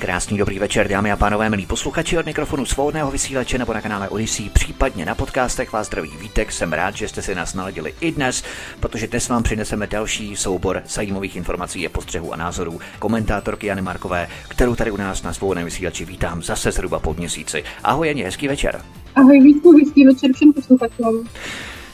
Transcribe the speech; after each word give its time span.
Krásný 0.00 0.38
dobrý 0.38 0.58
večer, 0.58 0.88
dámy 0.88 1.12
a 1.12 1.16
pánové, 1.16 1.50
milí 1.50 1.66
posluchači 1.66 2.18
od 2.18 2.26
mikrofonu 2.26 2.66
svobodného 2.66 3.10
vysílače 3.10 3.58
nebo 3.58 3.74
na 3.74 3.80
kanále 3.80 4.08
Odyssey, 4.08 4.50
případně 4.50 5.04
na 5.04 5.14
podcastech 5.14 5.72
vás 5.72 5.86
zdraví 5.86 6.10
Vítek. 6.20 6.52
Jsem 6.52 6.72
rád, 6.72 6.96
že 6.96 7.08
jste 7.08 7.22
si 7.22 7.34
nás 7.34 7.54
naladili 7.54 7.94
i 8.00 8.12
dnes, 8.12 8.44
protože 8.80 9.06
dnes 9.06 9.28
vám 9.28 9.42
přineseme 9.42 9.86
další 9.86 10.36
soubor 10.36 10.82
zajímavých 10.86 11.36
informací 11.36 11.86
a 11.86 11.90
postřehů 11.90 12.32
a 12.32 12.36
názorů 12.36 12.80
komentátorky 12.98 13.66
Jany 13.66 13.82
Markové, 13.82 14.28
kterou 14.48 14.74
tady 14.74 14.90
u 14.90 14.96
nás 14.96 15.22
na 15.22 15.32
svobodném 15.32 15.64
vysílači 15.64 16.04
vítám 16.04 16.42
zase 16.42 16.72
zhruba 16.72 16.98
po 16.98 17.14
měsíci. 17.14 17.64
Ahoj 17.84 18.06
Janě, 18.06 18.24
hezký 18.24 18.48
večer. 18.48 18.80
Ahoj 19.14 19.40
Vítku, 19.40 19.72
hezký 19.78 20.06
večer 20.06 20.30
všem 20.34 20.52
posluchačům. 20.52 21.28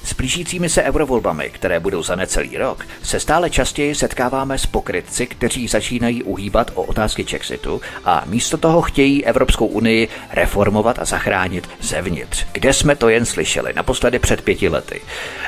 S 0.06 0.12
blížícími 0.12 0.68
se 0.68 0.82
eurovolbami, 0.82 1.50
které 1.50 1.80
budou 1.80 2.02
za 2.02 2.16
necelý 2.16 2.56
rok, 2.56 2.86
se 3.02 3.20
stále 3.20 3.50
častěji 3.50 3.94
setkáváme 3.94 4.58
s 4.58 4.66
pokrytci, 4.66 5.26
kteří 5.26 5.68
začínají 5.68 6.22
uhýbat 6.22 6.70
o 6.74 6.82
otázky 6.82 7.24
Chexitu 7.24 7.80
a 8.04 8.22
místo 8.26 8.56
toho 8.56 8.82
chtějí 8.82 9.24
Evropskou 9.24 9.66
unii 9.66 10.08
reformovat 10.32 10.98
a 10.98 11.04
zachránit 11.04 11.68
zevnitř. 11.80 12.46
Kde 12.52 12.72
jsme 12.72 12.96
to 12.96 13.08
jen 13.08 13.24
slyšeli, 13.24 13.72
naposledy 13.76 14.18
před 14.18 14.42
pěti 14.42 14.68
lety. 14.68 15.00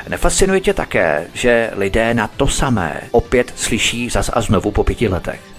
Nefascinuje 0.09 0.61
tě 0.61 0.73
také, 0.73 1.27
že 1.33 1.71
lidé 1.75 2.13
na 2.13 2.27
to 2.27 2.47
samé 2.47 3.01
opět 3.11 3.53
slyší 3.55 4.09
zas 4.09 4.31
a 4.33 4.41
znovu 4.41 4.71
po 4.71 4.83
pěti 4.83 5.07
letech? 5.07 5.58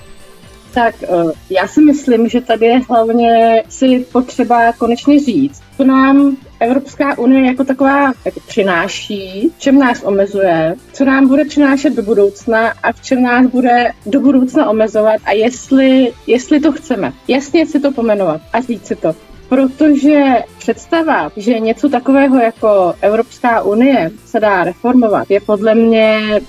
Tak 0.74 0.94
eh, 1.02 1.08
já 1.50 1.68
si 1.68 1.80
myslím, 1.80 2.28
že 2.28 2.40
tady 2.40 2.66
je 2.66 2.80
hlavně 2.88 3.62
si 3.68 4.06
potřeba 4.12 4.72
konečně 4.72 5.20
říct, 5.20 5.62
co 5.76 5.84
nám 5.84 6.36
Evropská 6.60 7.18
unie 7.18 7.46
jako 7.46 7.64
taková 7.64 8.12
jako 8.24 8.40
přináší, 8.46 9.52
čem 9.58 9.78
nás 9.78 10.02
omezuje, 10.02 10.74
co 10.92 11.04
nám 11.04 11.28
bude 11.28 11.44
přinášet 11.44 11.96
do 11.96 12.02
budoucna 12.02 12.72
a 12.82 12.92
v 12.92 13.02
čem 13.02 13.22
nás 13.22 13.46
bude 13.46 13.90
do 14.06 14.20
budoucna 14.20 14.70
omezovat 14.70 15.20
a 15.24 15.32
jestli, 15.32 16.12
jestli 16.26 16.60
to 16.60 16.72
chceme. 16.72 17.12
Jasně 17.28 17.66
si 17.66 17.80
to 17.80 17.92
pomenovat 17.92 18.40
a 18.52 18.60
říct 18.60 18.86
si 18.86 18.96
to. 18.96 19.14
Protože 19.48 20.24
představa, 20.58 21.30
že 21.36 21.60
něco 21.60 21.88
takového 21.88 22.38
jako 22.38 22.94
Evropská 23.00 23.62
unie 23.62 24.10
se 24.26 24.40
dá 24.40 24.64
reformovat, 24.64 25.30
je 25.30 25.40
podle 25.40 25.74
mě 25.74 26.40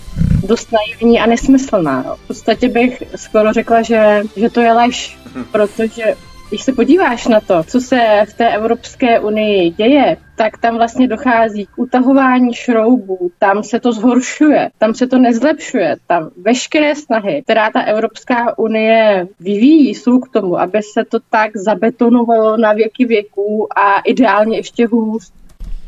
dost 0.43 0.69
naivní 0.71 1.19
a 1.19 1.25
nesmyslná. 1.25 2.15
V 2.23 2.27
podstatě 2.27 2.69
bych 2.69 3.03
skoro 3.15 3.53
řekla, 3.53 3.81
že, 3.81 4.21
že 4.35 4.49
to 4.49 4.61
je 4.61 4.73
lež, 4.73 5.17
protože 5.51 6.15
když 6.51 6.63
se 6.63 6.73
podíváš 6.73 7.27
na 7.27 7.39
to, 7.39 7.63
co 7.63 7.81
se 7.81 8.25
v 8.29 8.33
té 8.33 8.55
Evropské 8.55 9.19
unii 9.19 9.69
děje, 9.69 10.17
tak 10.35 10.57
tam 10.57 10.75
vlastně 10.75 11.07
dochází 11.07 11.65
k 11.65 11.79
utahování 11.79 12.53
šroubů, 12.53 13.31
tam 13.39 13.63
se 13.63 13.79
to 13.79 13.93
zhoršuje, 13.93 14.69
tam 14.77 14.93
se 14.93 15.07
to 15.07 15.17
nezlepšuje, 15.17 15.95
tam 16.07 16.29
veškeré 16.41 16.95
snahy, 16.95 17.41
která 17.43 17.69
ta 17.69 17.81
Evropská 17.81 18.57
unie 18.57 19.27
vyvíjí, 19.39 19.95
jsou 19.95 20.19
k 20.19 20.29
tomu, 20.29 20.59
aby 20.59 20.79
se 20.83 21.05
to 21.05 21.19
tak 21.29 21.57
zabetonovalo 21.57 22.57
na 22.57 22.73
věky 22.73 23.05
věků 23.05 23.67
a 23.77 23.99
ideálně 23.99 24.57
ještě 24.57 24.87
hůř. 24.87 25.31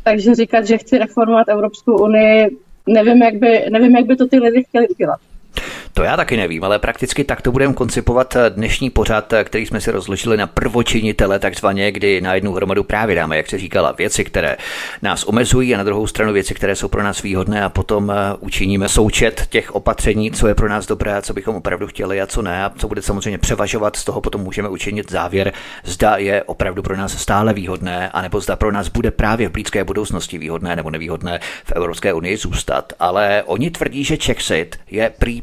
Takže 0.04 0.34
říkat, 0.34 0.66
že 0.66 0.78
chci 0.78 0.98
reformovat 0.98 1.48
Evropskou 1.48 1.96
unii, 1.96 2.58
nevím, 2.86 3.22
jak 3.22 3.34
by, 3.34 3.64
nevím, 3.70 3.96
jak 3.96 4.06
by 4.06 4.16
to 4.16 4.28
ty 4.28 4.38
lidi 4.38 4.64
chtěli 4.64 4.88
udělat. 4.88 5.20
To 5.96 6.02
já 6.02 6.16
taky 6.16 6.36
nevím, 6.36 6.64
ale 6.64 6.78
prakticky 6.78 7.24
tak 7.24 7.42
to 7.42 7.52
budeme 7.52 7.74
koncipovat 7.74 8.36
dnešní 8.48 8.90
pořad, 8.90 9.34
který 9.44 9.66
jsme 9.66 9.80
si 9.80 9.90
rozložili 9.90 10.36
na 10.36 10.46
prvočinitele, 10.46 11.38
takzvaně, 11.38 11.92
kdy 11.92 12.20
na 12.20 12.34
jednu 12.34 12.52
hromadu 12.52 12.84
právě 12.84 13.16
dáme, 13.16 13.36
jak 13.36 13.50
se 13.50 13.58
říkala, 13.58 13.92
věci, 13.92 14.24
které 14.24 14.56
nás 15.02 15.24
omezují 15.24 15.74
a 15.74 15.78
na 15.78 15.84
druhou 15.84 16.06
stranu 16.06 16.32
věci, 16.32 16.54
které 16.54 16.76
jsou 16.76 16.88
pro 16.88 17.02
nás 17.02 17.22
výhodné 17.22 17.64
a 17.64 17.68
potom 17.68 18.10
eh, 18.10 18.14
učiníme 18.40 18.88
součet 18.88 19.46
těch 19.50 19.74
opatření, 19.74 20.30
co 20.30 20.48
je 20.48 20.54
pro 20.54 20.68
nás 20.68 20.86
dobré, 20.86 21.22
co 21.22 21.34
bychom 21.34 21.56
opravdu 21.56 21.86
chtěli 21.86 22.20
a 22.20 22.26
co 22.26 22.42
ne 22.42 22.64
a 22.64 22.72
co 22.76 22.88
bude 22.88 23.02
samozřejmě 23.02 23.38
převažovat, 23.38 23.96
z 23.96 24.04
toho 24.04 24.20
potom 24.20 24.40
můžeme 24.40 24.68
učinit 24.68 25.10
závěr, 25.10 25.52
zda 25.84 26.16
je 26.16 26.42
opravdu 26.42 26.82
pro 26.82 26.96
nás 26.96 27.18
stále 27.18 27.54
výhodné, 27.54 28.10
anebo 28.10 28.40
zda 28.40 28.56
pro 28.56 28.72
nás 28.72 28.88
bude 28.88 29.10
právě 29.10 29.48
v 29.48 29.52
blízké 29.52 29.84
budoucnosti 29.84 30.38
výhodné 30.38 30.76
nebo 30.76 30.90
nevýhodné 30.90 31.40
v 31.64 31.72
Evropské 31.72 32.12
unii 32.12 32.36
zůstat. 32.36 32.92
Ale 32.98 33.42
oni 33.46 33.70
tvrdí, 33.70 34.04
že 34.04 34.16
Czechsit 34.16 34.76
je 34.90 35.10
prý 35.18 35.42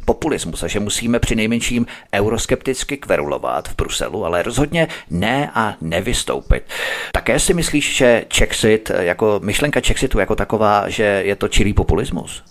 a 0.64 0.68
že 0.68 0.80
musíme 0.80 1.20
při 1.20 1.36
nejmenším 1.36 1.86
euroskepticky 2.14 2.98
kverulovat 2.98 3.68
v 3.68 3.76
Bruselu, 3.76 4.26
ale 4.26 4.44
rozhodně 4.44 4.88
ne 5.10 5.52
a 5.54 5.76
nevystoupit. 5.82 6.64
Také 7.12 7.40
si 7.40 7.54
myslíš, 7.54 7.96
že 7.96 8.26
Czechsit, 8.28 8.92
jako 9.00 9.40
myšlenka 9.44 9.82
Czexitu 9.82 10.20
jako 10.20 10.36
taková, 10.36 10.90
že 10.90 11.04
je 11.04 11.36
to 11.36 11.48
čirý 11.48 11.74
populismus? 11.74 12.44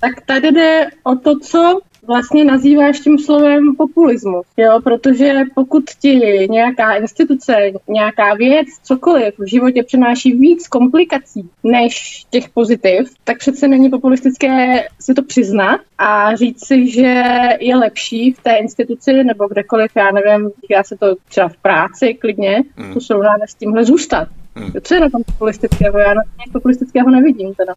Tak 0.00 0.26
tady 0.26 0.52
jde 0.52 0.86
o 1.04 1.16
to, 1.16 1.38
co 1.38 1.80
vlastně 2.10 2.44
nazýváš 2.44 3.00
tím 3.00 3.18
slovem 3.18 3.76
populismus, 3.76 4.46
jo? 4.56 4.80
protože 4.84 5.32
pokud 5.54 5.84
ti 6.00 6.20
nějaká 6.50 6.94
instituce, 6.94 7.72
nějaká 7.88 8.34
věc, 8.34 8.66
cokoliv 8.82 9.34
v 9.38 9.50
životě 9.50 9.82
přináší 9.82 10.32
víc 10.32 10.68
komplikací 10.68 11.50
než 11.64 12.24
těch 12.30 12.48
pozitiv, 12.48 13.10
tak 13.24 13.38
přece 13.38 13.68
není 13.68 13.90
populistické 13.90 14.84
si 15.00 15.14
to 15.14 15.22
přiznat 15.22 15.80
a 15.98 16.36
říct 16.36 16.66
si, 16.66 16.90
že 16.90 17.22
je 17.60 17.76
lepší 17.76 18.32
v 18.32 18.42
té 18.42 18.56
instituci 18.56 19.24
nebo 19.24 19.48
kdekoliv, 19.48 19.90
já 19.96 20.10
nevím, 20.10 20.50
já 20.70 20.84
se 20.84 20.96
to 20.96 21.14
třeba 21.28 21.48
v 21.48 21.56
práci 21.56 22.14
klidně, 22.14 22.62
mm. 22.76 22.94
to 22.94 23.00
srovnáme 23.00 23.48
s 23.48 23.54
tímhle 23.54 23.84
zůstat. 23.84 24.28
Mm. 24.54 24.72
Co 24.82 24.94
je 24.94 25.00
na 25.00 25.10
tom 25.10 25.22
populistického? 25.24 25.98
Já 25.98 26.14
na 26.14 26.22
tom 26.22 26.52
populistického 26.52 27.10
nevidím 27.10 27.54
teda. 27.54 27.74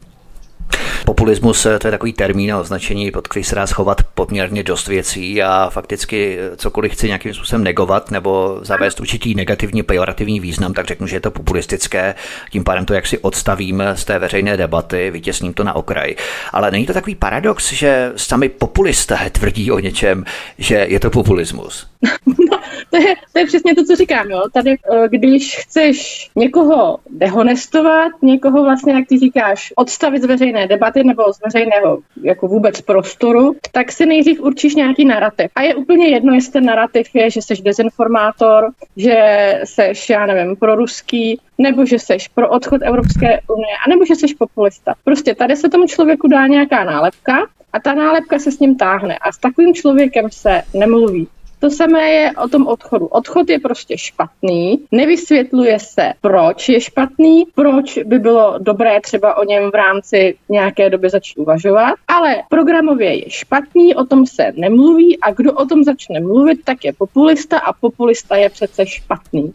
Populismus 1.05 1.65
eh, 1.65 1.79
to 1.79 1.87
je 1.87 1.91
takový 1.91 2.13
termín 2.13 2.53
a 2.53 2.59
označení, 2.59 3.11
pod 3.11 3.27
který 3.27 3.43
se 3.43 3.55
dá 3.55 3.67
schovat 3.67 4.03
poměrně 4.03 4.63
dost 4.63 4.87
věcí 4.87 5.43
a 5.43 5.69
fakticky 5.69 6.37
eh, 6.39 6.55
cokoliv 6.57 6.93
chci 6.93 7.07
nějakým 7.07 7.33
způsobem 7.33 7.63
negovat 7.63 8.11
nebo 8.11 8.59
zavést 8.61 8.99
určitý 8.99 9.35
negativní, 9.35 9.83
pejorativní 9.83 10.39
význam, 10.39 10.73
tak 10.73 10.87
řeknu, 10.87 11.07
že 11.07 11.15
je 11.15 11.19
to 11.19 11.31
populistické, 11.31 12.15
tím 12.51 12.63
pádem 12.63 12.85
to 12.85 12.93
jaksi 12.93 13.17
odstavím 13.17 13.83
z 13.93 14.05
té 14.05 14.19
veřejné 14.19 14.57
debaty, 14.57 15.11
vytěsním 15.11 15.53
to 15.53 15.63
na 15.63 15.75
okraj. 15.75 16.15
Ale 16.51 16.71
není 16.71 16.85
to 16.85 16.93
takový 16.93 17.15
paradox, 17.15 17.73
že 17.73 18.11
sami 18.15 18.49
populisté 18.49 19.29
tvrdí 19.31 19.71
o 19.71 19.79
něčem, 19.79 20.25
že 20.57 20.75
je 20.89 20.99
to 20.99 21.09
populismus? 21.09 21.87
to, 22.89 22.97
je, 22.97 23.15
to 23.33 23.39
je 23.39 23.45
přesně 23.45 23.75
to, 23.75 23.83
co 23.83 23.95
říkám. 23.95 24.29
Jo. 24.29 24.41
Tady, 24.53 24.71
eh, 24.71 25.07
když 25.09 25.57
chceš 25.57 26.29
někoho 26.35 26.97
dehonestovat, 27.09 28.11
někoho 28.21 28.63
vlastně, 28.63 28.93
jak 28.93 29.07
ty 29.07 29.19
říkáš, 29.19 29.73
odstavit 29.75 30.21
z 30.21 30.25
veřejné 30.25 30.67
debaty 30.67 31.03
nebo 31.03 31.33
z 31.33 31.39
veřejného 31.45 31.99
jako 32.23 32.47
vůbec 32.47 32.81
prostoru, 32.81 33.55
tak 33.71 33.91
si 33.91 34.05
nejdřív 34.05 34.41
určíš 34.41 34.75
nějaký 34.75 35.05
narrativ. 35.05 35.51
A 35.55 35.61
je 35.61 35.75
úplně 35.75 36.07
jedno, 36.07 36.33
jestli 36.33 36.51
ten 36.51 36.65
narrativ 36.65 37.07
je, 37.13 37.29
že 37.29 37.41
jsi 37.41 37.55
dezinformátor, 37.61 38.69
že 38.97 39.15
seš, 39.63 40.09
já 40.09 40.25
nevím, 40.25 40.55
pro 40.55 40.75
ruský, 40.75 41.39
nebo 41.57 41.85
že 41.85 41.99
seš 41.99 42.27
pro 42.27 42.49
odchod 42.49 42.81
Evropské 42.81 43.39
unie, 43.49 43.75
anebo 43.87 44.05
že 44.05 44.15
seš 44.15 44.33
populista. 44.33 44.93
Prostě 45.03 45.35
tady 45.35 45.55
se 45.55 45.69
tomu 45.69 45.87
člověku 45.87 46.27
dá 46.27 46.47
nějaká 46.47 46.83
nálepka 46.83 47.37
a 47.73 47.79
ta 47.79 47.93
nálepka 47.93 48.39
se 48.39 48.51
s 48.51 48.59
ním 48.59 48.75
táhne 48.75 49.17
a 49.17 49.31
s 49.31 49.37
takovým 49.37 49.73
člověkem 49.73 50.27
se 50.31 50.61
nemluví. 50.73 51.27
To 51.63 51.69
samé 51.69 52.09
je 52.11 52.31
o 52.43 52.47
tom 52.47 52.67
odchodu. 52.67 53.05
Odchod 53.05 53.49
je 53.49 53.59
prostě 53.59 53.97
špatný, 53.97 54.85
nevysvětluje 54.91 55.79
se, 55.79 56.13
proč 56.21 56.69
je 56.69 56.81
špatný, 56.81 57.43
proč 57.55 57.97
by 57.97 58.19
bylo 58.19 58.55
dobré 58.59 59.01
třeba 59.01 59.37
o 59.37 59.43
něm 59.43 59.71
v 59.71 59.75
rámci 59.75 60.35
nějaké 60.49 60.89
doby 60.89 61.09
začít 61.09 61.37
uvažovat, 61.37 61.93
ale 62.07 62.43
programově 62.49 63.15
je 63.15 63.29
špatný, 63.29 63.95
o 63.95 64.05
tom 64.05 64.25
se 64.25 64.51
nemluví 64.55 65.19
a 65.19 65.31
kdo 65.31 65.53
o 65.53 65.65
tom 65.65 65.83
začne 65.83 66.19
mluvit, 66.19 66.59
tak 66.63 66.85
je 66.85 66.93
populista 66.93 67.59
a 67.59 67.73
populista 67.73 68.35
je 68.35 68.49
přece 68.49 68.85
špatný. 68.85 69.53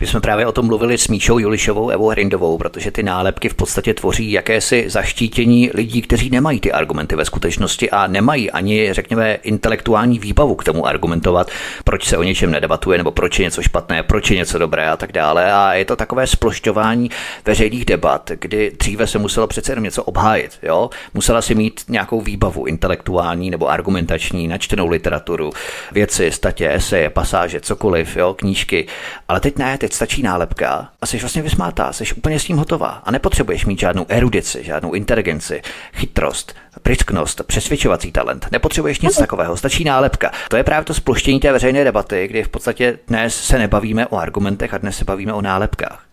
My 0.00 0.06
jsme 0.06 0.20
právě 0.20 0.46
o 0.46 0.52
tom 0.52 0.66
mluvili 0.66 0.98
s 0.98 1.08
Míšou 1.08 1.38
Julišovou, 1.38 1.88
Evou 1.88 2.08
Hrindovou, 2.08 2.58
protože 2.58 2.90
ty 2.90 3.02
nálepky 3.02 3.48
v 3.48 3.54
podstatě 3.54 3.94
tvoří 3.94 4.32
jakési 4.32 4.84
zaštítění 4.86 5.70
lidí, 5.74 6.02
kteří 6.02 6.30
nemají 6.30 6.60
ty 6.60 6.72
argumenty 6.72 7.16
ve 7.16 7.24
skutečnosti 7.24 7.90
a 7.90 8.06
nemají 8.06 8.50
ani, 8.50 8.92
řekněme, 8.92 9.34
intelektuální 9.34 10.18
výbavu 10.18 10.54
k 10.54 10.64
tomu 10.64 10.86
argumentovat, 10.86 11.50
proč 11.84 12.04
se 12.08 12.18
o 12.18 12.22
něčem 12.22 12.50
nedebatuje, 12.50 12.98
nebo 12.98 13.10
proč 13.10 13.38
je 13.38 13.44
něco 13.44 13.62
špatné, 13.62 14.02
proč 14.02 14.30
je 14.30 14.36
něco 14.36 14.58
dobré 14.58 14.90
a 14.90 14.96
tak 14.96 15.12
dále. 15.12 15.52
A 15.52 15.74
je 15.74 15.84
to 15.84 15.96
takové 15.96 16.26
splošťování 16.26 17.10
veřejných 17.44 17.84
debat, 17.84 18.30
kdy 18.40 18.72
dříve 18.78 19.06
se 19.06 19.18
muselo 19.18 19.46
přece 19.46 19.72
jenom 19.72 19.84
něco 19.84 20.04
obhájit. 20.04 20.58
Jo? 20.62 20.90
Musela 21.14 21.42
si 21.42 21.54
mít 21.54 21.80
nějakou 21.88 22.20
výbavu 22.20 22.66
intelektuální 22.66 23.50
nebo 23.50 23.68
argumentační, 23.68 24.48
načtenou 24.48 24.86
literaturu, 24.88 25.50
věci, 25.92 26.30
statě, 26.30 26.72
eseje, 26.72 27.10
pasáže, 27.10 27.60
cokoliv, 27.60 28.16
jo? 28.16 28.34
knížky. 28.34 28.86
Ale 29.28 29.40
teď 29.40 29.55
ne, 29.58 29.78
teď 29.78 29.92
stačí 29.92 30.22
nálepka 30.22 30.88
a 31.00 31.06
jsi 31.06 31.18
vlastně 31.18 31.42
vysmátá, 31.42 31.92
jsi 31.92 32.04
úplně 32.16 32.40
s 32.40 32.44
tím 32.44 32.56
hotová 32.56 32.88
a 32.88 33.10
nepotřebuješ 33.10 33.66
mít 33.66 33.80
žádnou 33.80 34.06
erudici, 34.08 34.64
žádnou 34.64 34.92
inteligenci, 34.92 35.62
chytrost, 35.94 36.54
prisknost, 36.82 37.42
přesvědčovací 37.46 38.12
talent. 38.12 38.48
Nepotřebuješ 38.52 39.00
nic 39.00 39.16
takového, 39.16 39.56
stačí 39.56 39.84
nálepka. 39.84 40.30
To 40.48 40.56
je 40.56 40.64
právě 40.64 40.84
to 40.84 40.94
sploštění 40.94 41.40
té 41.40 41.52
veřejné 41.52 41.84
debaty, 41.84 42.28
kdy 42.28 42.42
v 42.42 42.48
podstatě 42.48 42.98
dnes 43.08 43.44
se 43.44 43.58
nebavíme 43.58 44.06
o 44.06 44.16
argumentech 44.16 44.74
a 44.74 44.78
dnes 44.78 44.96
se 44.96 45.04
bavíme 45.04 45.32
o 45.32 45.42
nálepkách. 45.42 46.05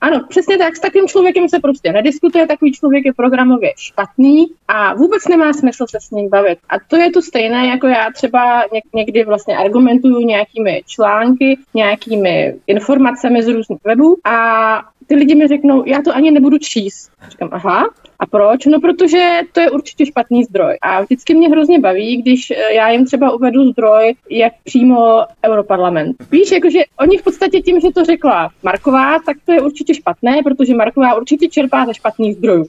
Ano, 0.00 0.20
přesně 0.28 0.58
tak. 0.58 0.76
S 0.76 0.80
takovým 0.80 1.08
člověkem 1.08 1.48
se 1.48 1.58
prostě 1.58 1.92
nediskutuje, 1.92 2.46
takový 2.46 2.72
člověk 2.72 3.04
je 3.04 3.12
programově 3.12 3.72
špatný 3.76 4.46
a 4.68 4.94
vůbec 4.94 5.28
nemá 5.28 5.52
smysl 5.52 5.84
se 5.90 5.98
s 6.00 6.10
ním 6.10 6.28
bavit. 6.28 6.58
A 6.68 6.74
to 6.88 6.96
je 6.96 7.10
to 7.10 7.22
stejné, 7.22 7.66
jako 7.66 7.86
já 7.86 8.10
třeba 8.14 8.64
někdy 8.94 9.24
vlastně 9.24 9.56
argumentuju 9.56 10.20
nějakými 10.20 10.82
články, 10.86 11.58
nějakými 11.74 12.54
informacemi 12.66 13.42
z 13.42 13.48
různých 13.48 13.80
webů 13.84 14.16
a 14.24 14.82
ty 15.06 15.14
lidi 15.14 15.34
mi 15.34 15.48
řeknou, 15.48 15.84
já 15.86 16.02
to 16.02 16.14
ani 16.14 16.30
nebudu 16.30 16.58
číst. 16.58 17.10
Říkám, 17.28 17.48
aha, 17.52 17.88
a 18.20 18.26
proč? 18.26 18.66
No, 18.66 18.80
protože 18.80 19.40
to 19.52 19.60
je 19.60 19.70
určitě 19.70 20.06
špatný 20.06 20.44
zdroj. 20.44 20.78
A 20.82 21.02
vždycky 21.02 21.34
mě 21.34 21.48
hrozně 21.48 21.80
baví, 21.80 22.22
když 22.22 22.50
eh, 22.50 22.74
já 22.74 22.90
jim 22.90 23.06
třeba 23.06 23.30
uvedu 23.30 23.72
zdroj, 23.72 24.14
jak 24.30 24.52
přímo 24.64 25.24
Europarlament. 25.46 26.16
Víš, 26.30 26.50
jakože 26.50 26.78
oni 27.00 27.18
v 27.18 27.22
podstatě 27.22 27.60
tím, 27.60 27.80
že 27.80 27.88
to 27.94 28.04
řekla 28.04 28.50
Marková, 28.62 29.18
tak 29.26 29.36
to 29.46 29.52
je 29.52 29.60
určitě 29.60 29.94
špatné, 29.94 30.42
protože 30.44 30.74
Marková 30.74 31.14
určitě 31.14 31.48
čerpá 31.48 31.86
ze 31.86 31.94
špatných 31.94 32.36
zdrojů. 32.36 32.66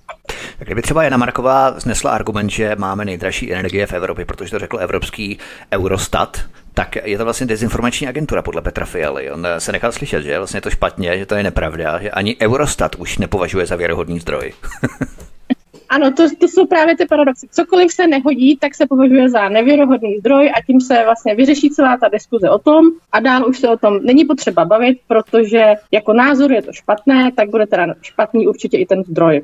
Tak 0.59 0.67
kdyby 0.67 0.81
třeba 0.81 1.03
Jana 1.03 1.17
Marková 1.17 1.79
znesla 1.79 2.11
argument, 2.11 2.49
že 2.49 2.75
máme 2.79 3.05
nejdražší 3.05 3.53
energie 3.53 3.87
v 3.87 3.93
Evropě, 3.93 4.25
protože 4.25 4.51
to 4.51 4.59
řekl 4.59 4.79
evropský 4.79 5.37
Eurostat, 5.73 6.37
tak 6.73 6.95
je 7.03 7.17
to 7.17 7.23
vlastně 7.23 7.47
dezinformační 7.47 8.07
agentura 8.07 8.41
podle 8.41 8.61
Petra 8.61 8.85
Fialy. 8.85 9.31
On 9.31 9.47
se 9.57 9.71
nechal 9.71 9.91
slyšet, 9.91 10.23
že 10.23 10.37
vlastně 10.37 10.57
je 10.57 10.61
to 10.61 10.69
špatně, 10.69 11.17
že 11.17 11.25
to 11.25 11.35
je 11.35 11.43
nepravda, 11.43 12.01
že 12.01 12.11
ani 12.11 12.37
Eurostat 12.41 12.95
už 12.95 13.17
nepovažuje 13.17 13.65
za 13.65 13.75
věrohodný 13.75 14.19
zdroj. 14.19 14.53
Ano, 15.91 16.11
to, 16.11 16.23
to 16.39 16.47
jsou 16.47 16.65
právě 16.65 16.97
ty 16.97 17.05
paradoxy. 17.05 17.47
Cokoliv 17.51 17.91
se 17.91 18.07
nehodí, 18.07 18.57
tak 18.57 18.75
se 18.75 18.85
považuje 18.85 19.29
za 19.29 19.49
nevěrohodný 19.49 20.17
zdroj 20.17 20.49
a 20.49 20.61
tím 20.67 20.81
se 20.81 21.03
vlastně 21.03 21.35
vyřeší 21.35 21.69
celá 21.69 21.97
ta 21.97 22.09
diskuze 22.09 22.49
o 22.49 22.59
tom 22.59 22.85
a 23.11 23.19
dál 23.19 23.49
už 23.49 23.59
se 23.59 23.69
o 23.69 23.77
tom 23.77 23.99
není 24.03 24.25
potřeba 24.25 24.65
bavit, 24.65 24.99
protože 25.07 25.73
jako 25.91 26.13
názor 26.13 26.51
je 26.51 26.61
to 26.61 26.73
špatné, 26.73 27.31
tak 27.35 27.49
bude 27.49 27.67
teda 27.67 27.87
špatný 28.01 28.47
určitě 28.47 28.77
i 28.77 28.85
ten 28.85 29.03
zdroj. 29.03 29.41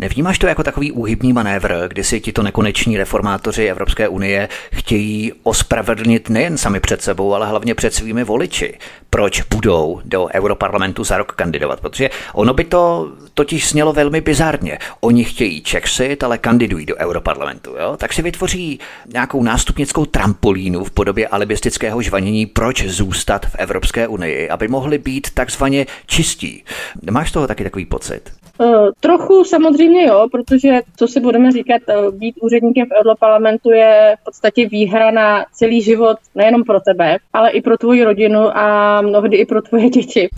Nevnímáš 0.00 0.38
to 0.38 0.46
jako 0.46 0.62
takový 0.62 0.92
úhybný 0.92 1.32
manévr, 1.32 1.88
kdy 1.88 2.04
si 2.04 2.20
tito 2.20 2.42
nekoneční 2.42 2.96
reformátoři 2.96 3.66
Evropské 3.66 4.08
unie 4.08 4.48
chtějí 4.72 5.32
ospravedlnit 5.42 6.28
nejen 6.28 6.58
sami 6.58 6.80
před 6.80 7.02
sebou, 7.02 7.34
ale 7.34 7.46
hlavně 7.46 7.74
před 7.74 7.94
svými 7.94 8.24
voliči, 8.24 8.78
proč 9.10 9.42
budou 9.42 10.00
do 10.04 10.28
Europarlamentu 10.34 11.04
za 11.04 11.18
rok 11.18 11.32
kandidovat? 11.32 11.80
Protože 11.80 12.10
ono 12.34 12.54
by 12.54 12.64
to 12.64 13.12
totiž 13.34 13.68
snělo 13.68 13.92
velmi 13.92 14.20
bizarně. 14.20 14.78
Oni 15.00 15.24
chtějí 15.24 15.62
Czechsit, 15.62 16.24
ale 16.24 16.38
kandidují 16.38 16.86
do 16.86 16.96
Europarlamentu. 16.96 17.70
Jo? 17.70 17.96
Tak 17.96 18.12
si 18.12 18.22
vytvoří 18.22 18.80
nějakou 19.12 19.42
nástupnickou 19.42 20.04
trampolínu 20.04 20.84
v 20.84 20.90
podobě 20.90 21.28
alibistického 21.28 22.02
žvanění, 22.02 22.46
proč 22.46 22.84
zůstat 22.84 23.46
v 23.46 23.54
Evropské 23.58 24.08
unii, 24.08 24.48
aby 24.48 24.68
mohli 24.68 24.98
být 24.98 25.30
takzvaně 25.30 25.86
čistí. 26.06 26.64
Nemáš 27.02 27.32
toho 27.32 27.46
taky 27.46 27.64
takový 27.64 27.86
pocit? 27.86 28.32
Uh, 28.60 28.88
trochu 29.00 29.44
samozřejmě 29.44 29.87
jo, 29.94 30.28
protože 30.32 30.80
co 30.96 31.08
si 31.08 31.20
budeme 31.20 31.52
říkat, 31.52 31.82
uh, 31.88 32.14
být 32.14 32.34
úředníkem 32.40 32.86
v 32.86 33.00
Europarlamentu 33.00 33.70
je 33.70 34.16
v 34.20 34.24
podstatě 34.24 34.68
výhra 34.68 35.10
na 35.10 35.44
celý 35.52 35.82
život, 35.82 36.16
nejenom 36.34 36.64
pro 36.64 36.80
tebe, 36.80 37.16
ale 37.32 37.50
i 37.50 37.62
pro 37.62 37.78
tvoji 37.78 38.04
rodinu 38.04 38.56
a 38.56 39.00
mnohdy 39.00 39.36
i 39.36 39.46
pro 39.46 39.62
tvoje 39.62 39.90
děti. 39.90 40.28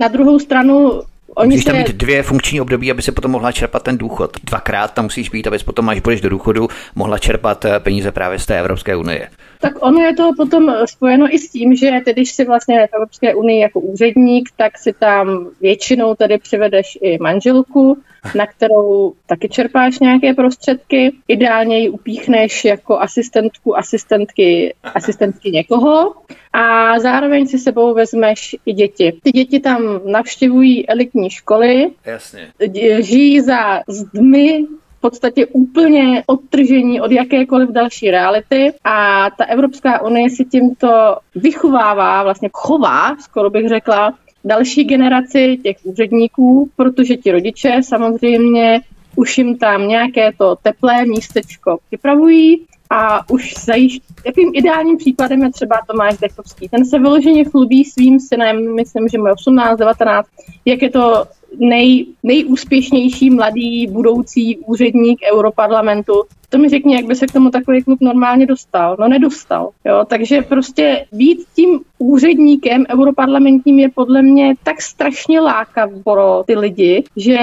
Na 0.00 0.08
druhou 0.08 0.38
stranu 0.38 1.02
Oni 1.36 1.48
musíš 1.48 1.64
tam 1.64 1.76
mít 1.76 1.92
dvě 1.92 2.22
funkční 2.22 2.60
období, 2.60 2.90
aby 2.90 3.02
se 3.02 3.12
potom 3.12 3.30
mohla 3.30 3.52
čerpat 3.52 3.82
ten 3.82 3.98
důchod. 3.98 4.36
Dvakrát 4.44 4.94
tam 4.94 5.04
musíš 5.04 5.28
být, 5.28 5.46
aby 5.46 5.58
potom, 5.58 5.88
až 5.88 6.00
budeš 6.00 6.20
do 6.20 6.28
důchodu, 6.28 6.68
mohla 6.94 7.18
čerpat 7.18 7.64
eh, 7.64 7.80
peníze 7.80 8.12
právě 8.12 8.38
z 8.38 8.46
té 8.46 8.60
Evropské 8.60 8.96
unie. 8.96 9.28
Tak 9.64 9.80
ono 9.80 10.00
je 10.00 10.14
to 10.14 10.30
potom 10.36 10.74
spojeno 10.84 11.34
i 11.34 11.38
s 11.38 11.50
tím, 11.50 11.76
že 11.76 11.90
tedy, 12.04 12.20
když 12.20 12.32
jsi 12.32 12.44
vlastně 12.44 12.86
v 12.86 12.94
Evropské 12.94 13.34
unii 13.34 13.60
jako 13.60 13.80
úředník, 13.80 14.48
tak 14.56 14.78
si 14.78 14.92
tam 14.92 15.48
většinou 15.60 16.14
tedy 16.14 16.38
přivedeš 16.38 16.98
i 17.00 17.18
manželku, 17.18 17.98
na 18.34 18.46
kterou 18.46 19.12
taky 19.26 19.48
čerpáš 19.48 19.98
nějaké 19.98 20.34
prostředky. 20.34 21.12
Ideálně 21.28 21.78
ji 21.78 21.88
upíchneš 21.88 22.64
jako 22.64 22.98
asistentku, 22.98 23.78
asistentky, 23.78 24.74
asistentky 24.94 25.50
někoho 25.50 26.14
a 26.52 26.98
zároveň 27.00 27.46
si 27.46 27.58
sebou 27.58 27.94
vezmeš 27.94 28.56
i 28.66 28.72
děti. 28.72 29.12
Ty 29.22 29.30
děti 29.30 29.60
tam 29.60 30.00
navštěvují 30.04 30.88
elitní 30.88 31.30
školy, 31.30 31.90
Jasně. 32.04 32.52
žijí 33.00 33.40
za 33.40 33.80
zdmi 33.88 34.64
podstatě 35.04 35.46
úplně 35.46 36.22
odtržení 36.26 37.00
od 37.00 37.12
jakékoliv 37.12 37.68
další 37.68 38.10
reality 38.10 38.72
a 38.84 39.30
ta 39.38 39.44
Evropská 39.44 40.02
unie 40.02 40.30
si 40.30 40.44
tímto 40.44 41.16
vychovává, 41.34 42.22
vlastně 42.22 42.48
chová, 42.52 43.16
skoro 43.20 43.50
bych 43.50 43.68
řekla, 43.68 44.14
další 44.44 44.84
generaci 44.84 45.58
těch 45.62 45.76
úředníků, 45.82 46.70
protože 46.76 47.16
ti 47.16 47.32
rodiče 47.32 47.80
samozřejmě 47.82 48.80
už 49.16 49.38
jim 49.38 49.58
tam 49.58 49.88
nějaké 49.88 50.32
to 50.38 50.56
teplé 50.62 51.04
místečko 51.06 51.78
připravují 51.86 52.66
a 52.90 53.30
už 53.30 53.54
zajišť... 53.64 54.02
Jakým 54.26 54.50
ideálním 54.54 54.96
příkladem 54.96 55.42
je 55.42 55.50
třeba 55.50 55.76
Tomáš 55.86 56.18
Dechovský. 56.18 56.68
Ten 56.68 56.84
se 56.84 56.98
vyloženě 56.98 57.44
chlubí 57.44 57.84
svým 57.84 58.20
synem, 58.20 58.74
myslím, 58.74 59.08
že 59.08 59.18
má 59.18 59.32
18, 59.32 59.78
19, 59.78 60.28
jak 60.64 60.82
je 60.82 60.90
to 60.90 61.24
nej, 61.58 62.06
nejúspěšnější 62.22 63.30
mladý 63.30 63.86
budoucí 63.86 64.56
úředník 64.56 65.20
Europarlamentu. 65.32 66.12
To 66.54 66.58
mi 66.58 66.68
řekni, 66.68 66.94
jak 66.94 67.04
by 67.04 67.14
se 67.14 67.26
k 67.26 67.32
tomu 67.32 67.50
takový 67.50 67.82
klub 67.82 67.98
normálně 68.00 68.46
dostal. 68.46 68.96
No 69.00 69.08
nedostal. 69.08 69.70
Jo? 69.84 70.04
Takže 70.08 70.42
prostě 70.42 71.06
být 71.12 71.38
tím 71.54 71.80
úředníkem 71.98 72.84
europarlamentním 72.90 73.78
je 73.78 73.88
podle 73.88 74.22
mě 74.22 74.54
tak 74.62 74.82
strašně 74.82 75.40
lákavý 75.40 76.02
pro 76.04 76.44
ty 76.46 76.56
lidi, 76.56 77.04
že 77.16 77.38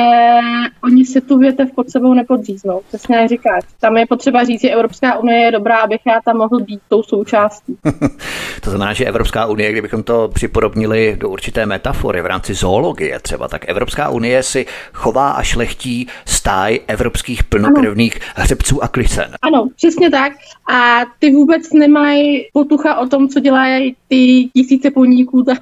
oni 0.83 1.05
si 1.05 1.21
tu 1.21 1.37
větev 1.37 1.69
pod 1.75 1.89
sebou 1.89 2.13
nepodříznou. 2.13 2.81
Přesně 2.87 3.15
jak 3.15 3.29
říkáš. 3.29 3.63
Tam 3.79 3.97
je 3.97 4.05
potřeba 4.05 4.43
říct, 4.43 4.61
že 4.61 4.69
Evropská 4.69 5.17
unie 5.17 5.39
je 5.39 5.51
dobrá, 5.51 5.77
abych 5.77 6.01
já 6.07 6.19
tam 6.25 6.37
mohl 6.37 6.59
být 6.59 6.79
tou 6.89 7.03
součástí. 7.03 7.77
to 8.61 8.69
znamená, 8.69 8.93
že 8.93 9.05
Evropská 9.05 9.45
unie, 9.45 9.71
kdybychom 9.71 10.03
to 10.03 10.29
připodobnili 10.33 11.17
do 11.19 11.29
určité 11.29 11.65
metafory 11.65 12.21
v 12.21 12.25
rámci 12.25 12.53
zoologie 12.53 13.19
třeba, 13.19 13.47
tak 13.47 13.69
Evropská 13.69 14.09
unie 14.09 14.43
si 14.43 14.65
chová 14.93 15.31
a 15.31 15.43
šlechtí 15.43 16.07
stáj 16.25 16.79
evropských 16.87 17.43
plnokrevných 17.43 18.19
hřebců 18.35 18.83
a 18.83 18.87
klisen. 19.01 19.31
Ano, 19.41 19.67
přesně 19.75 20.09
tak. 20.09 20.33
A 20.73 21.05
ty 21.19 21.31
vůbec 21.31 21.73
nemají 21.73 22.47
potucha 22.53 22.95
o 22.95 23.07
tom, 23.07 23.29
co 23.29 23.39
dělají 23.39 23.95
ty 24.07 24.49
tisíce 24.53 24.91
poníků 24.91 25.43
tam 25.43 25.57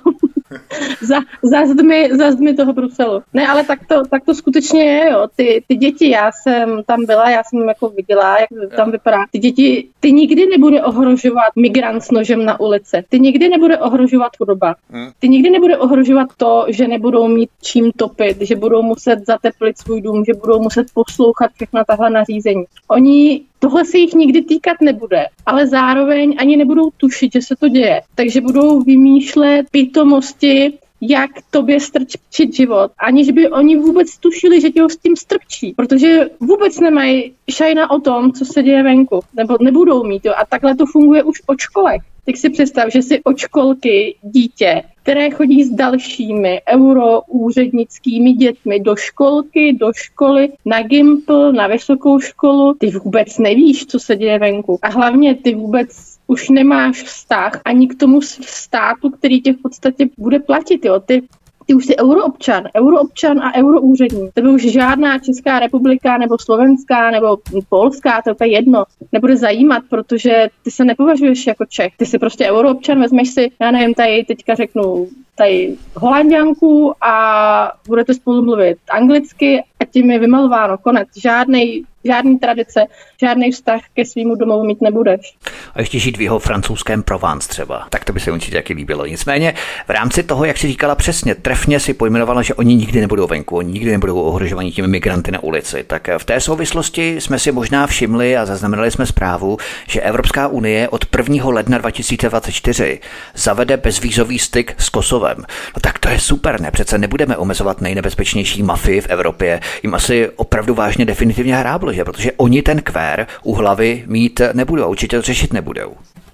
za, 1.01 1.19
za, 1.43 1.65
zdmi, 1.65 2.09
za 2.17 2.31
zdmi 2.31 2.53
toho 2.53 2.73
Bruselu. 2.73 3.21
Ne, 3.33 3.47
ale 3.47 3.63
tak 3.63 3.79
to, 3.87 4.03
tak 4.09 4.25
to 4.25 4.35
skutečně 4.35 4.83
je, 4.83 5.11
jo. 5.11 5.27
Ty, 5.35 5.63
ty 5.67 5.75
děti, 5.75 6.09
já 6.09 6.31
jsem 6.31 6.83
tam 6.85 7.05
byla, 7.05 7.29
já 7.29 7.41
jsem 7.43 7.67
jako 7.67 7.89
viděla, 7.89 8.37
jak 8.39 8.75
tam 8.75 8.91
vypadá. 8.91 9.17
Ty 9.31 9.39
děti, 9.39 9.87
ty 9.99 10.11
nikdy 10.11 10.45
nebude 10.45 10.83
ohrožovat 10.83 11.55
migrant 11.55 12.03
s 12.03 12.11
nožem 12.11 12.45
na 12.45 12.59
ulici. 12.59 13.03
Ty 13.09 13.19
nikdy 13.19 13.49
nebude 13.49 13.77
ohrožovat 13.77 14.31
chudoba. 14.37 14.75
Hmm. 14.89 15.09
Ty 15.19 15.29
nikdy 15.29 15.49
nebude 15.49 15.77
ohrožovat 15.77 16.27
to, 16.37 16.65
že 16.69 16.87
nebudou 16.87 17.27
mít 17.27 17.49
čím 17.61 17.91
topit, 17.91 18.37
že 18.41 18.55
budou 18.55 18.81
muset 18.81 19.25
zateplit 19.25 19.77
svůj 19.77 20.01
dům, 20.01 20.25
že 20.25 20.33
budou 20.33 20.61
muset 20.61 20.87
poslouchat 20.93 21.51
všechna 21.55 21.83
tahle 21.83 22.09
nařízení. 22.09 22.63
Oni 22.87 23.28
Tohle 23.59 23.85
se 23.85 23.97
jich 23.97 24.13
nikdy 24.13 24.41
týkat 24.41 24.81
nebude, 24.81 25.25
ale 25.45 25.67
zároveň 25.67 26.35
ani 26.37 26.57
nebudou 26.57 26.89
tušit, 26.97 27.33
že 27.33 27.41
se 27.41 27.55
to 27.55 27.67
děje. 27.67 28.01
Takže 28.15 28.41
budou 28.41 28.81
vymýšlet 28.81 29.65
pitomosti, 29.71 30.73
jak 31.01 31.31
tobě 31.51 31.79
strčit 31.79 32.55
život, 32.55 32.91
aniž 32.99 33.31
by 33.31 33.49
oni 33.49 33.77
vůbec 33.77 34.17
tušili, 34.17 34.61
že 34.61 34.69
tě 34.69 34.81
ho 34.81 34.89
s 34.89 34.97
tím 34.97 35.15
strčí, 35.15 35.73
protože 35.77 36.29
vůbec 36.39 36.79
nemají 36.79 37.33
šajna 37.51 37.91
o 37.91 37.99
tom, 37.99 38.31
co 38.31 38.45
se 38.45 38.63
děje 38.63 38.83
venku, 38.83 39.19
nebo 39.33 39.57
nebudou 39.61 40.03
mít. 40.03 40.25
Jo. 40.25 40.33
A 40.37 40.45
takhle 40.45 40.75
to 40.75 40.85
funguje 40.85 41.23
už 41.23 41.41
od 41.47 41.59
školek. 41.59 42.01
Teď 42.29 42.37
si 42.37 42.49
představ, 42.49 42.91
že 42.93 43.01
si 43.01 43.23
od 43.23 43.37
školky 43.37 44.15
dítě, 44.21 44.83
které 45.03 45.29
chodí 45.29 45.63
s 45.63 45.69
dalšími 45.69 46.61
euroúřednickými 46.69 48.33
dětmi 48.33 48.79
do 48.79 48.95
školky, 48.95 49.73
do 49.73 49.93
školy, 49.93 50.49
na 50.65 50.81
Gimpl, 50.81 51.51
na 51.51 51.67
vysokou 51.67 52.19
školu, 52.19 52.73
ty 52.73 52.87
vůbec 52.87 53.37
nevíš, 53.37 53.85
co 53.85 53.99
se 53.99 54.15
děje 54.15 54.39
venku. 54.39 54.79
A 54.81 54.89
hlavně 54.89 55.35
ty 55.35 55.55
vůbec 55.55 55.89
už 56.27 56.49
nemáš 56.49 57.03
vztah 57.03 57.61
ani 57.65 57.87
k 57.87 57.95
tomu 57.95 58.21
státu, 58.21 59.09
který 59.09 59.41
tě 59.41 59.53
v 59.53 59.61
podstatě 59.61 60.09
bude 60.17 60.39
platit. 60.39 60.85
Jo. 60.85 60.99
Ty 60.99 61.21
ty 61.69 61.75
už 61.75 61.85
jsi 61.85 61.97
euroobčan, 61.97 62.63
euroobčan 62.77 63.39
a 63.39 63.55
euroúředník. 63.55 64.33
Tebe 64.33 64.49
už 64.49 64.61
žádná 64.61 65.19
Česká 65.19 65.59
republika 65.59 66.17
nebo 66.17 66.37
Slovenská 66.39 67.11
nebo 67.11 67.37
Polská, 67.69 68.21
to 68.21 68.43
je 68.43 68.51
jedno, 68.51 68.83
nebude 69.11 69.37
zajímat, 69.37 69.83
protože 69.89 70.47
ty 70.63 70.71
se 70.71 70.85
nepovažuješ 70.85 71.47
jako 71.47 71.65
Čech. 71.65 71.93
Ty 71.97 72.05
jsi 72.05 72.19
prostě 72.19 72.51
euroobčan, 72.51 72.99
vezmeš 73.01 73.29
si, 73.29 73.51
já 73.61 73.71
nevím, 73.71 73.93
tady 73.93 74.25
teďka 74.27 74.55
řeknu, 74.55 75.07
tady 75.39 75.75
holanděnku 75.95 76.93
a 77.01 77.71
budete 77.87 78.13
spolu 78.13 78.41
mluvit 78.45 78.77
anglicky 78.91 79.63
a 79.79 79.85
tím 79.85 80.11
je 80.11 80.19
vymalováno 80.19 80.77
konec. 80.77 81.07
Žádný 81.21 81.83
žádný 82.03 82.39
tradice, 82.39 82.85
žádný 83.21 83.51
vztah 83.51 83.81
ke 83.93 84.05
svýmu 84.05 84.35
domovu 84.35 84.63
mít 84.63 84.81
nebudeš. 84.81 85.35
A 85.73 85.79
ještě 85.79 85.99
žít 85.99 86.17
v 86.17 86.21
jeho 86.21 86.39
francouzském 86.39 87.03
Provence 87.03 87.49
třeba. 87.49 87.87
Tak 87.89 88.05
to 88.05 88.13
by 88.13 88.19
se 88.19 88.31
určitě 88.31 88.57
taky 88.57 88.73
líbilo. 88.73 89.05
Nicméně 89.05 89.53
v 89.87 89.89
rámci 89.89 90.23
toho, 90.23 90.45
jak 90.45 90.57
si 90.57 90.67
říkala 90.67 90.95
přesně, 90.95 91.35
trefně 91.35 91.79
si 91.79 91.93
pojmenovala, 91.93 92.41
že 92.41 92.53
oni 92.53 92.75
nikdy 92.75 93.01
nebudou 93.01 93.27
venku, 93.27 93.57
oni 93.57 93.71
nikdy 93.71 93.91
nebudou 93.91 94.21
ohrožovaní 94.21 94.71
těmi 94.71 94.87
migranty 94.87 95.31
na 95.31 95.43
ulici. 95.43 95.83
Tak 95.87 96.09
v 96.17 96.25
té 96.25 96.39
souvislosti 96.39 97.21
jsme 97.21 97.39
si 97.39 97.51
možná 97.51 97.87
všimli 97.87 98.37
a 98.37 98.45
zaznamenali 98.45 98.91
jsme 98.91 99.05
zprávu, 99.05 99.57
že 99.87 100.01
Evropská 100.01 100.47
unie 100.47 100.89
od 100.89 101.05
1. 101.17 101.49
ledna 101.49 101.77
2024 101.77 102.99
zavede 103.35 103.77
bezvízový 103.77 104.39
styk 104.39 104.75
s 104.77 104.89
Kosovem. 104.89 105.28
No 105.37 105.81
tak 105.81 105.99
to 105.99 106.09
je 106.09 106.19
super, 106.19 106.61
ne? 106.61 106.71
Přece 106.71 106.97
nebudeme 106.97 107.37
omezovat 107.37 107.81
nejnebezpečnější 107.81 108.63
mafii 108.63 109.01
v 109.01 109.09
Evropě. 109.09 109.59
Jim 109.83 109.93
asi 109.93 110.29
opravdu 110.29 110.73
vážně 110.73 111.05
definitivně 111.05 111.55
hráblo, 111.55 111.93
že? 111.93 112.05
Protože 112.05 112.31
oni 112.31 112.61
ten 112.61 112.81
kvér 112.81 113.27
u 113.43 113.53
hlavy 113.53 114.03
mít 114.07 114.41
nebudou, 114.53 114.89
určitě 114.89 115.17
to 115.17 115.21
řešit 115.21 115.53
nebudou. 115.53 115.93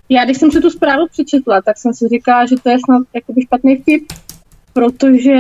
Já 0.10 0.26
když 0.26 0.38
jsem 0.38 0.52
si 0.52 0.62
tu 0.62 0.70
zprávu 0.70 1.08
přečetla, 1.12 1.62
tak 1.62 1.78
jsem 1.78 1.94
si 1.94 2.08
říkala, 2.08 2.46
že 2.46 2.56
to 2.64 2.70
je 2.70 2.78
snad 2.86 3.02
jakoby 3.14 3.42
špatný 3.42 3.76
vtip, 3.76 4.04
protože 4.74 5.36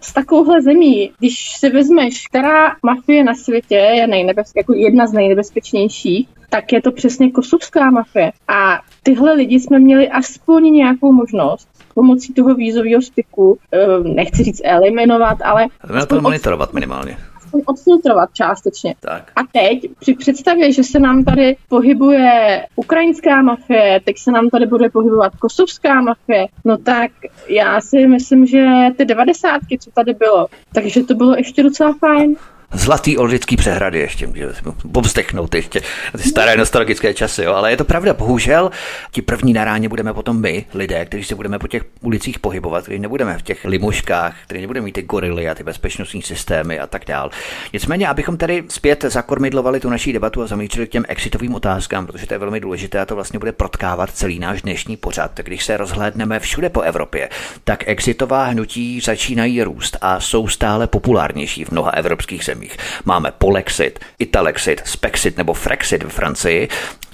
s 0.00 0.12
takovouhle 0.12 0.62
zemí, 0.62 1.12
když 1.18 1.56
si 1.56 1.70
vezmeš, 1.70 2.26
která 2.26 2.76
mafie 2.82 3.24
na 3.24 3.34
světě 3.34 3.74
je 3.74 4.06
nejnebez, 4.06 4.52
jako 4.56 4.74
jedna 4.74 5.06
z 5.06 5.12
nejnebezpečnějších, 5.12 6.28
tak 6.50 6.72
je 6.72 6.82
to 6.82 6.92
přesně 6.92 7.30
kosovská 7.30 7.90
mafie. 7.90 8.32
A 8.48 8.80
tyhle 9.02 9.32
lidi 9.32 9.60
jsme 9.60 9.78
měli 9.78 10.08
aspoň 10.08 10.72
nějakou 10.72 11.12
možnost 11.12 11.68
pomocí 12.00 12.34
toho 12.34 12.54
vízového 12.54 13.02
styku, 13.02 13.58
eh, 13.72 13.78
nechci 14.02 14.44
říct 14.44 14.60
eliminovat, 14.64 15.38
ale... 15.44 15.66
To 16.08 16.20
monitorovat 16.20 16.72
minimálně 16.72 17.16
aspoň 17.50 17.62
odfiltrovat 17.66 18.28
částečně. 18.32 18.94
Tak. 19.00 19.32
A 19.36 19.40
teď 19.52 19.90
při 20.00 20.14
představě, 20.14 20.72
že 20.72 20.84
se 20.84 20.98
nám 20.98 21.24
tady 21.24 21.56
pohybuje 21.68 22.66
ukrajinská 22.76 23.42
mafie, 23.42 24.00
teď 24.04 24.18
se 24.18 24.30
nám 24.30 24.48
tady 24.48 24.66
bude 24.66 24.90
pohybovat 24.90 25.36
kosovská 25.36 26.00
mafie, 26.00 26.46
no 26.64 26.78
tak 26.78 27.10
já 27.48 27.80
si 27.80 28.06
myslím, 28.06 28.46
že 28.46 28.66
ty 28.96 29.04
devadesátky, 29.04 29.78
co 29.78 29.90
tady 29.90 30.14
bylo, 30.14 30.46
takže 30.72 31.04
to 31.04 31.14
bylo 31.14 31.36
ještě 31.36 31.62
docela 31.62 31.94
fajn 31.98 32.36
zlatý 32.72 33.18
oldický 33.18 33.56
přehrady 33.56 33.98
ještě, 33.98 34.26
může 34.26 34.48
povzdechnout 34.92 35.54
ještě 35.54 35.80
ty 36.16 36.22
staré 36.22 36.56
nostalgické 36.56 37.14
časy, 37.14 37.42
jo. 37.42 37.54
ale 37.54 37.70
je 37.70 37.76
to 37.76 37.84
pravda, 37.84 38.14
bohužel 38.14 38.70
ti 39.10 39.22
první 39.22 39.52
na 39.52 39.64
ráně 39.64 39.88
budeme 39.88 40.14
potom 40.14 40.40
my, 40.40 40.64
lidé, 40.74 41.04
kteří 41.04 41.24
se 41.24 41.34
budeme 41.34 41.58
po 41.58 41.68
těch 41.68 41.82
ulicích 42.00 42.38
pohybovat, 42.38 42.82
kteří 42.82 42.98
nebudeme 42.98 43.38
v 43.38 43.42
těch 43.42 43.64
limuškách, 43.64 44.36
kteří 44.44 44.60
nebudeme 44.60 44.84
mít 44.84 44.92
ty 44.92 45.02
gorily 45.02 45.48
a 45.48 45.54
ty 45.54 45.62
bezpečnostní 45.62 46.22
systémy 46.22 46.78
a 46.78 46.86
tak 46.86 47.04
dál. 47.04 47.30
Nicméně, 47.72 48.08
abychom 48.08 48.36
tady 48.36 48.64
zpět 48.68 49.04
zakormidlovali 49.08 49.80
tu 49.80 49.90
naší 49.90 50.12
debatu 50.12 50.42
a 50.42 50.46
zamířili 50.46 50.86
k 50.86 50.90
těm 50.90 51.04
exitovým 51.08 51.54
otázkám, 51.54 52.06
protože 52.06 52.26
to 52.26 52.34
je 52.34 52.38
velmi 52.38 52.60
důležité 52.60 53.00
a 53.00 53.06
to 53.06 53.14
vlastně 53.14 53.38
bude 53.38 53.52
protkávat 53.52 54.10
celý 54.10 54.38
náš 54.38 54.62
dnešní 54.62 54.96
pořad. 54.96 55.40
Když 55.40 55.64
se 55.64 55.76
rozhlédneme 55.76 56.40
všude 56.40 56.68
po 56.68 56.80
Evropě, 56.80 57.28
tak 57.64 57.88
exitová 57.88 58.44
hnutí 58.44 59.00
začínají 59.00 59.62
růst 59.62 59.96
a 60.00 60.20
jsou 60.20 60.48
stále 60.48 60.86
populárnější 60.86 61.64
v 61.64 61.70
mnoha 61.70 61.90
evropských 61.90 62.44
zemích 62.44 62.59
zemích. 62.60 62.76
Máme 63.04 63.32
Polexit, 63.38 63.98
Italexit, 64.18 64.80
Spexit 64.84 65.38
nebo 65.38 65.54
Frexit 65.54 66.04
v 66.04 66.08
Francii 66.08 66.68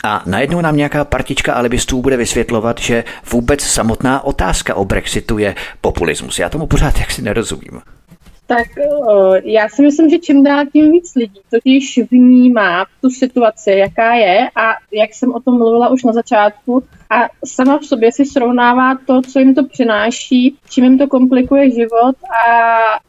a 0.05 0.23
najednou 0.27 0.61
nám 0.61 0.77
nějaká 0.77 1.05
partička 1.05 1.55
alibistů 1.55 2.03
bude 2.03 2.17
vysvětlovat, 2.17 2.79
že 2.79 3.05
vůbec 3.33 3.61
samotná 3.61 4.25
otázka 4.25 4.75
o 4.75 4.85
Brexitu 4.85 5.39
je 5.39 5.55
populismus. 5.81 6.39
Já 6.39 6.49
tomu 6.49 6.67
pořád 6.67 6.99
jaksi 7.01 7.23
nerozumím. 7.23 7.81
Tak 8.49 8.67
já 9.45 9.69
si 9.69 9.83
myslím, 9.83 10.11
že 10.11 10.19
čím 10.19 10.45
dál 10.45 10.65
tím 10.73 10.93
víc 10.93 11.15
lidí 11.17 11.41
totiž 11.51 12.01
vnímá 12.11 12.87
tu 13.01 13.11
situaci, 13.11 13.71
jaká 13.71 14.15
je 14.15 14.51
a 14.57 14.75
jak 14.93 15.15
jsem 15.15 15.35
o 15.35 15.41
tom 15.41 15.59
mluvila 15.59 15.89
už 15.89 16.05
na 16.05 16.13
začátku 16.13 16.83
a 17.11 17.29
sama 17.45 17.79
v 17.79 17.85
sobě 17.85 18.13
si 18.13 18.25
srovnává 18.25 18.95
to, 19.07 19.23
co 19.23 19.39
jim 19.39 19.55
to 19.55 19.65
přináší, 19.65 20.57
čím 20.71 20.85
jim 20.85 20.99
to 20.99 21.07
komplikuje 21.07 21.71
život 21.71 22.17
a 22.47 22.49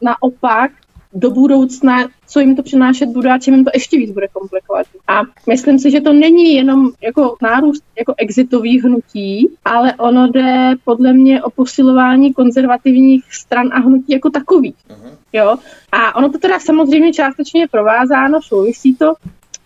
naopak 0.02 0.70
do 1.18 1.30
budoucna, 1.30 2.08
co 2.26 2.40
jim 2.40 2.56
to 2.56 2.62
přinášet 2.62 3.06
bude 3.06 3.30
a 3.30 3.38
čím 3.38 3.54
jim 3.54 3.64
to 3.64 3.70
ještě 3.74 3.98
víc 3.98 4.10
bude 4.10 4.28
komplikovat. 4.28 4.86
A 5.08 5.20
myslím 5.46 5.78
si, 5.78 5.90
že 5.90 6.00
to 6.00 6.12
není 6.12 6.54
jenom 6.54 6.90
jako 7.02 7.36
nárůst 7.42 7.84
jako 7.98 8.14
exitových 8.16 8.84
hnutí, 8.84 9.48
ale 9.64 9.94
ono 9.94 10.28
jde 10.28 10.74
podle 10.84 11.12
mě 11.12 11.42
o 11.42 11.50
posilování 11.50 12.32
konzervativních 12.32 13.34
stran 13.34 13.68
a 13.72 13.78
hnutí 13.78 14.12
jako 14.12 14.30
takových. 14.30 14.74
Uh-huh. 14.74 15.10
Jo? 15.32 15.56
A 15.92 16.16
ono 16.16 16.30
to 16.30 16.38
teda 16.38 16.60
samozřejmě 16.60 17.12
částečně 17.12 17.60
je 17.60 17.68
provázáno, 17.68 18.42
souvisí 18.42 18.94
to, 18.94 19.14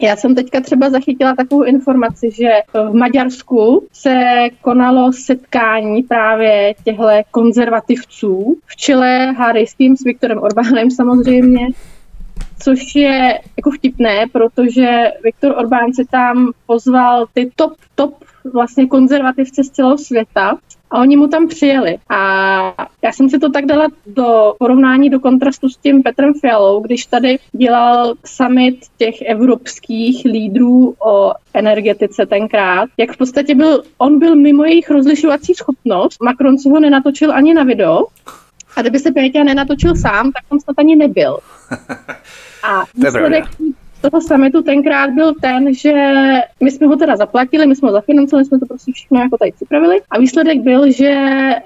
já 0.00 0.16
jsem 0.16 0.34
teďka 0.34 0.60
třeba 0.60 0.90
zachytila 0.90 1.34
takovou 1.34 1.62
informaci, 1.62 2.30
že 2.30 2.48
v 2.74 2.94
Maďarsku 2.94 3.86
se 3.92 4.14
konalo 4.60 5.12
setkání 5.12 6.02
právě 6.02 6.74
těchto 6.84 7.08
konzervativců 7.30 8.56
v 8.66 8.76
čele 8.76 9.32
Harry 9.32 9.66
s 9.66 9.74
tím, 9.74 9.96
s 9.96 10.04
Viktorem 10.04 10.38
Orbánem 10.38 10.90
samozřejmě, 10.90 11.66
což 12.62 12.94
je 12.94 13.40
jako 13.56 13.70
vtipné, 13.70 14.26
protože 14.32 15.02
Viktor 15.24 15.54
Orbán 15.58 15.92
se 15.92 16.02
tam 16.10 16.52
pozval 16.66 17.26
ty 17.34 17.50
top, 17.56 17.72
top 17.94 18.14
vlastně 18.52 18.86
konzervativce 18.86 19.64
z 19.64 19.70
celého 19.70 19.98
světa 19.98 20.58
a 20.92 21.00
oni 21.00 21.16
mu 21.16 21.28
tam 21.28 21.48
přijeli. 21.48 21.98
A 22.08 22.18
já 23.02 23.12
jsem 23.12 23.28
si 23.28 23.38
to 23.38 23.50
tak 23.50 23.66
dala 23.66 23.88
do 24.06 24.54
porovnání, 24.58 25.10
do 25.10 25.20
kontrastu 25.20 25.68
s 25.68 25.76
tím 25.76 26.02
Petrem 26.02 26.34
Fialou, 26.40 26.80
když 26.80 27.06
tady 27.06 27.38
dělal 27.52 28.14
summit 28.26 28.78
těch 28.98 29.22
evropských 29.22 30.24
lídrů 30.24 30.94
o 31.06 31.32
energetice 31.54 32.26
tenkrát, 32.26 32.88
jak 32.98 33.12
v 33.12 33.16
podstatě 33.16 33.54
byl, 33.54 33.82
on 33.98 34.18
byl 34.18 34.36
mimo 34.36 34.64
jejich 34.64 34.90
rozlišovací 34.90 35.54
schopnost, 35.54 36.22
Macron 36.22 36.58
si 36.58 36.68
ho 36.68 36.80
nenatočil 36.80 37.32
ani 37.32 37.54
na 37.54 37.62
video, 37.62 38.06
a 38.76 38.80
kdyby 38.80 38.98
se 38.98 39.12
Péťa 39.12 39.44
nenatočil 39.44 39.96
sám, 39.96 40.32
tak 40.32 40.44
on 40.48 40.60
snad 40.60 40.78
ani 40.78 40.96
nebyl. 40.96 41.38
A 42.62 42.84
výsledek 42.94 43.44
toho 44.02 44.20
summitu 44.20 44.62
tenkrát 44.62 45.10
byl 45.10 45.34
ten, 45.40 45.74
že 45.74 45.92
my 46.60 46.70
jsme 46.70 46.86
ho 46.86 46.96
teda 46.96 47.16
zaplatili, 47.16 47.66
my 47.66 47.76
jsme 47.76 47.88
ho 47.88 47.92
zafinancovali, 47.92 48.44
jsme 48.44 48.58
to 48.58 48.66
prostě 48.66 48.92
všechno 48.92 49.20
jako 49.20 49.36
tady 49.38 49.52
připravili 49.52 50.00
a 50.10 50.18
výsledek 50.18 50.60
byl, 50.60 50.92
že 50.92 51.14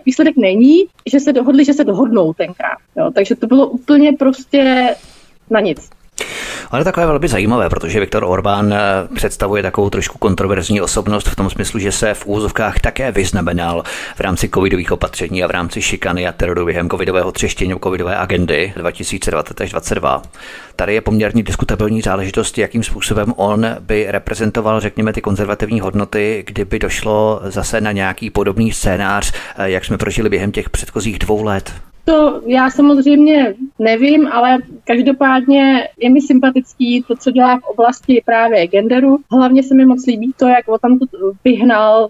výsledek 0.06 0.36
není, 0.36 0.84
že 1.06 1.20
se 1.20 1.32
dohodli, 1.32 1.64
že 1.64 1.74
se 1.74 1.84
dohodnou 1.84 2.32
tenkrát. 2.32 2.78
Jo, 2.96 3.10
takže 3.14 3.36
to 3.36 3.46
bylo 3.46 3.66
úplně 3.68 4.12
prostě 4.12 4.94
na 5.50 5.60
nic. 5.60 5.90
Ale 6.70 6.84
takové 6.84 7.06
velmi 7.06 7.28
zajímavé, 7.28 7.68
protože 7.68 8.00
Viktor 8.00 8.24
Orbán 8.24 8.72
eh, 8.72 8.78
představuje 9.14 9.62
takovou 9.62 9.90
trošku 9.90 10.18
kontroverzní 10.18 10.80
osobnost 10.80 11.28
v 11.28 11.36
tom 11.36 11.50
smyslu, 11.50 11.80
že 11.80 11.92
se 11.92 12.14
v 12.14 12.26
úzovkách 12.26 12.80
také 12.80 13.12
vyznamenal 13.12 13.82
v 14.16 14.20
rámci 14.20 14.48
covidových 14.48 14.92
opatření 14.92 15.44
a 15.44 15.46
v 15.46 15.50
rámci 15.50 15.82
šikany 15.82 16.26
a 16.28 16.32
teroru 16.32 16.64
během 16.64 16.90
covidového 16.90 17.32
třeštění 17.32 17.74
covidové 17.82 18.16
agendy 18.16 18.72
2020 18.76 19.60
až 19.60 19.70
2022. 19.70 20.22
Tady 20.76 20.94
je 20.94 21.00
poměrně 21.00 21.42
diskutabilní 21.42 22.02
záležitost, 22.02 22.58
jakým 22.58 22.82
způsobem 22.82 23.32
on 23.36 23.66
by 23.80 24.06
reprezentoval, 24.08 24.80
řekněme, 24.80 25.12
ty 25.12 25.20
konzervativní 25.20 25.80
hodnoty, 25.80 26.44
kdyby 26.46 26.78
došlo 26.78 27.40
zase 27.44 27.80
na 27.80 27.92
nějaký 27.92 28.30
podobný 28.30 28.72
scénář, 28.72 29.32
eh, 29.56 29.70
jak 29.70 29.84
jsme 29.84 29.98
prožili 29.98 30.28
během 30.28 30.52
těch 30.52 30.70
předchozích 30.70 31.18
dvou 31.18 31.42
let. 31.42 31.72
To 32.08 32.42
já 32.46 32.70
samozřejmě 32.70 33.54
nevím, 33.78 34.26
ale 34.26 34.58
každopádně 34.84 35.88
je 35.98 36.10
mi 36.10 36.20
sympatický 36.20 37.02
to, 37.02 37.16
co 37.16 37.30
dělá 37.30 37.58
v 37.58 37.64
oblasti 37.64 38.22
právě 38.26 38.66
genderu. 38.66 39.18
Hlavně 39.30 39.62
se 39.62 39.74
mi 39.74 39.86
moc 39.86 40.06
líbí 40.06 40.32
to, 40.36 40.48
jak 40.48 40.68
o 40.68 40.78
tam 40.78 40.98
vyhnal, 41.44 42.08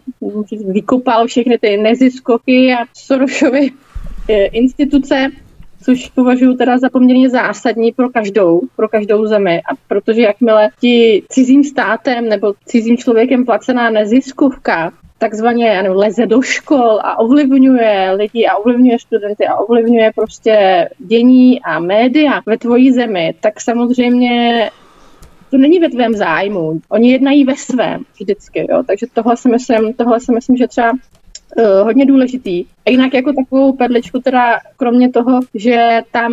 vykopal 0.68 1.26
všechny 1.26 1.58
ty 1.58 1.76
neziskoky 1.76 2.74
a 2.74 2.84
Sorosovy 2.96 3.70
eh, 4.28 4.44
instituce, 4.44 5.28
což 5.84 6.08
považuji 6.08 6.54
teda 6.54 6.78
za 6.78 6.90
poměrně 6.90 7.30
zásadní 7.30 7.92
pro 7.92 8.08
každou, 8.08 8.60
pro 8.76 8.88
každou 8.88 9.26
zemi. 9.26 9.58
A 9.58 9.74
protože 9.88 10.22
jakmile 10.22 10.68
ti 10.80 11.22
cizím 11.28 11.64
státem 11.64 12.28
nebo 12.28 12.54
cizím 12.64 12.96
člověkem 12.96 13.44
placená 13.44 13.90
neziskovka 13.90 14.92
takzvaně 15.18 15.78
ano, 15.78 15.94
leze 15.94 16.26
do 16.26 16.42
škol 16.42 17.00
a 17.02 17.18
ovlivňuje 17.18 18.10
lidi 18.10 18.46
a 18.46 18.56
ovlivňuje 18.56 18.98
studenty 18.98 19.46
a 19.46 19.56
ovlivňuje 19.56 20.12
prostě 20.14 20.88
dění 20.98 21.62
a 21.62 21.78
média 21.78 22.40
ve 22.46 22.58
tvojí 22.58 22.92
zemi, 22.92 23.34
tak 23.40 23.60
samozřejmě 23.60 24.70
to 25.50 25.58
není 25.58 25.78
ve 25.78 25.88
tvém 25.88 26.14
zájmu. 26.14 26.80
Oni 26.88 27.12
jednají 27.12 27.44
ve 27.44 27.56
svém 27.56 28.04
vždycky, 28.20 28.66
jo. 28.70 28.82
Takže 28.86 29.06
tohle 29.14 29.36
si 29.36 29.48
myslím, 29.48 29.94
tohle 29.94 30.20
si 30.20 30.32
myslím, 30.32 30.56
že 30.56 30.68
třeba 30.68 30.90
uh, 30.90 31.64
hodně 31.82 32.06
důležitý. 32.06 32.64
A 32.86 32.90
jinak 32.90 33.14
jako 33.14 33.32
takovou 33.32 33.72
perličku 33.72 34.20
teda, 34.20 34.58
kromě 34.76 35.10
toho, 35.10 35.40
že 35.54 36.00
tam 36.10 36.32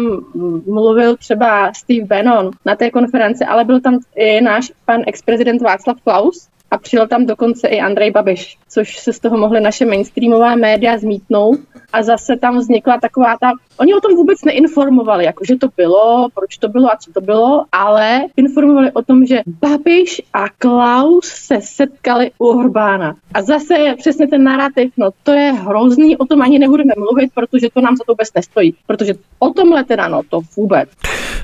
mluvil 0.65 1.17
třeba 1.17 1.73
Steve 1.73 2.05
Bannon 2.05 2.51
na 2.65 2.75
té 2.75 2.91
konferenci, 2.91 3.45
ale 3.45 3.65
byl 3.65 3.81
tam 3.81 3.99
i 4.15 4.41
náš 4.41 4.71
pan 4.85 5.01
ex-prezident 5.07 5.61
Václav 5.61 6.01
Klaus, 6.01 6.47
a 6.73 6.77
přijel 6.77 7.07
tam 7.07 7.25
dokonce 7.25 7.67
i 7.67 7.79
Andrej 7.79 8.11
Babiš, 8.11 8.57
což 8.69 8.97
se 8.97 9.13
z 9.13 9.19
toho 9.19 9.37
mohly 9.37 9.61
naše 9.61 9.85
mainstreamová 9.85 10.55
média 10.55 10.97
zmítnout 10.97 11.59
a 11.93 12.03
zase 12.03 12.37
tam 12.37 12.57
vznikla 12.57 12.99
taková 12.99 13.37
ta, 13.41 13.51
oni 13.77 13.93
o 13.93 13.99
tom 13.99 14.15
vůbec 14.15 14.43
neinformovali, 14.45 15.25
jako 15.25 15.45
že 15.45 15.55
to 15.55 15.67
bylo, 15.77 16.27
proč 16.33 16.57
to 16.57 16.69
bylo 16.69 16.91
a 16.91 16.97
co 16.97 17.11
to 17.11 17.21
bylo, 17.21 17.65
ale 17.71 18.21
informovali 18.37 18.91
o 18.91 19.01
tom, 19.01 19.25
že 19.25 19.41
Babiš 19.61 20.21
a 20.33 20.49
Klaus 20.49 21.25
se 21.25 21.55
setkali 21.61 22.31
u 22.37 22.47
Orbána. 22.47 23.15
A 23.33 23.41
zase 23.41 23.73
je 23.79 23.95
přesně 23.95 24.27
ten 24.27 24.43
narrativ, 24.43 24.93
no 24.97 25.09
to 25.23 25.31
je 25.31 25.51
hrozný, 25.51 26.17
o 26.17 26.25
tom 26.25 26.41
ani 26.41 26.59
nebudeme 26.59 26.93
mluvit, 26.97 27.31
protože 27.33 27.67
to 27.73 27.81
nám 27.81 27.95
za 27.95 28.03
to 28.07 28.11
vůbec 28.13 28.29
nestojí, 28.35 28.75
protože 28.87 29.13
o 29.39 29.49
tomhle 29.53 29.83
teda, 29.83 30.07
no 30.07 30.21
to 30.29 30.39
vůbec. 30.57 30.89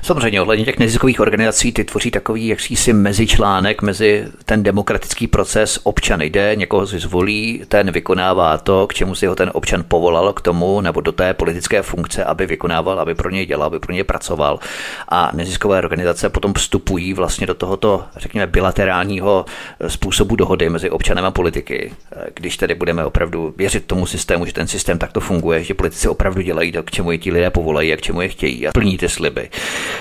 Samozřejmě 0.02 0.40
ohledně 0.40 0.64
těch 0.64 0.78
neziskových 0.78 1.20
organizací 1.20 1.72
ty 1.72 1.84
tvoří 1.84 2.10
takový 2.10 2.46
jaksi 2.46 2.92
mezičlánek 2.92 3.82
mezi 3.82 4.24
ten 4.44 4.62
demokratický 4.62 5.26
proces 5.26 5.80
občan 5.82 6.22
jde, 6.22 6.56
někoho 6.56 6.86
si 6.86 6.98
zvolí, 6.98 7.62
ten 7.68 7.90
vykonává 7.90 8.58
to, 8.58 8.86
k 8.86 8.94
čemu 8.94 9.14
si 9.14 9.26
ho 9.26 9.34
ten 9.34 9.50
občan 9.54 9.84
povolal 9.88 10.32
k 10.32 10.40
tomu, 10.40 10.80
nebo 10.80 11.00
do 11.00 11.12
té 11.12 11.34
politické 11.34 11.82
funkce, 11.82 12.24
aby 12.24 12.46
vykonával, 12.46 13.00
aby 13.00 13.14
pro 13.14 13.30
něj 13.30 13.46
dělal, 13.46 13.66
aby 13.66 13.78
pro 13.78 13.92
něj 13.92 14.04
pracoval. 14.04 14.58
A 15.08 15.30
neziskové 15.34 15.78
organizace 15.78 16.28
potom 16.28 16.54
vstupují 16.54 17.14
vlastně 17.14 17.46
do 17.46 17.54
tohoto, 17.54 18.04
řekněme, 18.16 18.46
bilaterálního 18.46 19.44
způsobu 19.86 20.36
dohody 20.36 20.68
mezi 20.68 20.90
občanem 20.90 21.24
a 21.24 21.30
politiky. 21.30 21.92
Když 22.34 22.56
tedy 22.56 22.74
budeme 22.74 23.04
opravdu 23.04 23.54
věřit 23.56 23.84
tomu 23.86 24.06
systému, 24.06 24.46
že 24.46 24.52
ten 24.52 24.68
systém 24.68 24.98
takto 24.98 25.20
funguje, 25.20 25.64
že 25.64 25.74
politici 25.74 26.08
opravdu 26.08 26.42
dělají 26.42 26.72
to, 26.72 26.82
k 26.82 26.90
čemu 26.90 27.12
je 27.12 27.18
ti 27.18 27.32
lidé 27.32 27.50
povolají 27.50 27.92
a 27.92 27.96
k 27.96 28.00
čemu 28.02 28.20
je 28.20 28.28
chtějí 28.28 28.66
a 28.66 28.72
plní 28.72 28.98
ty 28.98 29.08
sliby. 29.08 29.50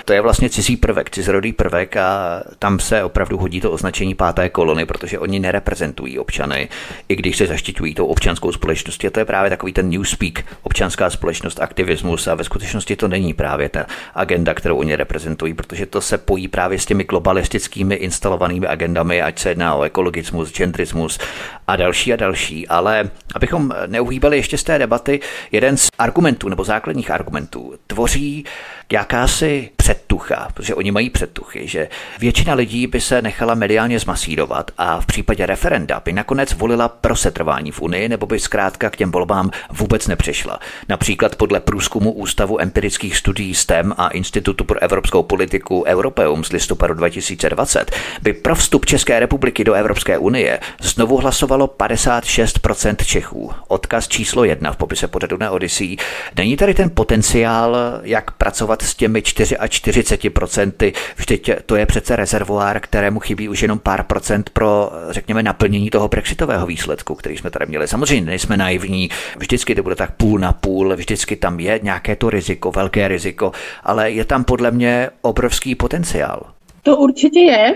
To 0.05 0.13
je 0.13 0.21
vlastně 0.21 0.49
cizí 0.49 0.77
prvek, 0.77 1.09
cizorodý 1.09 1.53
prvek 1.53 1.97
a 1.97 2.41
tam 2.59 2.79
se 2.79 3.03
opravdu 3.03 3.37
hodí 3.37 3.61
to 3.61 3.71
označení 3.71 4.15
páté 4.15 4.49
kolony, 4.49 4.85
protože 4.85 5.19
oni 5.19 5.39
nereprezentují 5.39 6.19
občany, 6.19 6.69
i 7.09 7.15
když 7.15 7.37
se 7.37 7.47
zaštiťují 7.47 7.95
tou 7.95 8.05
občanskou 8.05 8.51
společností. 8.51 9.07
A 9.07 9.09
to 9.09 9.19
je 9.19 9.25
právě 9.25 9.49
takový 9.49 9.73
ten 9.73 9.89
newspeak, 9.89 10.45
občanská 10.61 11.09
společnost, 11.09 11.59
aktivismus 11.61 12.27
a 12.27 12.35
ve 12.35 12.43
skutečnosti 12.43 12.95
to 12.95 13.07
není 13.07 13.33
právě 13.33 13.69
ta 13.69 13.85
agenda, 14.15 14.53
kterou 14.53 14.77
oni 14.77 14.95
reprezentují, 14.95 15.53
protože 15.53 15.85
to 15.85 16.01
se 16.01 16.17
pojí 16.17 16.47
právě 16.47 16.79
s 16.79 16.85
těmi 16.85 17.03
globalistickými 17.03 17.95
instalovanými 17.95 18.67
agendami, 18.67 19.21
ať 19.21 19.39
se 19.39 19.49
jedná 19.49 19.75
o 19.75 19.83
ekologismus, 19.83 20.53
genderismus 20.53 21.19
a 21.67 21.75
další 21.75 22.13
a 22.13 22.15
další. 22.15 22.67
Ale 22.67 23.09
abychom 23.35 23.73
neuhýbali 23.87 24.37
ještě 24.37 24.57
z 24.57 24.63
té 24.63 24.79
debaty, 24.79 25.19
jeden 25.51 25.77
z 25.77 25.87
argumentů 25.99 26.49
nebo 26.49 26.63
základních 26.63 27.11
argumentů 27.11 27.73
tvoří 27.87 28.45
jakási 28.93 29.69
předtucha, 29.75 30.47
protože 30.53 30.75
oni 30.75 30.91
mají 30.91 31.09
předtuchy, 31.09 31.67
že 31.67 31.87
většina 32.19 32.53
lidí 32.53 32.87
by 32.87 33.01
se 33.01 33.21
nechala 33.21 33.55
mediálně 33.55 33.99
zmasírovat 33.99 34.71
a 34.77 35.01
v 35.01 35.05
případě 35.05 35.45
referenda 35.45 36.01
by 36.05 36.13
nakonec 36.13 36.53
volila 36.53 36.87
pro 36.89 37.15
setrvání 37.15 37.71
v 37.71 37.81
Unii 37.81 38.09
nebo 38.09 38.25
by 38.25 38.39
zkrátka 38.39 38.89
k 38.89 38.95
těm 38.95 39.11
volbám 39.11 39.51
vůbec 39.71 40.07
nepřišla. 40.07 40.59
Například 40.89 41.35
podle 41.35 41.59
průzkumu 41.59 42.11
Ústavu 42.11 42.61
empirických 42.61 43.17
studií 43.17 43.55
STEM 43.55 43.93
a 43.97 44.07
Institutu 44.07 44.63
pro 44.63 44.83
evropskou 44.83 45.23
politiku 45.23 45.83
Europeum 45.87 46.43
z 46.43 46.51
listopadu 46.51 46.93
2020 46.93 47.91
by 48.21 48.33
pro 48.33 48.55
vstup 48.55 48.85
České 48.85 49.19
republiky 49.19 49.63
do 49.63 49.73
Evropské 49.73 50.17
unie 50.17 50.59
znovu 50.81 51.17
hlasovalo 51.17 51.67
56% 51.67 52.95
Čechů. 53.05 53.51
Odkaz 53.67 54.07
číslo 54.07 54.43
jedna 54.43 54.71
v 54.71 54.77
popise 54.77 55.07
pořadu 55.07 55.37
na 55.39 55.51
Odyssey. 55.51 55.97
Není 56.35 56.57
tady 56.57 56.73
ten 56.73 56.89
potenciál, 56.89 57.77
jak 58.03 58.31
pracovat 58.31 58.78
s 58.81 58.95
těmi 58.95 59.19
44%? 59.19 60.93
Vždyť 61.15 61.51
to 61.65 61.75
je 61.75 61.85
přece 61.85 62.15
rezervoár, 62.15 62.79
kterému 62.79 63.19
chybí 63.19 63.49
už 63.49 63.61
jenom 63.61 63.79
pár 63.79 64.03
procent 64.03 64.49
pro, 64.49 64.91
řekněme, 65.09 65.43
naplnění 65.43 65.89
toho 65.89 66.07
brexitového 66.07 66.65
výsledku, 66.65 67.15
který 67.15 67.37
jsme 67.37 67.49
tady 67.49 67.65
měli. 67.65 67.87
Samozřejmě 67.87 68.25
nejsme 68.25 68.57
naivní, 68.57 69.09
vždycky 69.37 69.75
to 69.75 69.83
bude 69.83 69.95
tak 69.95 70.11
půl 70.11 70.39
na 70.39 70.53
půl, 70.53 70.95
vždycky 70.95 71.35
tam 71.35 71.59
je 71.59 71.79
nějaké 71.83 72.15
to 72.15 72.29
riziko, 72.29 72.71
velké 72.71 73.07
riziko, 73.07 73.51
ale 73.83 74.11
je 74.11 74.25
tam 74.25 74.43
podle 74.43 74.71
mě 74.71 75.09
obrovský 75.21 75.75
potenciál. 75.75 76.45
To 76.83 76.97
určitě 76.97 77.39
je. 77.39 77.75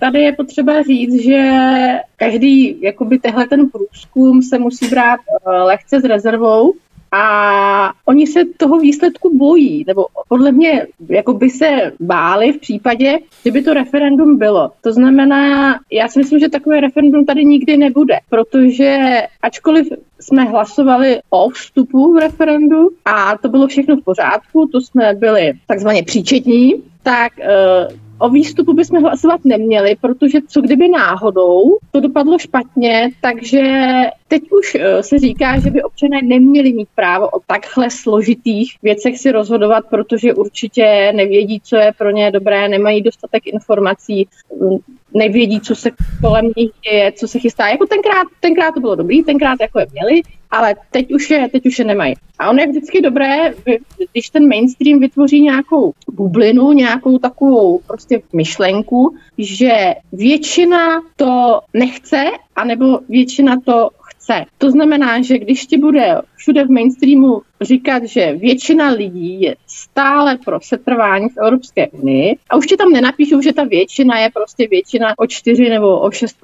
Tady 0.00 0.20
je 0.20 0.32
potřeba 0.32 0.82
říct, 0.82 1.24
že 1.24 1.52
každý 2.16 2.82
jakoby 2.82 3.18
tehle 3.18 3.46
ten 3.46 3.68
průzkum 3.70 4.42
se 4.42 4.58
musí 4.58 4.88
brát 4.88 5.20
eh, 5.20 5.50
lehce 5.50 6.00
s 6.00 6.04
rezervou, 6.04 6.74
a 7.12 7.92
oni 8.04 8.26
se 8.26 8.40
toho 8.56 8.78
výsledku 8.78 9.38
bojí, 9.38 9.84
nebo 9.86 10.06
podle 10.28 10.52
mě 10.52 10.86
jako 11.08 11.32
by 11.32 11.50
se 11.50 11.92
báli 12.00 12.52
v 12.52 12.58
případě, 12.58 13.18
kdyby 13.42 13.62
to 13.62 13.74
referendum 13.74 14.38
bylo. 14.38 14.70
To 14.80 14.92
znamená, 14.92 15.74
já 15.92 16.08
si 16.08 16.18
myslím, 16.18 16.38
že 16.38 16.48
takové 16.48 16.80
referendum 16.80 17.24
tady 17.24 17.44
nikdy 17.44 17.76
nebude, 17.76 18.18
protože 18.28 18.98
ačkoliv 19.42 19.88
jsme 20.20 20.44
hlasovali 20.44 21.20
o 21.30 21.50
vstupu 21.50 22.14
v 22.14 22.18
referendu 22.18 22.88
a 23.04 23.38
to 23.38 23.48
bylo 23.48 23.66
všechno 23.66 23.96
v 23.96 24.04
pořádku, 24.04 24.68
to 24.72 24.80
jsme 24.80 25.14
byli 25.14 25.52
takzvaně 25.66 26.02
příčetní, 26.02 26.74
tak 27.02 27.32
uh, 27.38 28.09
o 28.20 28.28
výstupu 28.28 28.72
bychom 28.72 29.02
hlasovat 29.02 29.40
neměli, 29.44 29.96
protože 30.00 30.38
co 30.48 30.60
kdyby 30.60 30.88
náhodou 30.88 31.78
to 31.90 32.00
dopadlo 32.00 32.38
špatně, 32.38 33.10
takže 33.20 33.62
teď 34.28 34.42
už 34.52 34.74
eh, 34.74 35.02
se 35.02 35.18
říká, 35.18 35.60
že 35.60 35.70
by 35.70 35.82
občané 35.82 36.22
neměli 36.22 36.72
mít 36.72 36.88
právo 36.94 37.28
o 37.28 37.40
takhle 37.46 37.90
složitých 37.90 38.76
věcech 38.82 39.18
si 39.18 39.32
rozhodovat, 39.32 39.84
protože 39.90 40.34
určitě 40.34 41.12
nevědí, 41.16 41.60
co 41.64 41.76
je 41.76 41.92
pro 41.98 42.10
ně 42.10 42.30
dobré, 42.30 42.68
nemají 42.68 43.02
dostatek 43.02 43.46
informací, 43.46 44.28
mm, 44.60 44.78
nevědí, 45.14 45.60
co 45.60 45.74
se 45.74 45.90
kolem 46.20 46.44
nich 46.56 46.70
děje, 46.84 47.12
co 47.12 47.28
se 47.28 47.38
chystá. 47.38 47.68
Jako 47.68 47.86
tenkrát, 47.86 48.26
tenkrát 48.40 48.72
to 48.74 48.80
bylo 48.80 48.94
dobrý, 48.94 49.22
tenkrát 49.22 49.60
jako 49.60 49.80
je 49.80 49.86
měli, 49.92 50.22
ale 50.50 50.76
teď 50.90 51.14
už 51.14 51.30
je, 51.30 51.48
teď 51.48 51.66
už 51.66 51.78
je 51.78 51.84
nemají. 51.84 52.14
A 52.38 52.50
ono 52.50 52.60
je 52.60 52.68
vždycky 52.68 53.00
dobré, 53.00 53.54
když 54.12 54.30
ten 54.30 54.48
mainstream 54.48 55.00
vytvoří 55.00 55.40
nějakou 55.40 55.92
bublinu, 56.12 56.72
nějakou 56.72 57.18
takovou 57.18 57.80
prostě 57.86 58.22
myšlenku, 58.32 59.16
že 59.38 59.94
většina 60.12 61.00
to 61.16 61.60
nechce, 61.74 62.24
anebo 62.56 63.00
většina 63.08 63.56
to 63.64 63.88
chce. 64.30 64.44
To 64.58 64.70
znamená, 64.70 65.22
že 65.22 65.38
když 65.38 65.66
ti 65.66 65.78
bude 65.78 66.14
všude 66.36 66.64
v 66.64 66.70
mainstreamu 66.70 67.42
říkat, 67.60 68.04
že 68.04 68.32
většina 68.32 68.90
lidí 68.90 69.40
je 69.40 69.56
stále 69.66 70.38
pro 70.44 70.58
setrvání 70.62 71.28
v 71.28 71.38
Evropské 71.38 71.88
unii 71.88 72.36
a 72.50 72.56
už 72.56 72.66
ti 72.66 72.76
tam 72.76 72.92
nenapíšou, 72.92 73.40
že 73.40 73.52
ta 73.52 73.64
většina 73.64 74.18
je 74.18 74.30
prostě 74.30 74.68
většina 74.68 75.14
o 75.18 75.26
4 75.26 75.68
nebo 75.68 76.00
o 76.00 76.10
6 76.10 76.36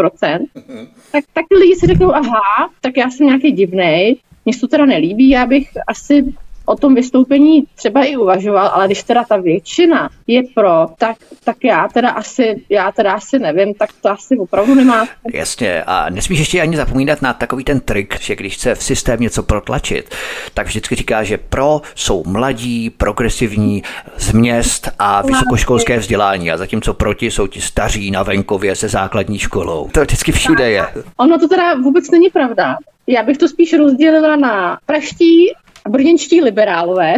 tak, 1.12 1.24
tak 1.32 1.44
ty 1.48 1.56
lidi 1.58 1.74
si 1.76 1.86
řeknou, 1.86 2.14
aha, 2.14 2.70
tak 2.80 2.96
já 2.96 3.10
jsem 3.10 3.26
nějaký 3.26 3.52
divnej, 3.52 4.16
mně 4.44 4.54
se 4.54 4.60
to 4.60 4.68
teda 4.68 4.86
nelíbí, 4.86 5.28
já 5.28 5.46
bych 5.46 5.68
asi 5.86 6.34
o 6.66 6.76
tom 6.76 6.94
vystoupení 6.94 7.64
třeba 7.74 8.04
i 8.04 8.16
uvažoval, 8.16 8.66
ale 8.66 8.86
když 8.86 9.02
teda 9.02 9.24
ta 9.24 9.36
většina 9.36 10.10
je 10.26 10.42
pro, 10.54 10.86
tak, 10.98 11.16
tak 11.44 11.56
já 11.64 11.88
teda 11.88 12.10
asi, 12.10 12.64
já 12.68 12.92
teda 12.92 13.12
asi 13.12 13.38
nevím, 13.38 13.74
tak 13.74 13.90
to 14.02 14.10
asi 14.10 14.38
opravdu 14.38 14.74
nemá. 14.74 15.06
Jasně, 15.32 15.82
a 15.86 16.10
nesmíš 16.10 16.38
ještě 16.38 16.60
ani 16.60 16.76
zapomínat 16.76 17.22
na 17.22 17.32
takový 17.32 17.64
ten 17.64 17.80
trik, 17.80 18.20
že 18.20 18.36
když 18.36 18.54
chce 18.54 18.74
v 18.74 18.82
systém 18.82 19.20
něco 19.20 19.42
protlačit, 19.42 20.14
tak 20.54 20.66
vždycky 20.66 20.94
říká, 20.94 21.22
že 21.22 21.38
pro 21.38 21.80
jsou 21.94 22.24
mladí, 22.26 22.90
progresivní 22.90 23.82
z 24.16 24.32
měst 24.32 24.88
a 24.98 25.22
vysokoškolské 25.22 25.98
vzdělání 25.98 26.50
a 26.50 26.56
zatímco 26.56 26.94
proti 26.94 27.30
jsou 27.30 27.46
ti 27.46 27.60
staří 27.60 28.10
na 28.10 28.22
venkově 28.22 28.76
se 28.76 28.88
základní 28.88 29.38
školou. 29.38 29.88
To 29.92 30.00
vždycky 30.00 30.32
všude 30.32 30.70
je. 30.70 30.86
Ono 31.16 31.38
to 31.38 31.48
teda 31.48 31.74
vůbec 31.74 32.10
není 32.10 32.30
pravda. 32.30 32.76
Já 33.06 33.22
bych 33.22 33.38
to 33.38 33.48
spíš 33.48 33.72
rozdělila 33.72 34.36
na 34.36 34.78
praští 34.86 35.52
brněnští 35.88 36.40
liberálové, 36.40 37.14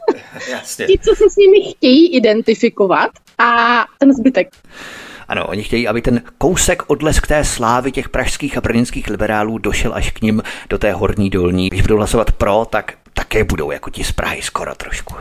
Jasně. 0.50 0.86
ti, 0.86 0.98
co 0.98 1.14
se 1.16 1.24
s 1.30 1.36
nimi 1.36 1.72
chtějí 1.72 2.16
identifikovat 2.16 3.10
a 3.38 3.84
ten 3.98 4.14
zbytek. 4.14 4.48
Ano, 5.28 5.46
oni 5.46 5.62
chtějí, 5.62 5.88
aby 5.88 6.02
ten 6.02 6.22
kousek 6.38 6.82
odlesk 6.86 7.26
té 7.26 7.44
slávy 7.44 7.92
těch 7.92 8.08
pražských 8.08 8.58
a 8.58 8.60
brněnských 8.60 9.08
liberálů 9.08 9.58
došel 9.58 9.94
až 9.94 10.10
k 10.10 10.20
nim 10.20 10.42
do 10.70 10.78
té 10.78 10.92
horní 10.92 11.30
dolní. 11.30 11.68
Když 11.68 11.82
budou 11.82 11.96
hlasovat 11.96 12.32
pro, 12.32 12.66
tak 12.70 12.92
také 13.14 13.44
budou 13.44 13.70
jako 13.70 13.90
ti 13.90 14.04
z 14.04 14.12
Prahy 14.12 14.42
skoro 14.42 14.74
trošku. 14.74 15.14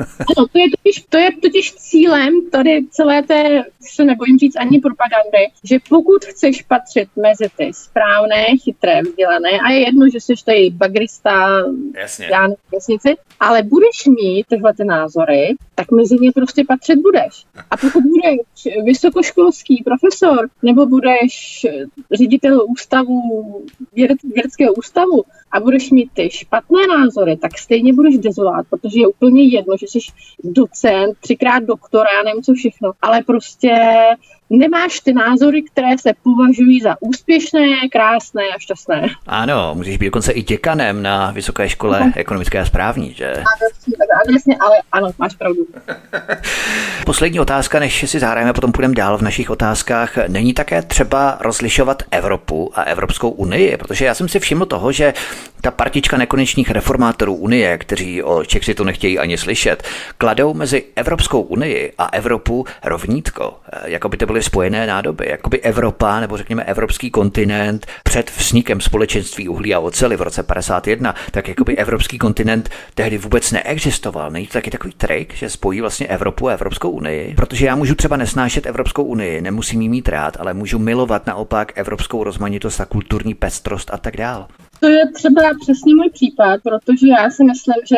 Ano, 0.00 0.46
to 0.52 0.58
je, 0.58 0.70
totiž, 0.70 1.04
to 1.08 1.18
je 1.18 1.30
totiž 1.42 1.74
cílem 1.74 2.50
tady 2.50 2.86
celé 2.90 3.22
té, 3.22 3.64
se 3.80 4.04
nebojím 4.04 4.38
říct 4.38 4.56
ani 4.56 4.80
propagandy, 4.80 5.52
že 5.64 5.78
pokud 5.88 6.24
chceš 6.24 6.62
patřit 6.62 7.08
mezi 7.16 7.50
ty 7.56 7.70
správné, 7.74 8.46
chytré, 8.64 9.02
vzdělané, 9.02 9.50
a 9.50 9.70
je 9.70 9.80
jedno, 9.80 10.08
že 10.08 10.20
jsi 10.20 10.34
tady 10.46 10.70
bagrista, 10.70 11.62
Jasně. 11.94 12.26
já 12.32 12.48
vesnici, 12.72 13.16
ale 13.40 13.62
budeš 13.62 14.06
mít 14.06 14.46
tyhle 14.46 14.74
ty 14.74 14.84
názory, 14.84 15.54
tak 15.74 15.90
mezi 15.90 16.16
ně 16.20 16.32
prostě 16.32 16.64
patřit 16.68 16.96
budeš. 16.96 17.44
A 17.70 17.76
pokud 17.76 18.02
budeš 18.02 18.76
vysokoškolský 18.84 19.82
profesor, 19.84 20.48
nebo 20.62 20.86
budeš 20.86 21.66
ředitel 22.12 22.66
ústavu, 22.68 23.20
věd, 23.92 24.10
vědeckého 24.34 24.72
ústavu 24.72 25.24
a 25.52 25.60
budeš 25.60 25.90
mít 25.90 26.10
ty 26.14 26.30
špatné 26.30 26.86
názory, 26.98 27.36
tak 27.36 27.58
stejně 27.58 27.92
budeš 27.92 28.18
dezolát, 28.18 28.66
protože 28.70 29.00
je 29.00 29.06
úplně 29.06 29.42
jedno, 29.42 29.76
že 29.76 29.86
jsi 29.86 29.98
docent, 30.44 31.18
třikrát 31.20 31.62
doktor, 31.64 32.06
já 32.16 32.22
nevím 32.22 32.42
co 32.42 32.54
všechno, 32.54 32.92
ale 33.02 33.22
prostě 33.22 33.74
nemáš 34.50 35.00
ty 35.00 35.12
názory, 35.12 35.62
které 35.62 35.98
se 35.98 36.12
považují 36.22 36.80
za 36.80 36.96
úspěšné, 37.00 37.88
krásné 37.92 38.42
a 38.56 38.58
šťastné. 38.58 39.08
Ano, 39.26 39.74
můžeš 39.74 39.96
být 39.96 40.06
dokonce 40.06 40.32
i 40.32 40.42
děkanem 40.42 41.02
na 41.02 41.30
Vysoké 41.30 41.68
škole 41.68 42.00
uh-huh. 42.00 42.12
ekonomické 42.16 42.60
a 42.60 42.64
správní, 42.64 43.12
že? 43.12 43.32
Ano, 43.32 43.68
jasně, 44.30 44.56
ale 44.60 44.76
ano, 44.92 45.10
máš 45.18 45.34
pravdu. 45.34 45.66
Poslední 47.06 47.40
otázka, 47.40 47.78
než 47.78 48.10
si 48.10 48.18
zahrajeme, 48.18 48.52
potom 48.52 48.72
půjdeme 48.72 48.94
dál 48.94 49.18
v 49.18 49.22
našich 49.22 49.50
otázkách. 49.50 50.16
Není 50.28 50.54
také 50.54 50.82
třeba 50.82 51.36
rozlišovat 51.40 52.02
Evropu 52.10 52.72
a 52.74 52.82
Evropskou 52.82 53.30
unii? 53.30 53.76
Protože 53.76 54.04
já 54.04 54.14
jsem 54.14 54.28
si 54.28 54.40
všiml 54.40 54.66
toho, 54.66 54.92
že 54.92 55.14
ta 55.62 55.70
partička 55.70 56.16
nekonečných 56.16 56.70
reformátorů 56.70 57.34
Unie, 57.34 57.78
kteří 57.78 58.22
o 58.22 58.44
Čexitu 58.44 58.84
nechtějí 58.84 59.18
ani 59.18 59.38
slyšet, 59.38 59.82
kladou 60.18 60.54
mezi 60.54 60.84
Evropskou 60.96 61.40
unii 61.40 61.92
a 61.98 62.04
Evropu 62.12 62.66
rovnítko, 62.84 63.54
jako 63.84 64.08
by 64.08 64.16
to 64.16 64.26
byly 64.26 64.42
spojené 64.42 64.86
nádoby, 64.86 65.26
jako 65.30 65.50
by 65.50 65.60
Evropa, 65.60 66.20
nebo 66.20 66.36
řekněme 66.36 66.64
evropský 66.64 67.10
kontinent 67.10 67.86
před 68.04 68.32
vznikem 68.36 68.80
společenství 68.80 69.48
uhlí 69.48 69.74
a 69.74 69.78
oceli 69.78 70.16
v 70.16 70.22
roce 70.22 70.42
51, 70.42 71.14
tak 71.30 71.48
jako 71.48 71.64
by 71.64 71.76
evropský 71.76 72.18
kontinent 72.18 72.68
tehdy 72.94 73.18
vůbec 73.18 73.52
neexistoval. 73.52 74.30
Není 74.30 74.46
to 74.46 74.52
taky 74.52 74.70
takový 74.70 74.92
trik, 74.96 75.34
že 75.34 75.50
spojí 75.50 75.80
vlastně 75.80 76.06
Evropu 76.06 76.48
a 76.48 76.52
Evropskou 76.52 76.90
unii? 76.90 77.34
Protože 77.34 77.66
já 77.66 77.76
můžu 77.76 77.94
třeba 77.94 78.16
nesnášet 78.16 78.66
Evropskou 78.66 79.02
unii, 79.04 79.40
nemusím 79.40 79.82
jí 79.82 79.88
mít 79.88 80.08
rád, 80.08 80.36
ale 80.40 80.54
můžu 80.54 80.78
milovat 80.78 81.26
naopak 81.26 81.72
evropskou 81.74 82.24
rozmanitost 82.24 82.80
a 82.80 82.84
kulturní 82.84 83.34
pestrost 83.34 83.90
a 83.92 83.98
tak 83.98 84.16
dál. 84.16 84.46
To 84.82 84.88
je 84.88 85.06
třeba 85.14 85.42
přesně 85.60 85.94
můj 85.94 86.10
případ, 86.10 86.60
protože 86.62 87.08
já 87.08 87.30
si 87.30 87.44
myslím, 87.44 87.74
že 87.88 87.96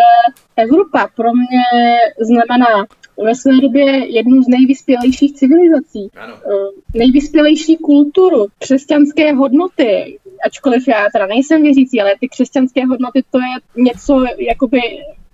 Evropa 0.57 1.09
pro 1.17 1.29
mě 1.33 1.97
znamená 2.21 2.87
ve 3.25 3.35
své 3.35 3.61
době 3.61 3.85
jednu 4.15 4.43
z 4.43 4.49
nejvyspělejších 4.49 5.35
civilizací, 5.35 6.09
ano. 6.17 6.35
Eh, 6.35 6.99
nejvyspělejší 6.99 7.77
kulturu, 7.77 8.47
křesťanské 8.59 9.33
hodnoty, 9.33 10.19
ačkoliv 10.47 10.89
já 10.89 11.07
teda 11.13 11.27
nejsem 11.27 11.63
věřící, 11.63 12.01
ale 12.01 12.15
ty 12.21 12.29
křesťanské 12.29 12.87
hodnoty 12.87 13.23
to 13.31 13.39
je 13.39 13.83
něco 13.85 14.25
jakoby 14.39 14.81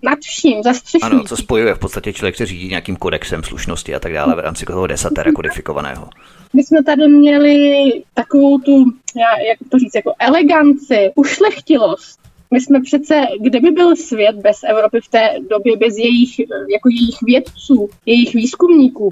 nad 0.03 0.19
vším, 0.19 0.63
zastřešující. 0.63 1.15
Ano, 1.15 1.23
co 1.23 1.37
spojuje 1.37 1.75
v 1.75 1.79
podstatě 1.79 2.13
člověk 2.13 2.35
se 2.35 2.45
řídí 2.45 2.67
nějakým 2.67 2.95
kodexem 2.95 3.43
slušnosti 3.43 3.95
a 3.95 3.99
tak 3.99 4.13
dále 4.13 4.35
v 4.35 4.39
rámci 4.39 4.65
toho 4.65 4.87
desatera 4.87 5.31
kodifikovaného. 5.31 6.09
My 6.53 6.63
jsme 6.63 6.83
tady 6.83 7.07
měli 7.07 7.91
takovou 8.13 8.57
tu, 8.57 8.85
já, 9.15 9.39
jak 9.49 9.69
to 9.69 9.79
říct, 9.79 9.95
jako 9.95 10.13
eleganci, 10.19 11.11
ušlechtilost. 11.15 12.19
My 12.51 12.61
jsme 12.61 12.81
přece, 12.81 13.25
kde 13.39 13.59
by 13.59 13.71
byl 13.71 13.95
svět 13.95 14.35
bez 14.35 14.57
Evropy 14.63 14.99
v 15.01 15.07
té 15.07 15.29
době, 15.49 15.77
bez 15.77 15.97
jejich, 15.97 16.39
jako 16.49 16.89
jejich 16.89 17.17
vědců, 17.23 17.89
jejich 18.05 18.33
výzkumníků? 18.33 19.09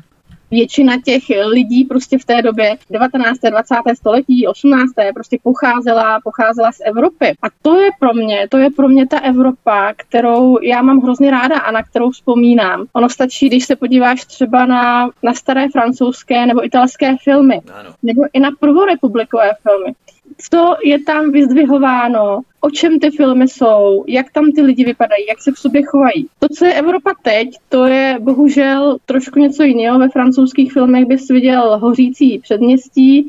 Většina 0.52 0.94
těch 1.06 1.24
lidí 1.46 1.84
prostě 1.86 2.18
v 2.18 2.26
té 2.26 2.42
době 2.42 2.78
19. 2.90 3.40
20. 3.50 3.76
století, 3.94 4.48
18. 4.48 4.92
prostě 5.14 5.38
pocházela, 5.44 6.20
pocházela 6.24 6.72
z 6.72 6.78
Evropy. 6.86 7.26
A 7.42 7.48
to 7.62 7.80
je 7.80 7.90
pro 8.00 8.14
mě, 8.14 8.48
to 8.50 8.58
je 8.58 8.70
pro 8.70 8.88
mě 8.88 9.08
ta 9.08 9.20
Evropa, 9.20 9.94
kterou 9.98 10.58
já 10.62 10.82
mám 10.82 11.02
hrozně 11.02 11.32
ráda 11.32 11.60
a 11.60 11.72
na 11.72 11.84
kterou 11.84 12.12
vzpomínám. 12.12 12.86
Ono 12.94 13.10
stačí, 13.10 13.48
když 13.48 13.66
se 13.66 13.76
podíváš 13.76 14.26
třeba 14.26 14.66
na, 14.66 15.10
na 15.24 15.34
staré 15.34 15.70
francouzské 15.70 16.46
nebo 16.46 16.66
italské 16.66 17.16
filmy, 17.24 17.62
ano. 17.74 17.90
nebo 18.04 18.22
i 18.34 18.40
na 18.40 18.50
prvorepublikové 18.60 19.52
filmy 19.64 19.94
co 20.38 20.76
je 20.84 21.04
tam 21.04 21.32
vyzdvihováno, 21.32 22.42
o 22.62 22.70
čem 22.70 23.00
ty 23.00 23.12
filmy 23.12 23.48
jsou, 23.48 24.04
jak 24.08 24.32
tam 24.32 24.52
ty 24.52 24.62
lidi 24.62 24.86
vypadají, 24.86 25.26
jak 25.30 25.42
se 25.42 25.52
v 25.52 25.60
sobě 25.60 25.84
chovají. 25.86 26.28
To, 26.40 26.48
co 26.58 26.66
je 26.66 26.74
Evropa 26.74 27.14
teď, 27.22 27.50
to 27.70 27.86
je 27.86 28.18
bohužel 28.20 28.98
trošku 29.06 29.40
něco 29.40 29.64
jiného. 29.64 30.00
Ve 30.00 30.10
francouzských 30.10 30.74
filmech 30.74 31.06
bys 31.06 31.28
viděl 31.28 31.80
hořící 31.80 32.40
předměstí, 32.40 33.28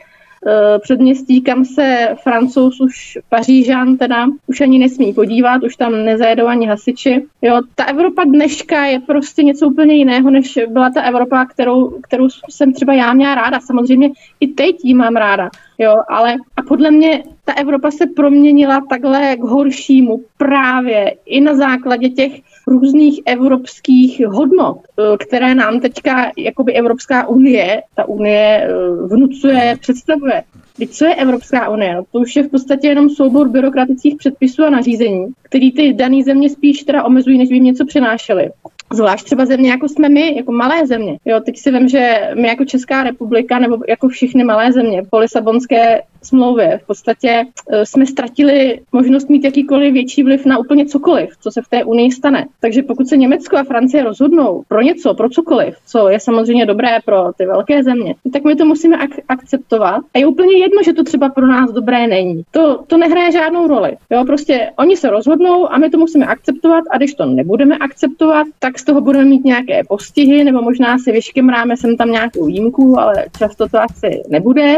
předměstí, 0.80 1.40
kam 1.40 1.64
se 1.64 2.08
francouz 2.22 2.80
už 2.80 3.18
Pařížan 3.28 3.96
teda 3.96 4.26
už 4.46 4.60
ani 4.60 4.78
nesmí 4.78 5.14
podívat, 5.14 5.62
už 5.62 5.76
tam 5.76 6.04
nezajedou 6.04 6.46
ani 6.46 6.66
hasiči. 6.66 7.26
Jo, 7.42 7.60
ta 7.74 7.84
Evropa 7.84 8.24
dneška 8.24 8.84
je 8.84 9.00
prostě 9.00 9.42
něco 9.42 9.66
úplně 9.66 9.94
jiného, 9.94 10.30
než 10.30 10.58
byla 10.68 10.90
ta 10.90 11.02
Evropa, 11.02 11.44
kterou, 11.44 11.88
kterou 11.88 12.28
jsem 12.48 12.72
třeba 12.72 12.94
já 12.94 13.12
měla 13.12 13.34
ráda. 13.34 13.60
Samozřejmě 13.60 14.10
i 14.40 14.46
teď 14.48 14.76
ji 14.84 14.94
mám 14.94 15.16
ráda. 15.16 15.50
Jo, 15.78 15.96
ale 16.08 16.34
a 16.56 16.62
podle 16.62 16.90
mě 16.90 17.22
ta 17.44 17.52
Evropa 17.52 17.90
se 17.90 18.06
proměnila 18.06 18.82
takhle 18.88 19.36
k 19.36 19.40
horšímu 19.40 20.20
právě 20.38 21.14
i 21.26 21.40
na 21.40 21.54
základě 21.54 22.08
těch 22.08 22.32
různých 22.66 23.20
evropských 23.26 24.26
hodnot, 24.26 24.78
eh, 24.98 25.16
které 25.26 25.54
nám 25.54 25.80
teďka 25.80 26.32
jakoby 26.36 26.72
Evropská 26.72 27.28
unie, 27.28 27.82
ta 27.94 28.04
unie 28.08 28.64
eh, 28.64 28.68
vnucuje, 29.06 29.76
představuje. 29.80 30.42
Teď 30.76 30.90
co 30.90 31.04
je 31.04 31.14
Evropská 31.14 31.68
unie? 31.68 31.94
No, 31.94 32.02
to 32.12 32.18
už 32.18 32.36
je 32.36 32.42
v 32.42 32.48
podstatě 32.48 32.88
jenom 32.88 33.10
soubor 33.10 33.48
byrokratických 33.48 34.16
předpisů 34.16 34.64
a 34.64 34.70
nařízení, 34.70 35.26
který 35.42 35.72
ty 35.72 35.92
dané 35.92 36.22
země 36.22 36.50
spíš 36.50 36.82
teda 36.82 37.04
omezují, 37.04 37.38
než 37.38 37.48
by 37.48 37.54
jim 37.54 37.64
něco 37.64 37.86
přinášely. 37.86 38.50
Zvlášť 38.92 39.24
třeba 39.24 39.46
země, 39.46 39.70
jako 39.70 39.88
jsme 39.88 40.08
my, 40.08 40.36
jako 40.36 40.52
malé 40.52 40.86
země. 40.86 41.18
Jo, 41.24 41.40
teď 41.40 41.58
si 41.58 41.70
vím, 41.70 41.88
že 41.88 42.30
my 42.34 42.48
jako 42.48 42.64
Česká 42.64 43.02
republika, 43.02 43.58
nebo 43.58 43.78
jako 43.88 44.08
všechny 44.08 44.44
malé 44.44 44.72
země 44.72 45.02
po 45.10 45.18
Lisabonské 45.18 46.00
smlouvě 46.22 46.80
v 46.82 46.86
podstatě 46.86 47.44
e, 47.70 47.86
jsme 47.86 48.06
ztratili 48.06 48.80
možnost 48.92 49.28
mít 49.28 49.44
jakýkoliv 49.44 49.92
větší 49.92 50.22
vliv 50.22 50.46
na 50.46 50.58
úplně 50.58 50.86
cokoliv, 50.86 51.30
co 51.40 51.50
se 51.50 51.62
v 51.62 51.68
té 51.68 51.84
unii 51.84 52.12
stane. 52.12 52.46
Takže 52.60 52.82
pokud 52.82 53.08
se 53.08 53.16
Německo 53.16 53.56
a 53.56 53.64
Francie 53.64 54.04
rozhodnou 54.04 54.62
pro 54.68 54.80
něco, 54.80 55.14
pro 55.14 55.28
cokoliv, 55.28 55.74
co 55.86 56.08
je 56.08 56.20
samozřejmě 56.20 56.66
dobré 56.66 56.98
pro 57.04 57.32
ty 57.32 57.46
velké 57.46 57.82
země, 57.82 58.14
tak 58.32 58.44
my 58.44 58.56
to 58.56 58.64
musíme 58.64 58.96
ak- 58.96 59.22
akceptovat. 59.28 60.02
A 60.14 60.18
je 60.18 60.26
úplně 60.26 60.58
jedno, 60.58 60.82
že 60.82 60.92
to 60.92 61.04
třeba 61.04 61.28
pro 61.28 61.46
nás 61.46 61.72
dobré 61.72 62.06
není. 62.06 62.42
To, 62.50 62.84
to 62.86 62.96
nehraje 62.96 63.32
žádnou 63.32 63.66
roli. 63.66 63.96
Jo, 64.10 64.24
prostě 64.24 64.70
oni 64.78 64.96
se 64.96 65.10
rozhodnou 65.10 65.72
a 65.72 65.78
my 65.78 65.90
to 65.90 65.98
musíme 65.98 66.26
akceptovat 66.26 66.84
a 66.90 66.96
když 66.96 67.14
to 67.14 67.26
nebudeme 67.26 67.76
akceptovat, 67.76 68.46
tak 68.58 68.78
z 68.80 68.84
toho 68.84 69.00
budeme 69.00 69.24
mít 69.24 69.44
nějaké 69.44 69.82
postihy, 69.88 70.44
nebo 70.44 70.62
možná 70.62 70.98
si 70.98 71.12
vyškemráme 71.12 71.76
sem 71.76 71.96
tam 71.96 72.10
nějakou 72.10 72.46
výjimku, 72.46 73.00
ale 73.00 73.14
často 73.38 73.68
to 73.68 73.78
asi 73.78 74.22
nebude. 74.28 74.76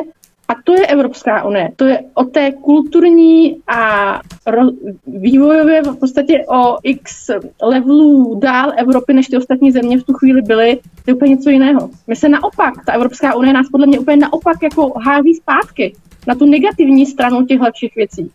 A 0.48 0.54
to 0.64 0.72
je 0.72 0.86
Evropská 0.86 1.44
unie. 1.44 1.70
To 1.76 1.84
je 1.84 2.00
o 2.14 2.24
té 2.24 2.52
kulturní 2.52 3.56
a 3.66 4.20
ro- 4.46 4.76
vývojově 5.06 5.82
v 5.82 5.96
podstatě 5.96 6.44
o 6.48 6.76
x 6.82 7.30
levelů 7.62 8.38
dál 8.42 8.72
Evropy, 8.76 9.12
než 9.12 9.26
ty 9.26 9.36
ostatní 9.36 9.72
země 9.72 9.98
v 9.98 10.02
tu 10.02 10.12
chvíli 10.12 10.42
byly. 10.42 10.76
To 10.76 11.10
je 11.10 11.14
úplně 11.14 11.30
něco 11.30 11.50
jiného. 11.50 11.90
My 12.06 12.16
se 12.16 12.28
naopak, 12.28 12.74
ta 12.86 12.92
Evropská 12.92 13.34
unie 13.34 13.52
nás 13.52 13.68
podle 13.68 13.86
mě 13.86 13.98
úplně 13.98 14.16
naopak 14.16 14.56
jako 14.62 14.92
hází 15.06 15.34
zpátky 15.34 15.94
na 16.26 16.34
tu 16.34 16.46
negativní 16.46 17.06
stranu 17.06 17.46
těchto 17.46 17.66
všech 17.74 17.94
věcí. 17.96 18.30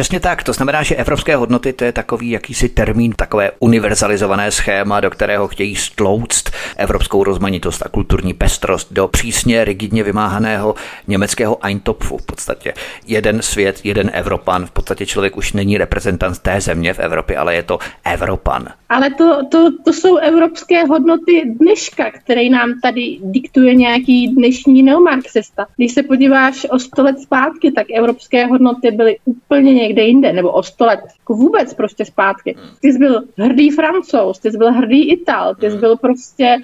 Přesně 0.00 0.20
tak, 0.20 0.42
to 0.42 0.52
znamená, 0.52 0.82
že 0.82 0.96
evropské 0.96 1.36
hodnoty 1.36 1.72
to 1.72 1.84
je 1.84 1.92
takový 1.92 2.30
jakýsi 2.30 2.68
termín, 2.68 3.12
takové 3.12 3.50
univerzalizované 3.58 4.50
schéma, 4.50 5.00
do 5.00 5.10
kterého 5.10 5.48
chtějí 5.48 5.76
stlouct 5.76 6.50
evropskou 6.76 7.24
rozmanitost 7.24 7.82
a 7.86 7.88
kulturní 7.88 8.34
pestrost 8.34 8.92
do 8.92 9.08
přísně 9.08 9.64
rigidně 9.64 10.02
vymáhaného 10.02 10.74
německého 11.08 11.66
Eintopfu 11.66 12.18
v 12.18 12.26
podstatě. 12.26 12.72
Jeden 13.06 13.42
svět, 13.42 13.80
jeden 13.84 14.10
Evropan, 14.12 14.66
v 14.66 14.70
podstatě 14.70 15.06
člověk 15.06 15.36
už 15.36 15.52
není 15.52 15.78
reprezentant 15.78 16.38
té 16.38 16.60
země 16.60 16.94
v 16.94 16.98
Evropě, 16.98 17.36
ale 17.36 17.54
je 17.54 17.62
to 17.62 17.78
Evropan. 18.04 18.68
Ale 18.88 19.10
to, 19.10 19.46
to, 19.50 19.68
to 19.84 19.92
jsou 19.92 20.16
evropské 20.16 20.84
hodnoty 20.84 21.42
dneška, 21.60 22.10
které 22.10 22.48
nám 22.48 22.70
tady 22.82 23.18
diktuje 23.22 23.74
nějaký 23.74 24.28
dnešní 24.28 24.82
neomarxista. 24.82 25.66
Když 25.76 25.92
se 25.92 26.02
podíváš 26.02 26.66
o 26.70 26.78
sto 26.78 27.02
let 27.02 27.20
zpátky, 27.20 27.72
tak 27.72 27.86
evropské 27.94 28.46
hodnoty 28.46 28.90
byly 28.90 29.16
úplně 29.24 29.74
někde 29.74 29.89
jinde, 29.98 30.32
nebo 30.32 30.50
o 30.50 30.62
sto 30.62 30.84
let, 30.84 31.00
jako 31.18 31.34
vůbec 31.34 31.74
prostě 31.74 32.04
zpátky. 32.04 32.56
Ty 32.80 32.92
jsi 32.92 32.98
byl 32.98 33.22
hrdý 33.38 33.70
francouz, 33.70 34.38
ty 34.38 34.50
jsi 34.50 34.58
byl 34.58 34.72
hrdý 34.72 35.10
Ital, 35.10 35.54
ty 35.54 35.70
jsi 35.70 35.76
byl 35.76 35.96
prostě 35.96 36.56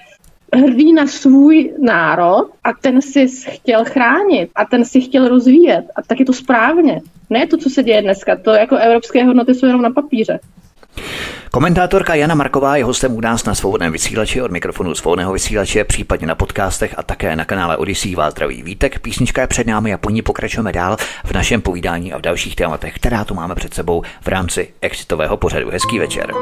hrdý 0.55 0.93
na 0.93 1.07
svůj 1.07 1.73
národ 1.79 2.49
a 2.65 2.73
ten 2.73 3.03
si 3.03 3.29
chtěl 3.29 3.85
chránit 3.85 4.51
a 4.55 4.65
ten 4.65 4.85
si 4.85 5.01
chtěl 5.01 5.29
rozvíjet 5.29 5.85
a 5.97 6.03
tak 6.03 6.21
je 6.21 6.27
to 6.27 6.33
správně. 6.33 7.01
Ne 7.31 7.47
to, 7.47 7.57
co 7.57 7.71
se 7.71 7.83
děje 7.83 8.03
dneska, 8.03 8.37
to 8.37 8.51
jako 8.51 8.77
evropské 8.77 9.25
hodnoty 9.25 9.55
jsou 9.55 9.67
jenom 9.67 9.83
na 9.83 9.91
papíře. 9.91 10.39
Komentátorka 11.51 12.15
Jana 12.15 12.35
Marková 12.35 12.77
je 12.77 12.85
hostem 12.85 13.15
u 13.15 13.21
nás 13.21 13.45
na 13.45 13.55
svobodném 13.55 13.93
vysílači 13.93 14.43
od 14.43 14.51
mikrofonu 14.51 14.95
svobodného 14.95 15.33
vysílače, 15.33 15.85
případně 15.85 16.27
na 16.27 16.35
podcastech 16.35 16.95
a 16.97 17.03
také 17.03 17.37
na 17.37 17.45
kanále 17.45 17.77
Odyssey 17.77 18.15
vás 18.15 18.33
zdraví 18.33 18.63
vítek. 18.63 18.99
Písnička 18.99 19.41
je 19.41 19.47
před 19.47 19.67
námi 19.67 19.95
a 19.95 19.99
po 19.99 20.11
ní 20.11 20.23
pokračujeme 20.23 20.73
dál 20.73 20.97
v 21.25 21.33
našem 21.33 21.63
povídání 21.63 22.13
a 22.13 22.19
v 22.19 22.21
dalších 22.21 22.57
tématech, 22.57 22.95
která 22.95 23.25
tu 23.25 23.35
máme 23.35 23.55
před 23.55 23.75
sebou 23.75 24.03
v 24.21 24.29
rámci 24.29 24.69
exitového 24.81 25.37
pořadu. 25.37 25.71
Hezký 25.71 25.99
večer. 25.99 26.33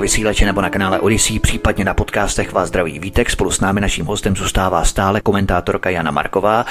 Svobodného 0.00 0.09
vysílače 0.20 0.46
nebo 0.46 0.60
na 0.60 0.70
kanále 0.70 1.00
Odyssey, 1.00 1.38
případně 1.38 1.84
na 1.84 1.94
podcastech 1.94 2.52
vás 2.52 2.68
zdraví 2.68 2.98
Vítek. 2.98 3.30
Spolu 3.30 3.50
s 3.50 3.60
námi 3.60 3.80
naším 3.80 4.06
hostem 4.06 4.36
zůstává 4.36 4.84
stále 4.84 5.20
komentátorka 5.20 5.90
Jana 5.90 6.10
Marková. 6.10 6.66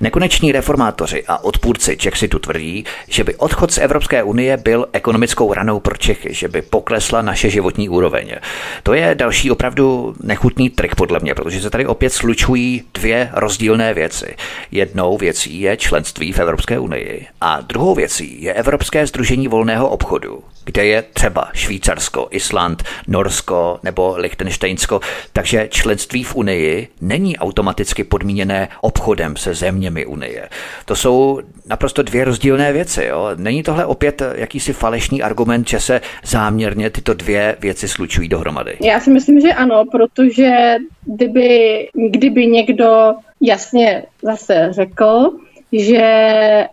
Nekoneční 0.00 0.52
reformátoři 0.52 1.24
a 1.28 1.44
odpůrci 1.44 1.96
Chexitu 2.02 2.38
tvrdí, 2.38 2.84
že 3.08 3.24
by 3.24 3.34
odchod 3.34 3.70
z 3.72 3.78
Evropské 3.78 4.22
unie 4.22 4.56
byl 4.56 4.86
ekonomickou 4.92 5.52
ranou 5.52 5.80
pro 5.80 5.96
Čechy, 5.96 6.34
že 6.34 6.48
by 6.48 6.62
poklesla 6.62 7.22
naše 7.22 7.50
životní 7.50 7.88
úroveň. 7.88 8.34
To 8.82 8.94
je 8.94 9.14
další 9.14 9.50
opravdu 9.50 10.14
nechutný 10.22 10.70
trik 10.70 10.94
podle 10.94 11.20
mě, 11.20 11.34
protože 11.34 11.60
se 11.60 11.70
tady 11.70 11.86
opět 11.86 12.10
slučují 12.10 12.82
dvě 12.94 13.30
rozdílné 13.32 13.94
věci. 13.94 14.36
Jednou 14.70 15.18
věcí 15.18 15.60
je 15.60 15.76
členství 15.76 16.32
v 16.32 16.38
Evropské 16.38 16.78
unii 16.78 17.26
a 17.40 17.60
druhou 17.60 17.94
věcí 17.94 18.42
je 18.42 18.52
Evropské 18.52 19.06
združení 19.06 19.48
volného 19.48 19.88
obchodu, 19.88 20.44
kde 20.64 20.86
je 20.86 21.02
třeba 21.02 21.48
Švýcarsko, 21.54 22.28
Island, 22.30 22.82
Norsko 23.08 23.78
nebo 23.82 24.14
Liechtensteinsko. 24.16 25.00
Takže 25.32 25.68
členství 25.70 26.24
v 26.24 26.36
Unii 26.36 26.88
není 27.00 27.36
automaticky 27.36 28.04
podmíněné 28.04 28.68
obchodem 28.80 29.36
se 29.36 29.54
zeměmi 29.54 30.06
Unie. 30.06 30.48
To 30.84 30.96
jsou 30.96 31.40
naprosto 31.66 32.02
dvě 32.02 32.24
rozdílné 32.24 32.72
věci. 32.72 33.04
Jo? 33.04 33.30
Není 33.36 33.62
tohle 33.62 33.86
opět 33.86 34.22
jakýsi 34.34 34.72
falešný 34.72 35.22
argument, 35.22 35.68
že 35.68 35.80
se 35.80 36.00
záměrně 36.24 36.90
tyto 36.90 37.14
dvě 37.14 37.56
věci 37.60 37.88
slučují 37.88 38.28
dohromady? 38.28 38.76
Já 38.80 39.00
si 39.00 39.10
myslím, 39.10 39.40
že 39.40 39.52
ano, 39.52 39.84
protože 39.92 40.76
kdyby, 41.04 41.88
kdyby 42.10 42.46
někdo 42.46 43.14
jasně 43.40 44.02
zase 44.22 44.68
řekl, 44.70 45.30
že 45.78 46.02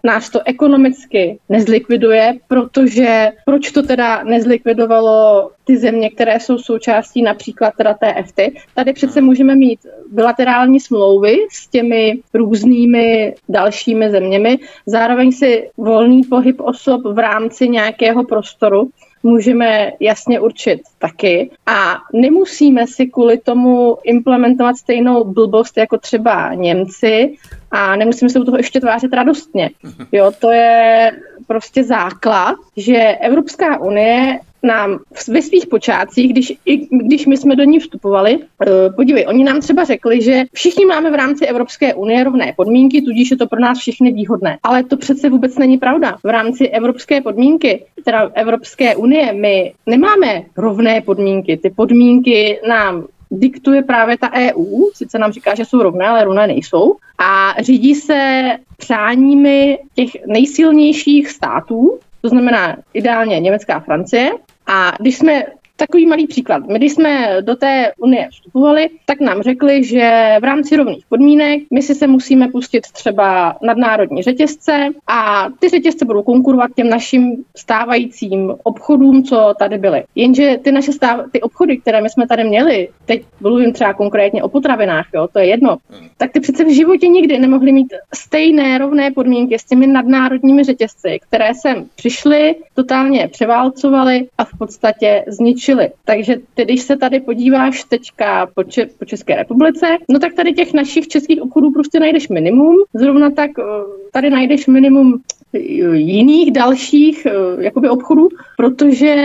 nás 0.04 0.30
to 0.30 0.40
ekonomicky 0.46 1.40
nezlikviduje, 1.50 2.34
protože 2.48 3.30
proč 3.46 3.72
to 3.72 3.84
teda 3.84 4.24
nezlikvidovalo 4.24 5.50
ty 5.64 5.78
země, 5.78 6.10
které 6.10 6.40
jsou 6.40 6.58
součástí 6.58 7.22
například 7.22 7.74
teda 7.78 7.94
té 7.94 8.14
EFTY. 8.14 8.56
Tady 8.76 8.94
přece 8.94 9.22
můžeme 9.22 9.56
mít 9.56 9.80
bilaterální 10.12 10.80
smlouvy 10.80 11.38
s 11.52 11.68
těmi 11.68 12.20
různými 12.34 13.36
dalšími 13.50 14.12
zeměmi, 14.12 14.60
zároveň 14.86 15.32
si 15.32 15.70
volný 15.78 16.24
pohyb 16.24 16.60
osob 16.60 17.02
v 17.06 17.20
rámci 17.20 17.70
nějakého 17.70 18.24
prostoru 18.24 18.90
můžeme 19.24 19.92
jasně 20.00 20.40
určit 20.40 20.82
taky 21.00 21.52
a 21.66 21.98
nemusíme 22.14 22.88
si 22.88 23.06
kvůli 23.06 23.38
tomu 23.38 23.98
implementovat 24.04 24.76
stejnou 24.76 25.24
blbost 25.24 25.78
jako 25.78 25.98
třeba 25.98 26.54
Němci 26.54 27.36
a 27.72 27.96
nemusíme 27.96 28.30
se 28.30 28.40
u 28.40 28.44
toho 28.44 28.58
ještě 28.58 28.80
tvářit 28.80 29.14
radostně. 29.14 29.70
Jo, 30.12 30.32
to 30.40 30.52
je 30.52 31.12
prostě 31.48 31.84
základ, 31.84 32.56
že 32.78 33.18
Evropská 33.22 33.82
unie 33.82 34.40
nám 34.64 35.00
ve 35.28 35.42
svých 35.42 35.68
počátcích, 35.68 36.32
když, 36.32 36.54
i, 36.66 36.88
když 36.98 37.26
my 37.26 37.38
jsme 37.38 37.56
do 37.56 37.64
ní 37.64 37.80
vstupovali, 37.80 38.40
eh, 38.42 38.90
podívej, 38.96 39.26
oni 39.28 39.44
nám 39.44 39.60
třeba 39.60 39.84
řekli, 39.84 40.22
že 40.22 40.44
všichni 40.54 40.86
máme 40.86 41.12
v 41.12 41.16
rámci 41.16 41.46
Evropské 41.46 41.94
unie 41.94 42.24
rovné 42.24 42.54
podmínky, 42.58 43.02
tudíž 43.02 43.32
je 43.32 43.38
to 43.38 43.48
pro 43.48 43.60
nás 43.60 43.80
všechny 43.80 44.12
výhodné. 44.12 44.58
Ale 44.64 44.84
to 44.84 44.98
přece 44.98 45.30
vůbec 45.30 45.58
není 45.58 45.78
pravda. 45.78 46.18
V 46.24 46.30
rámci 46.30 46.68
Evropské 46.68 47.22
podmínky, 47.22 47.84
teda 48.06 48.32
Evropské 48.34 48.96
unie, 48.96 49.34
my 49.34 49.74
nemáme 49.86 50.42
rovné 50.58 51.02
podmínky. 51.02 51.58
Ty 51.58 51.70
podmínky 51.70 52.60
nám 52.70 53.06
diktuje 53.32 53.84
právě 53.84 54.18
ta 54.18 54.32
EU, 54.34 54.90
sice 54.94 55.20
nám 55.20 55.32
říká, 55.32 55.56
že 55.56 55.66
jsou 55.66 55.82
rovné, 55.82 56.08
ale 56.08 56.24
rovné 56.24 56.48
nejsou, 56.48 56.96
a 57.18 57.56
řídí 57.60 57.96
se 57.96 58.42
přáními 58.78 59.80
těch 59.96 60.10
nejsilnějších 60.28 61.30
států, 61.30 62.00
to 62.22 62.30
znamená 62.30 62.78
ideálně 62.94 63.40
Německá 63.40 63.80
Francie. 63.80 64.32
A 64.74 64.92
když 65.00 65.18
jsme 65.18 65.44
Takový 65.82 66.06
malý 66.06 66.28
příklad. 66.28 66.68
My, 66.68 66.80
když 66.80 66.92
jsme 66.92 67.38
do 67.42 67.56
té 67.56 67.92
unie 67.98 68.28
vstupovali, 68.32 68.90
tak 69.06 69.20
nám 69.20 69.42
řekli, 69.42 69.84
že 69.84 70.36
v 70.42 70.44
rámci 70.44 70.76
rovných 70.76 71.06
podmínek 71.10 71.62
my 71.72 71.82
si 71.82 71.96
se 71.96 72.08
musíme 72.08 72.48
pustit 72.48 72.92
třeba 72.94 73.56
nadnárodní 73.62 74.24
řetězce 74.24 74.90
a 75.08 75.48
ty 75.60 75.70
řetězce 75.70 76.06
budou 76.06 76.24
konkurovat 76.24 76.72
těm 76.76 76.90
našim 76.90 77.44
stávajícím 77.56 78.54
obchodům, 78.64 79.24
co 79.24 79.54
tady 79.60 79.78
byly. 79.78 80.04
Jenže 80.16 80.58
ty 80.64 80.72
naše 80.72 80.92
stáv, 80.92 81.20
ty 81.32 81.42
obchody, 81.42 81.78
které 81.78 82.02
my 82.02 82.10
jsme 82.10 82.28
tady 82.28 82.44
měli, 82.44 82.90
teď 83.06 83.24
mluvím 83.40 83.74
třeba 83.74 83.94
konkrétně 83.94 84.44
o 84.44 84.50
potravinách, 84.50 85.06
jo, 85.14 85.28
to 85.34 85.40
je 85.40 85.46
jedno, 85.46 85.78
tak 86.18 86.32
ty 86.32 86.40
přece 86.40 86.64
v 86.64 86.76
životě 86.76 87.08
nikdy 87.08 87.40
nemohly 87.40 87.72
mít 87.72 87.94
stejné 88.16 88.78
rovné 88.78 89.12
podmínky 89.12 89.60
s 89.60 89.66
těmi 89.66 89.88
nadnárodními 89.88 90.64
řetězci, 90.64 91.20
které 91.28 91.56
sem 91.56 91.86
přišly, 91.96 92.56
totálně 92.74 93.28
převálcovaly 93.28 94.28
a 94.38 94.44
v 94.44 94.58
podstatě 94.58 95.24
zničily 95.28 95.71
zlepšily. 95.72 95.90
Takže 96.06 96.36
ty, 96.54 96.64
když 96.64 96.82
se 96.82 96.98
tady 96.98 97.20
podíváš 97.20 97.84
teďka 97.84 98.48
po, 98.56 98.64
Če- 98.64 98.90
po 99.00 99.06
České 99.06 99.36
republice, 99.36 99.98
no 100.10 100.20
tak 100.20 100.34
tady 100.34 100.54
těch 100.54 100.74
našich 100.74 101.08
českých 101.08 101.42
obchodů 101.42 101.72
prostě 101.72 102.00
najdeš 102.00 102.30
minimum. 102.30 102.76
Zrovna 102.94 103.32
tak 103.32 103.52
eh, 103.60 103.64
tady 104.12 104.30
najdeš 104.30 104.68
minimum 104.68 105.22
eh, 105.54 105.60
jiných 105.96 106.52
dalších 106.52 107.26
eh, 107.26 107.64
jakoby 107.64 107.90
obchodů, 107.90 108.30
protože 108.58 109.16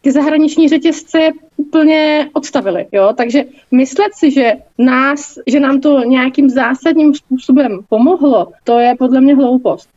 ty 0.00 0.12
zahraniční 0.12 0.68
řetězce 0.68 1.18
úplně 1.56 2.28
odstavili. 2.32 2.86
Jo? 2.92 3.12
Takže 3.16 3.44
myslet 3.70 4.12
si, 4.14 4.30
že 4.30 4.52
nás, 4.78 5.38
že 5.46 5.60
nám 5.60 5.80
to 5.80 6.04
nějakým 6.04 6.50
zásadním 6.50 7.14
způsobem 7.14 7.80
pomohlo, 7.88 8.52
to 8.64 8.78
je 8.78 8.94
podle 8.98 9.20
mě 9.20 9.34
hloupost. 9.34 9.88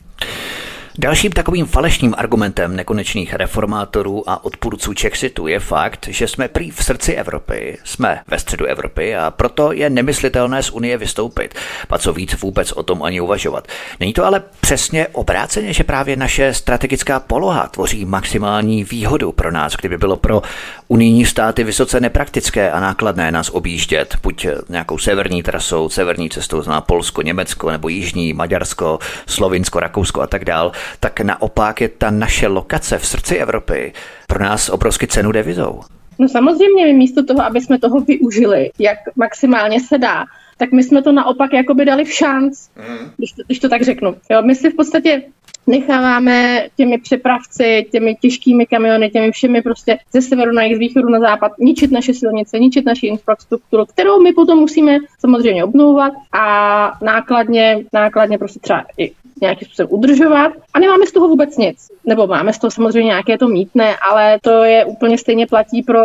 Dalším 0.97 1.31
takovým 1.31 1.65
falešným 1.65 2.15
argumentem 2.17 2.75
nekonečných 2.75 3.33
reformátorů 3.33 4.29
a 4.29 4.45
odpůrců 4.45 4.93
Čexitu 4.93 5.47
je 5.47 5.59
fakt, 5.59 6.07
že 6.09 6.27
jsme 6.27 6.47
prý 6.47 6.71
v 6.71 6.83
srdci 6.83 7.13
Evropy, 7.13 7.77
jsme 7.83 8.19
ve 8.27 8.39
středu 8.39 8.65
Evropy 8.65 9.15
a 9.15 9.31
proto 9.31 9.71
je 9.71 9.89
nemyslitelné 9.89 10.63
z 10.63 10.71
Unie 10.71 10.97
vystoupit. 10.97 11.55
Pa 11.87 11.97
co 11.97 12.13
víc 12.13 12.41
vůbec 12.41 12.71
o 12.71 12.83
tom 12.83 13.03
ani 13.03 13.21
uvažovat. 13.21 13.67
Není 13.99 14.13
to 14.13 14.25
ale 14.25 14.43
přesně 14.61 15.07
obráceně, 15.07 15.73
že 15.73 15.83
právě 15.83 16.15
naše 16.15 16.53
strategická 16.53 17.19
poloha 17.19 17.67
tvoří 17.67 18.05
maximální 18.05 18.83
výhodu 18.83 19.31
pro 19.31 19.51
nás, 19.51 19.73
kdyby 19.75 19.97
bylo 19.97 20.17
pro 20.17 20.41
unijní 20.87 21.25
státy 21.25 21.63
vysoce 21.63 21.99
nepraktické 21.99 22.71
a 22.71 22.79
nákladné 22.79 23.31
nás 23.31 23.49
objíždět, 23.49 24.17
buď 24.23 24.47
nějakou 24.69 24.97
severní 24.97 25.43
trasou, 25.43 25.89
severní 25.89 26.29
cestou, 26.29 26.61
zná 26.61 26.81
Polsko, 26.81 27.21
Německo 27.21 27.71
nebo 27.71 27.89
Jižní, 27.89 28.33
Maďarsko, 28.33 28.99
Slovinsko, 29.27 29.79
Rakousko 29.79 30.21
a 30.21 30.27
tak 30.27 30.45
dál, 30.45 30.71
tak 30.99 31.19
naopak 31.21 31.81
je 31.81 31.89
ta 31.89 32.11
naše 32.11 32.47
lokace 32.47 32.97
v 32.97 33.05
srdci 33.05 33.35
Evropy 33.35 33.93
pro 34.27 34.43
nás 34.43 34.69
obrovsky 34.69 35.07
cenu 35.07 35.31
devizou. 35.31 35.81
No 36.19 36.29
samozřejmě, 36.29 36.85
my 36.85 36.93
místo 36.93 37.23
toho, 37.23 37.45
aby 37.45 37.61
jsme 37.61 37.79
toho 37.79 37.99
využili, 37.99 38.71
jak 38.79 38.97
maximálně 39.15 39.79
se 39.79 39.97
dá, 39.97 40.25
tak 40.57 40.71
my 40.71 40.83
jsme 40.83 41.01
to 41.01 41.11
naopak 41.11 41.53
jakoby 41.53 41.85
dali 41.85 42.05
v 42.05 42.13
šanc, 42.13 42.69
mm. 42.75 43.11
když, 43.17 43.31
to, 43.31 43.41
když 43.45 43.59
to 43.59 43.69
tak 43.69 43.81
řeknu. 43.81 44.15
Jo, 44.31 44.41
my 44.41 44.55
si 44.55 44.69
v 44.69 44.75
podstatě 44.75 45.21
necháváme 45.67 46.67
těmi 46.77 46.97
přepravci, 46.97 47.85
těmi 47.91 48.15
těžkými 48.15 48.65
kamiony, 48.65 49.09
těmi 49.09 49.31
všemi 49.31 49.61
prostě 49.61 49.97
ze 50.13 50.21
severu 50.21 50.51
na 50.51 50.63
jih, 50.63 50.75
z 50.75 50.79
východu 50.79 51.09
na 51.09 51.19
západ, 51.19 51.51
ničit 51.59 51.91
naše 51.91 52.13
silnice, 52.13 52.59
ničit 52.59 52.85
naši 52.85 53.07
infrastrukturu, 53.07 53.85
kterou 53.85 54.21
my 54.21 54.33
potom 54.33 54.59
musíme 54.59 54.97
samozřejmě 55.19 55.63
obnovovat 55.63 56.13
a 56.31 56.91
nákladně, 57.01 57.83
nákladně 57.93 58.37
prostě 58.37 58.59
třeba 58.59 58.85
i 58.97 59.11
nějakým 59.41 59.65
způsobem 59.65 59.87
udržovat 59.91 60.51
a 60.73 60.79
nemáme 60.79 61.05
z 61.05 61.11
toho 61.11 61.27
vůbec 61.27 61.57
nic. 61.57 61.91
Nebo 62.05 62.27
máme 62.27 62.53
z 62.53 62.59
toho 62.59 62.71
samozřejmě 62.71 63.07
nějaké 63.07 63.37
to 63.37 63.47
mítné, 63.47 63.95
ale 64.11 64.39
to 64.41 64.63
je 64.63 64.85
úplně 64.85 65.17
stejně 65.17 65.47
platí 65.47 65.83
pro 65.83 66.03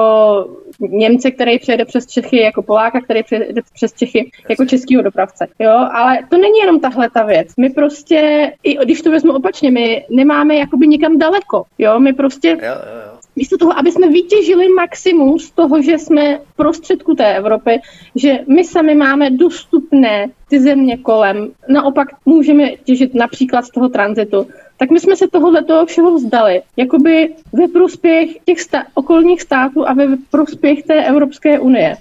Němce, 0.81 1.31
který 1.31 1.59
přejede 1.59 1.85
přes 1.85 2.07
Čechy 2.07 2.41
jako 2.41 2.63
Poláka, 2.63 3.01
který 3.01 3.23
přejede 3.23 3.63
přes 3.75 3.93
Čechy 3.93 4.31
jako 4.49 4.65
českýho 4.65 5.03
dopravce. 5.03 5.47
Jo, 5.59 5.89
ale 5.93 6.19
to 6.31 6.37
není 6.37 6.59
jenom 6.59 6.81
tahle 6.81 7.11
ta 7.11 7.25
věc. 7.25 7.49
My 7.57 7.71
prostě, 7.71 8.53
i 8.63 8.75
když 8.75 9.03
to 9.03 9.11
vezmu 9.11 9.33
opačně, 9.33 9.71
my 9.71 10.07
nemáme 10.11 10.55
jakoby 10.55 10.87
nikam 10.87 11.19
daleko. 11.19 11.65
Jo, 11.79 12.01
my 12.01 12.13
prostě 12.13 12.49
jo, 12.49 12.57
jo 12.63 13.08
místo 13.37 13.59
toho, 13.59 13.79
aby 13.79 13.93
jsme 13.93 14.09
vytěžili 14.09 14.69
maximum 14.69 15.39
z 15.39 15.51
toho, 15.51 15.83
že 15.83 15.99
jsme 15.99 16.39
v 16.39 16.57
prostředku 16.57 17.15
té 17.15 17.37
Evropy, 17.37 17.81
že 18.15 18.39
my 18.47 18.65
sami 18.65 18.95
máme 18.95 19.31
dostupné 19.31 20.31
ty 20.49 20.61
země 20.61 20.97
kolem, 20.97 21.51
naopak 21.69 22.09
můžeme 22.27 22.77
těžit 22.77 23.15
například 23.15 23.65
z 23.65 23.71
toho 23.71 23.89
tranzitu, 23.89 24.47
tak 24.77 24.91
my 24.91 25.01
jsme 25.01 25.17
se 25.17 25.29
tohohle 25.29 25.65
toho 25.65 25.87
všeho 25.87 26.15
vzdali, 26.15 26.63
jakoby 26.77 27.35
ve 27.53 27.69
prospěch 27.69 28.31
těch 28.45 28.61
sta- 28.61 28.87
okolních 28.95 29.43
států 29.43 29.89
a 29.89 29.95
ve 29.95 30.07
prospěch 30.31 30.83
té 30.83 31.05
Evropské 31.05 31.59
unie. 31.59 31.97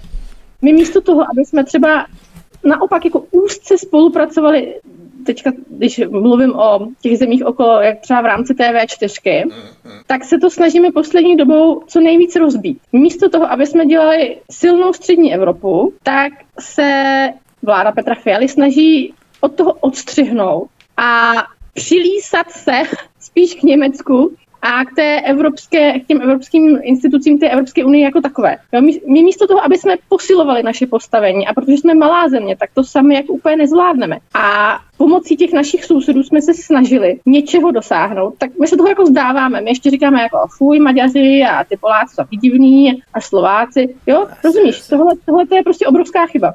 My 0.62 0.72
místo 0.72 1.00
toho, 1.00 1.22
aby 1.32 1.44
jsme 1.44 1.64
třeba 1.64 2.06
naopak 2.64 3.04
jako 3.04 3.24
úzce 3.30 3.78
spolupracovali 3.78 4.74
teďka, 5.28 5.52
když 5.68 6.00
mluvím 6.08 6.54
o 6.54 6.88
těch 7.02 7.18
zemích 7.18 7.44
okolo, 7.44 7.80
jak 7.80 8.00
třeba 8.00 8.20
v 8.20 8.24
rámci 8.24 8.54
TV4, 8.54 9.50
tak 10.06 10.24
se 10.24 10.38
to 10.38 10.50
snažíme 10.50 10.92
poslední 10.92 11.36
dobou 11.36 11.82
co 11.86 12.00
nejvíc 12.00 12.36
rozbít. 12.36 12.78
Místo 12.92 13.28
toho, 13.28 13.52
aby 13.52 13.66
jsme 13.66 13.86
dělali 13.86 14.36
silnou 14.50 14.92
střední 14.92 15.34
Evropu, 15.34 15.92
tak 16.02 16.32
se 16.60 16.88
vláda 17.62 17.92
Petra 17.92 18.14
Fialy 18.14 18.48
snaží 18.48 19.14
od 19.40 19.54
toho 19.54 19.72
odstřihnout 19.72 20.68
a 20.96 21.32
přilísat 21.74 22.50
se 22.50 22.82
spíš 23.20 23.54
k 23.54 23.62
Německu 23.62 24.36
a 24.62 24.84
k, 24.84 24.94
té 24.96 25.20
evropské, 25.20 26.00
k 26.00 26.06
těm 26.06 26.22
evropským 26.22 26.78
institucím 26.82 27.38
té 27.38 27.50
Evropské 27.50 27.84
unie 27.84 28.04
jako 28.04 28.20
takové. 28.20 28.56
Jo, 28.72 28.82
my, 28.82 29.00
my 29.06 29.22
místo 29.22 29.46
toho, 29.46 29.64
aby 29.64 29.78
jsme 29.78 29.96
posilovali 30.08 30.62
naše 30.62 30.86
postavení, 30.86 31.46
a 31.46 31.54
protože 31.54 31.72
jsme 31.72 31.94
malá 31.94 32.28
země, 32.28 32.56
tak 32.56 32.70
to 32.74 32.84
sami 32.84 33.14
jako 33.14 33.32
úplně 33.32 33.56
nezvládneme. 33.56 34.18
A 34.34 34.78
pomocí 34.96 35.36
těch 35.36 35.52
našich 35.52 35.84
sousedů 35.84 36.22
jsme 36.22 36.42
se 36.42 36.54
snažili 36.54 37.20
něčeho 37.26 37.70
dosáhnout, 37.70 38.34
tak 38.38 38.50
my 38.60 38.66
se 38.66 38.76
toho 38.76 38.88
jako 38.88 39.06
zdáváme. 39.06 39.60
My 39.60 39.70
ještě 39.70 39.90
říkáme 39.90 40.22
jako 40.22 40.38
fuj, 40.58 40.78
Maďaři 40.78 41.44
a 41.50 41.64
ty 41.64 41.76
Poláci 41.76 42.14
jsou 42.14 42.38
divní 42.40 43.02
a 43.14 43.20
Slováci. 43.20 43.94
Jo, 44.06 44.26
rozumíš, 44.44 44.88
tohle, 44.88 45.12
tohle 45.26 45.46
to 45.46 45.56
je 45.56 45.62
prostě 45.62 45.86
obrovská 45.86 46.26
chyba. 46.26 46.54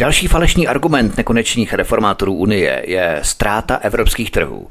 Další 0.00 0.26
falešný 0.26 0.68
argument 0.68 1.16
nekonečných 1.16 1.72
reformátorů 1.72 2.34
Unie 2.34 2.82
je 2.86 3.20
ztráta 3.22 3.76
evropských 3.76 4.30
trhů. 4.30 4.68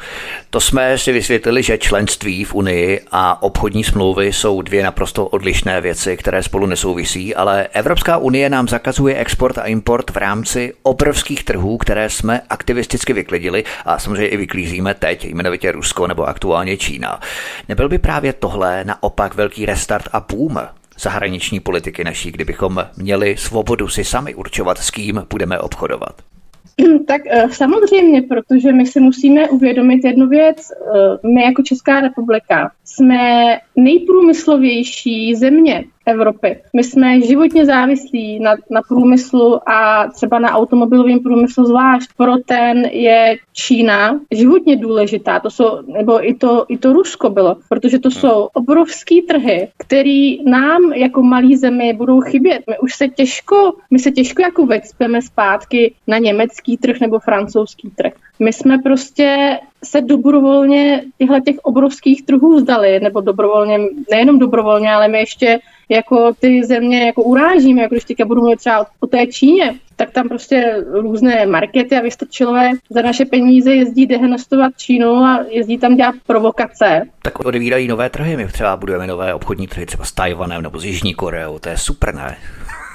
To 0.50 0.60
jsme 0.60 0.98
si 0.98 1.12
vysvětlili, 1.12 1.64
že 1.64 1.78
členství 1.78 2.44
v 2.44 2.54
Unii 2.54 3.02
a 3.12 3.44
obchodní 3.44 3.84
smlouvy 3.84 4.34
jsou 4.34 4.62
dvě 4.62 4.84
naprosto 4.84 5.28
odlišné 5.28 5.82
věci, 5.82 6.18
které 6.18 6.44
spolu 6.44 6.66
nesouvisí, 6.66 7.36
ale 7.36 7.68
Evropská 7.74 8.18
unie 8.18 8.50
nám 8.50 8.68
zakazuje 8.68 9.18
export 9.18 9.58
a 9.58 9.66
import 9.66 10.12
v 10.12 10.18
rámci 10.18 10.74
obrovských 10.84 11.44
trhů, 11.44 11.78
které 11.78 12.10
jsme 12.10 12.42
aktivisticky 12.50 13.14
vyklidili 13.14 13.64
a 13.86 14.00
samozřejmě 14.00 14.28
i 14.28 14.38
vyklízíme 14.38 14.94
teď, 14.94 15.26
jmenovitě 15.26 15.72
Rusko 15.72 16.08
nebo 16.08 16.28
aktuálně 16.28 16.78
Čína. 16.78 17.20
Nebyl 17.70 17.90
by 17.90 17.98
právě 17.98 18.34
tohle 18.34 18.84
naopak 18.86 19.36
velký 19.36 19.66
restart 19.66 20.10
a 20.14 20.20
boom 20.20 20.62
zahraniční 21.00 21.60
politiky 21.60 22.04
naší, 22.04 22.32
kdybychom 22.32 22.86
měli 22.98 23.38
svobodu 23.38 23.88
si 23.88 24.04
sami 24.04 24.36
určovat, 24.36 24.78
s 24.78 24.92
kým 24.92 25.26
budeme 25.30 25.60
obchodovat. 25.60 26.22
Tak 27.08 27.22
eh, 27.30 27.50
samozřejmě, 27.52 28.22
protože 28.22 28.72
my 28.72 28.86
si 28.86 29.00
musíme 29.00 29.50
uvědomit 29.50 30.04
jednu 30.04 30.28
věc. 30.28 30.72
Eh, 30.72 31.28
my 31.28 31.44
jako 31.44 31.64
Česká 31.64 32.00
republika 32.00 32.72
jsme 32.86 33.18
nejprůmyslovější 33.76 35.36
země 35.36 35.84
Evropy. 36.10 36.62
My 36.74 36.84
jsme 36.84 37.22
životně 37.22 37.66
závislí 37.66 38.40
na, 38.40 38.56
na 38.70 38.82
průmyslu 38.82 39.70
a 39.70 40.08
třeba 40.08 40.40
na 40.40 40.52
automobilovém 40.52 41.20
průmyslu 41.20 41.66
zvlášť. 41.66 42.10
Pro 42.18 42.38
ten 42.46 42.86
je 42.86 43.38
Čína 43.54 44.20
životně 44.32 44.76
důležitá, 44.76 45.40
to 45.40 45.50
jsou, 45.50 45.82
nebo 45.88 46.28
i 46.30 46.34
to, 46.34 46.66
i 46.68 46.78
to 46.78 46.94
Rusko 46.94 47.30
bylo, 47.30 47.58
protože 47.70 48.00
to 48.00 48.12
jsou 48.12 48.50
obrovský 48.54 49.22
trhy, 49.22 49.68
který 49.78 50.50
nám 50.50 50.94
jako 50.94 51.24
malý 51.24 51.58
zemi 51.58 51.94
budou 51.94 52.22
chybět. 52.22 52.64
My 52.70 52.80
už 52.80 52.96
se 52.96 53.08
těžko, 53.08 53.74
my 53.92 54.00
se 54.00 54.12
těžko 54.12 54.42
jako 54.42 54.66
vecpeme 54.66 55.22
zpátky 55.22 55.94
na 56.08 56.18
německý 56.18 56.78
trh 56.78 57.00
nebo 57.00 57.20
francouzský 57.20 57.92
trh. 57.96 58.14
My 58.40 58.54
jsme 58.54 58.78
prostě 58.78 59.58
se 59.84 60.02
dobrovolně 60.02 61.04
těchto 61.18 61.40
těch 61.40 61.56
obrovských 61.64 62.26
trhů 62.26 62.56
vzdali, 62.56 63.00
nebo 63.00 63.22
dobrovolně, 63.22 63.80
nejenom 64.12 64.40
dobrovolně, 64.40 64.94
ale 64.94 65.08
my 65.08 65.20
ještě 65.20 65.60
jako 65.90 66.34
ty 66.40 66.66
země 66.66 67.06
jako 67.06 67.24
urážíme, 67.24 67.82
jako 67.82 67.96
když 67.96 68.04
teďka 68.04 68.26
budu 68.26 68.42
mluvit 68.42 68.60
třeba 68.60 68.86
o 69.00 69.08
té 69.08 69.28
Číně, 69.28 69.76
tak 69.96 70.12
tam 70.12 70.30
prostě 70.30 70.84
různé 70.92 71.46
markety 71.46 71.98
a 71.98 72.02
vystačilové 72.02 72.72
za 72.90 73.02
naše 73.02 73.26
peníze 73.26 73.76
jezdí 73.76 74.06
dehenestovat 74.06 74.74
Čínu 74.78 75.16
a 75.16 75.46
jezdí 75.50 75.78
tam 75.78 75.96
dělat 75.96 76.16
provokace. 76.28 77.02
Tak 77.22 77.40
odevírají 77.40 77.88
nové 77.88 78.10
trhy, 78.10 78.38
my 78.38 78.48
třeba 78.48 78.78
budujeme 78.78 79.08
nové 79.08 79.34
obchodní 79.34 79.68
trhy 79.68 79.86
třeba 79.86 80.06
s 80.06 80.12
Tajvanem 80.12 80.62
nebo 80.62 80.80
s 80.80 80.86
Jižní 80.86 81.14
Koreou, 81.14 81.60
to 81.60 81.70
je 81.70 81.78
super, 81.78 82.16
ne? 82.16 82.38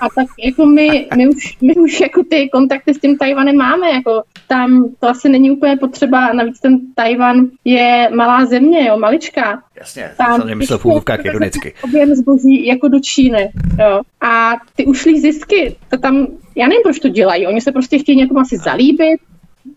A 0.01 0.09
tak 0.14 0.26
jako 0.45 0.66
my, 0.66 1.09
my, 1.16 1.28
už, 1.28 1.59
my 1.61 1.74
už 1.74 2.01
jako 2.01 2.22
ty 2.30 2.49
kontakty 2.49 2.95
s 2.95 2.99
tím 2.99 3.18
Tajvanem 3.18 3.57
máme, 3.57 3.90
jako 3.90 4.22
tam 4.49 4.88
to 5.01 5.09
asi 5.09 5.28
není 5.28 5.51
úplně 5.51 5.76
potřeba, 5.76 6.32
navíc 6.32 6.61
ten 6.61 6.80
Tajvan 6.95 7.47
je 7.64 8.09
malá 8.14 8.47
země, 8.47 8.86
jo, 8.86 8.99
maličká. 8.99 9.62
Jasně, 9.78 10.11
tam 10.18 10.40
jsem 10.40 10.49
nemyslel 10.49 10.78
v 10.78 10.84
úvokách 10.84 11.24
ironicky. 11.24 11.74
Objem 11.84 12.14
zboží 12.14 12.66
jako 12.66 12.88
do 12.88 13.01
Číny, 13.01 13.51
jo. 13.80 14.01
A 14.20 14.53
ty 14.76 14.86
ušlý 14.86 15.20
zisky, 15.20 15.76
to 15.90 15.99
tam, 15.99 16.26
já 16.57 16.66
nevím, 16.66 16.82
proč 16.82 16.99
to 16.99 17.09
dělají, 17.09 17.47
oni 17.47 17.61
se 17.61 17.72
prostě 17.72 17.99
chtějí 17.99 18.18
někomu 18.18 18.40
asi 18.40 18.57
zalíbit, 18.57 19.20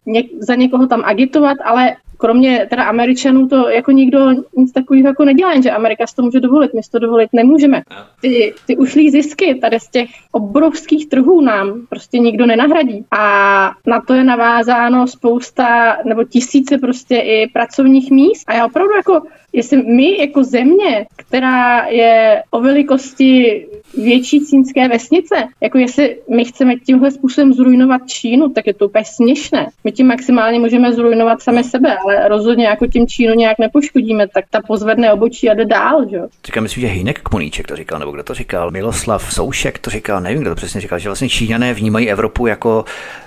něk, 0.06 0.26
za 0.40 0.56
někoho 0.56 0.88
tam 0.88 1.02
agitovat, 1.06 1.58
ale 1.64 1.96
kromě 2.18 2.68
teda 2.70 2.84
Američanů 2.84 3.48
to 3.48 3.70
jako 3.70 3.92
nikdo 3.92 4.30
nic 4.58 4.72
takového 4.72 5.08
jako 5.08 5.26
nedělá, 5.26 5.62
že 5.62 5.72
Amerika 5.72 6.08
si 6.08 6.16
to 6.16 6.22
může 6.22 6.40
dovolit, 6.40 6.74
my 6.74 6.84
si 6.84 6.92
to 6.92 7.00
dovolit 7.00 7.30
nemůžeme. 7.34 7.82
Ty, 8.22 8.54
ty 8.68 8.78
ušlý 8.78 9.12
zisky 9.12 9.56
tady 9.56 9.80
z 9.80 9.88
těch 9.88 10.10
obrovských 10.32 11.10
trhů 11.10 11.42
nám 11.42 11.86
prostě 11.90 12.20
nikdo 12.20 12.46
nenahradí. 12.46 13.06
A 13.12 13.72
na 13.88 14.02
to 14.02 14.14
je 14.14 14.24
navázáno 14.24 15.08
spousta 15.08 15.98
nebo 16.06 16.24
tisíce 16.24 16.78
prostě 16.78 17.18
i 17.18 17.48
pracovních 17.54 18.12
míst. 18.12 18.44
A 18.48 18.54
já 18.54 18.66
opravdu 18.66 18.94
jako 18.94 19.22
jestli 19.54 19.84
my 19.84 20.18
jako 20.20 20.44
země, 20.44 21.06
která 21.16 21.88
je 21.88 22.44
o 22.52 22.62
velikosti 22.62 23.66
větší 23.98 24.46
cínské 24.46 24.88
vesnice, 24.88 25.36
jako 25.62 25.78
jestli 25.78 26.18
my 26.30 26.46
chceme 26.46 26.76
tímhle 26.76 27.12
způsobem 27.12 27.54
zrujnovat 27.54 28.02
Čínu, 28.08 28.50
tak 28.50 28.68
je 28.68 28.74
to 28.74 28.88
úplně 28.88 29.06
směšné. 29.06 29.68
My 29.84 29.92
tím 29.92 30.08
maximálně 30.08 30.60
můžeme 30.60 30.94
zrujnovat 30.94 31.42
sami 31.42 31.64
sebe, 31.64 31.98
ale 32.08 32.28
rozhodně 32.28 32.66
jako 32.66 32.88
tím 32.88 33.08
Čínu 33.08 33.34
nějak 33.34 33.58
nepoškodíme, 33.60 34.28
tak 34.28 34.46
ta 34.50 34.60
pozvedne 34.68 35.14
obočí 35.14 35.50
a 35.50 35.54
jde 35.54 35.66
dál, 35.66 36.10
že? 36.10 36.20
Říkám, 36.46 36.64
myslím, 36.64 36.82
že 36.82 36.88
Hinek 36.88 37.20
Kmoníček 37.20 37.68
to 37.68 37.76
říkal, 37.76 38.00
nebo 38.00 38.12
kdo 38.12 38.24
to 38.24 38.34
říkal, 38.34 38.72
Miloslav 38.72 39.34
Soušek 39.34 39.80
to 39.80 39.90
říkal, 39.90 40.22
nevím, 40.22 40.42
kdo 40.42 40.52
to 40.52 40.56
přesně 40.56 40.82
říkal, 40.82 41.00
že 41.00 41.10
vlastně 41.10 41.30
Číňané 41.30 41.74
vnímají 41.74 42.10
Evropu 42.10 42.48
jako 42.48 42.86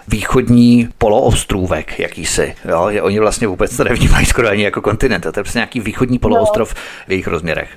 východní 0.09 0.89
poloostrůvek 0.99 1.99
jakýsi. 1.99 2.55
Jo? 2.69 2.89
Že 2.93 3.03
oni 3.03 3.19
vlastně 3.19 3.47
vůbec 3.47 3.77
to 3.77 3.85
nevnímají 3.85 4.27
skoro 4.27 4.49
ani 4.49 4.63
jako 4.63 4.81
kontinent. 4.81 5.23
To 5.23 5.29
je 5.29 5.33
prostě 5.33 5.59
nějaký 5.59 5.81
východní 5.81 6.19
poloostrov 6.19 6.75
no. 6.75 6.81
v 7.07 7.11
jejich 7.11 7.27
rozměrech. 7.27 7.71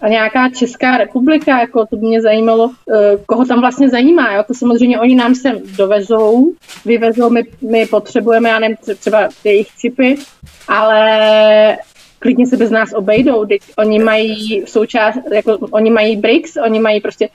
A 0.00 0.08
nějaká 0.08 0.50
Česká 0.50 0.96
republika, 0.96 1.60
jako 1.60 1.86
to 1.86 1.96
by 1.96 2.06
mě 2.06 2.22
zajímalo, 2.22 2.70
eh, 2.94 3.18
koho 3.26 3.44
tam 3.44 3.60
vlastně 3.60 3.88
zajímá. 3.88 4.32
Jo? 4.32 4.42
To 4.46 4.54
samozřejmě 4.54 5.00
oni 5.00 5.14
nám 5.14 5.34
sem 5.34 5.58
dovezou, 5.78 6.52
vyvezou, 6.84 7.30
my, 7.30 7.42
my 7.70 7.86
potřebujeme, 7.86 8.48
já 8.48 8.58
nevím, 8.58 8.76
třeba 9.00 9.28
jejich 9.44 9.68
čipy, 9.78 10.16
ale 10.68 11.78
klidně 12.18 12.46
se 12.46 12.56
bez 12.56 12.70
nás 12.70 12.92
obejdou. 12.92 13.46
Teď 13.46 13.60
oni 13.78 13.98
mají 13.98 14.62
součást, 14.66 15.18
jako 15.32 15.58
oni 15.70 15.90
mají 15.90 16.16
BRICS, 16.16 16.56
oni 16.64 16.80
mají 16.80 17.00
prostě 17.00 17.28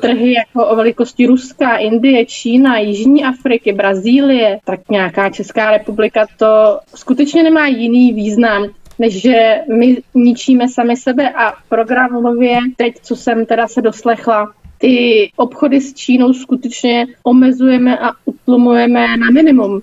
trhy 0.00 0.32
jako 0.32 0.66
o 0.66 0.76
velikosti 0.76 1.26
Ruska, 1.26 1.76
Indie, 1.76 2.26
Čína, 2.26 2.78
Jižní 2.78 3.24
Afriky, 3.24 3.72
Brazílie, 3.72 4.58
tak 4.64 4.80
nějaká 4.90 5.30
Česká 5.30 5.70
republika 5.70 6.26
to 6.36 6.80
skutečně 6.94 7.42
nemá 7.42 7.66
jiný 7.66 8.12
význam, 8.12 8.66
že 9.08 9.60
my 9.76 10.02
ničíme 10.14 10.68
sami 10.68 10.96
sebe 10.96 11.30
a 11.30 11.52
programově 11.68 12.58
teď, 12.76 12.94
co 13.02 13.16
jsem 13.16 13.46
teda 13.46 13.68
se 13.68 13.82
doslechla, 13.82 14.52
ty 14.80 15.30
obchody 15.36 15.80
s 15.80 15.94
Čínou 15.94 16.32
skutečně 16.32 17.06
omezujeme 17.22 17.98
a 17.98 18.10
utlumujeme 18.24 19.16
na 19.16 19.30
minimum. 19.30 19.80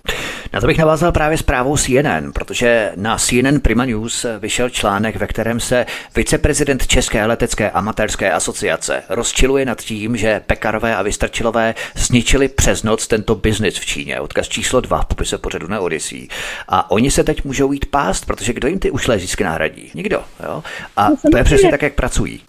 Na 0.54 0.62
to 0.62 0.68
bych 0.68 0.78
navázal 0.78 1.12
právě 1.12 1.38
zprávou 1.38 1.78
CNN, 1.78 2.32
protože 2.34 2.92
na 2.96 3.18
CNN 3.18 3.60
Prima 3.62 3.86
News 3.86 4.26
vyšel 4.40 4.70
článek, 4.70 5.16
ve 5.16 5.28
kterém 5.28 5.60
se 5.60 5.86
viceprezident 6.16 6.88
České 6.88 7.26
letecké 7.26 7.72
amatérské 7.72 8.32
asociace 8.32 9.04
rozčiluje 9.10 9.66
nad 9.66 9.82
tím, 9.82 10.18
že 10.18 10.42
Pekarové 10.46 10.96
a 10.96 11.02
Vystrčilové 11.02 11.76
zničili 11.96 12.48
přes 12.48 12.84
noc 12.84 13.08
tento 13.08 13.36
biznis 13.36 13.80
v 13.80 13.86
Číně. 13.86 14.20
Odkaz 14.20 14.48
číslo 14.48 14.82
2 14.82 15.02
v 15.02 15.06
popise 15.06 15.38
pořadu 15.38 15.68
na 15.68 15.80
Odyssey. 15.80 16.28
A 16.68 16.92
oni 16.92 17.12
se 17.12 17.24
teď 17.24 17.44
můžou 17.46 17.72
jít 17.72 17.86
pást, 17.86 18.26
protože 18.26 18.54
kdo 18.54 18.68
jim 18.68 18.80
ty 18.80 18.92
ušlé 18.92 19.20
zisky 19.20 19.44
nahradí? 19.44 19.92
Nikdo. 19.94 20.24
Jo? 20.44 20.64
A 20.98 21.08
to 21.32 21.38
je 21.38 21.44
přesně 21.44 21.72
tak, 21.72 21.82
jak 21.82 21.94
pracují. 21.94 22.42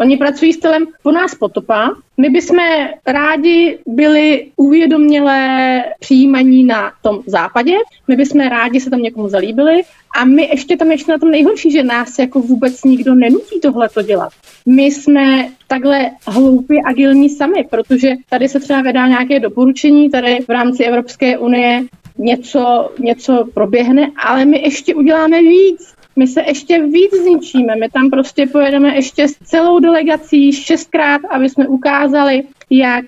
Oni 0.00 0.16
pracují 0.16 0.52
stylem 0.52 0.86
po 1.02 1.12
nás 1.12 1.34
potopa. 1.34 1.90
My 2.16 2.30
bychom 2.30 2.58
rádi 3.06 3.78
byli 3.86 4.46
uvědomělé 4.56 5.82
přijímaní 6.00 6.64
na 6.64 6.92
tom 7.02 7.20
západě, 7.26 7.72
my 8.08 8.16
bychom 8.16 8.40
rádi 8.40 8.80
se 8.80 8.90
tam 8.90 9.02
někomu 9.02 9.28
zalíbili 9.28 9.82
a 10.16 10.24
my 10.24 10.42
ještě 10.42 10.76
tam 10.76 10.90
ještě 10.90 11.12
na 11.12 11.18
tom 11.18 11.30
nejhorší, 11.30 11.70
že 11.70 11.82
nás 11.82 12.18
jako 12.18 12.40
vůbec 12.40 12.84
nikdo 12.84 13.14
nenutí 13.14 13.60
tohle 13.60 13.88
to 13.88 14.02
dělat. 14.02 14.32
My 14.66 14.84
jsme 14.84 15.48
takhle 15.66 16.10
hloupě 16.26 16.80
agilní 16.86 17.28
sami, 17.28 17.66
protože 17.70 18.12
tady 18.30 18.48
se 18.48 18.60
třeba 18.60 18.82
vydá 18.82 19.06
nějaké 19.06 19.40
doporučení, 19.40 20.10
tady 20.10 20.38
v 20.40 20.48
rámci 20.48 20.84
Evropské 20.84 21.38
unie 21.38 21.82
něco, 22.18 22.90
něco 22.98 23.44
proběhne, 23.54 24.10
ale 24.16 24.44
my 24.44 24.58
ještě 24.58 24.94
uděláme 24.94 25.42
víc 25.42 25.94
my 26.16 26.26
se 26.26 26.42
ještě 26.46 26.82
víc 26.82 27.14
zničíme. 27.22 27.76
My 27.76 27.88
tam 27.88 28.10
prostě 28.10 28.46
pojedeme 28.46 28.94
ještě 28.94 29.28
s 29.28 29.32
celou 29.32 29.78
delegací 29.78 30.52
šestkrát, 30.52 31.20
aby 31.30 31.48
jsme 31.48 31.68
ukázali, 31.68 32.42
jak 32.70 33.04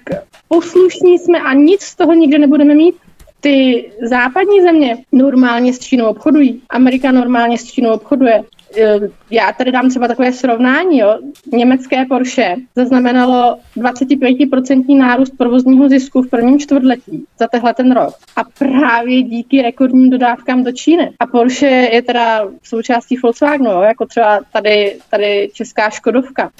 poslušní 0.48 1.18
jsme 1.18 1.40
a 1.40 1.54
nic 1.54 1.82
z 1.82 1.96
toho 1.96 2.12
nikdy 2.12 2.38
nebudeme 2.38 2.74
mít. 2.74 2.94
Ty 3.40 3.84
západní 4.02 4.62
země 4.62 4.96
normálně 5.12 5.72
s 5.72 5.78
Čínou 5.78 6.06
obchodují. 6.06 6.62
Amerika 6.70 7.12
normálně 7.12 7.58
s 7.58 7.64
Čínou 7.64 7.90
obchoduje. 7.90 8.44
Eh, 8.76 9.00
já 9.30 9.52
tady 9.52 9.72
dám 9.72 9.90
třeba 9.90 10.08
takové 10.08 10.32
srovnání. 10.32 10.98
Jo. 10.98 11.18
Německé 11.52 12.04
Porsche 12.04 12.56
zaznamenalo 12.74 13.58
25% 13.76 14.98
nárůst 14.98 15.30
provozního 15.38 15.88
zisku 15.88 16.22
v 16.22 16.30
prvním 16.30 16.58
čtvrtletí 16.58 17.24
za 17.38 17.46
tehle 17.46 17.74
ten 17.74 17.92
rok. 17.92 18.14
A 18.36 18.44
právě 18.58 19.22
díky 19.22 19.62
rekordním 19.62 20.10
dodávkám 20.10 20.64
do 20.64 20.72
Číny. 20.72 21.10
A 21.20 21.26
Porsche 21.26 21.66
je 21.66 22.02
teda 22.02 22.48
součástí 22.62 23.16
Volkswagenu, 23.16 23.70
jo, 23.70 23.80
jako 23.80 24.06
třeba 24.06 24.40
tady, 24.52 24.96
tady 25.10 25.50
česká 25.52 25.90
Škodovka. 25.90 26.50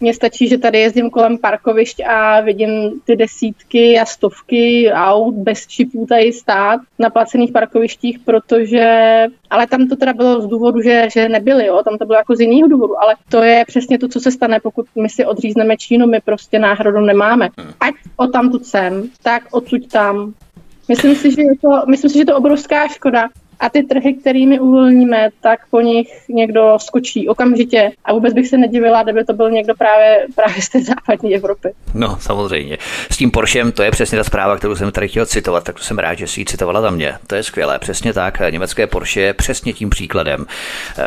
Mně 0.00 0.14
stačí, 0.14 0.48
že 0.48 0.58
tady 0.58 0.78
jezdím 0.78 1.10
kolem 1.10 1.38
parkovišť 1.38 2.00
a 2.00 2.40
vidím 2.40 3.00
ty 3.04 3.16
desítky 3.16 3.98
a 3.98 4.04
stovky 4.04 4.90
aut 4.92 5.34
bez 5.34 5.66
čipů 5.66 6.06
tady 6.06 6.32
stát 6.32 6.80
na 6.98 7.10
placených 7.10 7.52
parkovištích, 7.52 8.18
protože, 8.18 9.24
ale 9.50 9.66
tam 9.66 9.88
to 9.88 9.96
teda 9.96 10.12
bylo 10.12 10.40
z 10.40 10.46
důvodu, 10.46 10.80
že, 10.80 11.08
že 11.12 11.28
nebyly, 11.28 11.66
jo? 11.66 11.82
tam 11.84 11.98
to 11.98 12.06
bylo 12.06 12.18
jako 12.18 12.36
z 12.36 12.40
jiného 12.40 12.68
důvodu, 12.68 13.02
ale 13.02 13.14
to 13.28 13.42
je 13.42 13.64
přesně 13.66 13.98
to, 13.98 14.08
co 14.08 14.20
se 14.20 14.30
stane, 14.30 14.60
pokud 14.60 14.86
my 14.94 15.08
si 15.08 15.24
odřízneme 15.24 15.76
Čínu, 15.76 16.06
my 16.06 16.20
prostě 16.20 16.58
náhradu 16.58 17.00
nemáme. 17.00 17.48
Ať 17.80 17.94
o 18.16 18.26
tam 18.26 18.50
tu 18.50 18.58
sem, 18.58 19.08
tak 19.22 19.42
odsud 19.50 19.88
tam. 19.88 20.34
Myslím 20.88 21.14
si, 21.14 21.30
že 21.30 21.42
je 21.42 21.58
to, 21.60 21.68
myslím 21.86 22.10
si, 22.10 22.14
že 22.14 22.20
je 22.20 22.26
to 22.26 22.36
obrovská 22.36 22.88
škoda, 22.88 23.28
A 23.60 23.68
ty 23.68 23.82
trhy, 23.82 24.14
kterými 24.14 24.60
uvolníme, 24.60 25.28
tak 25.40 25.60
po 25.70 25.80
nich 25.80 26.08
někdo 26.28 26.78
skočí 26.80 27.28
okamžitě. 27.28 27.90
A 28.04 28.12
vůbec 28.12 28.34
bych 28.34 28.48
se 28.48 28.58
nedivila, 28.58 29.02
kdyby 29.02 29.24
to 29.24 29.32
byl 29.32 29.50
někdo 29.50 29.74
právě, 29.74 30.26
právě 30.34 30.62
z 30.62 30.68
té 30.68 30.80
západní 30.82 31.34
Evropy. 31.34 31.72
No, 31.94 32.16
samozřejmě. 32.20 32.78
S 33.10 33.16
tím 33.16 33.30
Porschem 33.30 33.72
to 33.72 33.82
je 33.82 33.90
přesně 33.90 34.18
ta 34.18 34.24
zpráva, 34.24 34.56
kterou 34.56 34.76
jsem 34.76 34.92
tady 34.92 35.08
chtěl 35.08 35.26
citovat, 35.26 35.64
tak 35.64 35.78
jsem 35.78 35.98
rád, 35.98 36.14
že 36.14 36.26
si 36.26 36.40
ji 36.40 36.44
citovala 36.44 36.80
za 36.80 36.90
mě. 36.90 37.14
To 37.26 37.34
je 37.34 37.42
skvělé, 37.42 37.78
přesně 37.78 38.12
tak. 38.12 38.38
Německé 38.50 38.86
Porsche 38.86 39.20
je 39.20 39.34
přesně 39.34 39.72
tím 39.72 39.90
příkladem, 39.90 40.46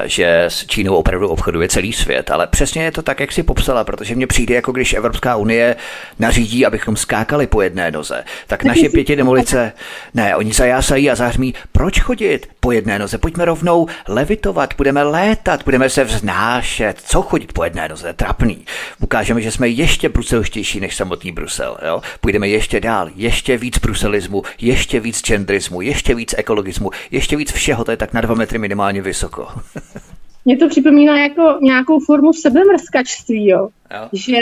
že 0.06 0.44
s 0.44 0.66
Čínou 0.66 0.96
opravdu 0.96 1.30
obchoduje 1.30 1.70
celý 1.70 1.94
svět. 1.94 2.32
Ale 2.32 2.48
přesně 2.48 2.84
je 2.84 2.92
to 2.92 3.02
tak, 3.02 3.20
jak 3.20 3.32
si 3.32 3.44
popsala, 3.44 3.84
protože 3.84 4.16
mně 4.16 4.28
přijde, 4.28 4.56
jako 4.56 4.72
když 4.72 4.94
Evropská 4.94 5.36
unie 5.36 5.76
nařídí, 6.20 6.66
abychom 6.66 6.96
skákali 6.96 7.48
po 7.48 7.62
jedné 7.62 7.92
noze, 7.92 8.24
tak 8.48 8.64
naše 8.64 8.90
pěti 8.90 9.16
demolice, 9.16 9.74
ne, 10.14 10.36
oni 10.36 10.54
zajásají 10.54 11.10
a 11.10 11.16
zahřmí, 11.16 11.54
proč 11.72 12.00
chodit 12.00 12.41
po 12.60 12.72
jedné 12.72 13.00
noze? 13.00 13.18
Pojďme 13.18 13.46
rovnou 13.46 13.88
levitovat, 14.08 14.74
budeme 14.78 15.04
létat, 15.04 15.64
budeme 15.64 15.90
se 15.90 16.04
vznášet. 16.04 17.02
Co 17.06 17.22
chodit 17.22 17.54
po 17.54 17.64
jedné 17.64 17.90
noze? 17.90 18.14
Trapný. 18.14 18.66
Ukážeme, 19.00 19.42
že 19.42 19.52
jsme 19.52 19.68
ještě 19.68 20.10
bruselštější 20.10 20.80
než 20.80 20.96
samotný 20.96 21.32
Brusel. 21.32 21.78
Jo? 21.88 22.02
Půjdeme 22.22 22.48
ještě 22.48 22.80
dál, 22.80 23.10
ještě 23.16 23.58
víc 23.58 23.78
bruselismu, 23.78 24.44
ještě 24.62 25.00
víc 25.00 25.22
genderismu, 25.22 25.82
ještě 25.82 26.16
víc 26.16 26.36
ekologismu, 26.38 26.90
ještě 27.12 27.38
víc 27.38 27.52
všeho, 27.52 27.84
to 27.84 27.92
je 27.92 27.98
tak 27.98 28.14
na 28.14 28.22
dva 28.22 28.36
metry 28.36 28.58
minimálně 28.60 29.02
vysoko. 29.02 29.48
Mně 30.46 30.58
to 30.58 30.70
připomíná 30.70 31.20
jako 31.20 31.58
nějakou 31.62 32.00
formu 32.00 32.34
sebemrskačství, 32.34 33.50
jo? 33.50 33.70
jo. 33.94 34.10
že 34.14 34.38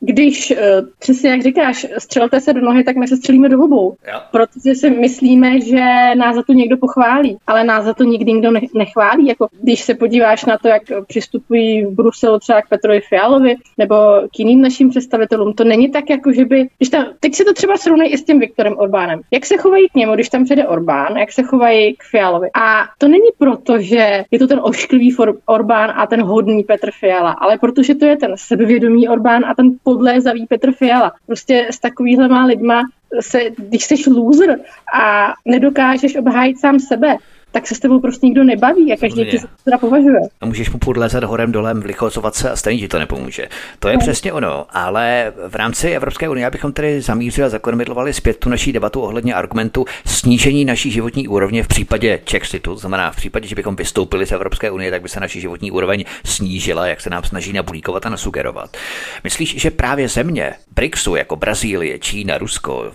když, 0.00 0.50
eh, 0.50 0.82
přesně 0.98 1.30
jak 1.30 1.42
říkáš, 1.42 1.86
střelte 1.98 2.40
se 2.40 2.52
do 2.52 2.60
nohy, 2.60 2.84
tak 2.84 2.96
my 2.96 3.08
se 3.08 3.16
střelíme 3.16 3.48
do 3.48 3.64
obou. 3.64 3.96
Protože 4.30 4.74
si 4.74 4.90
myslíme, 4.90 5.60
že 5.60 5.84
nás 6.16 6.36
za 6.36 6.42
to 6.42 6.52
někdo 6.52 6.76
pochválí, 6.76 7.36
ale 7.46 7.64
nás 7.64 7.84
za 7.84 7.94
to 7.94 8.04
nikdy 8.04 8.32
nikdo 8.32 8.50
nechválí. 8.74 9.26
Jako 9.26 9.48
když 9.62 9.80
se 9.80 9.94
podíváš 9.94 10.44
na 10.44 10.58
to, 10.58 10.68
jak 10.68 10.82
přistupují 11.06 11.84
v 11.84 11.90
Bruselu 11.90 12.38
třeba 12.38 12.62
k 12.62 12.68
Petrovi 12.68 13.00
Fialovi 13.00 13.54
nebo 13.78 13.96
k 14.34 14.38
jiným 14.38 14.62
našim 14.62 14.90
představitelům, 14.90 15.52
to 15.52 15.64
není 15.64 15.90
tak, 15.90 16.10
jako 16.10 16.32
že 16.32 16.44
by... 16.44 16.68
Když 16.78 16.88
tam, 16.88 17.06
teď 17.20 17.34
se 17.34 17.44
to 17.44 17.52
třeba 17.52 17.76
srovnej 17.76 18.12
i 18.12 18.18
s 18.18 18.24
tím 18.24 18.38
Viktorem 18.38 18.74
Orbánem. 18.78 19.20
Jak 19.30 19.46
se 19.46 19.56
chovají 19.56 19.88
k 19.88 19.94
němu, 19.94 20.14
když 20.14 20.28
tam 20.28 20.44
přijde 20.44 20.66
Orbán, 20.66 21.16
jak 21.16 21.32
se 21.32 21.42
chovají 21.42 21.94
k 21.96 22.02
Fialovi. 22.02 22.48
A 22.54 22.84
to 22.98 23.08
není 23.08 23.28
proto, 23.38 23.78
že 23.78 24.24
je 24.30 24.38
to 24.38 24.46
ten 24.46 24.60
ošklivý 24.62 25.16
Orbán 25.46 25.92
a 25.96 26.06
ten 26.06 26.22
hodný 26.22 26.62
Petr 26.62 26.90
Fiala, 27.00 27.32
ale 27.32 27.58
protože 27.58 27.94
to 27.94 28.04
je 28.04 28.16
ten 28.16 28.32
sebevědomý 28.36 29.08
Orbán 29.08 29.44
a 29.44 29.54
ten 29.54 29.70
podlézavý 29.86 30.46
Petr 30.46 30.72
Fiala. 30.72 31.12
Prostě 31.26 31.66
s 31.70 31.78
takovýhlema 31.78 32.44
lidma 32.44 32.82
se, 33.20 33.40
když 33.56 33.84
jsi 33.84 34.10
loser 34.10 34.58
a 35.00 35.34
nedokážeš 35.44 36.16
obhájit 36.16 36.58
sám 36.60 36.80
sebe, 36.80 37.16
tak 37.52 37.66
se 37.66 37.74
s 37.74 37.78
tebou 37.78 38.00
prostě 38.00 38.26
nikdo 38.26 38.44
nebaví 38.44 38.92
a 38.92 38.96
každý 38.96 39.24
tě 39.30 39.38
teda 39.64 39.78
považuje. 39.78 40.20
A 40.40 40.46
můžeš 40.46 40.70
mu 40.70 40.78
podlézat 40.78 41.24
horem 41.24 41.52
dolem, 41.52 41.80
vlichozovat 41.80 42.34
se 42.34 42.50
a 42.50 42.56
stejně 42.56 42.80
ti 42.80 42.88
to 42.88 42.98
nepomůže. 42.98 43.48
To 43.78 43.88
je 43.88 43.94
no. 43.94 44.00
přesně 44.00 44.32
ono, 44.32 44.66
ale 44.70 45.32
v 45.48 45.54
rámci 45.54 45.90
Evropské 45.90 46.28
unie, 46.28 46.46
abychom 46.46 46.72
tedy 46.72 47.00
zamířili 47.00 47.46
a 47.46 47.48
zakonmitlovali 47.48 48.12
zpět 48.12 48.36
tu 48.36 48.48
naší 48.48 48.72
debatu 48.72 49.00
ohledně 49.00 49.34
argumentu 49.34 49.84
snížení 50.06 50.64
naší 50.64 50.90
životní 50.90 51.28
úrovně 51.28 51.62
v 51.62 51.68
případě 51.68 52.20
Chexitu, 52.30 52.76
znamená 52.76 53.10
v 53.10 53.16
případě, 53.16 53.48
že 53.48 53.54
bychom 53.54 53.76
vystoupili 53.76 54.26
z 54.26 54.32
Evropské 54.32 54.70
unie, 54.70 54.90
tak 54.90 55.02
by 55.02 55.08
se 55.08 55.20
naší 55.20 55.40
životní 55.40 55.70
úroveň 55.70 56.04
snížila, 56.24 56.86
jak 56.86 57.00
se 57.00 57.10
nám 57.10 57.24
snaží 57.24 57.52
nabulíkovat 57.52 58.06
a 58.06 58.08
nasugerovat. 58.08 58.76
Myslíš, 59.24 59.60
že 59.60 59.70
právě 59.70 60.08
země 60.08 60.54
BRICSu, 60.74 61.16
jako 61.16 61.36
Brazílie, 61.36 61.98
Čína, 61.98 62.38
Rusko, 62.38 62.92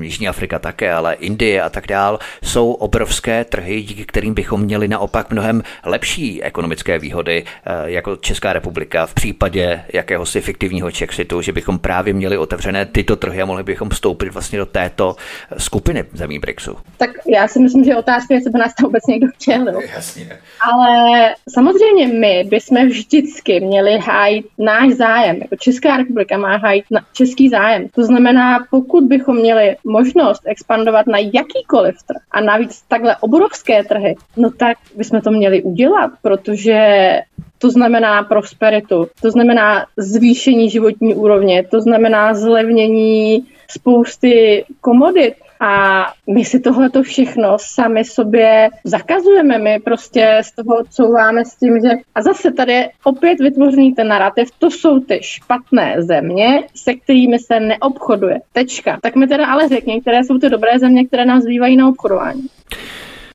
Jižní 0.00 0.28
Afrika 0.28 0.58
také, 0.58 0.92
ale 0.92 1.14
Indie 1.14 1.62
a 1.62 1.70
tak 1.70 1.86
dál, 1.86 2.18
jsou 2.42 2.72
obrovské 2.72 3.44
trhy, 3.44 3.82
díky 3.92 4.04
kterým 4.04 4.34
bychom 4.34 4.60
měli 4.60 4.88
naopak 4.88 5.30
mnohem 5.30 5.62
lepší 5.84 6.42
ekonomické 6.42 6.98
výhody 6.98 7.44
eh, 7.44 7.72
jako 7.84 8.16
Česká 8.16 8.52
republika 8.52 9.06
v 9.06 9.14
případě 9.14 9.84
jakéhosi 9.92 10.40
fiktivního 10.40 10.90
Chexitu, 10.90 11.42
že 11.42 11.52
bychom 11.52 11.78
právě 11.78 12.14
měli 12.14 12.38
otevřené 12.38 12.86
tyto 12.86 13.16
trhy 13.16 13.42
a 13.42 13.44
mohli 13.44 13.62
bychom 13.62 13.88
vstoupit 13.88 14.28
vlastně 14.28 14.58
do 14.58 14.66
této 14.66 15.16
eh, 15.50 15.60
skupiny 15.60 16.04
zemí 16.12 16.38
BRICSu. 16.38 16.76
Tak 16.96 17.10
já 17.26 17.48
si 17.48 17.58
myslím, 17.58 17.84
že 17.84 17.96
otázka 17.96 18.34
je, 18.34 18.36
jestli 18.36 18.50
by 18.50 18.58
nás 18.58 18.74
tam 18.74 18.86
vůbec 18.86 19.06
někdo 19.06 19.26
chtěl. 19.34 19.80
Jasně. 19.94 20.38
Ale 20.72 21.34
samozřejmě 21.48 22.06
my 22.08 22.44
bychom 22.44 22.88
vždycky 22.88 23.60
měli 23.60 23.98
hájit 23.98 24.46
náš 24.58 24.92
zájem. 24.92 25.36
Jako 25.36 25.56
Česká 25.56 25.96
republika 25.96 26.38
má 26.38 26.56
hájit 26.56 26.84
na 26.90 27.00
český 27.12 27.48
zájem. 27.48 27.88
To 27.88 28.04
znamená, 28.04 28.66
pokud 28.70 29.04
bychom 29.04 29.36
měli 29.36 29.76
možnost 29.84 30.42
expandovat 30.46 31.06
na 31.06 31.18
jakýkoliv 31.18 31.94
trh 32.06 32.22
a 32.30 32.40
navíc 32.40 32.82
takhle 32.88 33.16
obrovské 33.16 33.81
trhy, 33.82 34.14
no 34.36 34.50
tak 34.50 34.76
bychom 34.96 35.20
to 35.20 35.30
měli 35.30 35.62
udělat, 35.62 36.10
protože 36.22 37.10
to 37.58 37.70
znamená 37.70 38.22
prosperitu, 38.22 39.06
to 39.22 39.30
znamená 39.30 39.86
zvýšení 39.96 40.70
životní 40.70 41.14
úrovně, 41.14 41.64
to 41.70 41.80
znamená 41.80 42.34
zlevnění 42.34 43.46
spousty 43.70 44.64
komodit. 44.80 45.34
A 45.64 46.06
my 46.30 46.44
si 46.44 46.60
tohleto 46.60 47.02
všechno 47.02 47.56
sami 47.60 48.04
sobě 48.04 48.68
zakazujeme, 48.84 49.58
my 49.58 49.80
prostě 49.80 50.40
z 50.44 50.52
toho 50.52 50.84
couváme 50.90 51.44
s 51.44 51.56
tím, 51.56 51.80
že... 51.80 51.90
A 52.14 52.22
zase 52.22 52.52
tady 52.52 52.72
je 52.72 52.90
opět 53.04 53.40
vytvořený 53.40 53.94
ten 53.94 54.08
narrativ, 54.08 54.48
to 54.58 54.70
jsou 54.70 55.00
ty 55.00 55.18
špatné 55.22 55.96
země, 55.98 56.62
se 56.74 56.94
kterými 56.94 57.38
se 57.38 57.60
neobchoduje. 57.60 58.40
Tečka. 58.52 58.98
Tak 59.02 59.16
mi 59.16 59.26
teda 59.26 59.46
ale 59.46 59.68
řekni, 59.68 60.00
které 60.00 60.24
jsou 60.24 60.38
ty 60.38 60.48
dobré 60.48 60.78
země, 60.78 61.06
které 61.06 61.24
nás 61.24 61.42
zbývají 61.42 61.76
na 61.76 61.88
obchodování. 61.88 62.46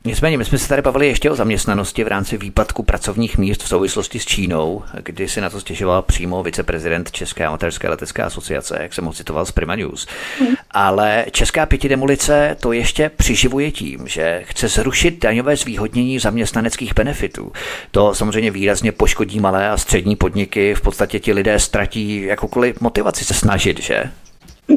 Nicméně, 0.08 0.38
my 0.38 0.46
jsme 0.46 0.58
se 0.58 0.68
tady 0.68 0.82
bavili 0.82 1.08
ještě 1.08 1.32
o 1.32 1.36
zaměstnanosti 1.36 2.04
v 2.04 2.08
rámci 2.08 2.38
výpadku 2.38 2.84
pracovních 2.84 3.38
míst 3.38 3.64
v 3.64 3.68
souvislosti 3.68 4.20
s 4.20 4.26
Čínou, 4.26 4.84
kdy 5.04 5.28
si 5.30 5.42
na 5.42 5.50
to 5.50 5.60
stěžoval 5.60 6.02
přímo 6.02 6.44
viceprezident 6.44 7.12
České 7.12 7.46
amatérské 7.46 7.90
letecké 7.90 8.24
asociace, 8.24 8.78
jak 8.82 8.94
jsem 8.94 9.06
ho 9.06 9.14
citoval 9.14 9.46
z 9.46 9.52
Prima 9.52 9.76
News. 9.76 10.08
Hmm. 10.40 10.56
Ale 10.72 11.26
Česká 11.32 11.66
pětidemolice 11.66 12.58
to 12.60 12.72
ještě 12.72 13.10
přiživuje 13.10 13.72
tím, 13.72 14.08
že 14.08 14.42
chce 14.46 14.68
zrušit 14.68 15.22
daňové 15.22 15.56
zvýhodnění 15.56 16.20
zaměstnaneckých 16.20 16.96
benefitů. 16.96 17.52
To 17.92 18.16
samozřejmě 18.16 18.52
výrazně 18.52 18.92
poškodí 18.92 19.40
malé 19.40 19.70
a 19.70 19.78
střední 19.78 20.16
podniky, 20.16 20.76
v 20.76 20.82
podstatě 20.82 21.20
ti 21.20 21.34
lidé 21.34 21.60
ztratí 21.60 22.22
jakoukoliv 22.22 22.82
motivaci 22.82 23.26
se 23.26 23.34
snažit, 23.34 23.82
že? 23.82 24.04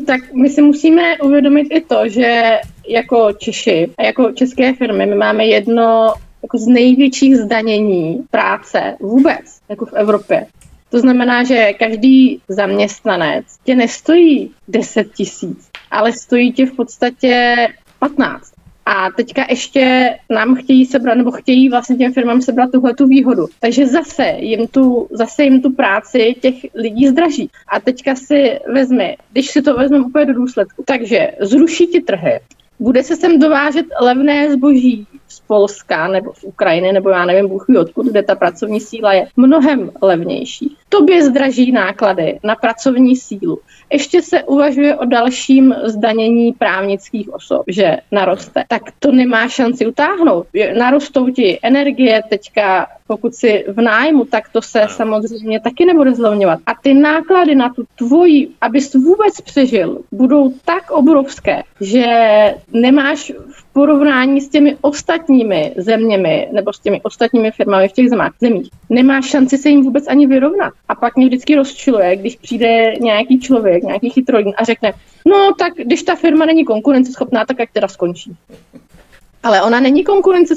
Tak 0.06 0.32
my 0.32 0.50
si 0.50 0.62
musíme 0.62 1.18
uvědomit 1.18 1.68
i 1.70 1.80
to, 1.80 2.08
že 2.08 2.58
jako 2.88 3.32
Češi 3.32 3.90
a 3.98 4.02
jako 4.02 4.32
české 4.32 4.74
firmy 4.74 5.06
my 5.06 5.14
máme 5.14 5.46
jedno 5.46 6.14
jako 6.42 6.58
z 6.58 6.66
největších 6.66 7.36
zdanění 7.36 8.24
práce 8.30 8.96
vůbec, 9.00 9.60
jako 9.68 9.86
v 9.86 9.92
Evropě. 9.92 10.46
To 10.90 11.00
znamená, 11.00 11.44
že 11.44 11.72
každý 11.72 12.40
zaměstnanec 12.48 13.44
tě 13.64 13.74
nestojí 13.74 14.50
10 14.68 15.12
tisíc, 15.14 15.70
ale 15.90 16.12
stojí 16.12 16.52
tě 16.52 16.66
v 16.66 16.76
podstatě 16.76 17.56
15. 17.98 18.52
A 18.92 19.10
teďka 19.16 19.46
ještě 19.50 20.14
nám 20.30 20.54
chtějí 20.54 20.86
sebrat, 20.86 21.18
nebo 21.18 21.30
chtějí 21.30 21.68
vlastně 21.68 21.96
těm 21.96 22.12
firmám 22.12 22.42
sebrat 22.42 22.70
tuhle 22.70 22.94
tu 22.94 23.06
výhodu. 23.06 23.46
Takže 23.60 23.86
zase 23.86 24.24
jim, 24.38 24.66
tu, 24.66 25.08
zase 25.10 25.44
jim 25.44 25.62
tu 25.62 25.72
práci 25.72 26.34
těch 26.40 26.54
lidí 26.74 27.08
zdraží. 27.08 27.50
A 27.68 27.80
teďka 27.80 28.14
si 28.14 28.58
vezmi, 28.74 29.16
když 29.32 29.50
si 29.50 29.62
to 29.62 29.74
vezmeme 29.74 30.04
úplně 30.04 30.26
do 30.26 30.34
důsledku, 30.34 30.84
takže 30.86 31.30
zruší 31.40 31.86
ti 31.86 32.00
trhy, 32.00 32.40
bude 32.78 33.02
se 33.02 33.16
sem 33.16 33.38
dovážet 33.38 33.86
levné 34.00 34.52
zboží 34.52 35.06
z 35.30 35.40
Polska 35.40 36.08
nebo 36.08 36.32
z 36.34 36.44
Ukrajiny, 36.44 36.92
nebo 36.92 37.10
já 37.10 37.24
nevím, 37.24 37.48
bůh 37.48 37.66
odkud, 37.80 38.06
kde 38.06 38.22
ta 38.22 38.34
pracovní 38.34 38.80
síla 38.80 39.12
je 39.12 39.26
mnohem 39.36 39.90
levnější. 40.02 40.76
Tobě 40.88 41.24
zdraží 41.24 41.72
náklady 41.72 42.38
na 42.44 42.54
pracovní 42.54 43.16
sílu. 43.16 43.58
Ještě 43.92 44.22
se 44.22 44.42
uvažuje 44.42 44.96
o 44.96 45.04
dalším 45.04 45.74
zdanění 45.84 46.52
právnických 46.52 47.34
osob, 47.34 47.62
že 47.68 47.96
naroste. 48.12 48.64
Tak 48.68 48.82
to 48.98 49.12
nemá 49.12 49.48
šanci 49.48 49.86
utáhnout. 49.86 50.46
Narostou 50.78 51.30
ti 51.30 51.58
energie 51.62 52.22
teďka, 52.28 52.86
pokud 53.06 53.34
si 53.34 53.64
v 53.68 53.80
nájmu, 53.80 54.24
tak 54.24 54.48
to 54.52 54.62
se 54.62 54.86
samozřejmě 54.90 55.60
taky 55.60 55.84
nebude 55.84 56.14
zlevňovat. 56.14 56.58
A 56.66 56.72
ty 56.82 56.94
náklady 56.94 57.54
na 57.54 57.74
tu 57.74 57.84
tvoji, 57.98 58.48
abys 58.60 58.94
vůbec 58.94 59.40
přežil, 59.40 59.98
budou 60.12 60.52
tak 60.64 60.90
obrovské, 60.90 61.62
že 61.80 62.04
nemáš 62.72 63.32
v 63.52 63.72
porovnání 63.72 64.40
s 64.40 64.48
těmi 64.48 64.76
ostatními 64.80 65.19
zeměmi 65.76 66.48
nebo 66.52 66.72
s 66.72 66.78
těmi 66.78 67.00
ostatními 67.02 67.50
firmami 67.50 67.88
v 67.88 67.92
těch 67.92 68.08
zemích, 68.40 68.70
nemáš 68.90 69.26
šanci 69.26 69.58
se 69.58 69.68
jim 69.68 69.82
vůbec 69.82 70.08
ani 70.08 70.26
vyrovnat. 70.26 70.72
A 70.88 70.94
pak 70.94 71.16
mě 71.16 71.26
vždycky 71.26 71.54
rozčiluje, 71.54 72.16
když 72.16 72.36
přijde 72.36 72.94
nějaký 73.00 73.40
člověk, 73.40 73.82
nějaký 73.82 74.10
chytrolín 74.10 74.52
a 74.56 74.64
řekne, 74.64 74.92
no 75.26 75.54
tak 75.58 75.72
když 75.76 76.02
ta 76.02 76.14
firma 76.14 76.46
není 76.46 76.64
konkurenceschopná, 76.64 77.44
tak 77.44 77.58
jak 77.58 77.70
teda 77.72 77.88
skončí. 77.88 78.36
Ale 79.42 79.62
ona 79.62 79.80
není 79.80 80.04
konkurence, 80.04 80.54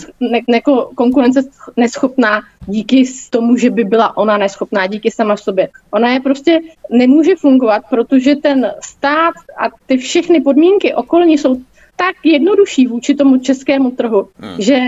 ne, 0.48 0.62
konkurence 0.96 1.42
neschopná 1.78 2.42
díky 2.68 3.06
tomu, 3.30 3.58
že 3.58 3.70
by 3.70 3.84
byla 3.84 4.18
ona 4.18 4.38
neschopná 4.38 4.88
díky 4.88 5.12
sama 5.12 5.38
sobě. 5.38 5.70
Ona 5.92 6.10
je 6.10 6.20
prostě 6.20 6.60
nemůže 6.90 7.36
fungovat, 7.36 7.84
protože 7.90 8.36
ten 8.36 8.72
stát 8.84 9.34
a 9.58 9.70
ty 9.86 9.98
všechny 9.98 10.42
podmínky 10.42 10.94
okolní 10.94 11.38
jsou 11.38 11.62
tak 11.96 12.16
jednodušší 12.24 12.88
vůči 12.88 13.16
tomu 13.16 13.38
českému 13.38 13.92
trhu, 13.92 14.28
hmm. 14.40 14.56
že 14.60 14.80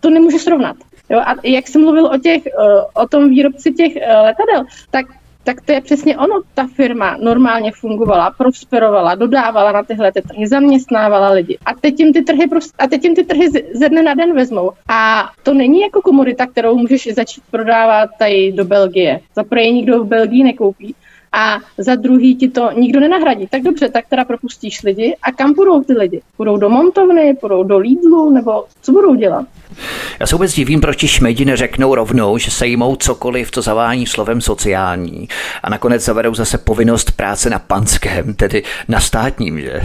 to 0.00 0.10
nemůže 0.10 0.38
srovnat. 0.38 0.76
Jo, 1.10 1.18
a 1.18 1.34
jak 1.42 1.68
jsem 1.68 1.82
mluvil 1.82 2.06
o, 2.06 2.18
těch, 2.18 2.42
o 2.94 3.08
tom 3.08 3.28
výrobci 3.28 3.72
těch 3.72 3.92
letadel, 4.22 4.64
tak 4.90 5.06
tak 5.46 5.60
to 5.60 5.72
je 5.72 5.80
přesně 5.80 6.18
ono. 6.18 6.42
Ta 6.54 6.66
firma 6.66 7.16
normálně 7.20 7.72
fungovala, 7.72 8.30
prosperovala, 8.30 9.14
dodávala 9.14 9.72
na 9.72 9.82
tyhle 9.82 10.12
ty 10.12 10.22
trhy, 10.22 10.46
zaměstnávala 10.46 11.30
lidi. 11.30 11.58
A 11.66 11.74
teď 11.74 12.00
jim 12.00 12.12
ty 12.12 12.22
trhy, 12.22 12.48
prostě, 12.48 12.72
a 12.78 12.86
teď 12.86 13.04
jim 13.04 13.14
ty 13.14 13.24
trhy 13.24 13.50
ze 13.74 13.88
dne 13.88 14.02
na 14.02 14.14
den 14.14 14.34
vezmou. 14.34 14.72
A 14.88 15.30
to 15.42 15.54
není 15.54 15.80
jako 15.80 16.02
komodita, 16.02 16.46
kterou 16.46 16.76
můžeš 16.76 17.14
začít 17.14 17.42
prodávat 17.50 18.10
tady 18.18 18.52
do 18.52 18.64
Belgie. 18.64 19.20
Za 19.34 19.44
nikdo 19.56 20.04
v 20.04 20.06
Belgii 20.06 20.44
nekoupí 20.44 20.94
a 21.36 21.58
za 21.78 21.94
druhý 21.94 22.36
ti 22.36 22.48
to 22.48 22.70
nikdo 22.72 23.00
nenahradí. 23.00 23.46
Tak 23.46 23.62
dobře, 23.62 23.88
tak 23.88 24.04
teda 24.08 24.24
propustíš 24.24 24.82
lidi 24.82 25.16
a 25.22 25.32
kam 25.32 25.54
budou 25.54 25.82
ty 25.82 25.92
lidi? 25.92 26.22
Budou 26.38 26.56
do 26.56 26.68
montovny, 26.68 27.36
budou 27.40 27.62
do 27.62 27.78
Lidlu 27.78 28.30
nebo 28.30 28.64
co 28.82 28.92
budou 28.92 29.14
dělat? 29.14 29.46
Já 30.20 30.26
se 30.26 30.34
vůbec 30.34 30.54
divím, 30.54 30.80
proč 30.80 30.96
ti 30.96 31.08
šmejdi 31.08 31.44
neřeknou 31.44 31.94
rovnou, 31.94 32.38
že 32.38 32.50
se 32.50 32.66
jmou 32.66 32.96
cokoliv, 32.96 33.50
to 33.50 33.62
zavání 33.62 34.06
slovem 34.06 34.40
sociální 34.40 35.28
a 35.62 35.70
nakonec 35.70 36.04
zavedou 36.04 36.34
zase 36.34 36.58
povinnost 36.58 37.10
práce 37.10 37.50
na 37.50 37.58
panském, 37.58 38.34
tedy 38.34 38.62
na 38.88 39.00
státním, 39.00 39.60
že? 39.60 39.80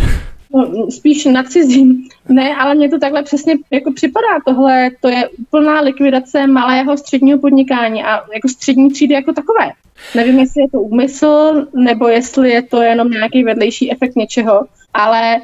No, 0.53 0.91
spíš 0.91 1.25
na 1.25 1.43
cizím. 1.43 2.07
Ne, 2.29 2.55
ale 2.55 2.75
mně 2.75 2.89
to 2.89 2.99
takhle 2.99 3.23
přesně 3.23 3.53
jako 3.71 3.93
připadá. 3.93 4.27
Tohle 4.45 4.89
to 5.01 5.09
je 5.09 5.29
úplná 5.39 5.81
likvidace 5.81 6.47
malého 6.47 6.97
středního 6.97 7.39
podnikání 7.39 8.03
a 8.03 8.11
jako 8.33 8.47
střední 8.47 8.91
třídy 8.91 9.13
jako 9.13 9.33
takové. 9.33 9.71
Nevím, 10.15 10.39
jestli 10.39 10.61
je 10.61 10.69
to 10.69 10.81
úmysl, 10.81 11.67
nebo 11.73 12.07
jestli 12.07 12.49
je 12.49 12.61
to 12.61 12.81
jenom 12.81 13.11
nějaký 13.11 13.43
vedlejší 13.43 13.91
efekt 13.91 14.15
něčeho, 14.15 14.61
ale 14.93 15.41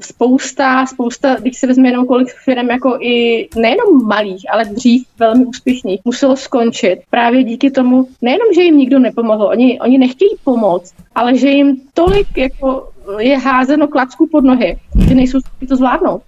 spousta, 0.00 0.86
spousta, 0.86 1.36
když 1.40 1.58
se 1.58 1.66
vezme 1.66 1.88
jenom 1.88 2.06
kolik 2.06 2.28
firm 2.44 2.70
jako 2.70 2.98
i 3.00 3.48
nejenom 3.56 4.06
malých, 4.06 4.44
ale 4.52 4.64
dřív 4.64 5.06
velmi 5.18 5.44
úspěšných, 5.44 6.00
muselo 6.04 6.36
skončit 6.36 6.98
právě 7.10 7.44
díky 7.44 7.70
tomu, 7.70 8.08
nejenom, 8.22 8.48
že 8.54 8.62
jim 8.62 8.78
nikdo 8.78 8.98
nepomohl, 8.98 9.46
oni, 9.46 9.80
oni 9.80 9.98
nechtějí 9.98 10.30
pomoct, 10.44 10.94
ale 11.14 11.36
že 11.36 11.48
jim 11.48 11.76
tolik 11.94 12.36
jako 12.36 12.88
je 13.18 13.38
házeno 13.38 13.88
klacku 13.88 14.28
pod 14.32 14.44
nohy, 14.44 14.76
že 15.08 15.14
nejsou 15.14 15.40
schopni 15.40 15.68
to 15.68 15.76
zvládnout. 15.76 16.22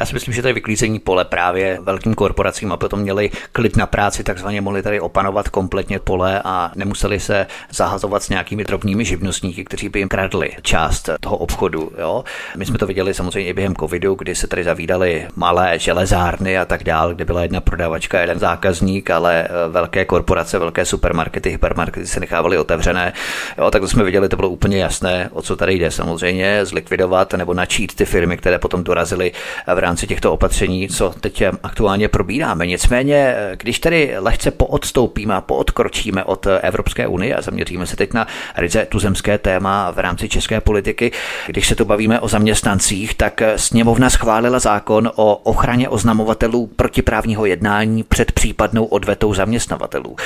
Já 0.00 0.06
si 0.06 0.14
myslím, 0.14 0.34
že 0.34 0.42
to 0.42 0.48
je 0.48 0.54
vyklízení 0.54 0.98
pole 0.98 1.24
právě 1.24 1.78
velkým 1.82 2.14
korporacím, 2.14 2.72
aby 2.72 2.80
potom 2.80 3.00
měli 3.00 3.30
klid 3.52 3.76
na 3.76 3.86
práci, 3.86 4.24
takzvaně 4.24 4.60
mohli 4.60 4.82
tady 4.82 5.00
opanovat 5.00 5.48
kompletně 5.48 5.98
pole 5.98 6.42
a 6.44 6.72
nemuseli 6.74 7.20
se 7.20 7.46
zahazovat 7.70 8.22
s 8.22 8.28
nějakými 8.28 8.64
drobnými 8.64 9.04
živnostníky, 9.04 9.64
kteří 9.64 9.88
by 9.88 9.98
jim 9.98 10.08
kradli 10.08 10.50
část 10.62 11.10
toho 11.20 11.36
obchodu. 11.36 11.92
Jo? 11.98 12.24
My 12.56 12.66
jsme 12.66 12.78
to 12.78 12.86
viděli 12.86 13.14
samozřejmě 13.14 13.50
i 13.50 13.52
během 13.52 13.74
covidu, 13.74 14.14
kdy 14.14 14.34
se 14.34 14.46
tady 14.46 14.64
zavídali 14.64 15.26
malé 15.36 15.78
železárny 15.78 16.58
a 16.58 16.64
tak 16.64 16.84
dál, 16.84 17.14
kde 17.14 17.24
byla 17.24 17.42
jedna 17.42 17.60
prodavačka, 17.60 18.20
jeden 18.20 18.38
zákazník, 18.38 19.10
ale 19.10 19.44
eh, 19.44 19.48
velké 19.68 20.04
korporace, 20.04 20.58
velké 20.58 20.84
supermarkety, 20.84 21.50
hypermarkety 21.50 22.06
se 22.06 22.20
nechávaly 22.20 22.58
otevřené. 22.58 23.12
Jo, 23.58 23.70
tak 23.70 23.82
to 23.82 23.88
jsme 23.88 24.04
viděli, 24.04 24.28
to 24.28 24.36
bylo 24.36 24.48
úplně 24.48 24.78
jasné, 24.78 25.28
o 25.32 25.42
co 25.42 25.56
tady 25.56 25.74
jde 25.74 25.90
samozřejmě, 25.90 26.66
zlikvidovat 26.66 27.32
nebo 27.32 27.54
načít 27.54 27.94
ty 27.94 28.04
firmy, 28.04 28.36
které 28.36 28.58
potom 28.58 28.84
dorazily 28.84 29.32
v 29.74 29.83
rámci 29.84 30.06
těchto 30.06 30.32
opatření, 30.32 30.88
co 30.88 31.14
teď 31.20 31.42
aktuálně 31.62 32.08
probíráme. 32.08 32.66
Nicméně, 32.66 33.34
když 33.56 33.78
tedy 33.78 34.14
lehce 34.18 34.50
poodstoupíme 34.50 35.34
a 35.34 35.40
poodkročíme 35.40 36.24
od 36.24 36.46
Evropské 36.60 37.06
unie 37.06 37.34
a 37.34 37.42
zaměříme 37.42 37.86
se 37.86 37.96
teď 37.96 38.12
na 38.12 38.26
ryze 38.56 38.86
tuzemské 38.86 39.38
téma 39.38 39.90
v 39.90 39.98
rámci 39.98 40.28
české 40.28 40.60
politiky, 40.60 41.12
když 41.46 41.68
se 41.68 41.74
tu 41.74 41.84
bavíme 41.84 42.20
o 42.20 42.28
zaměstnancích, 42.28 43.14
tak 43.14 43.42
sněmovna 43.56 44.10
schválila 44.10 44.58
zákon 44.58 45.10
o 45.16 45.36
ochraně 45.36 45.88
oznamovatelů 45.88 46.66
protiprávního 46.66 47.46
jednání 47.46 48.02
před 48.02 48.32
případnou 48.32 48.84
odvetou 48.84 49.34
zaměstnavatelů. 49.34 50.16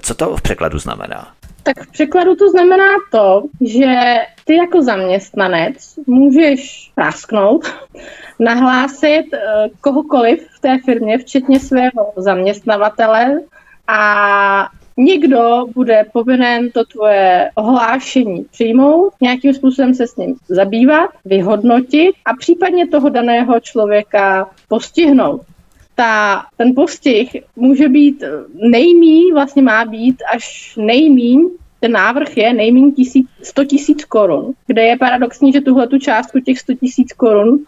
Co 0.00 0.14
to 0.14 0.36
v 0.36 0.42
překladu 0.42 0.78
znamená? 0.78 1.33
Tak 1.64 1.82
v 1.82 1.90
překladu 1.90 2.36
to 2.36 2.50
znamená 2.50 2.88
to, 3.12 3.42
že 3.60 4.16
ty 4.44 4.56
jako 4.56 4.82
zaměstnanec 4.82 5.98
můžeš 6.06 6.90
prasknout, 6.94 7.74
nahlásit 8.38 9.26
eh, 9.34 9.68
kohokoliv 9.80 10.48
v 10.56 10.60
té 10.60 10.78
firmě, 10.84 11.18
včetně 11.18 11.60
svého 11.60 12.12
zaměstnavatele 12.16 13.40
a 13.88 14.68
někdo 14.96 15.66
bude 15.74 16.06
povinen 16.12 16.70
to 16.70 16.84
tvoje 16.84 17.50
ohlášení 17.54 18.44
přijmout, 18.50 19.12
nějakým 19.20 19.54
způsobem 19.54 19.94
se 19.94 20.06
s 20.06 20.16
ním 20.16 20.34
zabývat, 20.48 21.10
vyhodnotit 21.24 22.14
a 22.24 22.34
případně 22.38 22.88
toho 22.88 23.08
daného 23.08 23.60
člověka 23.60 24.50
postihnout 24.68 25.40
ta, 25.94 26.42
ten 26.56 26.74
postih 26.74 27.36
může 27.56 27.88
být 27.88 28.24
nejmí, 28.54 29.32
vlastně 29.32 29.62
má 29.62 29.84
být 29.84 30.22
až 30.34 30.74
nejmíň, 30.76 31.48
ten 31.80 31.92
návrh 31.92 32.36
je 32.36 32.52
nejméně 32.52 32.92
100 33.42 33.64
tisíc 33.64 34.04
korun, 34.04 34.52
kde 34.66 34.82
je 34.82 34.98
paradoxní, 34.98 35.52
že 35.52 35.60
tuhle 35.60 35.86
tu 35.86 35.98
částku 35.98 36.40
těch 36.40 36.58
100 36.58 36.74
tisíc 36.74 37.12
korun 37.12 37.58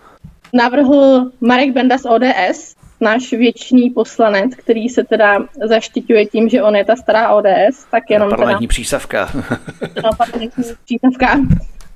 navrhl 0.52 1.30
Marek 1.40 1.70
Benda 1.70 1.98
z 1.98 2.04
ODS, 2.04 2.74
náš 3.00 3.32
věčný 3.32 3.90
poslanec, 3.90 4.54
který 4.54 4.88
se 4.88 5.04
teda 5.04 5.38
zaštiťuje 5.68 6.26
tím, 6.26 6.48
že 6.48 6.62
on 6.62 6.76
je 6.76 6.84
ta 6.84 6.96
stará 6.96 7.34
ODS, 7.34 7.86
tak 7.90 8.10
jenom 8.10 8.30
parlamentní 8.30 8.66
teda... 8.66 8.68
přísavka. 8.68 9.28
no, 10.04 10.10
parlamentní 10.18 10.64
přísavka. 10.84 11.40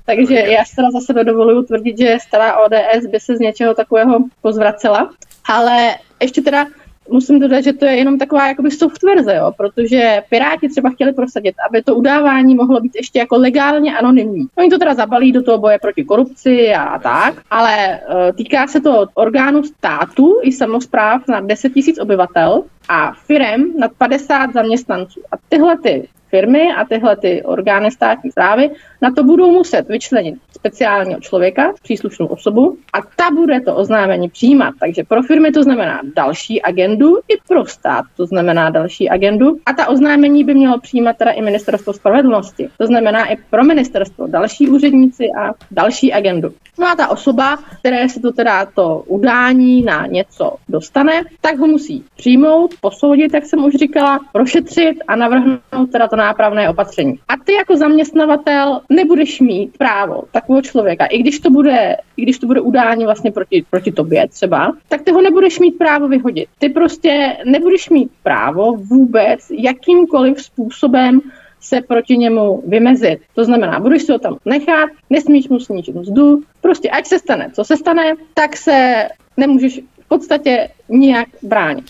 Takže 0.05 0.35
já 0.35 0.65
se 0.65 0.75
teda 0.75 0.91
za 0.91 0.99
sebe 0.99 1.23
dovoluju 1.23 1.63
tvrdit, 1.63 1.97
že 1.97 2.17
stará 2.21 2.57
ODS 2.57 3.07
by 3.11 3.19
se 3.19 3.37
z 3.37 3.39
něčeho 3.39 3.73
takového 3.73 4.19
pozvracela. 4.41 5.11
Ale 5.45 5.95
ještě 6.21 6.41
teda 6.41 6.65
musím 7.09 7.39
dodat, 7.39 7.61
že 7.61 7.73
to 7.73 7.85
je 7.85 7.95
jenom 7.95 8.17
taková 8.17 8.47
jakoby 8.47 8.71
softverze, 8.71 9.35
jo, 9.35 9.51
protože 9.57 10.21
Piráti 10.29 10.69
třeba 10.69 10.89
chtěli 10.89 11.13
prosadit, 11.13 11.55
aby 11.69 11.83
to 11.83 11.95
udávání 11.95 12.55
mohlo 12.55 12.81
být 12.81 12.95
ještě 12.95 13.19
jako 13.19 13.37
legálně 13.37 13.97
anonymní. 13.97 14.47
Oni 14.55 14.69
to 14.69 14.77
teda 14.77 14.93
zabalí 14.93 15.31
do 15.31 15.43
toho 15.43 15.57
boje 15.57 15.79
proti 15.79 16.03
korupci 16.03 16.73
a 16.73 16.99
tak, 16.99 17.41
ale 17.51 17.99
uh, 17.99 18.35
týká 18.35 18.67
se 18.67 18.81
to 18.81 19.05
orgánů 19.13 19.63
státu 19.63 20.39
i 20.41 20.51
samozpráv 20.51 21.27
na 21.27 21.41
10 21.41 21.71
000 21.75 21.87
obyvatel 22.01 22.63
a 22.89 23.11
firem 23.13 23.73
nad 23.77 23.91
50 23.97 24.53
zaměstnanců. 24.53 25.21
A 25.31 25.35
tyhle 25.49 25.77
ty 25.77 26.07
firmy 26.31 26.73
a 26.77 26.85
tyhle 26.85 27.15
ty 27.15 27.43
orgány 27.43 27.91
státní 27.91 28.31
zprávy 28.31 28.69
na 29.01 29.11
to 29.11 29.23
budou 29.23 29.51
muset 29.51 29.87
vyčlenit 29.87 30.35
speciálního 30.55 31.19
člověka, 31.19 31.73
příslušnou 31.83 32.25
osobu 32.25 32.77
a 32.93 32.97
ta 33.15 33.31
bude 33.31 33.61
to 33.61 33.75
oznámení 33.75 34.29
přijímat. 34.29 34.73
Takže 34.79 35.03
pro 35.03 35.21
firmy 35.23 35.51
to 35.51 35.63
znamená 35.63 36.01
další 36.15 36.61
agendu, 36.61 37.17
i 37.27 37.33
pro 37.47 37.65
stát 37.65 38.05
to 38.17 38.25
znamená 38.25 38.69
další 38.69 39.09
agendu 39.09 39.57
a 39.65 39.73
ta 39.73 39.87
oznámení 39.87 40.43
by 40.43 40.53
mělo 40.53 40.79
přijímat 40.79 41.17
teda 41.17 41.31
i 41.31 41.41
ministerstvo 41.41 41.93
spravedlnosti. 41.93 42.69
To 42.77 42.87
znamená 42.87 43.25
i 43.25 43.37
pro 43.49 43.63
ministerstvo 43.63 44.27
další 44.27 44.69
úředníci 44.69 45.23
a 45.39 45.53
další 45.71 46.13
agendu. 46.13 46.49
No 46.79 46.87
a 46.87 46.95
ta 46.95 47.07
osoba, 47.07 47.57
které 47.79 48.09
se 48.09 48.19
to 48.19 48.31
teda 48.31 48.65
to 48.65 49.03
udání 49.07 49.83
na 49.83 50.05
něco 50.07 50.55
dostane, 50.69 51.21
tak 51.41 51.57
ho 51.57 51.67
musí 51.67 52.03
přijmout, 52.17 52.75
posoudit, 52.81 53.33
jak 53.33 53.45
jsem 53.45 53.63
už 53.63 53.73
říkala, 53.73 54.19
prošetřit 54.33 54.97
a 55.07 55.15
navrhnout 55.15 55.91
teda 55.91 56.07
to 56.07 56.15
nápravné 56.21 56.69
opatření. 56.69 57.19
A 57.27 57.33
ty 57.45 57.53
jako 57.53 57.77
zaměstnavatel 57.77 58.81
nebudeš 58.89 59.39
mít 59.39 59.77
právo 59.77 60.23
takového 60.31 60.61
člověka, 60.61 61.05
i 61.05 61.17
když 61.17 61.39
to 61.39 61.49
bude, 61.49 61.97
i 62.17 62.21
když 62.21 62.39
to 62.39 62.47
bude 62.47 62.61
udání 62.61 63.05
vlastně 63.05 63.31
proti, 63.31 63.65
proti 63.69 63.91
tobě 63.91 64.27
třeba, 64.27 64.73
tak 64.89 65.01
ty 65.01 65.11
ho 65.11 65.21
nebudeš 65.21 65.59
mít 65.59 65.77
právo 65.77 66.07
vyhodit. 66.07 66.49
Ty 66.59 66.69
prostě 66.69 67.37
nebudeš 67.45 67.89
mít 67.89 68.11
právo 68.23 68.73
vůbec 68.73 69.39
jakýmkoliv 69.49 70.41
způsobem 70.41 71.21
se 71.61 71.81
proti 71.81 72.17
němu 72.17 72.63
vymezit. 72.67 73.19
To 73.35 73.43
znamená, 73.45 73.79
budeš 73.79 74.03
si 74.03 74.11
ho 74.11 74.19
tam 74.19 74.37
nechat, 74.45 74.89
nesmíš 75.09 75.49
mu 75.49 75.59
snížit 75.59 75.95
mzdu, 75.95 76.41
prostě 76.61 76.89
ať 76.89 77.05
se 77.05 77.19
stane, 77.19 77.49
co 77.53 77.63
se 77.63 77.77
stane, 77.77 78.13
tak 78.33 78.57
se 78.57 79.07
nemůžeš 79.37 79.79
v 80.05 80.07
podstatě 80.07 80.69
nijak 80.89 81.27
bránit. 81.41 81.85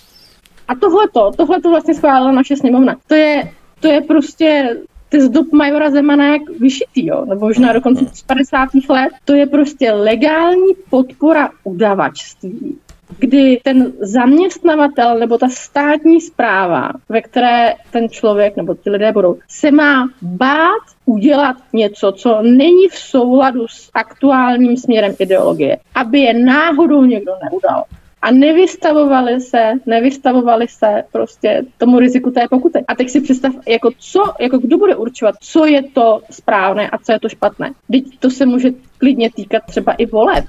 A 0.67 0.75
tohleto, 0.75 1.31
tohleto 1.37 1.69
vlastně 1.69 1.93
schválila 1.93 2.31
naše 2.31 2.55
sněmovna. 2.55 2.95
To 3.07 3.15
je, 3.15 3.51
to 3.81 3.87
je 3.87 4.01
prostě 4.01 4.77
ty 5.09 5.21
z 5.21 5.29
dob 5.29 5.51
Majora 5.51 5.91
Zemana 5.91 6.27
jak 6.27 6.41
vyšitý, 6.59 7.05
jo, 7.05 7.25
nebo 7.25 7.47
možná 7.47 7.73
dokonce 7.73 8.05
z 8.13 8.21
50. 8.21 8.69
let. 8.89 9.09
To 9.25 9.33
je 9.33 9.45
prostě 9.45 9.91
legální 9.91 10.73
podpora 10.89 11.49
udavačství 11.63 12.77
kdy 13.19 13.59
ten 13.63 13.93
zaměstnavatel 13.99 15.19
nebo 15.19 15.37
ta 15.37 15.49
státní 15.49 16.21
zpráva, 16.21 16.91
ve 17.09 17.21
které 17.21 17.73
ten 17.91 18.09
člověk 18.09 18.55
nebo 18.55 18.75
ty 18.75 18.89
lidé 18.89 19.11
budou, 19.11 19.37
se 19.47 19.71
má 19.71 20.09
bát 20.21 20.81
udělat 21.05 21.57
něco, 21.73 22.11
co 22.11 22.41
není 22.41 22.87
v 22.89 22.95
souladu 22.95 23.67
s 23.67 23.89
aktuálním 23.93 24.77
směrem 24.77 25.15
ideologie, 25.19 25.77
aby 25.95 26.19
je 26.19 26.33
náhodou 26.33 27.03
někdo 27.03 27.31
neudal 27.51 27.83
a 28.21 28.31
nevystavovali 28.31 29.41
se, 29.41 29.71
nevystavovali 29.85 30.67
se 30.67 31.03
prostě 31.11 31.63
tomu 31.77 31.99
riziku 31.99 32.31
té 32.31 32.47
pokuty. 32.49 32.83
A 32.87 32.95
teď 32.95 33.09
si 33.09 33.21
představ, 33.21 33.53
jako 33.67 33.89
co, 33.99 34.23
jako 34.39 34.57
kdo 34.57 34.77
bude 34.77 34.95
určovat, 34.95 35.35
co 35.41 35.65
je 35.65 35.83
to 35.83 36.21
správné 36.31 36.89
a 36.89 36.97
co 36.97 37.11
je 37.11 37.19
to 37.19 37.29
špatné. 37.29 37.71
Teď 37.91 38.03
to 38.19 38.29
se 38.29 38.45
může 38.45 38.69
klidně 38.97 39.31
týkat 39.31 39.63
třeba 39.67 39.93
i 39.93 40.05
voleb. 40.05 40.45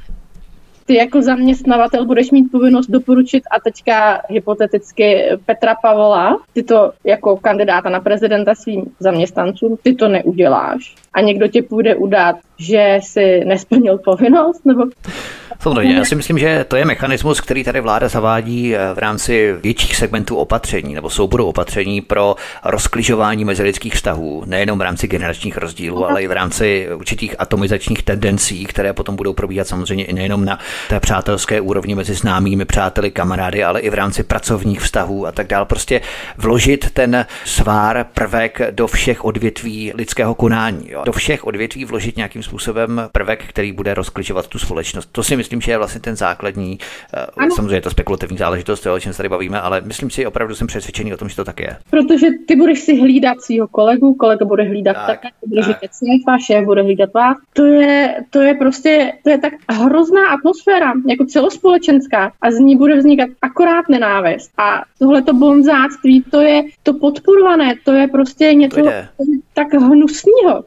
Ty 0.93 0.99
jako 0.99 1.23
zaměstnavatel 1.23 2.07
budeš 2.07 2.31
mít 2.31 2.53
povinnost 2.53 2.91
doporučit 2.91 3.43
a 3.51 3.61
teďka 3.61 4.21
hypoteticky 4.29 5.25
Petra 5.47 5.75
Pavola, 5.83 6.39
ty 6.53 6.63
to 6.63 6.93
jako 7.05 7.37
kandidáta 7.37 7.89
na 7.89 8.01
prezidenta 8.01 8.55
svým 8.55 8.85
zaměstnancům, 9.01 9.77
ty 9.83 9.95
to 9.95 10.09
neuděláš. 10.09 10.95
A 11.15 11.21
někdo 11.21 11.49
tě 11.49 11.63
půjde 11.63 11.95
udat, 11.95 12.37
že 12.59 12.99
si 13.03 13.45
nesplnil 13.45 13.99
povinnost, 13.99 14.67
nebo 14.67 14.85
Samozřejmě, 15.63 15.95
já 15.95 16.05
si 16.05 16.15
myslím, 16.15 16.39
že 16.39 16.65
to 16.69 16.77
je 16.77 16.85
mechanismus, 16.85 17.41
který 17.41 17.65
tady 17.65 17.81
vláda 17.81 18.09
zavádí 18.09 18.77
eh, 18.77 18.79
v 18.95 18.99
rámci 18.99 19.55
větších 19.63 19.97
segmentů 19.97 20.37
opatření 20.37 20.95
nebo 20.95 21.11
souboru 21.11 21.47
opatření 21.47 22.01
pro 22.01 22.37
rozkližování 22.65 23.45
mezilidských 23.45 23.95
vztahů, 23.95 24.43
nejenom 24.47 24.79
v 24.79 24.83
rámci 24.83 25.09
generačních 25.09 25.57
rozdílů, 25.57 26.07
ale 26.07 26.23
i 26.23 26.27
v 26.27 26.33
rámci 26.33 26.89
určitých 26.95 27.35
atomizačních 27.39 28.03
tendencí, 28.03 28.65
které 28.65 28.93
potom 28.93 29.17
budou 29.17 29.33
probíhat 29.33 29.67
samozřejmě 29.67 30.05
i 30.05 30.13
nejenom 30.13 30.45
na 30.45 30.59
té 30.89 31.01
přátelské 31.01 31.61
úrovni 31.61 31.95
mezi 31.95 32.15
známými 32.15 32.65
přáteli, 32.65 33.11
kamarády, 33.11 33.65
ale 33.65 33.81
i 33.81 33.91
v 33.91 33.95
rámci 33.95 34.23
pracovních 34.23 34.81
vztahů 34.81 35.27
a 35.27 35.33
tak 35.33 35.47
dále. 35.47 35.67
Prostě 35.67 36.01
vložit 36.39 36.91
ten 36.91 37.27
svár 37.45 38.07
prvek 38.15 38.61
do 38.71 38.87
všech 38.87 39.25
odvětví 39.25 39.93
lidského 39.95 40.35
konání. 40.35 40.91
Jo. 40.91 41.03
Do 41.05 41.13
všech 41.13 41.47
odvětví 41.47 41.85
vložit 41.85 42.17
nějakým 42.17 42.43
způsobem 42.43 43.03
prvek, 43.13 43.45
který 43.49 43.73
bude 43.73 43.95
rozkližovat 43.95 44.47
tu 44.47 44.59
společnost. 44.59 45.09
To 45.13 45.23
si 45.23 45.37
myslím, 45.37 45.61
že 45.61 45.73
je 45.73 45.79
vlastně 45.79 46.01
ten 46.01 46.17
základní. 46.17 46.79
Eh, 47.15 47.27
ano. 47.37 47.55
Samozřejmě 47.57 47.77
je 47.77 47.81
to 47.81 47.91
spekulativní 47.91 48.39
záležitost, 48.39 48.87
o 48.87 49.01
čem 49.01 49.13
se 49.13 49.17
tady 49.17 49.29
bavíme, 49.29 49.61
ale 49.61 49.81
myslím 49.81 50.11
si, 50.11 50.27
opravdu 50.27 50.55
jsem 50.55 50.67
přesvědčený 50.67 51.15
o 51.15 51.17
tom, 51.17 51.29
že 51.29 51.37
to 51.37 51.45
tak 51.45 51.61
je. 51.61 51.77
Protože 51.91 52.27
ty 52.49 52.57
budeš 52.57 52.81
si 52.81 53.01
hlídat 53.01 53.41
svého 53.41 53.69
kolegu, 53.69 54.15
kolega 54.15 54.45
bude 54.45 54.63
hlídat 54.63 54.97
tak, 54.97 55.07
také, 55.07 55.29
bude 55.47 55.63
hlídat 55.63 55.81
šéf, 55.81 56.47
šéf 56.47 56.65
bude 56.65 56.83
hlídat 56.83 57.11
vás. 57.15 57.37
To 57.53 57.65
je, 57.65 58.15
to 58.31 58.41
je 58.41 58.55
prostě, 58.55 59.13
to 59.25 59.31
je 59.31 59.39
tak 59.39 59.53
hrozná 59.71 60.21
atmosféra, 60.27 60.72
jako 61.09 61.25
celospolečenská 61.25 62.33
a 62.43 62.51
z 62.51 62.59
ní 62.59 62.77
bude 62.77 62.97
vznikat 62.97 63.31
akorát 63.43 63.89
nenávist. 63.89 64.51
A 64.59 64.83
tohle 64.99 65.23
to 65.23 65.35
bonzáctví, 65.35 66.23
to 66.31 66.41
je 66.41 66.63
to 66.83 66.95
podporované, 66.95 67.75
to 67.85 67.93
je 67.93 68.09
prostě 68.09 68.55
něco 68.55 68.81
tak 69.55 69.73
hnusného. 69.75 70.65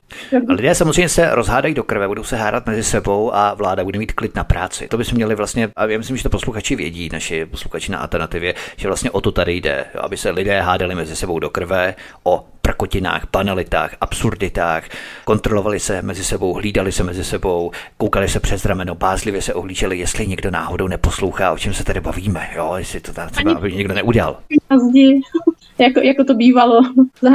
A 0.50 0.54
lidé 0.54 0.76
samozřejmě 0.76 1.10
se 1.10 1.36
rozhádají 1.36 1.74
do 1.74 1.84
krve, 1.84 2.08
budou 2.08 2.24
se 2.24 2.36
hádat 2.36 2.66
mezi 2.66 2.84
sebou 2.84 3.36
a 3.36 3.54
vláda 3.54 3.84
bude 3.84 4.00
mít 4.00 4.12
klid 4.12 4.36
na 4.36 4.44
práci. 4.44 4.88
To 4.88 4.98
bychom 4.98 5.16
měli 5.16 5.36
vlastně, 5.36 5.70
a 5.76 5.86
já 5.86 5.98
myslím, 5.98 6.18
že 6.18 6.24
to 6.24 6.30
posluchači 6.30 6.76
vědí, 6.76 7.10
naši 7.14 7.46
posluchači 7.46 7.92
na 7.92 7.98
alternativě, 7.98 8.54
že 8.78 8.88
vlastně 8.88 9.12
o 9.12 9.22
to 9.22 9.32
tady 9.32 9.54
jde, 9.54 9.86
aby 10.00 10.18
se 10.18 10.30
lidé 10.30 10.62
hádali 10.62 10.96
mezi 10.96 11.16
sebou 11.16 11.40
do 11.40 11.50
krve 11.50 11.96
o 12.24 12.46
prkotinách, 12.62 13.28
banalitách, 13.32 13.96
absurditách, 14.02 14.84
kontrolovali 15.26 15.80
se 15.80 16.02
mezi 16.02 16.24
sebou, 16.24 16.54
hlídali 16.54 16.92
se 16.92 17.04
mezi 17.04 17.24
sebou, 17.24 17.72
koukali 17.98 18.28
se 18.28 18.40
přes 18.40 18.66
rameno, 18.66 18.96
bázlivě 18.96 19.42
se 19.42 19.54
ohlíželi, 19.54 19.98
jestli 19.98 20.28
někdo 20.28 20.52
náhodou 20.52 20.88
neposlouchá, 20.88 21.52
o 21.52 21.58
čem 21.58 21.74
se 21.74 21.84
tady 21.84 22.02
bavíme, 22.02 22.50
jo, 22.56 22.74
jestli 22.78 23.00
to 23.00 23.14
tam 23.14 23.30
třeba, 23.30 23.54
aby 23.54 23.74
někdo 23.74 23.94
neudělal. 23.94 24.38
Jako, 25.78 26.00
jako 26.00 26.24
to 26.24 26.34
bývalo 26.34 26.82
za 27.22 27.30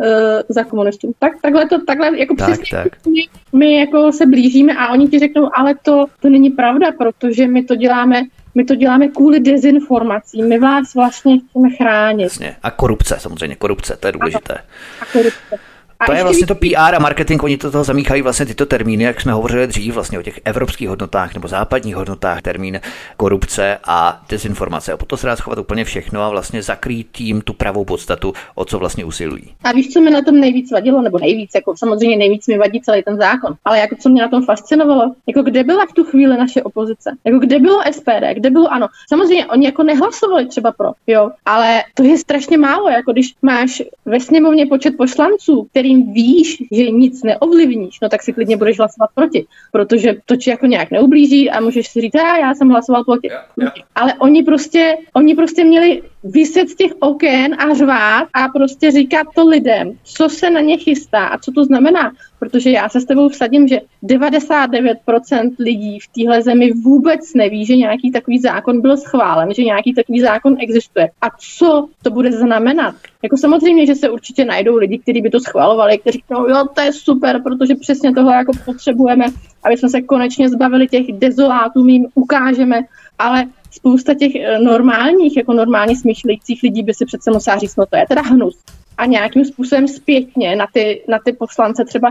Eh, 0.00 0.42
za 0.48 0.64
komunistů. 0.64 1.14
Tak, 1.18 1.32
takhle 1.42 1.68
to, 1.68 1.84
takhle, 1.84 2.18
jako 2.18 2.34
tak, 2.34 2.50
přesně, 2.50 2.78
tak. 2.78 3.06
My, 3.06 3.28
my 3.58 3.80
jako 3.80 4.12
se 4.12 4.26
blížíme 4.26 4.72
a 4.72 4.92
oni 4.92 5.08
ti 5.08 5.18
řeknou, 5.18 5.50
ale 5.54 5.74
to, 5.82 6.04
to 6.20 6.28
není 6.28 6.50
pravda, 6.50 6.92
protože 6.92 7.46
my 7.46 7.62
to 7.64 7.76
děláme 7.76 8.22
my 8.54 8.64
to 8.64 8.74
děláme 8.74 9.08
kvůli 9.08 9.40
dezinformacím. 9.40 10.48
My 10.48 10.58
vás 10.58 10.94
vlastně 10.94 11.38
chceme 11.38 11.70
chránit. 11.70 12.22
Jasně. 12.22 12.56
A 12.62 12.70
korupce, 12.70 13.16
samozřejmě, 13.20 13.56
korupce, 13.56 13.96
to 14.00 14.06
je 14.08 14.12
důležité. 14.12 14.54
A 15.00 15.04
korupce. 15.12 15.58
A 16.02 16.06
to 16.06 16.12
je 16.12 16.22
vlastně 16.22 16.46
to 16.46 16.54
PR 16.54 16.94
a 16.96 16.98
marketing, 16.98 17.42
oni 17.42 17.56
to 17.56 17.70
toho 17.70 17.84
zamíchají 17.84 18.22
vlastně 18.22 18.46
tyto 18.46 18.66
termíny, 18.66 19.04
jak 19.04 19.20
jsme 19.20 19.32
hovořili 19.32 19.66
dřív, 19.66 19.94
vlastně 19.94 20.18
o 20.18 20.22
těch 20.22 20.40
evropských 20.44 20.88
hodnotách 20.88 21.34
nebo 21.34 21.48
západních 21.48 21.96
hodnotách, 21.96 22.42
termín 22.42 22.80
korupce 23.16 23.78
a 23.84 24.22
dezinformace. 24.28 24.92
A 24.92 24.96
potom 24.96 25.18
se 25.18 25.26
dá 25.26 25.36
schovat 25.36 25.58
úplně 25.58 25.84
všechno 25.84 26.22
a 26.22 26.28
vlastně 26.28 26.62
zakrýt 26.62 27.08
tím 27.12 27.40
tu 27.40 27.52
pravou 27.52 27.84
podstatu, 27.84 28.32
o 28.54 28.64
co 28.64 28.78
vlastně 28.78 29.04
usilují. 29.04 29.44
A 29.64 29.72
víš, 29.72 29.92
co 29.92 30.00
mi 30.00 30.10
na 30.10 30.22
tom 30.22 30.40
nejvíc 30.40 30.72
vadilo, 30.72 31.02
nebo 31.02 31.18
nejvíc, 31.18 31.50
jako 31.54 31.76
samozřejmě 31.76 32.16
nejvíc 32.16 32.46
mi 32.46 32.58
vadí 32.58 32.80
celý 32.80 33.02
ten 33.02 33.16
zákon, 33.16 33.54
ale 33.64 33.78
jako 33.78 33.96
co 34.00 34.08
mě 34.08 34.22
na 34.22 34.28
tom 34.28 34.44
fascinovalo, 34.44 35.14
jako 35.26 35.42
kde 35.42 35.64
byla 35.64 35.86
v 35.86 35.92
tu 35.92 36.04
chvíli 36.04 36.36
naše 36.36 36.62
opozice, 36.62 37.10
jako 37.24 37.38
kde 37.38 37.58
bylo 37.58 37.80
SPD, 37.92 38.24
kde 38.34 38.50
bylo 38.50 38.72
ano. 38.72 38.88
Samozřejmě 39.08 39.46
oni 39.46 39.66
jako 39.66 39.82
nehlasovali 39.82 40.46
třeba 40.46 40.72
pro, 40.72 40.88
jo, 41.06 41.30
ale 41.46 41.82
to 41.94 42.02
je 42.02 42.18
strašně 42.18 42.58
málo, 42.58 42.88
jako 42.88 43.12
když 43.12 43.34
máš 43.42 43.82
ve 44.04 44.20
sněmovně 44.20 44.66
počet 44.66 44.96
poslanců, 44.96 45.66
který 45.70 45.91
kterým 45.92 46.12
víš, 46.12 46.62
že 46.72 46.90
nic 46.90 47.22
neovlivníš, 47.22 48.00
no 48.02 48.08
tak 48.08 48.22
si 48.22 48.32
klidně 48.32 48.56
budeš 48.56 48.78
hlasovat 48.78 49.10
proti, 49.14 49.46
protože 49.72 50.14
to 50.26 50.36
ti 50.36 50.50
jako 50.50 50.66
nějak 50.66 50.90
neublíží 50.90 51.50
a 51.50 51.60
můžeš 51.60 51.88
si 51.88 52.00
říct, 52.00 52.14
a 52.14 52.38
já 52.38 52.54
jsem 52.54 52.68
hlasoval 52.68 53.04
proti. 53.04 53.26
Yeah, 53.26 53.44
yeah. 53.60 53.74
Ale 53.94 54.14
oni 54.14 54.42
prostě, 54.42 54.96
oni 55.14 55.34
prostě 55.34 55.64
měli 55.64 56.02
vyset 56.24 56.68
z 56.68 56.74
těch 56.74 56.92
oken 57.00 57.54
a 57.58 57.74
řvát 57.74 58.28
a 58.34 58.48
prostě 58.48 58.90
říkat 58.90 59.26
to 59.34 59.48
lidem, 59.48 59.92
co 60.02 60.28
se 60.28 60.50
na 60.50 60.60
ně 60.60 60.76
chystá 60.76 61.26
a 61.26 61.38
co 61.38 61.52
to 61.52 61.64
znamená. 61.64 62.12
Protože 62.42 62.70
já 62.70 62.88
se 62.88 63.00
s 63.00 63.04
tebou 63.04 63.28
vsadím, 63.28 63.68
že 63.68 63.80
99% 64.04 65.50
lidí 65.58 65.98
v 65.98 66.08
téhle 66.08 66.42
zemi 66.42 66.72
vůbec 66.72 67.34
neví, 67.34 67.66
že 67.66 67.76
nějaký 67.76 68.10
takový 68.10 68.38
zákon 68.38 68.80
byl 68.80 68.96
schválen, 68.96 69.54
že 69.54 69.62
nějaký 69.64 69.94
takový 69.94 70.20
zákon 70.20 70.56
existuje. 70.60 71.10
A 71.20 71.26
co 71.38 71.88
to 72.02 72.10
bude 72.10 72.32
znamenat? 72.32 72.94
Jako 73.22 73.36
samozřejmě, 73.36 73.86
že 73.86 73.94
se 73.94 74.10
určitě 74.10 74.44
najdou 74.44 74.76
lidi, 74.76 74.98
kteří 74.98 75.22
by 75.22 75.30
to 75.30 75.40
schvalovali, 75.40 75.98
kteří 75.98 76.18
říkají, 76.18 76.44
jo, 76.48 76.64
to 76.74 76.80
je 76.80 76.92
super, 76.92 77.42
protože 77.42 77.74
přesně 77.74 78.12
tohle 78.12 78.34
jako 78.34 78.52
potřebujeme, 78.64 79.24
aby 79.64 79.76
jsme 79.76 79.88
se 79.88 80.02
konečně 80.02 80.48
zbavili 80.48 80.88
těch 80.88 81.06
dezolátů, 81.12 81.84
my 81.84 81.92
jim 81.92 82.06
ukážeme, 82.14 82.80
ale 83.18 83.44
spousta 83.70 84.14
těch 84.14 84.34
eh, 84.34 84.58
normálních, 84.58 85.36
jako 85.36 85.52
normálně 85.52 85.96
smýšlejících 85.96 86.62
lidí 86.62 86.82
by 86.82 86.94
si 86.94 87.06
přece 87.06 87.30
musela 87.30 87.56
říct, 87.56 87.76
no 87.76 87.86
to 87.86 87.96
je 87.96 88.04
teda 88.08 88.22
hnus. 88.22 88.58
A 88.98 89.06
nějakým 89.06 89.44
způsobem 89.44 89.88
zpětně 89.88 90.56
na 90.56 90.66
ty, 90.72 91.04
na 91.08 91.18
ty 91.24 91.32
poslance 91.32 91.84
třeba 91.84 92.10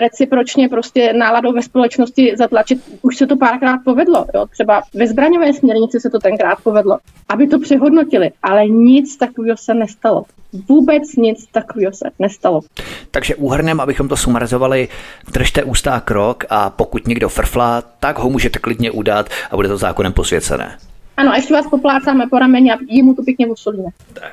recipročně 0.00 0.68
prostě 0.68 1.12
náladou 1.12 1.52
ve 1.52 1.62
společnosti 1.62 2.34
zatlačit. 2.38 2.78
Už 3.02 3.16
se 3.16 3.26
to 3.26 3.36
párkrát 3.36 3.78
povedlo. 3.84 4.26
Jo? 4.34 4.46
Třeba 4.46 4.82
ve 4.94 5.06
zbraňové 5.06 5.52
směrnici 5.52 6.00
se 6.00 6.10
to 6.10 6.18
tenkrát 6.18 6.58
povedlo, 6.62 6.98
aby 7.28 7.46
to 7.46 7.58
přehodnotili. 7.58 8.30
Ale 8.42 8.68
nic 8.68 9.16
takového 9.16 9.56
se 9.56 9.74
nestalo. 9.74 10.24
Vůbec 10.68 11.02
nic 11.16 11.46
takového 11.46 11.92
se 11.92 12.10
nestalo. 12.18 12.60
Takže 13.10 13.34
úhrnem, 13.34 13.80
abychom 13.80 14.08
to 14.08 14.16
sumarizovali, 14.16 14.88
držte 15.32 15.62
ústá 15.62 16.00
krok 16.00 16.44
a 16.50 16.70
pokud 16.70 17.06
někdo 17.06 17.28
frflá, 17.28 17.82
tak 18.00 18.18
ho 18.18 18.30
můžete 18.30 18.58
klidně 18.58 18.90
udat 18.90 19.28
a 19.50 19.56
bude 19.56 19.68
to 19.68 19.76
zákonem 19.76 20.12
posvěcené. 20.12 20.78
Ano, 21.16 21.32
a 21.32 21.36
ještě 21.36 21.54
vás 21.54 21.66
poplácáme 21.66 22.26
po 22.30 22.38
rameni 22.38 22.72
a 22.72 22.76
jemu 22.88 23.14
to 23.14 23.22
pěkně 23.22 23.46
usolíme. 23.46 23.88
Tak. 24.12 24.32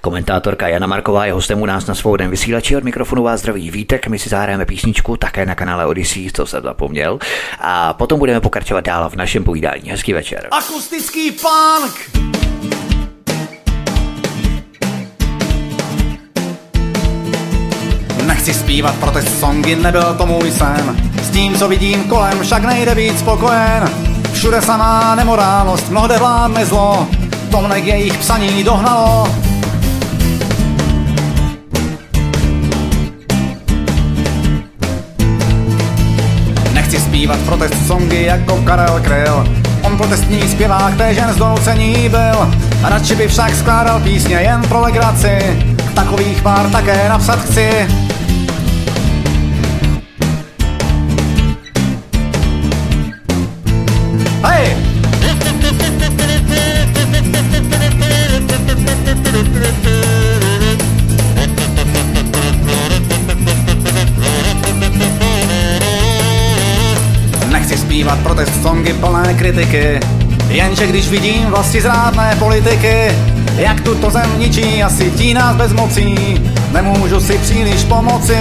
Komentátorka 0.00 0.68
Jana 0.68 0.86
Marková 0.86 1.26
je 1.26 1.32
hostem 1.32 1.62
u 1.62 1.66
nás 1.66 1.86
na 1.86 1.94
svobodném 1.94 2.30
vysílači. 2.30 2.76
Od 2.76 2.84
mikrofonu 2.84 3.22
vás 3.22 3.40
zdraví 3.40 3.70
Vítek. 3.70 4.06
My 4.06 4.18
si 4.18 4.28
zahrajeme 4.28 4.66
písničku 4.66 5.16
také 5.16 5.46
na 5.46 5.54
kanále 5.54 5.86
Odyssey, 5.86 6.30
co 6.30 6.46
jsem 6.46 6.62
zapomněl. 6.62 7.18
A 7.60 7.92
potom 7.92 8.18
budeme 8.18 8.40
pokračovat 8.40 8.84
dál 8.84 9.10
v 9.10 9.16
našem 9.16 9.44
povídání. 9.44 9.90
Hezký 9.90 10.12
večer. 10.12 10.48
Akustický 10.50 11.32
punk! 11.32 12.10
Nechci 18.26 18.54
zpívat 18.54 18.98
protest 19.00 19.40
songy, 19.40 19.76
nebyl 19.76 20.14
to 20.14 20.26
můj 20.26 20.50
sen. 20.50 20.96
S 21.22 21.30
tím, 21.30 21.54
co 21.54 21.68
vidím 21.68 22.04
kolem, 22.04 22.40
však 22.40 22.64
nejde 22.64 22.94
víc 22.94 23.18
spokojen. 23.18 24.19
Všude 24.32 24.62
samá 24.62 25.14
nemorálnost, 25.14 25.90
mnohde 25.90 26.18
vládne 26.18 26.66
zlo. 26.66 27.06
Tomnek 27.50 27.84
jejich 27.84 28.18
psaní 28.18 28.64
dohnalo. 28.64 29.28
Nechci 36.72 37.00
zpívat 37.00 37.38
protest 37.38 37.86
songy 37.86 38.22
jako 38.24 38.56
Karel 38.56 39.00
Kryl. 39.00 39.46
On 39.82 39.96
protestní 39.96 40.48
zpěvák 40.48 40.96
téžen 40.96 41.32
zdoucení 41.32 42.08
byl. 42.08 42.50
Radši 42.82 43.14
by 43.14 43.28
však 43.28 43.54
skládal 43.54 44.00
písně 44.00 44.34
jen 44.36 44.62
pro 44.62 44.80
legraci. 44.80 45.64
Takových 45.94 46.42
pár 46.42 46.70
také 46.70 47.08
napsat 47.08 47.38
chci. 47.38 47.88
Zpívat 68.10 68.22
protest 68.22 68.62
songy 68.62 68.92
plné 68.92 69.34
kritiky, 69.34 70.00
jenže 70.48 70.86
když 70.86 71.08
vidím 71.08 71.46
vlasti 71.46 71.80
zrádné 71.80 72.36
politiky, 72.38 73.12
jak 73.56 73.80
tuto 73.80 74.10
zem 74.10 74.38
ničí 74.38 74.82
a 74.82 74.90
sytí 74.90 75.34
nás 75.34 75.56
bez 75.56 75.72
mocí, 75.72 76.14
nemůžu 76.72 77.20
si 77.20 77.38
příliš 77.38 77.84
pomoci. 77.84 78.38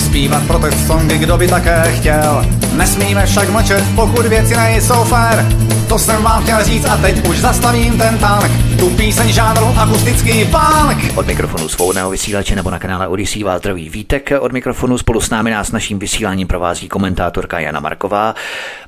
zpívat 0.00 0.42
protest 0.46 0.86
songy, 0.86 1.18
kdo 1.18 1.38
by 1.38 1.48
také 1.48 1.92
chtěl. 1.98 2.46
Nesmíme 2.72 3.26
však 3.26 3.50
mlčet, 3.50 3.84
pokud 3.94 4.26
věci 4.26 4.56
nejsou 4.56 5.04
fér. 5.04 5.46
To 5.88 5.98
jsem 5.98 6.22
vám 6.22 6.42
chtěl 6.42 6.64
říct 6.64 6.84
a 6.84 6.96
teď 6.96 7.28
už 7.28 7.38
zastavím 7.38 7.98
ten 7.98 8.18
tank. 8.18 8.65
Tu 8.78 8.90
píseň 8.90 9.32
žádnou 9.32 9.74
akustický 9.78 10.44
punk. 10.44 11.18
Od 11.18 11.26
mikrofonu 11.26 11.68
svobodného 11.68 12.10
vysílače 12.10 12.56
nebo 12.56 12.70
na 12.70 12.78
kanále 12.78 13.08
Odisí 13.08 13.44
vás 13.44 13.58
zdraví 13.58 13.88
Vítek. 13.88 14.30
Od 14.40 14.52
mikrofonu 14.52 14.98
spolu 14.98 15.20
s 15.20 15.30
námi 15.30 15.50
nás 15.50 15.72
naším 15.72 15.98
vysíláním 15.98 16.48
provází 16.48 16.88
komentátorka 16.88 17.60
Jana 17.60 17.80
Marková. 17.80 18.34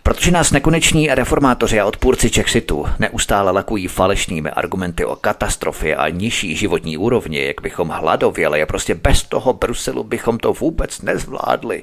Protože 0.03 0.30
nás 0.30 0.51
nekoneční 0.51 1.09
reformátoři 1.09 1.80
a 1.80 1.86
odpůrci 1.86 2.30
Čexitu 2.30 2.86
neustále 2.99 3.51
lakují 3.51 3.86
falešnými 3.89 4.51
argumenty 4.51 5.05
o 5.05 5.16
katastrofě 5.16 5.97
a 5.97 6.09
nižší 6.09 6.57
životní 6.57 6.97
úrovni, 6.97 7.47
jak 7.47 7.61
bychom 7.62 7.89
hladověli 7.89 8.62
a 8.62 8.66
prostě 8.66 8.95
bez 8.95 9.22
toho 9.22 9.53
Bruselu 9.53 10.05
bychom 10.05 10.39
to 10.39 10.53
vůbec 10.53 11.03
nezvládli, 11.03 11.82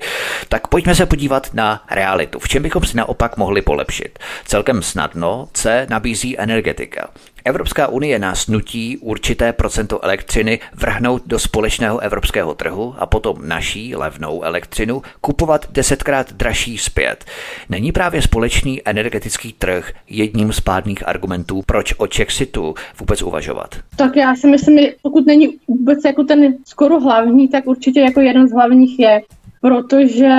tak 0.50 0.68
pojďme 0.68 0.96
se 0.96 1.06
podívat 1.06 1.50
na 1.54 1.84
realitu. 1.92 2.40
V 2.40 2.48
čem 2.48 2.64
bychom 2.64 2.84
si 2.84 2.98
naopak 2.98 3.38
mohli 3.38 3.62
polepšit? 3.62 4.20
Celkem 4.46 4.82
snadno 4.82 5.48
C 5.54 5.88
nabízí 5.90 6.40
energetika. 6.40 7.08
Evropská 7.48 7.88
unie 7.88 8.20
nás 8.20 8.48
nutí 8.48 8.98
určité 8.98 9.54
procento 9.54 10.04
elektřiny 10.04 10.60
vrhnout 10.74 11.22
do 11.26 11.40
společného 11.40 12.00
evropského 12.00 12.56
trhu 12.56 12.96
a 12.98 13.06
potom 13.06 13.38
naší 13.48 13.96
levnou 13.96 14.44
elektřinu 14.44 15.02
kupovat 15.22 15.66
desetkrát 15.72 16.34
dražší 16.34 16.78
zpět. 16.78 17.26
Není 17.70 17.92
právě 17.92 18.22
společný 18.22 18.82
energetický 18.86 19.54
trh 19.54 19.92
jedním 20.10 20.54
z 20.54 20.60
pádných 20.60 21.08
argumentů, 21.08 21.62
proč 21.66 21.94
o 21.98 22.08
Chexitu 22.16 22.76
vůbec 23.00 23.22
uvažovat? 23.22 23.76
Tak 23.96 24.16
já 24.16 24.36
si 24.36 24.48
myslím, 24.48 24.80
že 24.80 24.94
pokud 25.02 25.26
není 25.26 25.58
vůbec 25.68 26.00
jako 26.06 26.24
ten 26.24 26.54
skoro 26.66 27.00
hlavní, 27.00 27.48
tak 27.48 27.68
určitě 27.68 28.00
jako 28.00 28.22
jeden 28.22 28.48
z 28.48 28.52
hlavních 28.52 29.00
je, 29.00 29.22
protože 29.62 30.30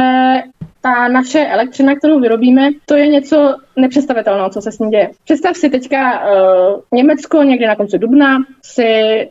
ta 0.81 1.09
naše 1.09 1.47
elektřina, 1.47 1.97
kterou 1.97 2.21
vyrobíme, 2.21 2.71
to 2.87 2.95
je 2.95 3.07
něco 3.07 3.57
nepředstavitelného, 3.77 4.51
co 4.51 4.61
se 4.61 4.73
s 4.73 4.79
ní 4.79 4.91
děje. 4.91 5.11
Představ 5.25 5.57
si 5.57 5.71
teďka 5.71 6.21
uh, 6.21 6.81
Německo 6.95 7.43
někdy 7.43 7.67
na 7.67 7.77
konci 7.77 7.99
dubna 7.99 8.39
si 8.63 8.85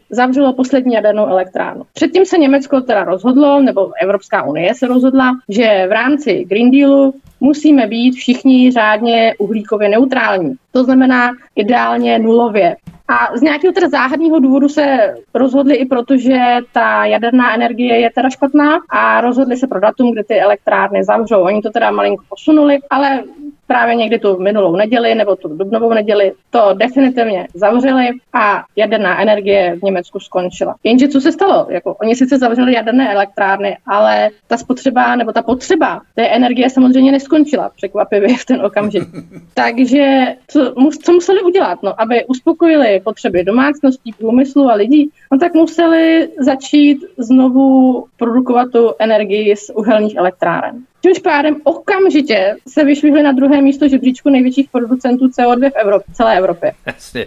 zavřelo 0.10 0.54
poslední 0.54 0.94
jadernou 0.94 1.26
elektrárnu. 1.26 1.84
Předtím 1.94 2.26
se 2.26 2.38
Německo 2.38 2.82
teda 2.82 3.04
rozhodlo, 3.04 3.62
nebo 3.62 3.92
Evropská 4.02 4.44
unie 4.44 4.76
se 4.76 4.88
rozhodla, 4.88 5.32
že 5.50 5.86
v 5.90 5.92
rámci 5.92 6.46
Green 6.48 6.72
Dealu 6.72 7.14
musíme 7.40 7.88
být 7.88 8.12
všichni 8.12 8.72
řádně 8.72 9.34
uhlíkově 9.40 9.90
neutrální. 9.90 10.56
To 10.72 10.84
znamená 10.84 11.32
ideálně 11.56 12.20
nulově. 12.20 12.76
A 13.08 13.38
z 13.38 13.42
nějakého 13.42 13.74
teda 13.74 13.90
záhadného 13.90 14.40
důvodu 14.40 14.70
se 14.70 15.16
rozhodli 15.34 15.76
i 15.76 15.86
proto, 15.86 16.18
že 16.18 16.40
ta 16.72 17.06
jaderná 17.06 17.56
energie 17.56 18.00
je 18.00 18.12
teda 18.12 18.30
špatná 18.30 18.80
a 18.90 19.22
rozhodli 19.22 19.58
se 19.58 19.68
pro 19.68 19.80
datum, 19.80 20.12
kdy 20.12 20.24
ty 20.24 20.40
elektrárny 20.40 21.04
zavřou. 21.04 21.42
Oni 21.42 21.62
to 21.62 21.70
teda 21.70 21.92
malinko 21.92 22.24
posunuli, 22.30 22.78
ale 22.90 23.24
právě 23.68 23.96
někdy 23.96 24.20
tu 24.20 24.40
minulou 24.40 24.76
neděli 24.76 25.16
nebo 25.16 25.36
tu 25.36 25.48
dubnovou 25.48 25.94
neděli 25.94 26.34
to 26.50 26.74
definitivně 26.74 27.48
zavřeli 27.54 28.10
a 28.34 28.64
jaderná 28.76 29.22
energie 29.22 29.76
v 29.80 29.84
Německu 29.84 30.20
skončila. 30.20 30.76
Jenže 30.84 31.08
co 31.08 31.22
se 31.22 31.32
stalo? 31.32 31.68
Jako, 31.70 31.94
oni 31.94 32.16
sice 32.16 32.38
zavřeli 32.38 32.74
jaderné 32.74 33.14
elektrárny, 33.14 33.78
ale 33.88 34.30
ta 34.48 34.58
spotřeba 34.58 35.16
nebo 35.16 35.32
ta 35.32 35.42
potřeba 35.42 36.02
té 36.16 36.28
energie 36.28 36.70
samozřejmě 36.70 37.12
neskončila 37.12 37.72
překvapivě 37.76 38.38
v 38.38 38.46
ten 38.46 38.66
okamžik. 38.66 39.04
Takže 39.54 40.26
co, 40.48 40.74
co 41.04 41.12
museli 41.14 41.42
udělat? 41.42 41.84
No, 41.84 42.02
aby 42.02 42.26
uspokojili 42.26 43.02
potřeby 43.04 43.44
domácností, 43.44 44.14
průmyslu 44.14 44.70
a 44.70 44.74
lidí, 44.74 45.10
no 45.32 45.40
tak 45.40 45.54
museli 45.54 46.30
začít 46.40 47.06
znovu 47.18 48.06
produkovat 48.18 48.72
tu 48.72 48.94
energii 49.00 49.56
z 49.56 49.72
uhelných 49.76 50.16
elektráren. 50.16 50.84
Čímž 51.06 51.20
pádem 51.20 51.56
okamžitě 51.64 52.56
se 52.68 52.84
vyšvihli 52.84 53.24
na 53.24 53.32
druhé 53.32 53.62
místo 53.62 53.88
žebříčku 53.88 54.30
největších 54.30 54.70
producentů 54.70 55.28
CO2 55.28 55.72
v 55.72 55.76
Evropě, 55.76 56.14
celé 56.14 56.38
Evropě. 56.38 56.74
Jasně. 56.86 57.26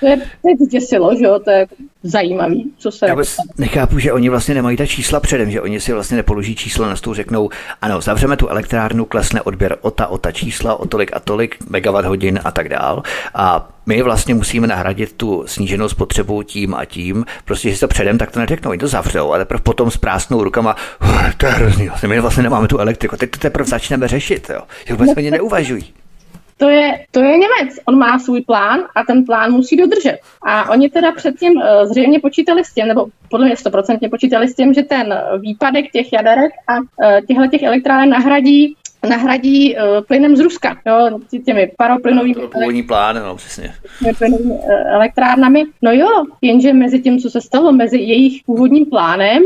To 0.00 0.06
je, 0.06 0.16
to 0.16 0.48
je 0.48 0.66
děsilo, 0.66 1.14
že 1.16 1.24
jo, 1.24 1.38
to 1.38 1.50
je 1.50 1.66
zajímavý, 2.02 2.72
co 2.78 2.90
se... 2.90 3.06
Já 3.06 3.14
vůbec 3.14 3.36
nechápu, 3.58 3.98
že 3.98 4.12
oni 4.12 4.28
vlastně 4.28 4.54
nemají 4.54 4.76
ta 4.76 4.86
čísla 4.86 5.20
předem, 5.20 5.50
že 5.50 5.60
oni 5.60 5.80
si 5.80 5.92
vlastně 5.92 6.16
nepoloží 6.16 6.54
čísla 6.54 6.88
na 6.88 6.96
stůl, 6.96 7.14
řeknou, 7.14 7.50
ano, 7.82 8.00
zavřeme 8.00 8.36
tu 8.36 8.48
elektrárnu, 8.48 9.04
klesne 9.04 9.42
odběr 9.42 9.76
o 9.80 9.90
ta, 9.90 10.06
o 10.06 10.18
ta 10.18 10.32
čísla, 10.32 10.74
o 10.74 10.86
tolik 10.86 11.10
a 11.14 11.20
tolik 11.20 11.56
megawatt 11.70 12.08
hodin 12.08 12.40
a 12.44 12.50
tak 12.50 12.68
dál. 12.68 13.02
A 13.34 13.70
my 13.90 14.02
vlastně 14.02 14.34
musíme 14.34 14.66
nahradit 14.66 15.12
tu 15.12 15.44
sníženou 15.46 15.88
spotřebu 15.88 16.42
tím 16.42 16.74
a 16.74 16.84
tím. 16.84 17.24
Prostě, 17.44 17.68
když 17.68 17.80
to 17.80 17.88
předem, 17.88 18.18
tak 18.18 18.30
to 18.30 18.40
neřeknou, 18.40 18.76
to 18.76 18.88
zavřou, 18.88 19.30
ale 19.32 19.38
teprve 19.38 19.62
potom 19.62 19.90
s 19.90 19.96
prázdnou 19.96 20.44
rukama, 20.44 20.76
to 21.36 21.46
je 21.46 21.52
hrozný, 21.52 21.88
vlastně 21.88 22.08
my 22.08 22.20
vlastně 22.20 22.42
nemáme 22.42 22.68
tu 22.68 22.78
elektriku, 22.78 23.16
teď 23.16 23.30
to 23.30 23.38
teprve 23.38 23.68
začneme 23.68 24.08
řešit, 24.08 24.50
jo. 24.54 24.60
že 24.86 24.94
vůbec 24.94 25.10
oni 25.16 25.30
neuvažují 25.30 25.84
to 26.60 26.68
je, 26.68 27.04
to 27.10 27.20
je 27.20 27.38
Němec. 27.38 27.78
On 27.86 27.98
má 27.98 28.18
svůj 28.18 28.40
plán 28.40 28.80
a 28.96 29.04
ten 29.04 29.24
plán 29.24 29.52
musí 29.52 29.76
dodržet. 29.76 30.18
A 30.46 30.70
oni 30.70 30.90
teda 30.90 31.12
předtím 31.12 31.52
uh, 31.52 31.62
zřejmě 31.84 32.20
počítali 32.20 32.64
s 32.64 32.74
tím, 32.74 32.86
nebo 32.86 33.06
podle 33.30 33.46
mě 33.46 33.56
stoprocentně 33.56 34.08
počítali 34.08 34.48
s 34.48 34.54
tím, 34.54 34.74
že 34.74 34.82
ten 34.82 35.14
výpadek 35.38 35.90
těch 35.92 36.12
jaderek 36.12 36.52
a 36.68 36.76
uh, 36.76 37.26
těchto 37.26 37.46
těch 37.46 37.62
elektráren 37.62 38.10
nahradí 38.10 38.76
nahradí 39.08 39.76
uh, 39.76 39.80
plynem 40.06 40.36
z 40.36 40.40
Ruska, 40.40 40.76
jo, 40.86 41.18
těmi 41.44 41.72
paroplynovými 41.78 42.34
to 42.34 42.48
původní 42.48 42.82
plán, 42.82 43.22
no, 43.22 43.36
přesně. 43.36 43.74
Plynovými 44.18 44.52
uh, 44.52 44.70
elektrárnami. 44.70 45.64
No 45.82 45.92
jo, 45.92 46.08
jenže 46.42 46.72
mezi 46.72 47.00
tím, 47.00 47.18
co 47.18 47.30
se 47.30 47.40
stalo, 47.40 47.72
mezi 47.72 47.98
jejich 47.98 48.42
původním 48.46 48.86
plánem 48.86 49.42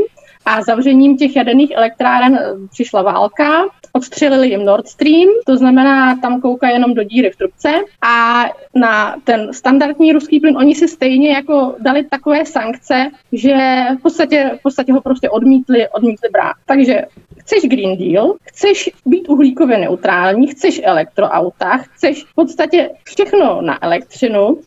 a 0.46 0.62
zavřením 0.62 1.16
těch 1.16 1.36
jaderných 1.36 1.70
elektráren 1.70 2.38
přišla 2.70 3.02
válka, 3.02 3.62
odstřelili 3.96 4.48
jim 4.48 4.64
Nord 4.64 4.88
Stream, 4.88 5.28
to 5.46 5.56
znamená, 5.56 6.16
tam 6.16 6.40
kouká 6.40 6.68
jenom 6.68 6.94
do 6.94 7.02
díry 7.02 7.30
v 7.30 7.36
trubce 7.36 7.68
a 8.02 8.44
na 8.74 9.16
ten 9.24 9.52
standardní 9.52 10.12
ruský 10.12 10.40
plyn 10.40 10.56
oni 10.56 10.74
si 10.74 10.88
stejně 10.88 11.30
jako 11.30 11.74
dali 11.78 12.04
takové 12.04 12.44
sankce, 12.46 13.10
že 13.32 13.56
v 13.98 14.02
podstatě, 14.02 14.50
v 14.58 14.62
podstatě 14.62 14.92
ho 14.92 15.00
prostě 15.00 15.30
odmítli, 15.30 15.88
odmítli 15.88 16.28
brát. 16.32 16.54
Takže 16.66 17.02
chceš 17.44 17.62
Green 17.64 17.98
Deal, 17.98 18.34
chceš 18.44 18.90
být 19.06 19.28
uhlíkově 19.28 19.78
neutrální, 19.78 20.46
chceš 20.46 20.80
elektroauta, 20.84 21.76
chceš 21.76 22.24
v 22.24 22.34
podstatě 22.34 22.90
všechno 23.04 23.62
na 23.62 23.84
elektřinu. 23.84 24.58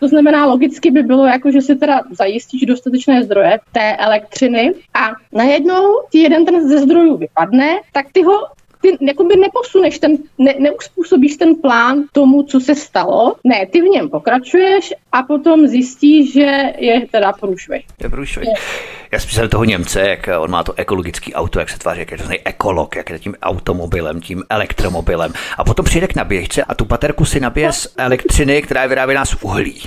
To 0.00 0.08
znamená, 0.08 0.46
logicky 0.46 0.90
by 0.90 1.02
bylo 1.02 1.26
jako, 1.26 1.50
že 1.50 1.60
si 1.60 1.76
teda 1.76 2.00
zajistíš 2.10 2.66
dostatečné 2.66 3.22
zdroje 3.24 3.58
té 3.72 3.96
elektřiny 3.96 4.74
a 4.94 5.10
najednou 5.32 5.84
ti 6.12 6.18
jeden 6.18 6.44
ten 6.44 6.68
ze 6.68 6.78
zdrojů 6.78 7.16
vypadne, 7.16 7.80
tak 7.92 8.06
ty 8.12 8.22
ho 8.22 8.46
ty 8.80 8.96
jakoby 9.00 9.36
neposuneš 9.36 9.98
ten, 9.98 10.16
ne, 10.38 10.54
neuspůsobíš 10.58 11.36
ten 11.36 11.54
plán 11.54 12.02
tomu, 12.12 12.42
co 12.42 12.60
se 12.60 12.74
stalo. 12.74 13.36
Ne, 13.44 13.66
ty 13.66 13.80
v 13.80 13.84
něm 13.84 14.10
pokračuješ 14.10 14.94
a 15.12 15.22
potom 15.22 15.66
zjistíš, 15.66 16.32
že 16.32 16.72
je 16.78 17.06
teda 17.12 17.32
průšvih. 17.32 17.84
Je 18.02 18.08
průšvih. 18.08 18.48
Já 19.12 19.18
spíš 19.18 19.40
toho 19.50 19.64
Němce, 19.64 20.00
jak 20.00 20.28
on 20.40 20.50
má 20.50 20.64
to 20.64 20.72
ekologický 20.76 21.34
auto, 21.34 21.58
jak 21.58 21.70
se 21.70 21.78
tváří, 21.78 22.00
jak 22.00 22.10
je 22.10 22.18
to 22.18 22.24
ekolog, 22.44 22.96
jak 22.96 23.10
je 23.10 23.18
tím 23.18 23.34
automobilem, 23.42 24.20
tím 24.20 24.42
elektromobilem. 24.50 25.32
A 25.58 25.64
potom 25.64 25.84
přijde 25.84 26.06
k 26.06 26.14
naběžce 26.14 26.64
a 26.64 26.74
tu 26.74 26.84
baterku 26.84 27.24
si 27.24 27.40
nabije 27.40 27.72
z 27.72 27.94
elektřiny, 27.96 28.62
která 28.62 28.82
je 28.82 28.88
vyráběná 28.88 29.24
z 29.24 29.34
uhlí. 29.42 29.82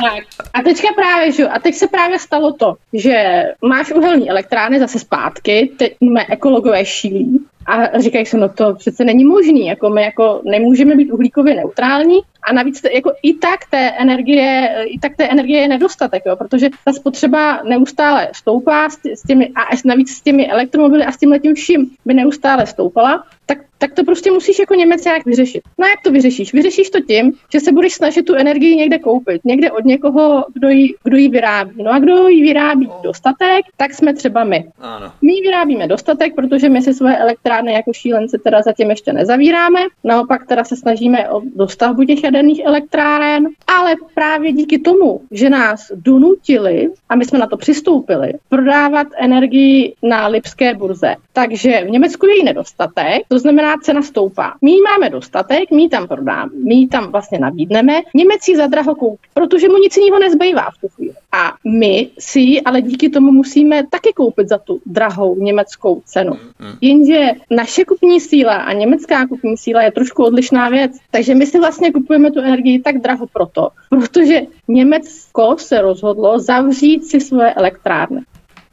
Tak. 0.00 0.24
A 0.54 0.62
teďka 0.62 0.88
právě, 0.94 1.32
že, 1.32 1.48
a 1.48 1.58
teď 1.58 1.74
se 1.74 1.88
právě 1.88 2.18
stalo 2.18 2.52
to, 2.52 2.74
že 2.92 3.44
máš 3.64 3.92
uhelní 3.92 4.30
elektrárny 4.30 4.78
zase 4.78 4.98
zpátky, 4.98 5.72
teď 5.76 5.96
mé 6.00 6.26
ekologové 6.28 6.84
šílí 6.84 7.46
a 7.66 8.00
říkají 8.00 8.26
se, 8.26 8.36
no 8.36 8.48
to 8.48 8.74
přece 8.74 9.04
není 9.04 9.24
možný, 9.24 9.66
jako 9.66 9.90
my 9.90 10.02
jako 10.02 10.40
nemůžeme 10.44 10.96
být 10.96 11.12
uhlíkově 11.12 11.54
neutrální 11.54 12.20
a 12.42 12.52
navíc 12.52 12.80
jako 12.94 13.12
i 13.22 13.34
tak 13.34 13.60
té 13.70 13.90
energie, 13.90 14.76
i 14.86 14.98
tak 14.98 15.16
té 15.16 15.28
energie 15.28 15.60
je 15.60 15.68
nedostatek, 15.68 16.22
jo, 16.26 16.36
protože 16.36 16.68
ta 16.84 16.92
spotřeba 16.92 17.62
neustále 17.62 18.28
stoupá 18.32 18.88
s, 18.90 19.22
těmi, 19.26 19.48
a 19.48 19.60
navíc 19.84 20.16
s 20.16 20.22
těmi 20.22 20.50
elektromobily 20.50 21.04
a 21.04 21.12
s 21.12 21.16
tím 21.16 21.30
letím 21.30 21.54
vším 21.54 21.90
by 22.04 22.14
neustále 22.14 22.66
stoupala, 22.66 23.24
tak, 23.46 23.58
tak 23.82 23.92
to 23.92 24.04
prostě 24.04 24.30
musíš 24.30 24.58
jako 24.58 24.74
Němec 24.74 25.04
nějak 25.04 25.24
vyřešit. 25.24 25.62
No 25.78 25.86
jak 25.86 26.00
to 26.04 26.10
vyřešíš? 26.10 26.52
Vyřešíš 26.52 26.90
to 26.90 27.00
tím, 27.00 27.32
že 27.52 27.60
se 27.60 27.72
budeš 27.72 27.94
snažit 27.94 28.22
tu 28.22 28.34
energii 28.34 28.76
někde 28.76 28.98
koupit, 28.98 29.44
někde 29.44 29.70
od 29.70 29.84
někoho, 29.84 30.44
kdo 30.54 30.68
ji, 30.68 30.94
kdo 31.04 31.16
ji 31.16 31.28
vyrábí. 31.28 31.82
No 31.82 31.92
a 31.92 31.98
kdo 31.98 32.28
ji 32.28 32.42
vyrábí 32.42 32.88
dostatek, 33.02 33.64
tak 33.76 33.94
jsme 33.94 34.14
třeba 34.14 34.44
my. 34.44 34.64
Ano. 34.80 35.12
My 35.22 35.32
ji 35.32 35.42
vyrábíme 35.42 35.86
dostatek, 35.86 36.34
protože 36.34 36.68
my 36.68 36.82
si 36.82 36.94
svoje 36.94 37.16
elektrárny 37.16 37.72
jako 37.72 37.92
šílenci 37.92 38.38
teda 38.38 38.62
zatím 38.62 38.90
ještě 38.90 39.12
nezavíráme. 39.12 39.80
Naopak 40.04 40.46
teda 40.46 40.64
se 40.64 40.76
snažíme 40.76 41.30
o 41.30 41.40
dostavbu 41.56 42.04
těch 42.04 42.24
jaderných 42.24 42.60
elektráren, 42.64 43.48
ale 43.66 43.94
právě 44.14 44.52
díky 44.52 44.78
tomu, 44.78 45.20
že 45.30 45.50
nás 45.50 45.92
donutili, 45.94 46.88
a 47.08 47.16
my 47.16 47.24
jsme 47.24 47.38
na 47.38 47.46
to 47.46 47.56
přistoupili, 47.56 48.32
prodávat 48.48 49.06
energii 49.18 49.94
na 50.02 50.26
Lipské 50.26 50.74
burze. 50.74 51.14
Takže 51.32 51.84
v 51.84 51.90
Německu 51.90 52.26
je 52.26 52.36
jí 52.36 52.44
nedostatek, 52.44 53.22
to 53.28 53.38
znamená, 53.38 53.71
znamená, 53.72 53.82
cena 53.82 54.02
stoupá. 54.02 54.54
My 54.62 54.72
máme 54.80 55.10
dostatek, 55.10 55.70
my 55.70 55.88
tam 55.88 56.08
prodáme, 56.08 56.50
my 56.64 56.88
tam 56.88 57.12
vlastně 57.12 57.38
nabídneme, 57.38 58.02
Němec 58.14 58.48
ji 58.48 58.56
za 58.56 58.66
draho 58.66 58.94
koupí, 58.94 59.28
protože 59.34 59.68
mu 59.68 59.76
nic 59.76 59.96
jiného 59.96 60.18
nezbývá 60.18 60.70
v 60.70 60.80
tu 60.80 60.88
chvíli. 60.88 61.14
A 61.32 61.52
my 61.64 62.10
si 62.18 62.40
ji 62.40 62.60
ale 62.60 62.82
díky 62.82 63.08
tomu 63.08 63.32
musíme 63.32 63.86
taky 63.86 64.12
koupit 64.12 64.48
za 64.48 64.58
tu 64.58 64.80
drahou 64.86 65.36
německou 65.36 66.02
cenu. 66.04 66.32
Jenže 66.80 67.30
naše 67.50 67.84
kupní 67.84 68.20
síla 68.20 68.54
a 68.54 68.72
německá 68.72 69.26
kupní 69.26 69.56
síla 69.56 69.82
je 69.82 69.92
trošku 69.92 70.24
odlišná 70.24 70.68
věc. 70.68 70.92
Takže 71.10 71.34
my 71.34 71.46
si 71.46 71.58
vlastně 71.58 71.92
kupujeme 71.92 72.30
tu 72.30 72.40
energii 72.40 72.78
tak 72.78 72.98
draho 72.98 73.26
proto, 73.26 73.68
protože 73.90 74.40
Německo 74.68 75.56
se 75.58 75.80
rozhodlo 75.80 76.38
zavřít 76.38 77.06
si 77.06 77.20
svoje 77.20 77.54
elektrárny. 77.54 78.20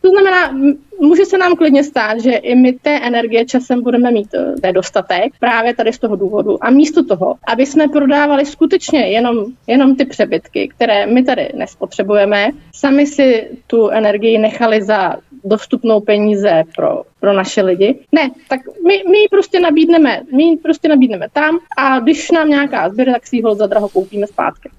To 0.01 0.09
znamená, 0.09 0.53
může 0.99 1.25
se 1.25 1.37
nám 1.37 1.55
klidně 1.55 1.83
stát, 1.83 2.19
že 2.19 2.31
i 2.31 2.55
my 2.55 2.73
té 2.73 2.99
energie 2.99 3.45
časem 3.45 3.83
budeme 3.83 4.11
mít 4.11 4.33
eh, 4.33 4.53
nedostatek 4.63 5.33
právě 5.39 5.75
tady 5.75 5.93
z 5.93 5.99
toho 5.99 6.15
důvodu. 6.15 6.63
A 6.63 6.69
místo 6.69 7.03
toho, 7.03 7.35
aby 7.47 7.65
jsme 7.65 7.87
prodávali 7.87 8.45
skutečně 8.45 8.99
jenom, 8.99 9.45
jenom 9.67 9.95
ty 9.95 10.05
přebytky, 10.05 10.67
které 10.67 11.05
my 11.05 11.23
tady 11.23 11.49
nespotřebujeme, 11.55 12.49
sami 12.75 13.07
si 13.07 13.47
tu 13.67 13.89
energii 13.89 14.37
nechali 14.37 14.83
za 14.83 15.15
dostupnou 15.43 15.99
peníze 15.99 16.63
pro, 16.75 17.03
pro 17.19 17.33
naše 17.33 17.61
lidi. 17.61 17.99
Ne, 18.11 18.31
tak 18.47 18.59
my, 18.87 19.03
my 19.11 19.17
ji 19.17 19.27
prostě 19.29 19.59
nabídneme, 19.59 20.21
my 20.35 20.43
ji 20.43 20.57
prostě 20.57 20.87
nabídneme 20.87 21.27
tam 21.33 21.59
a 21.77 21.99
když 21.99 22.31
nám 22.31 22.49
nějaká 22.49 22.89
zbyde, 22.89 23.11
tak 23.11 23.27
si 23.27 23.35
ji 23.35 23.43
za 23.53 23.67
draho 23.67 23.89
koupíme 23.89 24.27
zpátky. 24.27 24.69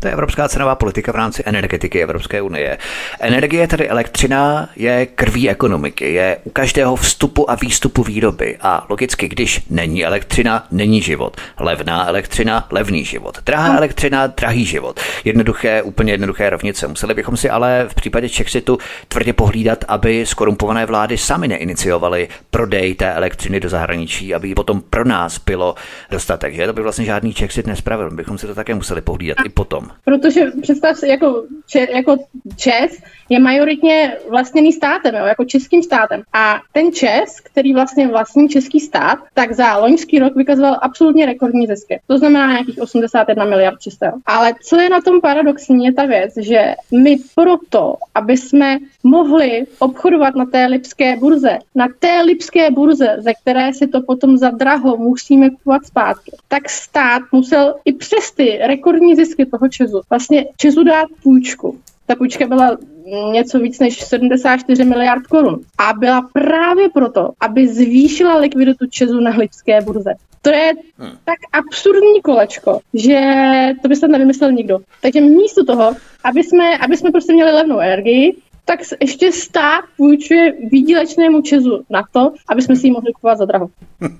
To 0.00 0.08
je 0.08 0.12
evropská 0.12 0.48
cenová 0.48 0.74
politika 0.74 1.12
v 1.12 1.14
rámci 1.14 1.42
energetiky 1.46 2.02
Evropské 2.02 2.42
unie. 2.42 2.78
Energie, 3.20 3.68
tedy 3.68 3.88
elektřina, 3.88 4.68
je 4.76 5.06
krví 5.06 5.50
ekonomiky, 5.50 6.12
je 6.12 6.38
u 6.44 6.50
každého 6.50 6.96
vstupu 6.96 7.50
a 7.50 7.54
výstupu 7.54 8.02
výroby 8.02 8.56
a 8.60 8.86
logicky, 8.88 9.28
když 9.28 9.62
není 9.70 10.04
elektřina, 10.04 10.66
není 10.70 11.02
život. 11.02 11.36
Levná 11.60 12.08
elektřina, 12.08 12.66
levný 12.70 13.04
život. 13.04 13.38
Drahá 13.46 13.76
elektřina, 13.76 14.26
drahý 14.26 14.64
život. 14.64 15.00
Jednoduché, 15.24 15.82
úplně 15.82 16.12
jednoduché 16.12 16.50
rovnice. 16.50 16.88
Museli 16.88 17.14
bychom 17.14 17.36
si 17.36 17.50
ale 17.50 17.86
v 17.88 17.94
případě 17.94 18.28
Chexitu 18.28 18.78
tvrdě 19.08 19.32
pohlídat, 19.32 19.84
aby 19.88 20.26
skorumpované 20.26 20.86
vlády 20.86 21.18
sami 21.18 21.48
neiniciovaly 21.86 22.28
prodej 22.50 22.94
té 22.94 23.14
elektřiny 23.14 23.60
do 23.60 23.68
zahraničí, 23.68 24.34
aby 24.34 24.54
potom 24.54 24.80
pro 24.80 25.04
nás 25.04 25.38
bylo 25.38 25.74
dostatek. 26.10 26.54
Že? 26.54 26.66
To 26.66 26.72
by 26.72 26.82
vlastně 26.82 27.04
žádný 27.04 27.32
Chexit 27.32 27.66
nespravil. 27.66 28.10
Bychom 28.10 28.38
si 28.38 28.46
to 28.46 28.54
také 28.54 28.74
museli 28.74 29.00
pohlídat 29.00 29.36
i 29.46 29.48
potom. 29.48 29.88
Protože 30.04 30.44
představ 30.62 30.96
si, 30.96 31.08
jako, 31.08 31.44
če, 31.66 31.86
jako 31.94 32.16
Čes 32.56 32.98
je 33.28 33.40
majoritně 33.40 34.16
vlastněný 34.30 34.72
státem, 34.72 35.14
jo, 35.14 35.24
jako 35.24 35.44
českým 35.44 35.82
státem. 35.82 36.22
A 36.32 36.60
ten 36.72 36.92
Čes, 36.92 37.40
který 37.40 37.72
vlastně 37.74 38.08
vlastní 38.08 38.48
český 38.48 38.80
stát, 38.80 39.18
tak 39.34 39.52
za 39.52 39.76
loňský 39.76 40.18
rok 40.18 40.36
vykazoval 40.36 40.78
absolutně 40.82 41.26
rekordní 41.26 41.66
zisky. 41.66 42.00
To 42.06 42.18
znamená 42.18 42.52
nějakých 42.52 42.80
81 42.80 43.44
miliard 43.44 43.80
čistého. 43.80 44.12
Ale 44.26 44.54
co 44.62 44.80
je 44.80 44.88
na 44.88 45.00
tom 45.00 45.20
paradoxní, 45.20 45.84
je 45.84 45.92
ta 45.92 46.06
věc, 46.06 46.36
že 46.36 46.74
my 46.92 47.16
proto, 47.34 47.96
aby 48.14 48.36
jsme 48.36 48.78
mohli 49.04 49.66
obchodovat 49.78 50.34
na 50.34 50.44
té 50.46 50.66
lipské 50.66 51.16
burze, 51.16 51.58
na 51.76 51.86
té 51.98 52.20
lipské 52.20 52.70
burze, 52.70 53.16
ze 53.18 53.34
které 53.34 53.74
si 53.74 53.86
to 53.86 54.02
potom 54.02 54.38
za 54.38 54.50
draho 54.50 54.96
musíme 54.96 55.50
kupovat 55.50 55.86
zpátky, 55.86 56.32
tak 56.48 56.70
stát 56.70 57.22
musel 57.32 57.74
i 57.84 57.92
přes 57.92 58.32
ty 58.32 58.58
rekordní 58.66 59.16
zisky 59.16 59.46
toho 59.46 59.68
Česu 59.68 60.00
vlastně 60.10 60.46
Česu 60.56 60.84
dát 60.84 61.08
půjčku. 61.22 61.78
Ta 62.06 62.14
půjčka 62.16 62.46
byla 62.46 62.78
něco 63.32 63.58
víc 63.58 63.78
než 63.78 64.00
74 64.00 64.84
miliard 64.84 65.26
korun. 65.26 65.60
A 65.78 65.92
byla 65.92 66.28
právě 66.32 66.88
proto, 66.88 67.30
aby 67.40 67.68
zvýšila 67.68 68.36
likviditu 68.38 68.86
Česu 68.86 69.20
na 69.20 69.30
lipské 69.30 69.80
burze. 69.80 70.14
To 70.42 70.50
je 70.50 70.72
hmm. 70.98 71.10
tak 71.24 71.38
absurdní 71.52 72.22
kolečko, 72.22 72.80
že 72.94 73.20
to 73.82 73.88
by 73.88 73.96
se 73.96 74.08
nevymyslel 74.08 74.52
nikdo. 74.52 74.78
Takže 75.02 75.20
místo 75.20 75.64
toho, 75.64 75.94
aby 76.24 76.42
jsme, 76.42 76.78
aby 76.78 76.96
jsme 76.96 77.10
prostě 77.10 77.32
měli 77.32 77.52
levnou 77.52 77.78
energii, 77.78 78.36
tak 78.66 78.80
ještě 79.00 79.32
stát 79.32 79.84
půjčuje 79.96 80.52
výdělečnému 80.70 81.42
Česu 81.42 81.84
na 81.90 82.02
to, 82.12 82.32
aby 82.48 82.62
jsme 82.62 82.76
si 82.76 82.86
ji 82.86 82.90
mohli 82.90 83.12
kupovat 83.12 83.38
za 83.38 83.44
draho. 83.44 83.68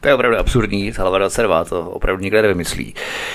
To 0.00 0.08
je 0.08 0.14
opravdu 0.14 0.38
absurdní, 0.38 0.92
Salvador 0.92 1.30
Serva 1.30 1.64
to 1.64 1.90
opravdu 1.90 2.22
nikdo 2.22 2.42
nevymyslí. 2.42 2.94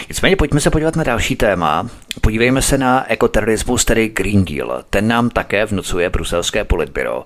Nicméně 0.09 0.35
pojďme 0.35 0.59
se 0.59 0.69
podívat 0.69 0.95
na 0.95 1.03
další 1.03 1.35
téma. 1.35 1.89
Podívejme 2.21 2.61
se 2.61 2.77
na 2.77 3.11
ekoterorismus, 3.11 3.85
tedy 3.85 4.09
Green 4.09 4.45
Deal. 4.45 4.83
Ten 4.89 5.07
nám 5.07 5.29
také 5.29 5.65
vnucuje 5.65 6.09
bruselské 6.09 6.63
politbyro. 6.63 7.23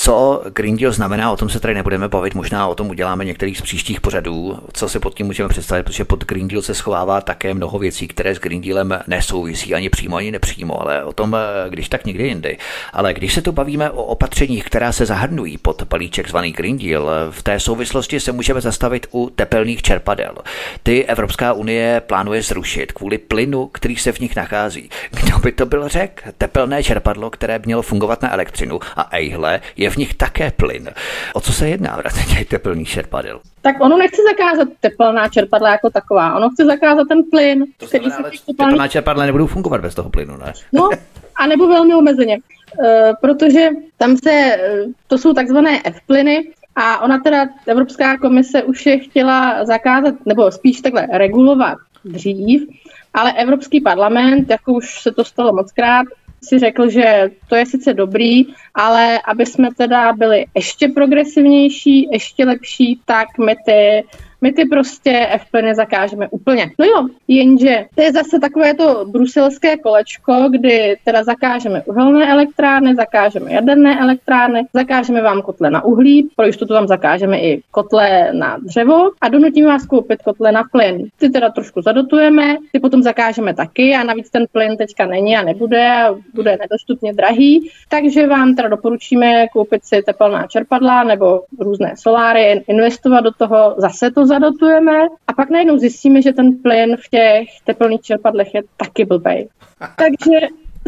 Co 0.00 0.42
Green 0.54 0.76
Deal 0.76 0.92
znamená, 0.92 1.32
o 1.32 1.36
tom 1.36 1.48
se 1.48 1.60
tady 1.60 1.74
nebudeme 1.74 2.08
bavit, 2.08 2.34
možná 2.34 2.66
o 2.66 2.74
tom 2.74 2.90
uděláme 2.90 3.24
některý 3.24 3.54
z 3.54 3.62
příštích 3.62 4.00
pořadů, 4.00 4.58
co 4.72 4.88
si 4.88 4.98
pod 4.98 5.14
tím 5.14 5.26
můžeme 5.26 5.48
představit, 5.48 5.82
protože 5.82 6.04
pod 6.04 6.24
Green 6.24 6.48
Deal 6.48 6.62
se 6.62 6.74
schovává 6.74 7.20
také 7.20 7.54
mnoho 7.54 7.78
věcí, 7.78 8.08
které 8.08 8.34
s 8.34 8.38
Green 8.38 8.60
Dealem 8.60 9.00
nesouvisí 9.06 9.74
ani 9.74 9.90
přímo, 9.90 10.16
ani 10.16 10.30
nepřímo, 10.30 10.80
ale 10.82 11.04
o 11.04 11.12
tom, 11.12 11.36
když 11.68 11.88
tak 11.88 12.04
někdy 12.04 12.28
jindy. 12.28 12.58
Ale 12.92 13.14
když 13.14 13.34
se 13.34 13.42
tu 13.42 13.52
bavíme 13.52 13.90
o 13.90 14.02
opatřeních, 14.02 14.64
která 14.64 14.92
se 14.92 15.06
zahrnují 15.06 15.58
pod 15.58 15.84
palíček 15.84 16.28
zvaný 16.28 16.52
Green 16.52 16.78
Deal, 16.78 17.10
v 17.30 17.42
té 17.42 17.60
souvislosti 17.60 18.20
se 18.20 18.32
můžeme 18.32 18.60
zastavit 18.60 19.06
u 19.12 19.30
tepelných 19.30 19.82
čerpadel. 19.82 20.34
Ty 20.82 21.04
Evropská 21.04 21.52
unie 21.52 22.02
plánuje 22.06 22.42
zrušit 22.42 22.92
kvůli 22.92 23.18
plynu, 23.18 23.66
který 23.66 23.96
se 23.96 24.12
v 24.12 24.20
nich 24.20 24.36
nachází. 24.36 24.90
Kdo 25.10 25.38
by 25.38 25.52
to 25.52 25.66
byl 25.66 25.88
řek? 25.88 26.28
Tepelné 26.38 26.82
čerpadlo, 26.82 27.30
které 27.30 27.60
mělo 27.64 27.82
fungovat 27.82 28.22
na 28.22 28.32
elektřinu 28.32 28.80
a 28.96 29.08
ejhle 29.10 29.60
je 29.88 29.92
v 29.92 29.96
nich 29.96 30.14
také 30.14 30.50
plyn. 30.50 30.90
O 31.34 31.40
co 31.40 31.52
se 31.52 31.68
jedná 31.68 31.96
v 31.96 32.34
těch 32.34 32.48
teplných 32.48 32.88
čerpadel? 32.88 33.40
Tak 33.62 33.76
ono 33.80 33.96
nechce 33.96 34.22
zakázat 34.22 34.68
teplná 34.80 35.28
čerpadla 35.28 35.70
jako 35.70 35.90
taková, 35.90 36.36
ono 36.36 36.50
chce 36.50 36.64
zakázat 36.64 37.08
ten 37.08 37.22
plyn. 37.30 37.64
To 37.76 37.86
který 37.86 38.10
znamená, 38.10 38.30
se 38.36 38.46
teplná... 38.46 38.70
teplná 38.70 38.88
čerpadla 38.88 39.26
nebudou 39.26 39.46
fungovat 39.46 39.80
bez 39.80 39.94
toho 39.94 40.10
plynu, 40.10 40.36
ne? 40.36 40.52
No, 40.72 40.90
a 41.36 41.46
nebo 41.46 41.68
velmi 41.68 41.94
omezeně. 41.94 42.38
Uh, 42.78 42.86
protože 43.20 43.68
tam 43.96 44.16
se, 44.16 44.56
uh, 44.84 44.92
to 45.06 45.18
jsou 45.18 45.32
takzvané 45.34 45.82
F-plyny, 45.84 46.52
a 46.76 46.98
ona 46.98 47.18
teda, 47.18 47.46
Evropská 47.66 48.18
komise 48.18 48.62
už 48.62 48.86
je 48.86 48.98
chtěla 48.98 49.64
zakázat, 49.64 50.14
nebo 50.26 50.50
spíš 50.50 50.80
takhle 50.80 51.06
regulovat 51.12 51.78
dřív, 52.04 52.68
ale 53.14 53.32
Evropský 53.32 53.80
parlament, 53.80 54.50
jako 54.50 54.72
už 54.72 55.02
se 55.02 55.12
to 55.12 55.24
stalo 55.24 55.52
mockrát, 55.52 56.06
si 56.42 56.58
řekl, 56.58 56.90
že 56.90 57.30
to 57.48 57.56
je 57.56 57.66
sice 57.66 57.94
dobrý, 57.94 58.46
ale 58.74 59.20
aby 59.24 59.46
jsme 59.46 59.68
teda 59.76 60.12
byli 60.12 60.44
ještě 60.54 60.88
progresivnější, 60.88 62.08
ještě 62.12 62.44
lepší, 62.44 63.00
tak 63.04 63.38
my 63.38 63.56
ty 63.66 64.04
my 64.40 64.52
ty 64.52 64.64
prostě 64.64 65.28
FP 65.38 65.54
nezakážeme 65.54 66.28
úplně. 66.28 66.70
No 66.78 66.84
jo, 66.84 67.06
jenže 67.28 67.84
to 67.94 68.02
je 68.02 68.12
zase 68.12 68.38
takové 68.40 68.74
to 68.74 69.04
bruselské 69.04 69.76
kolečko, 69.76 70.48
kdy 70.50 70.96
teda 71.04 71.24
zakážeme 71.24 71.82
uhelné 71.82 72.32
elektrárny, 72.32 72.94
zakážeme 72.94 73.52
jaderné 73.52 74.00
elektrárny, 74.00 74.62
zakážeme 74.72 75.22
vám 75.22 75.42
kotle 75.42 75.70
na 75.70 75.84
uhlí, 75.84 76.30
pro 76.36 76.46
jistotu 76.46 76.74
vám 76.74 76.86
zakážeme 76.86 77.40
i 77.40 77.62
kotle 77.70 78.32
na 78.32 78.56
dřevo 78.58 79.10
a 79.20 79.28
donutíme 79.28 79.68
vás 79.68 79.86
koupit 79.86 80.22
kotle 80.22 80.52
na 80.52 80.62
plyn. 80.72 81.08
Ty 81.18 81.30
teda 81.30 81.50
trošku 81.50 81.82
zadotujeme, 81.82 82.56
ty 82.72 82.80
potom 82.80 83.02
zakážeme 83.02 83.54
taky 83.54 83.94
a 83.94 84.02
navíc 84.02 84.30
ten 84.30 84.46
plyn 84.52 84.76
teďka 84.76 85.06
není 85.06 85.36
a 85.36 85.42
nebude 85.42 85.90
a 85.90 86.14
bude 86.34 86.56
nedostupně 86.60 87.12
drahý, 87.12 87.70
takže 87.88 88.26
vám 88.26 88.54
teda 88.54 88.68
doporučíme 88.68 89.48
koupit 89.48 89.84
si 89.84 90.02
tepelná 90.02 90.46
čerpadla 90.46 91.04
nebo 91.04 91.42
různé 91.58 91.94
soláry, 91.96 92.64
investovat 92.68 93.20
do 93.20 93.30
toho, 93.30 93.74
zase 93.76 94.10
to 94.10 94.27
zadotujeme 94.28 95.06
a 95.26 95.32
pak 95.32 95.50
najednou 95.50 95.78
zjistíme, 95.78 96.22
že 96.22 96.32
ten 96.32 96.62
plyn 96.62 96.96
v 96.96 97.08
těch 97.08 97.48
teplných 97.64 98.00
čerpadlech 98.00 98.54
je 98.54 98.62
taky 98.76 99.04
blbej. 99.04 99.48
Takže 99.96 100.38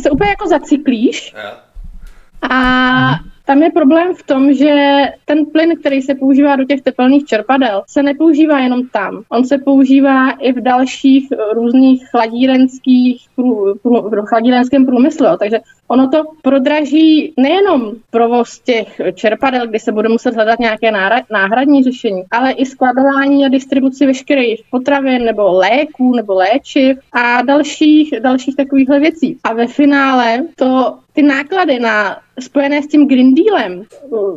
se 0.01 0.11
úplně 0.11 0.31
jako 0.31 0.49
zacyklíš 0.49 1.35
a 2.51 2.61
tam 3.51 3.63
je 3.63 3.71
problém 3.71 4.15
v 4.15 4.23
tom, 4.23 4.53
že 4.53 4.75
ten 5.25 5.47
plyn, 5.47 5.77
který 5.81 6.03
se 6.03 6.15
používá 6.15 6.57
do 6.57 6.65
těch 6.65 6.83
tepelných 6.83 7.25
čerpadel, 7.25 7.83
se 7.87 8.03
nepoužívá 8.03 8.59
jenom 8.59 8.89
tam. 8.89 9.23
On 9.29 9.45
se 9.45 9.59
používá 9.59 10.31
i 10.31 10.53
v 10.53 10.61
dalších 10.61 11.29
různých 11.55 12.09
chladírenských, 12.11 13.27
prů, 13.37 13.75
chladírenském 14.25 14.87
průmyslu. 14.87 15.27
Takže 15.39 15.59
ono 15.89 16.09
to 16.09 16.23
prodraží 16.43 17.35
nejenom 17.37 17.93
provoz 18.11 18.61
těch 18.61 19.01
čerpadel, 19.15 19.67
kdy 19.67 19.79
se 19.79 19.93
bude 19.93 20.09
muset 20.09 20.35
hledat 20.35 20.59
nějaké 20.59 20.93
náhradní 21.31 21.83
řešení, 21.83 22.23
ale 22.31 22.53
i 22.53 22.67
skladování 22.67 23.47
a 23.47 23.49
distribuci 23.49 24.07
veškerých 24.07 24.63
potravin 24.71 25.25
nebo 25.25 25.53
léků 25.53 26.15
nebo 26.15 26.35
léčiv 26.35 26.99
a 27.13 27.43
dalších, 27.43 28.15
dalších 28.21 28.57
takovýchhle 28.57 29.01
věcí. 29.01 29.39
A 29.45 29.53
ve 29.53 29.67
finále 29.67 30.43
to 30.57 30.99
ty 31.13 31.23
náklady 31.23 31.81
na 31.81 32.17
spojené 32.41 32.83
s 32.83 32.87
tím 32.87 33.09
Green 33.09 33.35
Dealem 33.35 33.83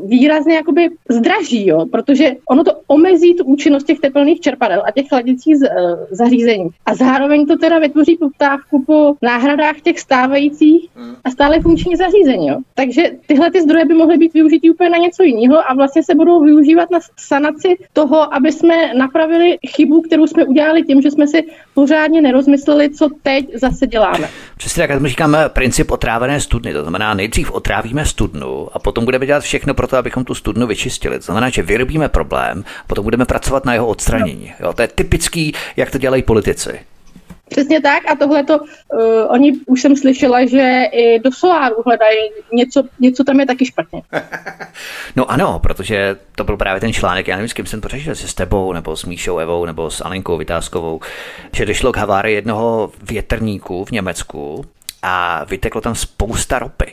výrazně 0.06 0.56
jakoby 0.56 0.90
zdraží, 1.10 1.68
jo, 1.68 1.86
protože 1.92 2.32
ono 2.50 2.64
to 2.64 2.72
omezí 2.88 3.36
tu 3.36 3.44
účinnost 3.44 3.84
těch 3.84 4.00
teplných 4.00 4.40
čerpadel 4.40 4.84
a 4.86 4.92
těch 4.92 5.08
chladicích 5.08 5.56
uh, 5.56 6.00
zařízení. 6.12 6.70
A 6.86 6.96
zároveň 6.96 7.46
to 7.46 7.58
teda 7.58 7.80
vytvoří 7.80 8.18
poptávku 8.18 8.84
po 8.84 9.14
náhradách 9.22 9.82
těch 9.82 10.00
stávajících 10.00 10.90
a 11.24 11.30
stále 11.30 11.60
funkčních 11.60 11.98
zařízení. 11.98 12.48
Jo. 12.48 12.58
Takže 12.74 13.12
tyhle 13.26 13.52
ty 13.52 13.62
zdroje 13.62 13.86
by 13.86 13.94
mohly 13.94 14.18
být 14.18 14.34
využity 14.34 14.70
úplně 14.70 14.90
na 14.90 14.98
něco 14.98 15.24
jiného 15.24 15.70
a 15.70 15.74
vlastně 15.74 16.04
se 16.04 16.16
budou 16.16 16.44
využívat 16.44 16.92
na 16.92 17.00
sanaci 17.18 17.76
toho, 17.94 18.34
aby 18.34 18.52
jsme 18.52 18.94
napravili 18.94 19.58
chybu, 19.68 20.02
kterou 20.02 20.28
jsme 20.28 20.46
udělali 20.46 20.84
tím, 20.84 21.02
že 21.02 21.12
jsme 21.12 21.28
si 21.28 21.44
pořádně 21.74 22.22
nerozmysleli, 22.22 22.90
co 22.90 23.10
teď 23.24 23.46
zase 23.54 23.88
děláme. 23.88 24.30
Přesně 24.58 24.84
tak, 24.84 24.90
jak 24.90 25.06
říkáme 25.06 25.50
princip 25.50 25.92
otrávené 25.92 26.40
studny. 26.64 26.74
To 26.74 26.82
znamená, 26.82 27.14
nejdřív 27.14 27.52
otrávíme 27.52 28.06
studnu 28.06 28.68
a 28.74 28.80
potom 28.80 29.06
budeme 29.06 29.26
dělat 29.26 29.44
všechno 29.44 29.74
pro 29.74 29.88
to, 29.88 29.98
abychom 29.98 30.26
tu 30.26 30.36
studnu 30.36 30.68
vyčistili. 30.68 31.18
To 31.20 31.26
znamená, 31.26 31.50
že 31.50 31.64
vyrobíme 31.64 32.10
problém, 32.10 32.64
potom 32.88 33.04
budeme 33.04 33.26
pracovat 33.26 33.66
na 33.66 33.74
jeho 33.74 33.88
odstranění. 33.88 34.54
Jo, 34.60 34.74
to 34.74 34.82
je 34.82 34.88
typický, 34.88 35.54
jak 35.78 35.92
to 35.92 35.98
dělají 35.98 36.24
politici. 36.24 36.80
Přesně 37.50 37.82
tak 37.82 38.12
a 38.12 38.16
tohle 38.16 38.44
to, 38.44 38.60
uh, 38.60 38.68
oni 39.30 39.54
už 39.66 39.82
jsem 39.82 39.96
slyšela, 39.96 40.46
že 40.46 40.84
i 40.92 41.20
do 41.20 41.32
soláru 41.32 41.76
hledají 41.86 42.20
něco, 42.54 42.84
něco 43.00 43.24
tam 43.24 43.40
je 43.40 43.46
taky 43.46 43.66
špatně. 43.66 44.02
no 45.16 45.32
ano, 45.32 45.60
protože 45.60 46.16
to 46.36 46.44
byl 46.44 46.58
právě 46.58 46.82
ten 46.82 46.94
článek, 46.94 47.28
já 47.28 47.36
nevím, 47.36 47.50
s 47.50 47.54
kým 47.54 47.66
jsem 47.66 47.82
to 47.82 47.88
řešil, 47.88 48.16
s 48.16 48.34
tebou, 48.34 48.74
nebo 48.74 48.96
s 48.96 49.06
Míšou 49.06 49.38
Evou, 49.38 49.66
nebo 49.66 49.92
s 49.92 50.06
Alenkou 50.06 50.38
Vytázkovou, 50.38 51.00
že 51.56 51.66
došlo 51.66 51.92
k 51.92 51.98
havárii 51.98 52.36
jednoho 52.36 52.92
větrníku 53.04 53.86
v 53.86 53.92
Německu, 53.92 54.66
a 55.04 55.44
vyteklo 55.44 55.82
tam 55.82 55.96
spousta 55.96 56.60
ropy. 56.60 56.92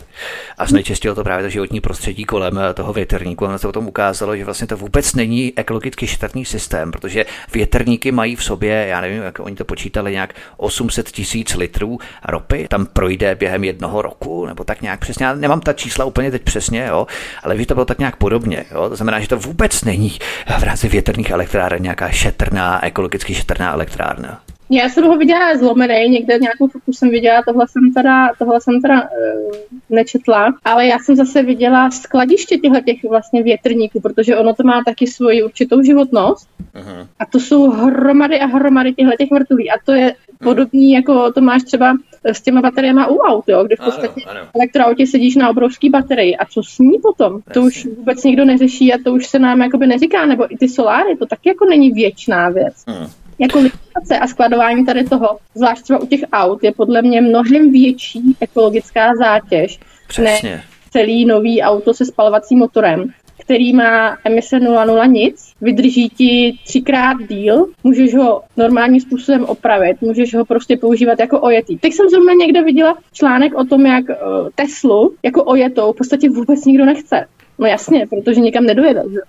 A 0.59 0.67
znečistilo 0.67 1.15
to 1.15 1.25
právě 1.25 1.45
to 1.45 1.51
životní 1.51 1.81
prostředí 1.81 2.25
kolem 2.25 2.59
eh, 2.59 2.75
toho 2.75 2.93
větrníku. 2.93 3.47
A 3.47 3.59
se 3.59 3.69
o 3.69 3.73
tom 3.73 3.89
ukázalo, 3.89 4.37
že 4.37 4.45
vlastně 4.45 4.67
to 4.67 4.77
vůbec 4.77 5.15
není 5.15 5.53
ekologicky 5.57 6.07
šetrný 6.07 6.45
systém, 6.45 6.91
protože 6.91 7.25
větrníky 7.53 8.13
mají 8.13 8.37
v 8.37 8.45
sobě, 8.45 8.87
já 8.89 9.01
nevím, 9.01 9.23
jak 9.23 9.41
oni 9.41 9.57
to 9.57 9.65
počítali, 9.65 10.13
nějak 10.13 10.35
800 10.57 11.11
tisíc 11.11 11.55
litrů 11.55 11.99
ropy. 12.25 12.67
Tam 12.69 12.87
projde 12.87 13.35
během 13.35 13.65
jednoho 13.65 14.03
roku, 14.03 14.47
nebo 14.47 14.65
tak 14.65 14.83
nějak 14.83 15.01
přesně. 15.01 15.27
Já 15.27 15.35
nemám 15.35 15.61
ta 15.61 15.73
čísla 15.73 16.05
úplně 16.05 16.31
teď 16.31 16.43
přesně, 16.43 16.87
jo, 16.89 17.07
ale 17.43 17.59
že 17.59 17.67
to 17.67 17.75
bylo 17.75 17.85
tak 17.85 17.99
nějak 17.99 18.17
podobně. 18.17 18.65
Jo. 18.71 18.89
To 18.89 18.97
znamená, 18.97 19.21
že 19.21 19.29
to 19.29 19.39
vůbec 19.39 19.85
není 19.85 20.19
v 20.59 20.63
rámci 20.63 20.89
větrných 20.89 21.31
elektráren 21.31 21.83
nějaká 21.83 22.11
šetrná, 22.11 22.85
ekologicky 22.85 23.35
šetrná 23.35 23.73
elektrárna. 23.73 24.41
Já 24.73 24.89
jsem 24.89 25.05
ho 25.05 25.17
viděla 25.17 25.57
zlomený, 25.57 26.09
někde 26.09 26.39
nějakou 26.39 26.69
fotku 26.69 26.93
jsem 26.93 27.11
viděla, 27.11 27.43
tohle 27.43 27.67
jsem 27.69 27.93
teda, 27.95 28.29
tohle 28.39 28.61
jsem 28.61 28.81
teda 28.81 29.03
uh, 29.03 29.53
nečetla, 29.91 30.55
ale 30.65 30.87
já 30.87 30.99
jsem 30.99 31.17
zase 31.17 31.43
viděla 31.43 31.91
skladiště 31.91 32.59
těchto 32.59 32.81
těch 32.81 33.05
vlastně 33.11 33.43
větrníků, 33.43 34.01
protože 34.01 34.37
ono 34.37 34.55
to 34.55 34.63
má 34.63 34.83
taky 34.85 35.07
svoji 35.07 35.43
určitou 35.43 35.83
životnost 35.83 36.49
uh-huh. 36.75 37.07
a 37.19 37.27
to 37.27 37.41
jsou 37.41 37.71
hromady 37.71 38.41
a 38.41 38.47
hromady 38.47 38.95
těchto 38.95 39.17
těch 39.19 39.31
vrtulí 39.31 39.71
a 39.71 39.75
to 39.85 39.93
je 39.93 40.15
podobný, 40.39 40.93
jako 40.93 41.33
to 41.33 41.41
máš 41.41 41.63
třeba 41.63 41.97
s 42.25 42.41
těma 42.41 42.61
bateriemi 42.61 43.01
u 43.09 43.17
aut, 43.17 43.45
jo, 43.49 43.65
kde 43.65 43.77
v 43.77 43.85
podstatě 43.85 44.21
ano, 44.27 44.41
ano. 44.41 44.51
elektroautě 44.55 45.07
sedíš 45.07 45.37
na 45.37 45.51
obrovský 45.51 45.91
baterii 45.91 46.37
a 46.37 46.45
co 46.45 46.63
s 46.63 46.79
ní 46.79 46.99
potom? 47.03 47.43
Presně. 47.43 47.61
To 47.61 47.67
už 47.67 47.87
vůbec 47.97 48.25
nikdo 48.25 48.45
neřeší 48.45 48.95
a 48.95 48.99
to 49.05 49.13
už 49.13 49.27
se 49.27 49.39
nám 49.39 49.63
jakoby 49.63 49.87
neříká, 49.87 50.27
nebo 50.27 50.55
i 50.55 50.57
ty 50.57 50.69
soláry, 50.69 51.17
to 51.17 51.27
taky 51.27 51.49
jako 51.49 51.65
není 51.65 51.91
věčná 51.91 52.49
věc. 52.49 52.75
Uh-huh 52.87 53.11
jako 53.41 53.59
likvidace 53.59 54.19
a 54.21 54.27
skladování 54.27 54.87
tady 54.87 55.05
toho, 55.05 55.39
zvlášť 55.55 55.83
třeba 55.83 55.99
u 55.99 56.07
těch 56.07 56.21
aut, 56.33 56.65
je 56.65 56.73
podle 56.73 57.03
mě 57.03 57.21
mnohem 57.21 57.73
větší 57.73 58.37
ekologická 58.41 59.17
zátěž 59.17 59.79
Přesně. 60.09 60.51
než 60.51 60.63
celý 60.91 61.25
nový 61.25 61.63
auto 61.63 61.95
se 61.95 62.05
spalovacím 62.05 62.59
motorem, 62.59 63.13
který 63.41 63.73
má 63.73 64.19
emise 64.25 64.59
0,0 64.59 65.11
nic, 65.11 65.53
vydrží 65.61 66.09
ti 66.09 66.59
třikrát 66.67 67.17
díl, 67.29 67.67
můžeš 67.85 68.15
ho 68.15 68.43
normálním 68.57 69.01
způsobem 69.01 69.45
opravit, 69.45 70.03
můžeš 70.03 70.35
ho 70.35 70.45
prostě 70.45 70.77
používat 70.77 71.19
jako 71.19 71.41
ojetý. 71.41 71.79
Teď 71.79 71.93
jsem 71.93 72.09
zrovna 72.09 72.33
někde 72.33 72.63
viděla 72.63 72.99
článek 73.13 73.55
o 73.55 73.65
tom, 73.65 73.87
jak 73.87 74.05
uh, 74.09 74.49
Teslu 74.55 75.15
jako 75.23 75.45
ojetou 75.45 75.93
v 75.93 75.97
podstatě 75.97 76.31
vůbec 76.31 76.65
nikdo 76.65 76.85
nechce. 76.85 77.27
No 77.59 77.67
jasně, 77.67 78.07
protože 78.07 78.41
nikam 78.41 78.65
nedojede. 78.65 79.03
Že? 79.13 79.21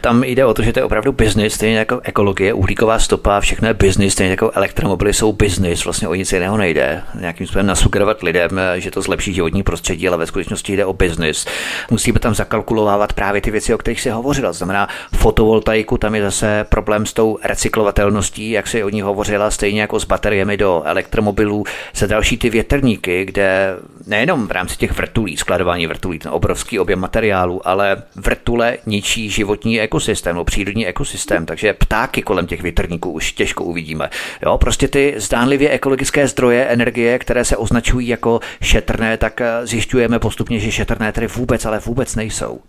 Tam 0.00 0.24
jde 0.24 0.44
o 0.44 0.54
to, 0.54 0.62
že 0.62 0.72
to 0.72 0.78
je 0.78 0.84
opravdu 0.84 1.12
business, 1.12 1.54
stejně 1.54 1.78
jako 1.78 2.00
ekologie, 2.02 2.52
uhlíková 2.52 2.98
stopa, 2.98 3.40
všechno 3.40 3.68
je 3.68 3.74
business, 3.74 4.12
stejně 4.12 4.30
jako 4.30 4.50
elektromobily 4.54 5.14
jsou 5.14 5.32
business, 5.32 5.84
vlastně 5.84 6.08
o 6.08 6.14
nic 6.14 6.32
jiného 6.32 6.56
nejde. 6.56 7.02
Nějakým 7.20 7.46
způsobem 7.46 7.66
nasugerovat 7.66 8.22
lidem, 8.22 8.60
že 8.76 8.90
to 8.90 9.02
zlepší 9.02 9.34
životní 9.34 9.62
prostředí, 9.62 10.08
ale 10.08 10.16
ve 10.16 10.26
skutečnosti 10.26 10.76
jde 10.76 10.84
o 10.84 10.92
business. 10.92 11.46
Musíme 11.90 12.20
tam 12.20 12.34
zakalkulovávat 12.34 13.12
právě 13.12 13.40
ty 13.40 13.50
věci, 13.50 13.74
o 13.74 13.78
kterých 13.78 14.00
se 14.00 14.12
hovořila. 14.12 14.52
Znamená 14.52 14.88
fotovoltaiku, 15.14 15.98
tam 15.98 16.14
je 16.14 16.22
zase 16.22 16.66
problém 16.68 17.06
s 17.06 17.12
tou 17.12 17.38
recyklovatelností, 17.44 18.50
jak 18.50 18.66
se 18.66 18.84
o 18.84 18.88
ní 18.88 19.02
hovořila, 19.02 19.50
stejně 19.50 19.80
jako 19.80 20.00
s 20.00 20.04
bateriemi 20.04 20.56
do 20.56 20.82
elektromobilů, 20.84 21.64
se 21.94 22.06
další 22.06 22.38
ty 22.38 22.50
větrníky, 22.50 23.24
kde 23.24 23.76
nejenom 24.06 24.46
v 24.46 24.50
rámci 24.50 24.76
těch 24.76 24.92
vrtulí, 24.92 25.36
skladování 25.36 25.86
vrtulí, 25.86 26.18
ten 26.18 26.32
obrovský 26.32 26.78
objem 26.78 26.98
materiálu, 26.98 27.68
ale 27.68 28.02
vrtule 28.16 28.76
ničí 28.86 29.30
životní 29.30 29.80
ekosystém, 29.80 29.97
no 30.32 30.44
přírodní 30.44 30.86
ekosystém, 30.86 31.46
takže 31.46 31.72
ptáky 31.72 32.22
kolem 32.22 32.46
těch 32.46 32.62
větrníků 32.62 33.10
už 33.10 33.32
těžko 33.32 33.64
uvidíme. 33.64 34.10
Jo, 34.42 34.58
prostě 34.58 34.88
ty 34.88 35.14
zdánlivě 35.16 35.70
ekologické 35.70 36.28
zdroje 36.28 36.64
energie, 36.64 37.18
které 37.18 37.44
se 37.44 37.56
označují 37.56 38.08
jako 38.08 38.40
šetrné, 38.62 39.16
tak 39.16 39.40
eh, 39.40 39.66
zjišťujeme 39.66 40.18
postupně, 40.18 40.58
že 40.58 40.72
šetrné 40.72 41.12
tedy 41.12 41.26
vůbec, 41.26 41.64
ale 41.64 41.78
vůbec 41.78 42.16
nejsou. 42.16 42.60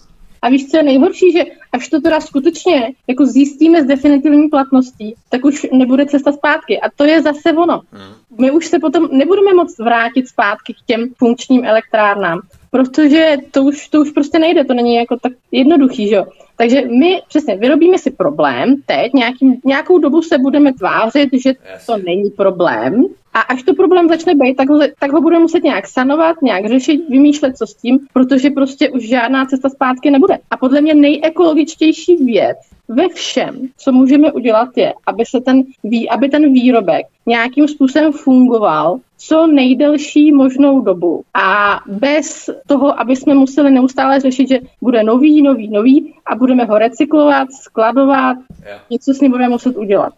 A 0.41 0.49
víš, 0.49 0.67
co 0.67 0.77
je 0.77 0.83
nejhorší, 0.83 1.31
že 1.31 1.43
až 1.73 1.87
to 1.87 2.01
teda 2.01 2.19
skutečně 2.19 2.93
jako 3.07 3.25
zjistíme 3.25 3.83
s 3.83 3.85
definitivní 3.85 4.47
platností, 4.47 5.15
tak 5.29 5.45
už 5.45 5.67
nebude 5.73 6.05
cesta 6.05 6.31
zpátky. 6.31 6.79
A 6.79 6.89
to 6.95 7.03
je 7.03 7.21
zase 7.21 7.53
ono. 7.53 7.81
Hmm. 7.91 8.13
My 8.39 8.51
už 8.51 8.65
se 8.65 8.79
potom 8.79 9.07
nebudeme 9.11 9.53
moct 9.53 9.79
vrátit 9.79 10.27
zpátky 10.27 10.73
k 10.73 10.85
těm 10.85 11.09
funkčním 11.17 11.65
elektrárnám, 11.65 12.41
protože 12.71 13.37
to 13.51 13.63
už, 13.63 13.87
to 13.87 14.01
už 14.01 14.11
prostě 14.11 14.39
nejde, 14.39 14.65
to 14.65 14.73
není 14.73 14.95
jako 14.95 15.17
tak 15.19 15.31
jednoduchý, 15.51 16.07
že 16.07 16.15
jo. 16.15 16.25
Takže 16.59 16.81
my 16.81 17.21
přesně 17.27 17.55
vyrobíme 17.55 17.97
si 17.97 18.11
problém 18.11 18.75
teď, 18.85 19.13
nějaký, 19.13 19.61
nějakou 19.65 19.97
dobu 19.99 20.21
se 20.21 20.37
budeme 20.37 20.73
tvářit, 20.73 21.29
že 21.33 21.53
to 21.85 21.97
není 21.97 22.29
problém 22.29 23.05
a 23.33 23.39
až 23.39 23.63
to 23.63 23.73
problém 23.73 24.07
začne 24.07 24.35
být, 24.35 24.55
tak 24.55 24.69
ho, 24.69 24.79
tak 24.99 25.11
ho 25.11 25.21
budeme 25.21 25.41
muset 25.41 25.63
nějak 25.63 25.87
sanovat, 25.87 26.41
nějak 26.41 26.67
řešit, 26.67 27.09
vymýšlet, 27.09 27.57
co 27.57 27.67
s 27.67 27.73
tím, 27.73 27.99
protože 28.13 28.49
prostě 28.49 28.89
už 28.89 29.07
žádná 29.07 29.45
cesta 29.45 29.69
zpátky 29.69 30.11
nebude. 30.11 30.37
A 30.51 30.57
podle 30.57 30.81
mě 30.81 30.93
nejekologičtější 30.93 32.15
věc 32.15 32.57
ve 32.87 33.09
všem, 33.09 33.69
co 33.77 33.91
můžeme 33.91 34.31
udělat, 34.31 34.69
je, 34.75 34.93
aby 35.05 35.25
se 35.25 35.41
ten, 35.41 35.63
aby 36.09 36.29
ten 36.29 36.53
výrobek 36.53 37.05
nějakým 37.25 37.67
způsobem 37.67 38.11
fungoval 38.11 38.99
co 39.19 39.47
nejdelší 39.47 40.31
možnou 40.31 40.81
dobu. 40.81 41.23
A 41.33 41.79
bez 41.87 42.49
toho, 42.67 42.99
aby 42.99 43.15
jsme 43.15 43.33
museli 43.33 43.71
neustále 43.71 44.19
řešit, 44.19 44.47
že 44.47 44.59
bude 44.81 45.03
nový, 45.03 45.41
nový, 45.41 45.69
nový 45.69 46.13
a 46.25 46.35
budeme 46.35 46.65
ho 46.65 46.77
recyklovat, 46.77 47.47
skladovat, 47.51 48.37
yeah. 48.65 48.81
něco 48.89 49.13
s 49.13 49.21
ním 49.21 49.31
budeme 49.31 49.49
muset 49.49 49.77
udělat. 49.77 50.13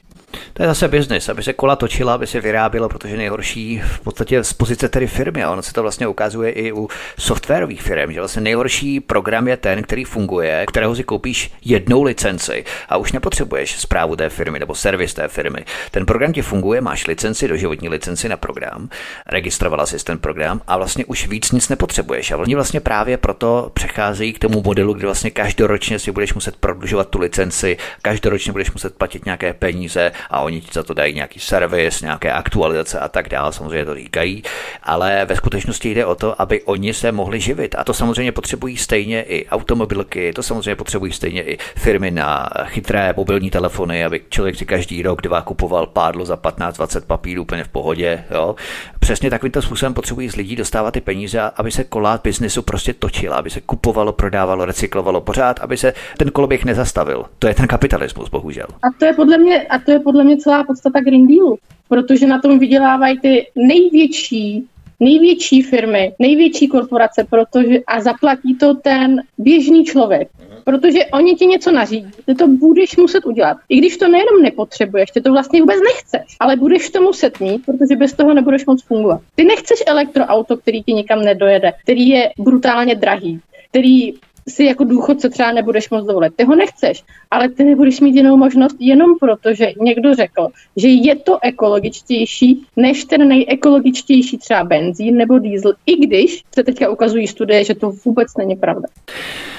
To 0.54 0.64
je 0.64 0.68
zase 0.68 0.88
biznis, 0.88 1.30
aby 1.30 1.44
se 1.44 1.54
kola 1.54 1.76
točila, 1.76 2.14
aby 2.14 2.28
se 2.28 2.42
vyrábělo, 2.42 2.90
protože 2.90 3.18
nejhorší 3.18 3.82
v 3.86 4.00
podstatě 4.00 4.44
z 4.44 4.54
pozice 4.54 4.90
tedy 4.90 5.08
firmy. 5.08 5.44
A 5.44 5.52
ono 5.52 5.62
se 5.62 5.74
to 5.74 5.82
vlastně 5.82 6.08
ukazuje 6.08 6.52
i 6.52 6.72
u 6.72 6.90
softwarových 7.20 7.82
firm, 7.82 8.12
že 8.12 8.20
vlastně 8.20 8.42
nejhorší 8.42 9.00
program 9.00 9.48
je 9.48 9.58
ten, 9.58 9.84
který 9.84 10.04
funguje, 10.04 10.66
kterého 10.68 10.96
si 10.96 11.04
koupíš 11.04 11.52
jednou 11.66 12.04
licenci 12.04 12.66
a 12.90 12.98
už 12.98 13.12
nepotřebuješ 13.12 13.80
zprávu 13.80 14.16
té 14.16 14.30
firmy 14.30 14.60
nebo 14.60 14.76
servis 14.76 15.14
té 15.14 15.28
firmy. 15.28 15.66
Ten 15.92 16.06
program 16.06 16.34
ti 16.34 16.42
funguje, 16.42 16.82
máš 16.82 17.08
licenci, 17.08 17.48
doživotní 17.48 17.90
licenci 17.90 18.30
na 18.30 18.38
program, 18.38 18.90
registrovala 19.30 19.86
jsi 19.86 20.06
ten 20.06 20.18
program 20.18 20.62
a 20.68 20.78
vlastně 20.78 21.06
už 21.06 21.28
víc 21.28 21.52
nic 21.52 21.70
nepotřebuješ. 21.70 22.32
A 22.32 22.38
oni 22.38 22.56
vlastně 22.56 22.80
právě 22.80 23.18
proto 23.18 23.72
přecházejí 23.74 24.34
k 24.34 24.40
tomu 24.40 24.62
modelu, 24.62 24.94
kdy 24.94 25.06
vlastně 25.06 25.32
každoročně 25.32 26.00
si 26.00 26.12
budeš 26.12 26.34
muset 26.34 26.56
prodlužovat 26.56 27.10
tu 27.10 27.20
licenci, 27.20 27.78
každoročně 28.02 28.52
budeš 28.52 28.72
muset 28.72 28.96
platit 28.96 29.26
nějaké 29.26 29.54
peníze 29.54 30.12
a 30.30 30.42
oni 30.42 30.62
ti 30.62 30.70
za 30.74 30.84
to 30.84 30.94
dají 30.94 31.16
nějaký 31.16 31.40
servis, 31.40 32.02
nějaké 32.02 32.32
aktualizace 32.32 33.00
a 33.00 33.08
tak 33.08 33.30
dále, 33.30 33.54
samozřejmě 33.54 33.86
to 33.86 33.96
říkají, 33.96 34.44
ale 34.84 35.26
ve 35.26 35.36
skutečnosti 35.36 35.92
jde 35.92 36.06
o 36.06 36.16
to, 36.16 36.42
aby 36.42 36.62
oni 36.64 36.94
se 36.94 37.12
mohli 37.12 37.40
živit 37.40 37.76
a 37.78 37.84
to 37.84 37.94
samozřejmě 37.94 38.32
potřebují 38.32 38.78
stejně 38.78 39.22
i 39.24 39.48
automobilky, 39.48 40.34
to 40.34 40.44
samozřejmě 40.44 40.76
potřebují 40.76 41.12
stejně 41.12 41.44
i 41.44 41.58
firmy 41.76 42.12
na 42.12 42.50
chytré 42.64 43.14
mobilní 43.18 43.50
telefony, 43.50 44.06
aby 44.06 44.22
člověk 44.30 44.56
si 44.56 44.66
každý 44.66 45.02
rok 45.02 45.22
dva 45.22 45.42
kupoval 45.42 45.88
pádlo 45.88 46.26
za 46.26 46.36
15-20 46.36 47.02
papírů 47.02 47.42
úplně 47.42 47.64
v 47.64 47.68
pohodě. 47.68 48.24
Jo? 48.32 48.56
Přesně 49.00 49.30
takovýmto 49.30 49.62
způsobem 49.62 49.94
potřebují 49.94 50.30
z 50.30 50.36
lidí 50.36 50.56
dostávat 50.56 50.92
ty 50.92 51.02
peníze, 51.02 51.42
aby 51.42 51.72
se 51.72 51.84
kolát 51.84 52.22
biznesu 52.24 52.62
prostě 52.62 52.94
točila, 52.94 53.36
aby 53.36 53.50
se 53.50 53.62
kupovalo, 53.62 54.14
prodávalo, 54.14 54.66
recyklovalo 54.66 55.22
pořád, 55.22 55.60
aby 55.60 55.78
se 55.78 55.94
ten 56.18 56.32
koloběh 56.32 56.66
nezastavil. 56.66 57.26
To 57.40 57.48
je 57.48 57.54
ten 57.54 57.68
kapitalismus, 57.68 58.30
bohužel. 58.30 58.68
A 58.84 58.88
to 59.00 59.06
je 59.06 59.14
podle 59.14 59.38
mě, 59.38 59.62
a 59.62 59.80
to 59.80 59.92
je 59.92 60.00
podle 60.00 60.11
mě 60.12 60.38
celá 60.38 60.64
podstata 60.64 61.00
Green 61.00 61.28
Dealu, 61.28 61.58
protože 61.90 62.28
na 62.28 62.40
tom 62.40 62.60
vydělávají 62.60 63.20
ty 63.20 63.48
největší 63.56 64.68
největší 65.02 65.62
firmy, 65.62 66.14
největší 66.20 66.68
korporace, 66.68 67.26
protože 67.30 67.80
a 67.88 68.02
zaplatí 68.02 68.56
to 68.56 68.74
ten 68.74 69.22
běžný 69.38 69.86
člověk. 69.86 70.30
Protože 70.64 71.06
oni 71.06 71.36
ti 71.36 71.46
něco 71.46 71.72
nařídí, 71.72 72.12
ty 72.26 72.36
to 72.36 72.48
budeš 72.48 72.98
muset 72.98 73.26
udělat. 73.26 73.58
I 73.70 73.78
když 73.78 73.98
to 73.98 74.08
nejenom 74.08 74.42
nepotřebuješ, 74.42 75.12
ty 75.12 75.22
to 75.22 75.32
vlastně 75.32 75.62
vůbec 75.62 75.78
nechceš, 75.84 76.36
ale 76.40 76.56
budeš 76.56 76.90
to 76.90 77.02
muset 77.02 77.40
mít, 77.40 77.66
protože 77.66 77.96
bez 77.96 78.14
toho 78.14 78.34
nebudeš 78.34 78.66
moc 78.66 78.84
fungovat. 78.84 79.22
Ty 79.36 79.44
nechceš 79.44 79.84
elektroauto, 79.88 80.58
který 80.58 80.84
ti 80.84 80.94
nikam 80.94 81.22
nedojede, 81.22 81.72
který 81.84 82.10
je 82.10 82.30
brutálně 82.40 82.96
drahý, 82.96 83.40
který 83.70 84.14
si 84.50 84.64
jako 84.64 84.84
důchodce 84.84 85.30
třeba 85.30 85.52
nebudeš 85.52 85.90
moc 85.90 86.06
dovolit. 86.06 86.34
Ty 86.36 86.44
ho 86.44 86.56
nechceš, 86.56 87.04
ale 87.32 87.50
ty 87.50 87.64
nebudeš 87.64 88.00
mít 88.00 88.16
jinou 88.16 88.38
možnost 88.38 88.76
jenom 88.80 89.18
proto, 89.20 89.54
že 89.54 89.68
někdo 89.82 90.16
řekl, 90.16 90.48
že 90.78 90.88
je 90.88 91.16
to 91.16 91.38
ekologičtější 91.44 92.66
než 92.76 93.06
ten 93.06 93.28
nejekologičtější 93.28 94.38
třeba 94.38 94.64
benzín 94.64 95.18
nebo 95.18 95.40
diesel, 95.40 95.74
i 95.86 95.96
když 95.96 96.44
se 96.56 96.64
teďka 96.64 96.90
ukazují 96.90 97.28
studie, 97.28 97.64
že 97.64 97.76
to 97.76 97.92
vůbec 98.06 98.28
není 98.38 98.56
pravda. 98.56 98.88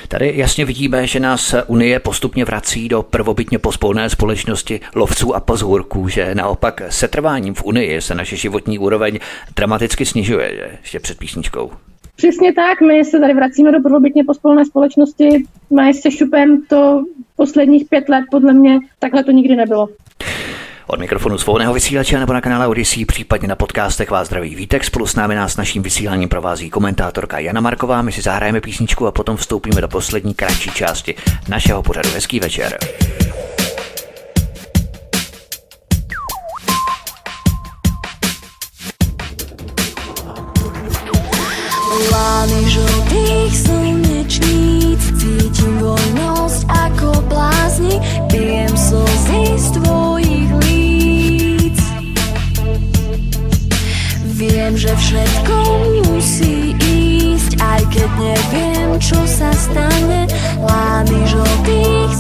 Tady 0.09 0.33
jasně 0.37 0.65
vidíme, 0.65 1.07
že 1.07 1.21
nás 1.21 1.55
Unie 1.67 2.01
postupně 2.01 2.45
vrací 2.45 2.89
do 2.89 3.03
prvobytně 3.03 3.59
pospolné 3.59 4.11
společnosti 4.11 4.81
lovců 4.95 5.35
a 5.35 5.41
pozhůrků, 5.41 6.09
že 6.09 6.35
naopak 6.35 6.83
setrváním 6.89 7.55
v 7.55 7.65
Unii 7.65 8.01
se 8.01 8.15
naše 8.15 8.37
životní 8.37 8.79
úroveň 8.79 9.19
dramaticky 9.57 10.07
snižuje, 10.07 10.79
ještě 10.83 11.01
před 11.01 11.19
písničkou. 11.19 11.71
Přesně 12.23 12.53
tak, 12.53 12.81
my 12.81 13.05
se 13.05 13.21
tady 13.21 13.35
vracíme 13.35 13.73
do 13.73 13.81
prvobytně 13.81 14.25
pospolné 14.25 14.65
společnosti, 14.65 15.45
mají 15.71 15.95
se 15.95 16.11
šupem 16.11 16.63
to 16.69 17.05
posledních 17.37 17.89
pět 17.89 18.09
let, 18.09 18.25
podle 18.31 18.53
mě 18.53 18.79
takhle 18.99 19.25
to 19.25 19.31
nikdy 19.31 19.57
nebylo. 19.57 19.89
Od 20.87 21.01
mikrofonu 21.01 21.39
svobodného 21.39 21.75
vysílače 21.75 22.19
nebo 22.19 22.33
na 22.33 22.41
kanále 22.41 22.67
Odyssey, 22.67 23.05
případně 23.05 23.49
na 23.49 23.57
podcastech 23.57 24.11
vás 24.11 24.27
zdraví 24.27 24.55
Vítek. 24.55 24.85
Spolu 24.85 25.07
s 25.07 25.17
námi 25.17 25.35
nás 25.35 25.57
naším 25.57 25.83
vysíláním 25.83 26.29
provází 26.29 26.71
komentátorka 26.71 27.39
Jana 27.39 27.61
Marková. 27.61 28.03
My 28.03 28.13
si 28.13 28.23
zahrajeme 28.23 28.61
písničku 28.61 29.07
a 29.07 29.13
potom 29.13 29.37
vstoupíme 29.37 29.81
do 29.81 29.89
poslední 29.89 30.35
kratší 30.35 30.71
části 30.71 31.15
našeho 31.49 31.83
pořadu. 31.83 32.09
Hezký 32.15 32.41
večer. 32.41 32.79
Lány 42.13 42.69
žltých 42.69 43.53
slnečníc 43.57 45.01
Cítim 45.17 45.81
voľnosť 45.81 46.69
ako 46.69 47.09
blázni 47.33 47.97
Pijem 48.29 48.77
slzy 48.77 49.57
z 49.57 49.67
tvojich 49.81 50.51
líc. 50.61 51.79
Viem, 54.37 54.77
že 54.77 54.93
všetko 54.93 55.57
musí 56.05 56.77
ísť 56.85 57.57
Aj 57.65 57.81
keď 57.89 58.11
neviem, 58.21 59.01
čo 59.01 59.17
sa 59.25 59.49
stane. 59.57 60.29
Lány 60.61 61.17
žltých 61.25 62.13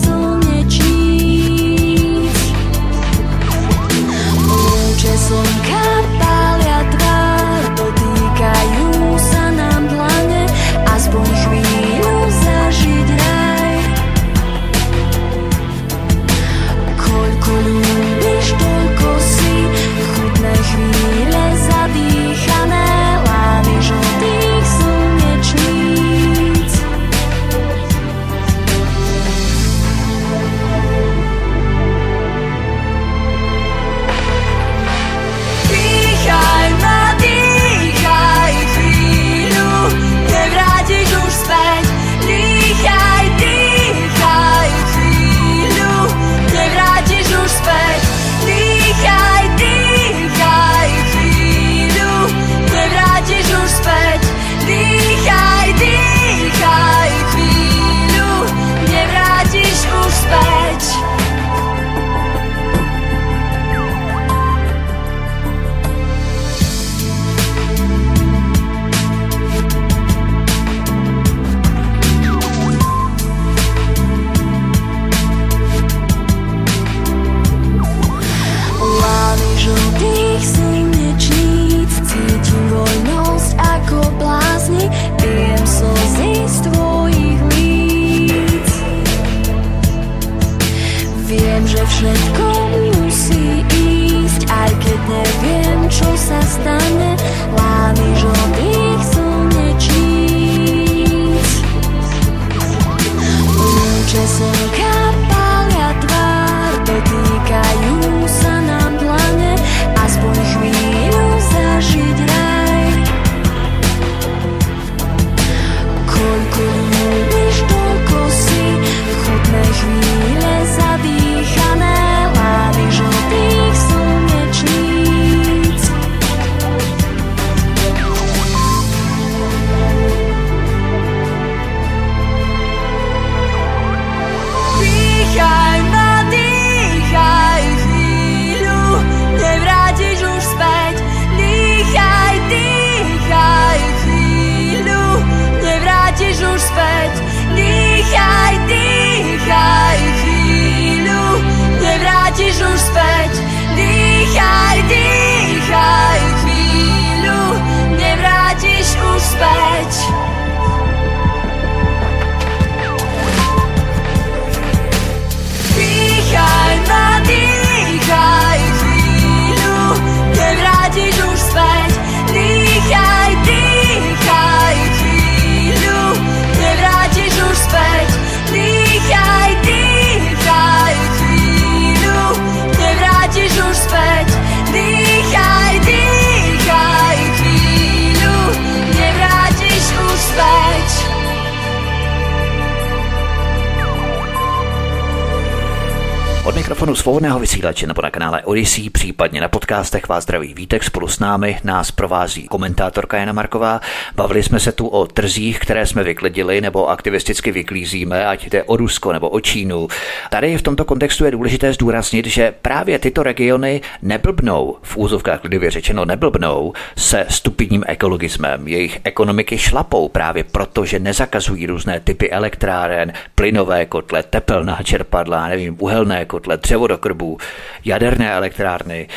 podcastech 199.72 200.08
vás 200.08 200.24
zdraví 200.24 200.54
Vítek. 200.54 200.84
Spolu 200.84 201.08
s 201.08 201.18
námi 201.18 201.58
nás 201.64 201.90
provází 201.90 202.48
komentátorka 202.48 203.16
Jana 203.16 203.32
Marková. 203.32 203.80
Bavili 204.14 204.42
jsme 204.42 204.60
se 204.60 204.72
tu 204.72 204.86
o 204.88 205.06
trzích, 205.06 205.58
které 205.58 205.86
jsme 205.86 206.04
vyklidili 206.04 206.60
nebo 206.60 206.88
aktivisticky 206.88 207.52
vyklízíme, 207.52 208.26
ať 208.26 208.46
jde 208.46 208.62
o 208.62 208.76
Rusko 208.76 209.12
nebo 209.12 209.28
o 209.28 209.40
Čínu. 209.40 209.88
Tady 210.30 210.56
v 210.58 210.62
tomto 210.62 210.84
kontextu 210.84 211.24
je 211.24 211.30
důležité 211.30 211.72
zdůraznit, 211.72 212.26
že 212.26 212.54
právě 212.62 212.98
tyto 212.98 213.22
regiony 213.22 213.80
neblbnou, 214.02 214.76
v 214.82 214.96
úzovkách 214.96 215.44
lidově 215.44 215.70
řečeno 215.70 216.04
neblbnou, 216.04 216.72
se 216.96 217.26
stupidním 217.28 217.84
ekologismem. 217.86 218.68
Jejich 218.68 219.00
ekonomiky 219.04 219.58
šlapou 219.58 220.08
právě 220.08 220.44
proto, 220.44 220.84
že 220.84 220.98
nezakazují 220.98 221.66
různé 221.66 222.00
typy 222.00 222.30
elektráren, 222.30 223.12
plynové 223.34 223.86
kotle, 223.86 224.22
tepelná 224.22 224.78
čerpadla, 224.82 225.48
nevím, 225.48 225.76
uhelné 225.78 226.24
kotle, 226.24 226.56
dřevodokrbů, 226.56 227.38
jaderné 227.84 228.32
elektrárny, 228.32 229.08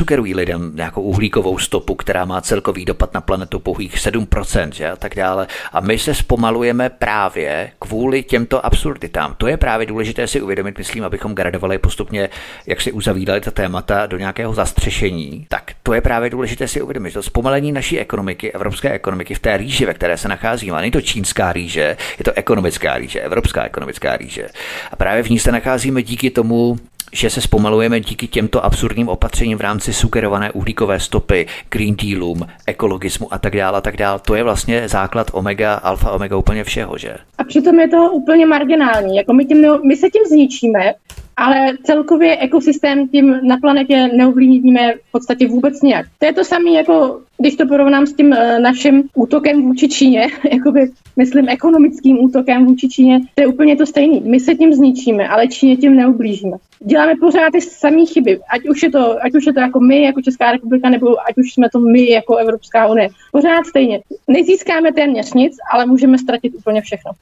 nesugerují 0.00 0.34
lidem 0.34 0.72
nějakou 0.74 1.02
uhlíkovou 1.02 1.58
stopu, 1.58 1.94
která 1.94 2.24
má 2.24 2.40
celkový 2.40 2.84
dopad 2.84 3.14
na 3.14 3.20
planetu 3.20 3.60
pouhých 3.60 3.94
7%, 3.94 4.70
že, 4.72 4.90
a 4.90 4.96
tak 4.96 5.14
dále. 5.14 5.46
A 5.72 5.80
my 5.80 5.98
se 5.98 6.14
zpomalujeme 6.14 6.90
právě 6.90 7.72
kvůli 7.78 8.22
těmto 8.22 8.66
absurditám. 8.66 9.34
To 9.38 9.46
je 9.46 9.56
právě 9.56 9.86
důležité 9.86 10.26
si 10.26 10.40
uvědomit, 10.42 10.78
myslím, 10.78 11.04
abychom 11.04 11.34
gradovali 11.34 11.78
postupně, 11.78 12.28
jak 12.66 12.80
si 12.80 12.92
uzavírali 12.92 13.40
ta 13.40 13.50
témata 13.50 14.06
do 14.06 14.18
nějakého 14.18 14.54
zastřešení. 14.54 15.46
Tak 15.48 15.72
to 15.82 15.92
je 15.92 16.00
právě 16.00 16.30
důležité 16.30 16.68
si 16.68 16.82
uvědomit. 16.82 17.12
To 17.12 17.22
zpomalení 17.22 17.72
naší 17.72 17.98
ekonomiky, 17.98 18.52
evropské 18.52 18.90
ekonomiky 18.92 19.34
v 19.34 19.38
té 19.38 19.56
rýži, 19.56 19.86
ve 19.86 19.94
které 19.94 20.16
se 20.16 20.28
nacházíme. 20.28 20.80
Není 20.80 20.92
to 20.92 21.00
čínská 21.00 21.52
rýže, 21.52 21.96
je 22.18 22.24
to 22.24 22.32
ekonomická 22.34 22.98
rýže, 22.98 23.20
evropská 23.20 23.64
ekonomická 23.64 24.16
rýže. 24.16 24.48
A 24.90 24.96
právě 24.96 25.22
v 25.22 25.30
ní 25.30 25.38
se 25.38 25.52
nacházíme 25.52 26.02
díky 26.02 26.30
tomu, 26.30 26.78
že 27.12 27.30
se 27.30 27.40
zpomalujeme 27.40 28.00
díky 28.00 28.28
těmto 28.28 28.64
absurdním 28.64 29.08
opatřením 29.08 29.58
v 29.58 29.60
rámci 29.60 29.92
sugerované 29.92 30.52
uhlíkové 30.52 31.00
stopy, 31.00 31.46
Green 31.70 31.96
Dealům, 31.96 32.46
ekologismu 32.66 33.34
a 33.34 33.38
tak 33.38 33.56
dále, 33.56 33.82
tak 33.82 33.96
dále. 33.96 34.20
To 34.26 34.34
je 34.34 34.42
vlastně 34.42 34.88
základ 34.88 35.30
omega, 35.32 35.74
alfa, 35.74 36.10
omega 36.10 36.36
úplně 36.36 36.64
všeho, 36.64 36.98
že? 36.98 37.16
A 37.38 37.44
přitom 37.44 37.80
je 37.80 37.88
to 37.88 38.10
úplně 38.12 38.46
marginální. 38.46 39.16
Jako 39.16 39.32
my, 39.32 39.44
tím, 39.44 39.66
my 39.84 39.96
se 39.96 40.10
tím 40.10 40.22
zničíme, 40.28 40.94
ale 41.40 41.72
celkově 41.82 42.36
ekosystém 42.36 43.08
tím 43.08 43.40
na 43.42 43.56
planetě 43.56 44.08
neovlivníme 44.16 44.94
v 45.08 45.12
podstatě 45.12 45.48
vůbec 45.48 45.82
nějak. 45.82 46.06
To 46.18 46.26
je 46.26 46.32
to 46.32 46.44
samé, 46.44 46.70
jako 46.70 47.20
když 47.38 47.56
to 47.56 47.66
porovnám 47.66 48.06
s 48.06 48.12
tím 48.12 48.32
eh, 48.32 48.60
naším 48.60 49.02
útokem 49.14 49.62
vůči 49.62 49.88
Číně, 49.88 50.26
jakoby, 50.52 50.90
myslím 51.16 51.48
ekonomickým 51.48 52.24
útokem 52.24 52.66
vůči 52.66 52.88
Číně, 52.88 53.20
to 53.34 53.42
je 53.42 53.46
úplně 53.46 53.76
to 53.76 53.86
stejné. 53.86 54.20
My 54.20 54.40
se 54.40 54.54
tím 54.54 54.72
zničíme, 54.72 55.28
ale 55.28 55.48
Číně 55.48 55.76
tím 55.76 55.96
neublížíme. 55.96 56.56
Děláme 56.84 57.12
pořád 57.20 57.52
ty 57.52 57.60
samé 57.60 58.06
chyby, 58.06 58.40
ať 58.50 58.68
už, 58.68 58.82
je 58.82 58.90
to, 58.90 59.24
ať 59.24 59.34
už 59.34 59.46
je 59.46 59.52
to 59.52 59.60
jako 59.60 59.80
my, 59.80 60.02
jako 60.02 60.22
Česká 60.22 60.52
republika, 60.52 60.88
nebo 60.88 61.08
ať 61.28 61.38
už 61.38 61.52
jsme 61.52 61.70
to 61.70 61.80
my, 61.80 62.10
jako 62.10 62.36
Evropská 62.36 62.86
unie. 62.86 63.08
Pořád 63.32 63.66
stejně. 63.66 64.00
Nezískáme 64.28 64.92
téměř 64.92 65.32
nic, 65.34 65.56
ale 65.72 65.86
můžeme 65.86 66.18
ztratit 66.18 66.54
úplně 66.54 66.80
všechno. 66.80 67.12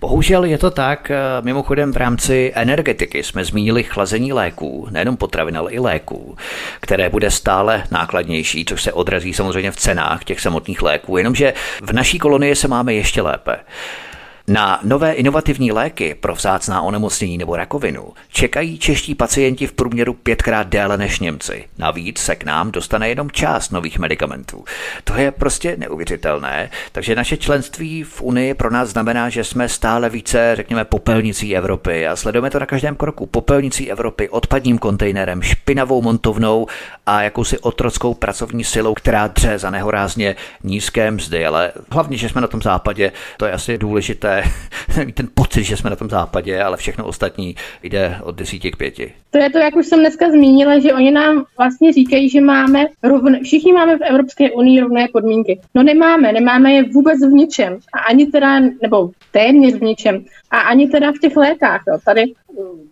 Bohužel 0.00 0.44
je 0.44 0.58
to 0.58 0.70
tak, 0.70 1.10
eh, 1.10 1.16
mimochodem 1.40 1.92
v 1.92 1.96
rámci 1.96 2.52
energetiky 2.54 3.22
jsme 3.22 3.44
zmínili 3.44 3.82
chlazení 3.82 4.32
léků, 4.32 4.88
nejenom 4.90 5.16
potravin, 5.16 5.56
ale 5.56 5.72
i 5.72 5.78
léků, 5.78 6.36
které 6.80 7.08
bude 7.08 7.30
stále 7.30 7.84
nákladnější, 7.90 8.64
což 8.64 8.82
se 8.82 8.92
odrazí 8.92 9.34
samozřejmě 9.34 9.70
v 9.70 9.76
cenách 9.76 10.24
těch 10.24 10.40
samotných 10.40 10.82
léků, 10.82 11.16
jenomže 11.16 11.54
v 11.82 11.92
naší 11.92 12.18
kolonii 12.18 12.54
se 12.54 12.68
máme 12.68 12.94
ještě 12.94 13.22
lépe. 13.22 13.56
Na 14.48 14.80
nové 14.82 15.12
inovativní 15.12 15.72
léky 15.72 16.14
pro 16.14 16.34
vzácná 16.34 16.82
onemocnění 16.82 17.38
nebo 17.38 17.56
rakovinu 17.56 18.12
čekají 18.28 18.78
čeští 18.78 19.14
pacienti 19.14 19.66
v 19.66 19.72
průměru 19.72 20.14
pětkrát 20.14 20.66
déle 20.66 20.98
než 20.98 21.20
Němci. 21.20 21.64
Navíc 21.78 22.18
se 22.18 22.36
k 22.36 22.44
nám 22.44 22.70
dostane 22.70 23.08
jenom 23.08 23.30
část 23.30 23.70
nových 23.70 23.98
medicamentů. 23.98 24.64
To 25.04 25.14
je 25.14 25.30
prostě 25.30 25.76
neuvěřitelné, 25.78 26.70
takže 26.92 27.14
naše 27.14 27.36
členství 27.36 28.02
v 28.02 28.22
Unii 28.22 28.54
pro 28.54 28.70
nás 28.70 28.88
znamená, 28.88 29.28
že 29.28 29.44
jsme 29.44 29.68
stále 29.68 30.10
více, 30.10 30.52
řekněme, 30.56 30.84
popelnicí 30.84 31.56
Evropy 31.56 32.06
a 32.06 32.16
sledujeme 32.16 32.50
to 32.50 32.58
na 32.58 32.66
každém 32.66 32.96
kroku. 32.96 33.26
Popelnicí 33.26 33.90
Evropy, 33.90 34.28
odpadním 34.28 34.78
kontejnerem, 34.78 35.42
špinavou 35.42 36.02
montovnou 36.02 36.66
a 37.06 37.22
jakousi 37.22 37.58
otrockou 37.58 38.14
pracovní 38.14 38.64
silou, 38.64 38.94
která 38.94 39.26
dře 39.26 39.58
za 39.58 39.70
nehorázně 39.70 40.36
nízké 40.62 41.10
mzdy, 41.10 41.46
ale 41.46 41.72
hlavně, 41.90 42.16
že 42.16 42.28
jsme 42.28 42.40
na 42.40 42.46
tom 42.46 42.62
západě, 42.62 43.12
to 43.36 43.46
je 43.46 43.52
asi 43.52 43.78
důležité 43.78 44.31
ten 45.14 45.28
pocit, 45.34 45.64
že 45.64 45.76
jsme 45.76 45.90
na 45.90 45.96
tom 45.96 46.10
západě, 46.10 46.62
ale 46.62 46.76
všechno 46.76 47.06
ostatní 47.06 47.54
jde 47.82 48.16
od 48.22 48.34
desíti 48.34 48.70
k 48.70 48.76
pěti. 48.76 49.12
To 49.30 49.38
je 49.38 49.50
to, 49.50 49.58
jak 49.58 49.76
už 49.76 49.86
jsem 49.86 50.00
dneska 50.00 50.30
zmínila, 50.30 50.78
že 50.78 50.94
oni 50.94 51.10
nám 51.10 51.44
vlastně 51.58 51.92
říkají, 51.92 52.28
že 52.28 52.40
máme 52.40 52.86
rovné, 53.02 53.40
všichni 53.44 53.72
máme 53.72 53.98
v 53.98 54.02
Evropské 54.02 54.50
unii 54.50 54.80
rovné 54.80 55.08
podmínky. 55.12 55.60
No 55.74 55.82
nemáme, 55.82 56.32
nemáme 56.32 56.72
je 56.72 56.82
vůbec 56.82 57.20
v 57.20 57.32
ničem. 57.32 57.78
A 57.92 57.98
ani 57.98 58.26
teda, 58.26 58.60
nebo 58.82 59.10
téměř 59.30 59.74
v 59.74 59.82
ničem. 59.82 60.24
A 60.50 60.60
ani 60.60 60.88
teda 60.88 61.12
v 61.12 61.18
těch 61.18 61.36
lékách. 61.36 61.82
Jo. 61.88 61.98
Tady, 62.04 62.32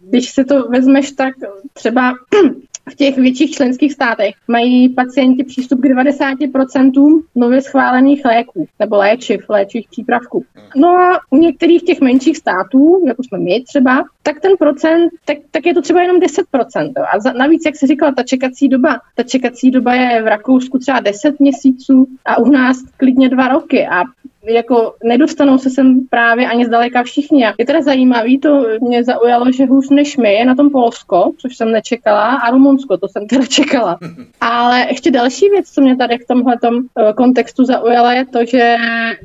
když 0.09 0.31
si 0.31 0.45
to 0.45 0.69
vezmeš, 0.69 1.12
tak 1.12 1.35
třeba 1.73 2.15
v 2.91 2.95
těch 2.95 3.17
větších 3.17 3.51
členských 3.51 3.93
státech 3.93 4.35
mají 4.49 4.89
pacienti 4.89 5.45
přístup 5.45 5.81
k 5.81 5.85
90% 5.85 7.23
nově 7.35 7.61
schválených 7.61 8.25
léků 8.25 8.67
nebo 8.79 8.97
léčiv, 8.97 9.45
léčivých 9.49 9.89
přípravků. 9.91 10.45
No 10.77 10.89
a 10.89 11.21
u 11.31 11.37
některých 11.37 11.83
těch 11.83 12.01
menších 12.01 12.37
států, 12.37 13.05
jako 13.07 13.23
jsme 13.23 13.39
my 13.39 13.62
třeba, 13.69 14.05
tak 14.23 14.41
ten 14.41 14.53
procent, 14.59 15.11
tak, 15.25 15.37
tak 15.51 15.67
je 15.67 15.75
to 15.75 15.83
třeba 15.83 16.03
jenom 16.03 16.17
10%. 16.19 16.93
A 17.12 17.21
za, 17.21 17.33
navíc, 17.33 17.62
jak 17.67 17.77
se 17.77 17.87
říkala, 17.87 18.12
ta 18.12 18.23
čekací 18.23 18.69
doba, 18.69 19.01
ta 19.15 19.23
čekací 19.23 19.71
doba 19.71 19.95
je 19.95 20.23
v 20.23 20.27
Rakousku 20.27 20.79
třeba 20.79 21.01
10 21.01 21.41
měsíců 21.41 22.07
a 22.25 22.39
u 22.39 22.51
nás 22.51 22.77
klidně 22.97 23.29
dva 23.29 23.49
roky. 23.49 23.87
A 23.87 24.03
jako 24.45 24.95
nedostanou 25.05 25.59
se 25.59 25.71
sem 25.71 26.07
právě 26.11 26.47
ani 26.47 26.67
zdaleka 26.67 27.03
všichni. 27.03 27.45
Je 27.59 27.67
teda 27.67 27.83
zajímavý, 27.83 28.39
to 28.39 28.67
mě 28.81 29.05
zaujalo, 29.05 29.53
že 29.53 29.67
hůř 29.67 29.91
než 29.91 30.17
my 30.17 30.33
je 30.33 30.45
na 30.45 30.55
tom 30.55 30.71
Polsko, 30.71 31.33
což 31.39 31.57
jsem 31.57 31.73
nečekala, 31.73 32.37
a 32.37 32.51
Rumunsko, 32.51 32.97
to 32.97 33.09
jsem 33.09 33.27
teda 33.27 33.47
čekala. 33.47 33.99
Ale 34.41 34.87
ještě 34.89 35.11
další 35.11 35.49
věc, 35.49 35.71
co 35.71 35.81
mě 35.81 35.97
tady 35.97 36.19
v 36.19 36.27
tomhle 36.27 36.57
eh, 36.65 37.12
kontextu 37.12 37.65
zaujala, 37.65 38.12
je 38.12 38.27
to, 38.27 38.39
že 38.45 38.77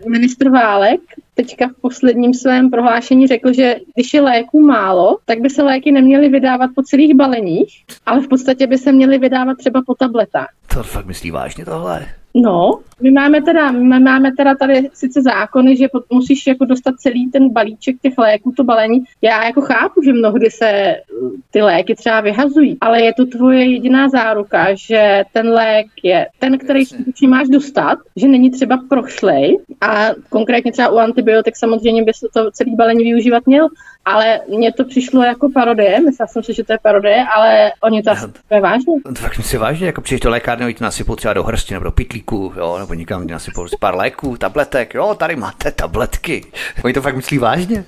ministr 0.07 0.49
Válek 0.49 1.01
teďka 1.35 1.67
v 1.67 1.81
posledním 1.81 2.33
svém 2.33 2.69
prohlášení 2.69 3.27
řekl, 3.27 3.53
že 3.53 3.75
když 3.95 4.13
je 4.13 4.21
léků 4.21 4.61
málo, 4.61 5.17
tak 5.25 5.39
by 5.39 5.49
se 5.49 5.63
léky 5.63 5.91
neměly 5.91 6.29
vydávat 6.29 6.69
po 6.75 6.83
celých 6.83 7.15
baleních, 7.15 7.83
ale 8.05 8.21
v 8.21 8.27
podstatě 8.27 8.67
by 8.67 8.77
se 8.77 8.91
měly 8.91 9.17
vydávat 9.17 9.57
třeba 9.57 9.81
po 9.85 9.95
tabletách. 9.95 10.49
To 10.73 10.83
fakt 10.83 11.05
myslí 11.05 11.31
vážně 11.31 11.65
tohle? 11.65 12.05
No, 12.35 12.79
my 13.01 13.11
máme 13.11 13.41
teda, 13.41 13.71
my 13.71 13.99
máme 13.99 14.31
teda 14.37 14.55
tady 14.55 14.89
sice 14.93 15.21
zákony, 15.21 15.77
že 15.77 15.87
musíš 16.09 16.47
jako 16.47 16.65
dostat 16.65 16.95
celý 16.97 17.31
ten 17.31 17.49
balíček 17.49 17.95
těch 18.01 18.17
léků, 18.17 18.51
to 18.51 18.63
balení. 18.63 19.03
Já 19.21 19.45
jako 19.45 19.61
chápu, 19.61 20.01
že 20.05 20.13
mnohdy 20.13 20.51
se 20.51 20.95
uh, 21.21 21.31
ty 21.51 21.61
léky 21.61 21.95
třeba 21.95 22.21
vyhazují, 22.21 22.77
ale 22.81 23.01
je 23.01 23.13
to 23.13 23.25
tvoje 23.25 23.65
jediná 23.65 24.09
záruka, 24.09 24.67
že 24.73 25.23
ten 25.33 25.49
lék 25.49 25.87
je 26.03 26.27
ten, 26.39 26.57
který 26.57 26.85
skutečně 26.85 27.27
máš 27.27 27.47
dostat, 27.47 27.97
že 28.15 28.27
není 28.27 28.51
třeba 28.51 28.79
prošlej 28.89 29.57
a 29.81 30.09
konkrétně 30.29 30.71
třeba 30.71 30.89
u 30.89 30.97
antibiotik 30.97 31.55
samozřejmě 31.55 32.03
by 32.03 32.13
se 32.13 32.27
to 32.33 32.51
celý 32.51 32.75
balení 32.75 33.03
využívat 33.03 33.47
měl, 33.47 33.67
ale 34.05 34.39
mně 34.47 34.73
to 34.73 34.83
přišlo 34.83 35.23
jako 35.23 35.49
parodie, 35.49 35.99
myslela 35.99 36.27
jsem 36.27 36.43
si, 36.43 36.53
že 36.53 36.63
to 36.63 36.73
je 36.73 36.77
parodie, 36.81 37.25
ale 37.35 37.71
oni 37.83 38.03
to 38.03 38.11
asi 38.11 38.27
vážně. 38.61 38.93
To 39.03 39.21
fakt 39.21 39.35
si 39.35 39.57
vážně, 39.57 39.85
jako 39.85 40.01
přijdeš 40.01 40.21
do 40.21 40.29
lékárny, 40.29 40.65
oni 40.65 40.73
to 40.73 40.83
nasypou 40.83 41.15
třeba 41.15 41.33
do 41.33 41.43
hrsti 41.43 41.73
nebo 41.73 41.83
do 41.83 41.91
pitlíku, 41.91 42.53
jo, 42.57 42.84
nebo 42.85 42.93
někam 42.93 43.27
nasypou 43.27 43.67
pár 43.79 43.95
léků, 43.95 44.37
tabletek, 44.37 44.93
jo, 44.93 45.15
tady 45.15 45.35
máte 45.35 45.71
tabletky. 45.71 46.45
Oni 46.83 46.93
to 46.93 47.01
fakt 47.01 47.15
myslí 47.15 47.37
vážně? 47.37 47.85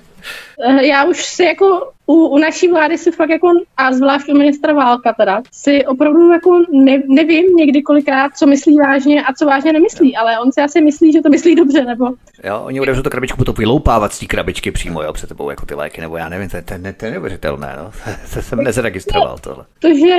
Eh, 0.60 0.86
já 0.86 1.04
už 1.04 1.24
si 1.24 1.44
jako 1.44 1.90
u, 2.08 2.26
u 2.26 2.38
naší 2.38 2.68
vlády 2.68 2.98
si 2.98 3.10
fakt 3.10 3.30
jako, 3.30 3.48
a 3.76 3.92
zvlášť 3.92 4.28
u 4.28 4.38
ministra 4.38 4.72
Válka 4.72 5.12
teda, 5.12 5.42
si 5.52 5.86
opravdu 5.86 6.30
jako 6.32 6.62
ne, 6.72 7.02
nevím 7.08 7.56
někdy 7.56 7.82
kolikrát, 7.82 8.32
co 8.36 8.46
myslí 8.46 8.76
vážně 8.76 9.22
a 9.22 9.32
co 9.32 9.46
vážně 9.46 9.72
nemyslí, 9.72 10.16
ale 10.16 10.40
on 10.40 10.52
si 10.52 10.60
asi 10.60 10.80
myslí, 10.80 11.12
že 11.12 11.22
to 11.22 11.28
myslí 11.28 11.54
dobře, 11.54 11.84
nebo... 11.84 12.06
Jo, 12.44 12.62
oni 12.64 12.80
otevřou 12.80 13.02
tu 13.02 13.10
krabičku, 13.10 13.44
to 13.44 13.52
vyloupávat 13.52 14.12
z 14.12 14.18
té 14.18 14.26
krabičky 14.26 14.70
přímo, 14.70 15.02
jo, 15.02 15.12
před 15.12 15.28
tebou 15.28 15.50
jako 15.50 15.66
ty 15.66 15.74
léky, 15.74 16.00
nebo 16.00 16.16
já 16.16 16.28
nevím, 16.28 16.48
to, 16.48 16.56
to, 16.56 16.74
to, 16.74 16.92
to 16.96 17.04
je 17.04 17.10
neuvěřitelné, 17.10 17.76
no. 17.78 17.90
to 18.34 18.42
jsem 18.42 18.58
nezaregistroval 18.62 19.38
tohle. 19.40 19.64
To 19.78 19.88
že, 19.94 20.16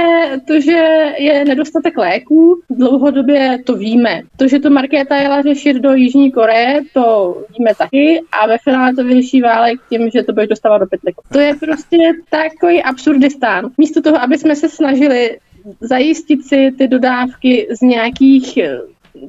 to, 0.47 0.61
že 0.61 1.05
je 1.17 1.45
nedostatek 1.45 1.97
léků, 1.97 2.61
dlouhodobě 2.69 3.59
to 3.65 3.75
víme. 3.75 4.21
To, 4.37 4.47
že 4.47 4.59
to 4.59 4.69
Markéta 4.69 5.15
jela 5.15 5.41
řešit 5.41 5.73
do 5.73 5.93
Jižní 5.93 6.31
Koreje, 6.31 6.81
to 6.93 7.37
víme 7.57 7.75
taky 7.75 8.21
a 8.31 8.47
ve 8.47 8.57
finále 8.57 8.95
to 8.95 9.03
vyřeší 9.03 9.41
válek 9.41 9.79
tím, 9.89 10.09
že 10.09 10.23
to 10.29 10.33
budeš 10.33 10.49
dostávat 10.49 10.77
do 10.77 10.87
pytliku. 10.87 11.21
To 11.31 11.39
je 11.39 11.55
prostě 11.55 11.97
takový 12.29 12.83
absurdistán. 12.83 13.69
Místo 13.77 14.01
toho, 14.01 14.21
aby 14.21 14.37
jsme 14.37 14.55
se 14.55 14.69
snažili 14.69 15.39
zajistit 15.81 16.45
si 16.45 16.71
ty 16.77 16.87
dodávky 16.87 17.67
z 17.71 17.81
nějakých 17.81 18.59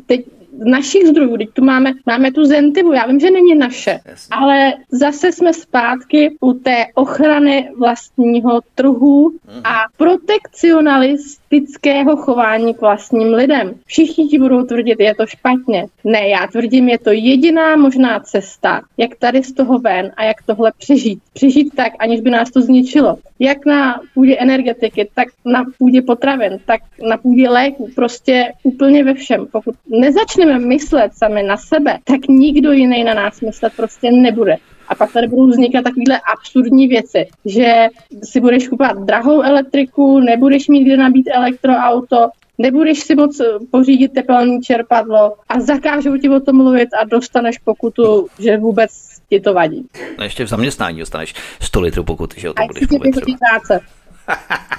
teď 0.06 0.24
našich 0.64 1.06
zdrojů, 1.06 1.36
teď 1.36 1.48
tu 1.52 1.64
máme, 1.64 1.92
máme 2.06 2.32
tu 2.32 2.44
Zentivu, 2.44 2.92
já 2.92 3.06
vím, 3.06 3.20
že 3.20 3.30
není 3.30 3.54
naše, 3.54 4.00
Jasně. 4.06 4.36
ale 4.36 4.74
zase 4.90 5.32
jsme 5.32 5.52
zpátky 5.52 6.36
u 6.40 6.52
té 6.52 6.86
ochrany 6.94 7.70
vlastního 7.76 8.60
trhu 8.74 9.30
mhm. 9.30 9.60
a 9.64 9.80
protekcionalistického 9.96 12.16
chování 12.16 12.74
k 12.74 12.80
vlastním 12.80 13.34
lidem. 13.34 13.74
Všichni 13.86 14.28
ti 14.28 14.38
budou 14.38 14.64
tvrdit, 14.64 15.00
je 15.00 15.14
to 15.14 15.26
špatně. 15.26 15.86
Ne, 16.04 16.28
já 16.28 16.46
tvrdím, 16.46 16.88
je 16.88 16.98
to 16.98 17.10
jediná 17.10 17.76
možná 17.76 18.20
cesta, 18.20 18.80
jak 18.96 19.16
tady 19.16 19.42
z 19.42 19.52
toho 19.52 19.78
ven 19.78 20.12
a 20.16 20.24
jak 20.24 20.42
tohle 20.46 20.72
přežít. 20.78 21.18
Přežít 21.32 21.74
tak, 21.74 21.92
aniž 21.98 22.20
by 22.20 22.30
nás 22.30 22.50
to 22.50 22.60
zničilo. 22.60 23.18
Jak 23.38 23.66
na 23.66 24.00
půdě 24.14 24.36
energetiky, 24.38 25.10
tak 25.14 25.28
na 25.44 25.64
půdě 25.78 26.02
potravin, 26.02 26.58
tak 26.66 26.80
na 27.08 27.16
půdě 27.16 27.48
léků, 27.48 27.90
prostě 27.94 28.52
úplně 28.62 29.04
ve 29.04 29.14
všem. 29.14 29.46
Pokud 29.52 29.74
nezačneme 29.88 30.49
myslet 30.58 31.14
sami 31.14 31.42
na 31.42 31.56
sebe, 31.56 31.98
tak 32.04 32.28
nikdo 32.28 32.72
jiný 32.72 33.04
na 33.04 33.14
nás 33.14 33.40
myslet 33.40 33.72
prostě 33.76 34.10
nebude. 34.10 34.56
A 34.88 34.94
pak 34.94 35.12
tady 35.12 35.28
budou 35.28 35.46
vznikat 35.46 35.84
takovéhle 35.84 36.20
absurdní 36.32 36.88
věci, 36.88 37.26
že 37.44 37.86
si 38.24 38.40
budeš 38.40 38.68
kupovat 38.68 38.98
drahou 38.98 39.42
elektriku, 39.42 40.20
nebudeš 40.20 40.68
mít 40.68 40.84
kde 40.84 40.96
nabít 40.96 41.28
elektroauto, 41.32 42.28
nebudeš 42.58 43.00
si 43.00 43.14
moc 43.14 43.40
pořídit 43.70 44.12
tepelné 44.12 44.60
čerpadlo 44.60 45.34
a 45.48 45.60
zakážou 45.60 46.16
ti 46.16 46.28
o 46.28 46.40
tom 46.40 46.56
mluvit 46.56 46.88
a 47.00 47.04
dostaneš 47.04 47.58
pokutu, 47.58 48.26
že 48.38 48.56
vůbec 48.56 48.90
ti 49.28 49.40
to 49.40 49.54
vadí. 49.54 49.86
No 50.18 50.24
ještě 50.24 50.44
v 50.44 50.48
zaměstnání 50.48 50.98
dostaneš 50.98 51.34
100 51.60 51.80
litrů 51.80 52.04
pokuty, 52.04 52.40
že 52.40 52.50
o 52.50 52.52
tom 52.52 52.66
budeš 52.66 52.88
mluvit. 52.88 53.14
Práce. 53.50 53.80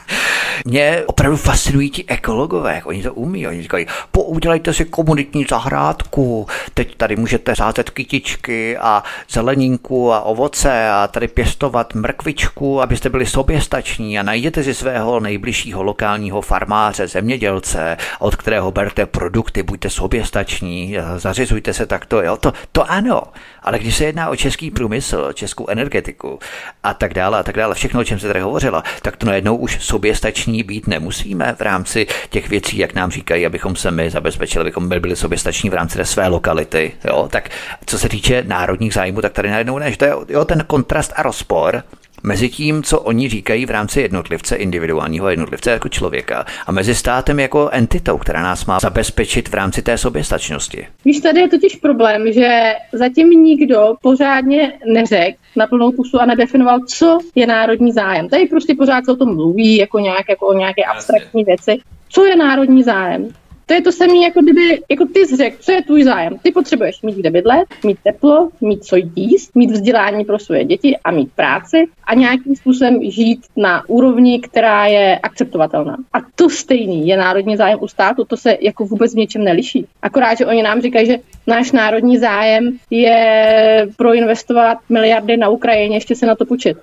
Mě 0.66 1.04
opravdu 1.06 1.38
fascinují 1.38 1.90
ti 1.90 2.06
ekologové, 2.08 2.76
jak 2.76 2.86
oni 2.86 3.04
to 3.04 3.14
umí. 3.14 3.48
Oni 3.48 3.62
říkají, 3.62 3.86
udělejte 4.18 4.74
si 4.74 4.86
komunitní 4.86 5.46
zahrádku, 5.50 6.48
teď 6.74 6.96
tady 6.96 7.16
můžete 7.16 7.56
sázet 7.56 7.90
kytičky 7.90 8.78
a 8.78 9.04
zeleninku 9.30 10.14
a 10.14 10.22
ovoce 10.22 10.90
a 10.90 11.08
tady 11.08 11.28
pěstovat 11.28 11.96
mrkvičku, 11.96 12.82
abyste 12.82 13.10
byli 13.10 13.26
soběstační 13.26 14.20
a 14.20 14.24
najděte 14.24 14.64
si 14.64 14.74
svého 14.74 15.20
nejbližšího 15.20 15.84
lokálního 15.84 16.42
farmáře, 16.42 17.08
zemědělce, 17.08 17.98
od 18.20 18.36
kterého 18.36 18.72
berte 18.72 19.06
produkty, 19.06 19.64
buďte 19.64 19.90
soběstační, 19.90 20.98
zařizujte 21.18 21.74
se 21.74 21.86
takto, 21.86 22.22
jo, 22.22 22.38
to, 22.38 22.54
to 22.72 22.92
ano. 22.92 23.24
Ale 23.64 23.80
když 23.80 23.96
se 23.96 24.06
jedná 24.06 24.30
o 24.30 24.36
český 24.36 24.72
průmysl, 24.72 25.34
českou 25.34 25.68
energetiku 25.70 26.40
a 26.84 26.94
tak 26.94 27.14
dále 27.14 27.40
a 27.40 27.44
tak 27.44 27.56
dále, 27.56 27.76
všechno, 27.76 28.00
o 28.00 28.04
čem 28.04 28.20
se 28.20 28.28
tady 28.28 28.40
hovořila, 28.40 28.84
tak 29.02 29.18
to 29.18 29.26
najednou 29.42 29.56
už 29.56 29.78
soběstační 29.82 30.64
být 30.64 30.88
nemusíme 30.88 31.56
v 31.58 31.62
rámci 31.62 32.08
těch 32.30 32.50
věcí, 32.50 32.78
jak 32.78 32.94
nám 32.94 33.12
říkají, 33.12 33.46
abychom 33.46 33.76
se 33.76 33.92
my 33.92 34.10
zabezpečili, 34.10 34.62
abychom 34.62 34.90
byli 34.90 35.16
soběstační 35.16 35.70
v 35.70 35.74
rámci 35.74 36.06
své 36.06 36.28
lokality. 36.28 36.92
Jo? 37.06 37.28
Tak 37.32 37.50
co 37.86 38.00
se 38.00 38.10
týče 38.10 38.44
národních 38.48 38.94
zájmů, 38.94 39.22
tak 39.22 39.34
tady 39.34 39.50
najednou 39.50 39.80
ne, 39.80 39.92
že 39.92 39.98
to 39.98 40.06
je 40.06 40.14
jo, 40.30 40.46
ten 40.46 40.64
kontrast 40.68 41.14
a 41.16 41.24
rozpor 41.24 41.84
mezi 42.24 42.50
tím, 42.50 42.84
co 42.84 43.00
oni 43.00 43.30
říkají 43.30 43.66
v 43.66 43.70
rámci 43.70 44.02
jednotlivce, 44.02 44.56
individuálního 44.56 45.30
jednotlivce 45.30 45.72
jako 45.72 45.90
člověka 45.90 46.46
a 46.68 46.72
mezi 46.72 46.96
státem 46.96 47.40
jako 47.40 47.70
entitou, 47.70 48.18
která 48.18 48.44
nás 48.44 48.66
má 48.66 48.80
zabezpečit 48.80 49.50
v 49.50 49.54
rámci 49.54 49.82
té 49.82 49.98
soběstačnosti. 49.98 50.88
Víš, 51.06 51.20
tady 51.20 51.40
je 51.40 51.50
totiž 51.50 51.76
problém, 51.76 52.34
že 52.34 52.74
zatím 52.94 53.30
nikdo 53.30 53.94
pořádně 54.02 54.74
neřekl 54.94 55.38
na 55.56 55.68
plnou 55.68 55.92
pusu 55.92 56.22
a 56.22 56.26
nedefinoval, 56.26 56.80
co 56.80 57.20
je 57.36 57.48
národní 57.48 57.92
zájem. 57.92 58.30
Tady 58.30 58.46
prostě 58.46 58.76
pořád 58.76 59.06
se 59.06 59.12
o 59.12 59.16
tom 59.16 59.36
mluví 59.36 59.78
jako, 59.78 60.00
nějak, 60.00 60.30
jako 60.30 60.48
o 60.48 60.54
nějaké 60.54 60.84
abstraktní 60.84 61.44
věci. 61.44 61.78
Co 62.10 62.26
je 62.26 62.36
národní 62.36 62.84
zájem? 62.84 63.28
To 63.72 63.76
je 63.76 63.82
to 63.82 63.92
samé, 63.92 64.18
jako 64.18 64.42
kdyby, 64.42 64.82
jako 64.90 65.06
ty 65.06 65.20
jsi 65.20 65.36
řekl, 65.36 65.58
co 65.60 65.72
je 65.72 65.82
tvůj 65.82 66.04
zájem. 66.04 66.38
Ty 66.44 66.52
potřebuješ 66.52 67.02
mít 67.02 67.16
kde 67.16 67.30
bydlet, 67.30 67.66
mít 67.84 67.98
teplo, 68.04 68.50
mít 68.62 68.84
co 68.84 68.96
jíst, 69.16 69.56
mít 69.56 69.72
vzdělání 69.72 70.26
pro 70.26 70.40
svoje 70.40 70.66
děti 70.66 70.98
a 71.04 71.12
mít 71.12 71.32
práci 71.36 71.78
a 72.04 72.16
nějakým 72.16 72.56
způsobem 72.56 73.00
žít 73.12 73.40
na 73.58 73.90
úrovni, 73.90 74.40
která 74.40 74.86
je 74.86 75.20
akceptovatelná. 75.24 75.98
A 76.14 76.18
to 76.36 76.50
stejný 76.50 77.08
je 77.08 77.18
národní 77.18 77.58
zájem 77.58 77.80
u 77.82 77.88
státu, 77.88 78.26
to 78.26 78.38
se 78.38 78.58
jako 78.62 78.86
vůbec 78.86 79.14
v 79.14 79.18
něčem 79.18 79.44
neliší. 79.44 79.86
Akorát, 80.02 80.38
že 80.38 80.46
oni 80.46 80.64
nám 80.64 80.82
říkají, 80.82 81.06
že 81.06 81.18
náš 81.48 81.72
národní 81.72 82.18
zájem 82.18 82.78
je 82.90 83.88
proinvestovat 83.98 84.78
miliardy 84.90 85.38
na 85.38 85.50
Ukrajině, 85.50 85.96
ještě 85.96 86.16
se 86.16 86.26
na 86.26 86.36
to 86.36 86.46
počít. 86.46 86.78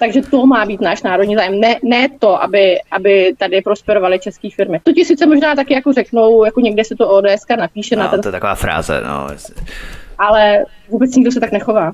Takže 0.00 0.22
to 0.22 0.46
má 0.46 0.66
být 0.66 0.80
náš 0.80 1.02
národní 1.02 1.36
zájem, 1.36 1.60
ne, 1.60 1.76
ne 1.82 2.08
to, 2.18 2.42
aby, 2.42 2.78
aby 2.90 3.34
tady 3.38 3.62
prosperovaly 3.62 4.18
české 4.18 4.48
firmy. 4.50 4.80
To 4.82 4.92
ti 4.92 5.04
sice 5.04 5.26
možná 5.26 5.54
taky 5.54 5.74
jako 5.74 5.92
řeknou, 5.92 6.44
jako 6.44 6.60
někde 6.60 6.84
se 6.84 6.94
to 6.96 7.08
ODS 7.08 7.44
napíše 7.58 7.96
no, 7.96 8.02
na 8.02 8.08
ten... 8.08 8.20
to 8.20 8.28
je 8.28 8.32
taková 8.32 8.54
fráze, 8.54 9.02
no 9.06 9.28
ale 10.20 10.58
vůbec 10.88 11.14
nikdo 11.14 11.32
se 11.32 11.40
tak 11.40 11.52
nechová. 11.52 11.92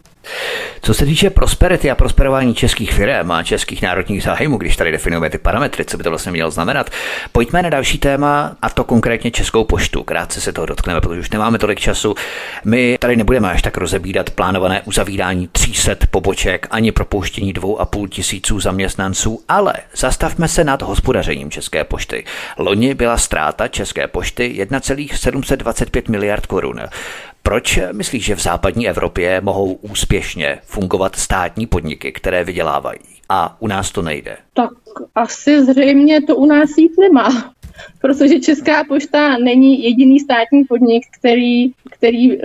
Co 0.83 0.95
se 0.95 1.05
týče 1.05 1.31
prosperity 1.31 1.91
a 1.91 1.95
prosperování 1.95 2.55
českých 2.55 2.93
firm 2.93 3.33
a 3.33 3.43
českých 3.43 3.83
národních 3.83 4.23
zájmů, 4.23 4.57
když 4.57 4.77
tady 4.77 4.93
definujeme 4.93 5.31
ty 5.31 5.39
parametry, 5.39 5.85
co 5.85 5.97
by 5.97 6.03
to 6.03 6.11
vlastně 6.11 6.33
mělo 6.33 6.51
znamenat, 6.51 6.91
pojďme 7.33 7.63
na 7.63 7.71
další 7.71 7.99
téma 7.99 8.57
a 8.63 8.71
to 8.71 8.85
konkrétně 8.85 9.31
Českou 9.31 9.65
poštu. 9.65 10.03
Krátce 10.03 10.41
se 10.41 10.53
toho 10.53 10.67
dotkneme, 10.67 11.01
protože 11.01 11.21
už 11.21 11.31
nemáme 11.31 11.59
tolik 11.59 11.81
času. 11.81 12.15
My 12.65 12.99
tady 13.01 13.17
nebudeme 13.17 13.51
až 13.51 13.63
tak 13.63 13.77
rozebírat 13.77 14.31
plánované 14.31 14.83
uzavírání 14.83 15.49
300 15.53 15.95
poboček 16.11 16.67
ani 16.71 16.93
propouštění 16.93 17.53
dvou 17.53 17.81
a 17.81 17.85
půl 17.85 18.09
tisíců 18.09 18.61
zaměstnanců, 18.61 19.41
ale 19.49 19.75
zastavme 19.97 20.49
se 20.49 20.65
nad 20.65 20.83
hospodařením 20.83 21.51
České 21.51 21.85
pošty. 21.85 22.25
Loni 22.59 22.95
byla 22.95 23.17
ztráta 23.19 23.69
České 23.69 24.07
pošty 24.07 24.47
1,725 24.47 26.09
miliard 26.09 26.47
korun. 26.47 26.81
Proč 27.47 27.79
myslíš, 27.93 28.25
že 28.25 28.35
v 28.35 28.41
západní 28.43 28.89
Evropě 28.89 29.41
mohou 29.41 29.73
úspěšně 29.73 30.59
fungovat 30.65 31.17
státní 31.17 31.67
podniky, 31.67 32.13
které 32.13 32.45
vydělávají 32.45 33.01
a 33.29 33.57
u 33.61 33.67
nás 33.67 33.91
to 33.91 34.03
nejde? 34.03 34.37
Tak 34.53 34.71
asi 35.15 35.65
zřejmě 35.65 36.23
to 36.23 36.37
u 36.37 36.47
nás 36.47 36.71
jít 36.79 36.93
nemá 37.01 37.55
protože 38.01 38.41
Česká 38.41 38.85
pošta 38.85 39.39
není 39.39 39.85
jediný 39.85 40.21
státní 40.21 40.65
podnik, 40.65 41.03
který, 41.19 41.71
který 41.91 42.37
uh, 42.37 42.43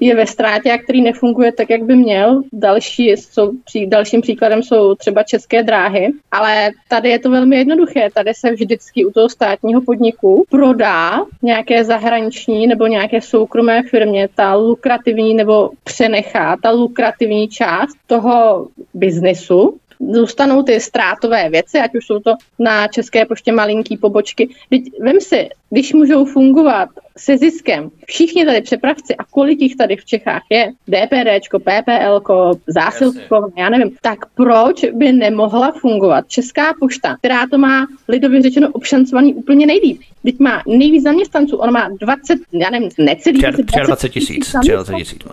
je 0.00 0.14
ve 0.14 0.26
ztrátě 0.26 0.72
a 0.72 0.78
který 0.78 1.02
nefunguje 1.02 1.52
tak, 1.52 1.70
jak 1.70 1.82
by 1.82 1.96
měl. 1.96 2.42
Další 2.52 3.08
jsou, 3.08 3.52
dalším 3.86 4.20
příkladem 4.20 4.62
jsou 4.62 4.94
třeba 4.94 5.22
České 5.22 5.62
dráhy, 5.62 6.12
ale 6.32 6.70
tady 6.88 7.08
je 7.08 7.18
to 7.18 7.30
velmi 7.30 7.56
jednoduché. 7.56 8.08
Tady 8.14 8.34
se 8.34 8.50
vždycky 8.50 9.04
u 9.04 9.10
toho 9.10 9.28
státního 9.28 9.80
podniku 9.80 10.44
prodá 10.50 11.24
nějaké 11.42 11.84
zahraniční 11.84 12.66
nebo 12.66 12.86
nějaké 12.86 13.20
soukromé 13.20 13.82
firmě 13.82 14.28
ta 14.34 14.54
lukrativní 14.54 15.34
nebo 15.34 15.70
přenechá 15.84 16.56
ta 16.62 16.70
lukrativní 16.70 17.48
část 17.48 17.96
toho 18.06 18.68
biznesu 18.94 19.78
zůstanou 20.00 20.62
ty 20.62 20.80
ztrátové 20.80 21.50
věci, 21.50 21.78
ať 21.78 21.94
už 21.94 22.06
jsou 22.06 22.18
to 22.18 22.34
na 22.58 22.88
České 22.88 23.26
poště 23.26 23.52
malinký 23.52 23.96
pobočky. 23.96 24.48
Teď 24.70 24.82
vem 25.00 25.20
si, 25.20 25.48
když 25.70 25.92
můžou 25.92 26.24
fungovat 26.24 26.88
se 27.18 27.38
ziskem 27.38 27.90
všichni 28.06 28.44
tady 28.44 28.60
přepravci 28.60 29.16
a 29.16 29.24
kolik 29.24 29.60
jich 29.60 29.76
tady 29.76 29.96
v 29.96 30.04
Čechách 30.04 30.42
je, 30.50 30.72
DPDčko, 30.88 31.58
PPLko, 31.58 32.52
zásilko, 32.66 33.52
já 33.58 33.68
nevím, 33.68 33.90
tak 34.02 34.18
proč 34.34 34.84
by 34.92 35.12
nemohla 35.12 35.72
fungovat 35.72 36.28
Česká 36.28 36.74
pošta, 36.80 37.16
která 37.16 37.46
to 37.46 37.58
má 37.58 37.86
lidově 38.08 38.42
řečeno 38.42 38.68
obšancovaný 38.72 39.34
úplně 39.34 39.66
nejlíp. 39.66 40.00
Teď 40.22 40.38
má 40.38 40.62
nejvíc 40.66 41.02
zaměstnanců, 41.02 41.56
on 41.56 41.72
má 41.72 41.88
20, 42.00 42.38
já 42.52 42.70
nevím, 42.70 42.90
necelý 42.98 43.38
23 43.38 44.20
tisíc, 44.20 44.52
23 44.52 45.04
tisíc 45.04 45.24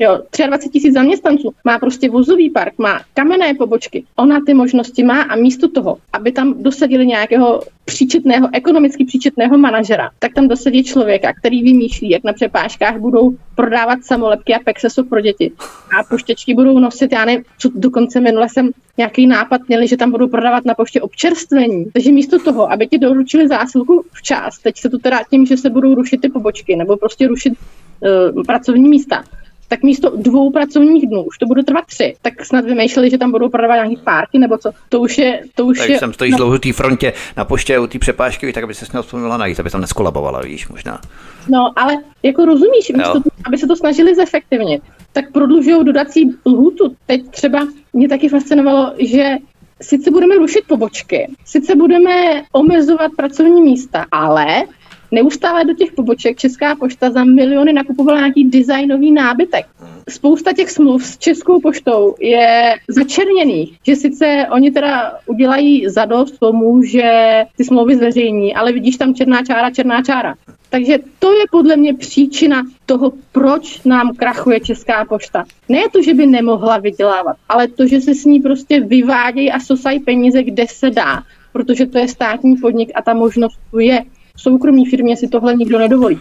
jo, 0.00 0.18
23 0.46 0.68
tisíc 0.68 0.94
zaměstnanců, 0.94 1.54
má 1.64 1.78
prostě 1.78 2.10
vozový 2.10 2.50
park, 2.50 2.78
má 2.78 3.00
kamenné 3.14 3.54
pobočky. 3.54 4.04
Ona 4.16 4.40
ty 4.46 4.54
možnosti 4.54 5.02
má 5.02 5.22
a 5.22 5.36
místo 5.36 5.68
toho, 5.68 5.98
aby 6.12 6.32
tam 6.32 6.62
dosadili 6.62 7.06
nějakého 7.06 7.62
příčetného, 7.84 8.48
ekonomicky 8.52 9.04
příčetného 9.04 9.58
manažera, 9.58 10.10
tak 10.18 10.34
tam 10.34 10.48
dosadí 10.48 10.84
člověka, 10.84 11.32
který 11.32 11.62
vymýšlí, 11.62 12.10
jak 12.10 12.24
na 12.24 12.32
přepážkách 12.32 12.98
budou 12.98 13.36
prodávat 13.54 13.98
samolepky 14.02 14.54
a 14.54 14.58
pexeso 14.58 15.04
pro 15.04 15.20
děti. 15.20 15.52
A 15.98 16.04
poštěčky 16.04 16.54
budou 16.54 16.78
nosit, 16.78 17.12
já 17.12 17.24
nevím, 17.24 17.44
co 17.58 17.70
dokonce 17.74 18.20
minule 18.20 18.48
jsem 18.48 18.70
nějaký 18.98 19.26
nápad 19.26 19.60
měli, 19.68 19.88
že 19.88 19.96
tam 19.96 20.10
budou 20.10 20.28
prodávat 20.28 20.64
na 20.64 20.74
poště 20.74 21.00
občerstvení. 21.00 21.84
Takže 21.92 22.12
místo 22.12 22.38
toho, 22.38 22.72
aby 22.72 22.86
ti 22.86 22.98
doručili 22.98 23.48
zásilku 23.48 24.04
včas, 24.12 24.58
teď 24.58 24.78
se 24.78 24.90
to 24.90 24.98
teda 24.98 25.20
tím, 25.30 25.46
že 25.46 25.56
se 25.56 25.70
budou 25.70 25.94
rušit 25.94 26.20
ty 26.20 26.28
pobočky 26.28 26.76
nebo 26.76 26.96
prostě 26.96 27.28
rušit 27.28 27.52
uh, 27.52 28.42
pracovní 28.42 28.88
místa, 28.88 29.24
tak 29.70 29.82
místo 29.82 30.12
dvou 30.16 30.50
pracovních 30.50 31.06
dnů 31.06 31.22
už 31.22 31.38
to 31.38 31.46
bude 31.46 31.62
trvat 31.62 31.86
tři. 31.86 32.14
Tak 32.22 32.44
snad 32.44 32.64
vymýšleli, 32.64 33.10
že 33.10 33.18
tam 33.18 33.30
budou 33.30 33.48
prodávat 33.48 33.74
nějaký 33.74 33.96
párky 33.96 34.38
nebo 34.38 34.58
co. 34.58 34.70
To 34.88 35.00
už 35.00 35.18
je. 35.18 35.42
To 35.54 35.66
už 35.66 35.78
tak 35.78 35.88
je, 35.88 35.98
jsem 35.98 36.12
stojí 36.12 36.30
no. 36.30 36.36
dlouho 36.36 36.58
té 36.58 36.72
frontě 36.72 37.12
na 37.36 37.44
poště 37.44 37.78
u 37.78 37.86
té 37.86 37.98
přepážky, 37.98 38.52
tak 38.52 38.64
aby 38.64 38.74
se 38.74 38.86
s 38.86 39.12
měl 39.12 39.38
najít, 39.38 39.60
aby 39.60 39.70
tam 39.70 39.80
neskolabovala, 39.80 40.40
víš, 40.40 40.68
možná. 40.68 41.00
No, 41.48 41.72
ale 41.76 41.96
jako 42.22 42.44
rozumíš, 42.44 42.90
místo, 42.96 43.20
aby 43.44 43.58
se 43.58 43.66
to 43.66 43.76
snažili 43.76 44.14
zefektivnit, 44.14 44.82
tak 45.12 45.32
prodlužují 45.32 45.84
dodací 45.84 46.36
lhůtu. 46.46 46.96
Teď 47.06 47.30
třeba 47.30 47.66
mě 47.92 48.08
taky 48.08 48.28
fascinovalo, 48.28 48.92
že 48.98 49.36
sice 49.82 50.10
budeme 50.10 50.34
rušit 50.34 50.64
pobočky, 50.66 51.30
sice 51.44 51.76
budeme 51.76 52.42
omezovat 52.52 53.10
pracovní 53.16 53.62
místa, 53.62 54.06
ale 54.12 54.62
neustále 55.10 55.64
do 55.64 55.74
těch 55.74 55.92
poboček 55.92 56.38
Česká 56.38 56.76
pošta 56.76 57.10
za 57.10 57.24
miliony 57.24 57.72
nakupovala 57.72 58.18
nějaký 58.18 58.44
designový 58.44 59.12
nábytek. 59.12 59.66
Spousta 60.08 60.52
těch 60.52 60.70
smluv 60.70 61.06
s 61.06 61.18
Českou 61.18 61.60
poštou 61.60 62.14
je 62.20 62.74
začerněných, 62.88 63.78
že 63.86 63.96
sice 63.96 64.46
oni 64.50 64.70
teda 64.70 65.12
udělají 65.26 65.88
zadost 65.88 66.38
tomu, 66.38 66.82
že 66.82 67.42
ty 67.56 67.64
smlouvy 67.64 67.96
zveřejní, 67.96 68.54
ale 68.54 68.72
vidíš 68.72 68.96
tam 68.96 69.14
černá 69.14 69.44
čára, 69.44 69.70
černá 69.70 70.02
čára. 70.02 70.34
Takže 70.70 70.98
to 71.18 71.32
je 71.32 71.44
podle 71.50 71.76
mě 71.76 71.94
příčina 71.94 72.62
toho, 72.86 73.12
proč 73.32 73.82
nám 73.84 74.14
krachuje 74.14 74.60
Česká 74.60 75.04
pošta. 75.04 75.44
Ne 75.68 75.82
to, 75.92 76.02
že 76.02 76.14
by 76.14 76.26
nemohla 76.26 76.78
vydělávat, 76.78 77.36
ale 77.48 77.68
to, 77.68 77.86
že 77.86 78.00
se 78.00 78.14
s 78.14 78.24
ní 78.24 78.40
prostě 78.40 78.80
vyvádějí 78.80 79.52
a 79.52 79.60
sosají 79.60 80.00
peníze, 80.00 80.42
kde 80.42 80.64
se 80.68 80.90
dá, 80.90 81.22
protože 81.52 81.86
to 81.86 81.98
je 81.98 82.08
státní 82.08 82.56
podnik 82.56 82.90
a 82.94 83.02
ta 83.02 83.14
možnost 83.14 83.58
tu 83.70 83.78
je. 83.78 84.04
Soukromí 84.40 84.86
firmě 84.86 85.16
si 85.16 85.28
tohle 85.28 85.56
nikdo 85.56 85.78
nedovolí. 85.78 86.20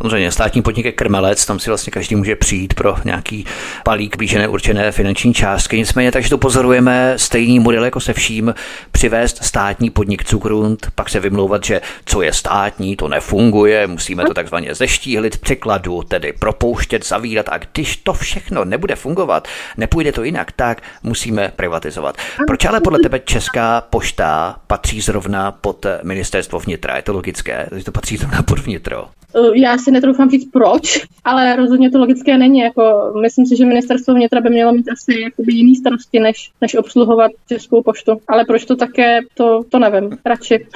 Samozřejmě 0.00 0.32
státní 0.32 0.62
podnik 0.62 0.86
je 0.86 0.92
krmelec, 0.92 1.46
tam 1.46 1.58
si 1.58 1.70
vlastně 1.70 1.90
každý 1.90 2.16
může 2.16 2.36
přijít 2.36 2.74
pro 2.74 2.94
nějaký 3.04 3.44
palík 3.84 4.16
blížené 4.16 4.48
určené 4.48 4.92
finanční 4.92 5.34
částky. 5.34 5.76
Nicméně, 5.76 6.12
takže 6.12 6.30
to 6.30 6.38
pozorujeme 6.38 7.14
stejný 7.16 7.60
model 7.60 7.84
jako 7.84 8.00
se 8.00 8.12
vším, 8.12 8.54
přivést 8.92 9.44
státní 9.44 9.90
podnik 9.90 10.24
Cukrund, 10.24 10.86
pak 10.94 11.08
se 11.08 11.20
vymlouvat, 11.20 11.64
že 11.64 11.80
co 12.04 12.22
je 12.22 12.32
státní, 12.32 12.96
to 12.96 13.08
nefunguje, 13.08 13.86
musíme 13.86 14.24
to 14.24 14.34
takzvaně 14.34 14.74
zeštíhlit 14.74 15.38
překladu, 15.38 16.02
tedy 16.02 16.32
propouštět, 16.32 17.06
zavírat 17.06 17.48
a 17.48 17.58
když 17.58 17.96
to 17.96 18.12
všechno 18.12 18.64
nebude 18.64 18.96
fungovat, 18.96 19.48
nepůjde 19.76 20.12
to 20.12 20.22
jinak, 20.22 20.52
tak 20.52 20.82
musíme 21.02 21.52
privatizovat. 21.56 22.16
Proč 22.46 22.64
ale 22.64 22.80
podle 22.80 22.98
tebe 22.98 23.18
Česká 23.18 23.80
pošta 23.80 24.56
patří 24.66 25.00
zrovna 25.00 25.52
pod 25.52 25.86
ministerstvo 26.02 26.58
vnitra? 26.58 26.96
Je 26.96 27.02
to 27.02 27.12
logické, 27.12 27.68
že 27.76 27.84
to 27.84 27.92
patří 27.92 28.16
zrovna 28.16 28.42
pod 28.42 28.58
vnitro? 28.58 29.17
Já 29.54 29.78
si 29.78 29.90
netroufám 29.90 30.30
říct 30.30 30.50
proč, 30.52 31.06
ale 31.24 31.56
rozhodně 31.56 31.90
to 31.90 31.98
logické 31.98 32.38
není. 32.38 32.58
Jako, 32.58 33.12
myslím 33.22 33.46
si, 33.46 33.56
že 33.56 33.64
ministerstvo 33.64 34.14
vnitra 34.14 34.40
by 34.40 34.50
mělo 34.50 34.72
mít 34.72 34.88
asi 34.88 35.20
jakoby 35.20 35.52
jiný 35.52 35.76
starosti, 35.76 36.20
než, 36.20 36.50
než 36.60 36.74
obsluhovat 36.74 37.30
Českou 37.48 37.82
poštu. 37.82 38.20
Ale 38.28 38.44
proč 38.44 38.64
to 38.64 38.76
také, 38.76 39.20
to, 39.34 39.62
to 39.68 39.78
nevím. 39.78 40.18
Radši. 40.24 40.66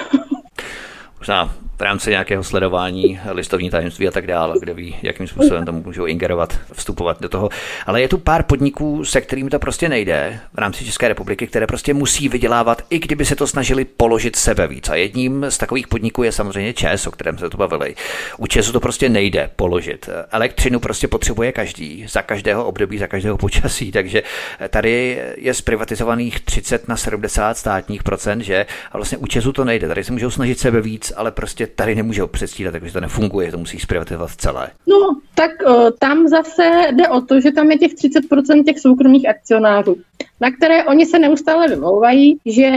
Možná 1.19 1.62
rámci 1.83 2.09
nějakého 2.09 2.43
sledování 2.43 3.19
listovní 3.31 3.69
tajemství 3.69 4.07
a 4.07 4.11
tak 4.11 4.27
dále, 4.27 4.55
kde 4.59 4.73
ví, 4.73 4.95
jakým 5.01 5.27
způsobem 5.27 5.65
tam 5.65 5.83
můžou 5.85 6.05
ingerovat, 6.05 6.59
vstupovat 6.73 7.21
do 7.21 7.29
toho. 7.29 7.49
Ale 7.85 8.01
je 8.01 8.07
tu 8.07 8.17
pár 8.17 8.43
podniků, 8.43 9.05
se 9.05 9.21
kterými 9.21 9.49
to 9.49 9.59
prostě 9.59 9.89
nejde 9.89 10.39
v 10.53 10.57
rámci 10.57 10.85
České 10.85 11.07
republiky, 11.07 11.47
které 11.47 11.67
prostě 11.67 11.93
musí 11.93 12.29
vydělávat, 12.29 12.81
i 12.89 12.99
kdyby 12.99 13.25
se 13.25 13.35
to 13.35 13.47
snažili 13.47 13.85
položit 13.85 14.35
sebe 14.35 14.67
víc. 14.67 14.89
A 14.89 14.95
jedním 14.95 15.45
z 15.49 15.57
takových 15.57 15.87
podniků 15.87 16.23
je 16.23 16.31
samozřejmě 16.31 16.73
ČES, 16.73 17.07
o 17.07 17.11
kterém 17.11 17.37
se 17.37 17.49
to 17.49 17.57
bavili. 17.57 17.95
U 18.37 18.47
ČESu 18.47 18.71
to 18.71 18.79
prostě 18.79 19.09
nejde 19.09 19.49
položit. 19.55 20.09
Elektřinu 20.31 20.79
prostě 20.79 21.07
potřebuje 21.07 21.51
každý, 21.51 22.05
za 22.07 22.21
každého 22.21 22.65
období, 22.65 22.97
za 22.97 23.07
každého 23.07 23.37
počasí, 23.37 23.91
takže 23.91 24.23
tady 24.69 25.21
je 25.37 25.53
zprivatizovaných 25.53 26.39
30 26.39 26.87
na 26.87 26.97
70 26.97 27.57
státních 27.57 28.03
procent, 28.03 28.41
že 28.41 28.65
a 28.91 28.97
vlastně 28.97 29.17
u 29.17 29.27
ČESu 29.27 29.51
to 29.51 29.65
nejde. 29.65 29.87
Tady 29.87 30.03
se 30.03 30.11
můžou 30.11 30.29
snažit 30.29 30.59
sebe 30.59 30.81
víc, 30.81 31.13
ale 31.15 31.31
prostě 31.31 31.67
tady 31.75 31.95
nemůžou 31.95 32.27
předstírat, 32.27 32.71
takže 32.71 32.93
to 32.93 33.01
nefunguje, 33.01 33.51
to 33.51 33.57
musí 33.57 33.79
zprivatizovat 33.79 34.31
celé. 34.31 34.69
No, 34.87 34.97
tak 35.35 35.51
uh, 35.67 35.89
tam 35.99 36.27
zase 36.27 36.63
jde 36.91 37.07
o 37.07 37.21
to, 37.21 37.39
že 37.39 37.51
tam 37.51 37.71
je 37.71 37.77
těch 37.77 37.93
30% 37.93 38.63
těch 38.63 38.79
soukromých 38.79 39.29
akcionářů, 39.29 39.95
na 40.41 40.51
které 40.51 40.83
oni 40.83 41.05
se 41.05 41.19
neustále 41.19 41.67
vymlouvají, 41.67 42.37
že 42.45 42.71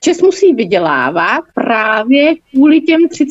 Čes 0.00 0.22
musí 0.22 0.54
vydělávat 0.54 1.40
právě 1.54 2.34
kvůli 2.50 2.80
těm 2.80 3.00
30%. 3.00 3.30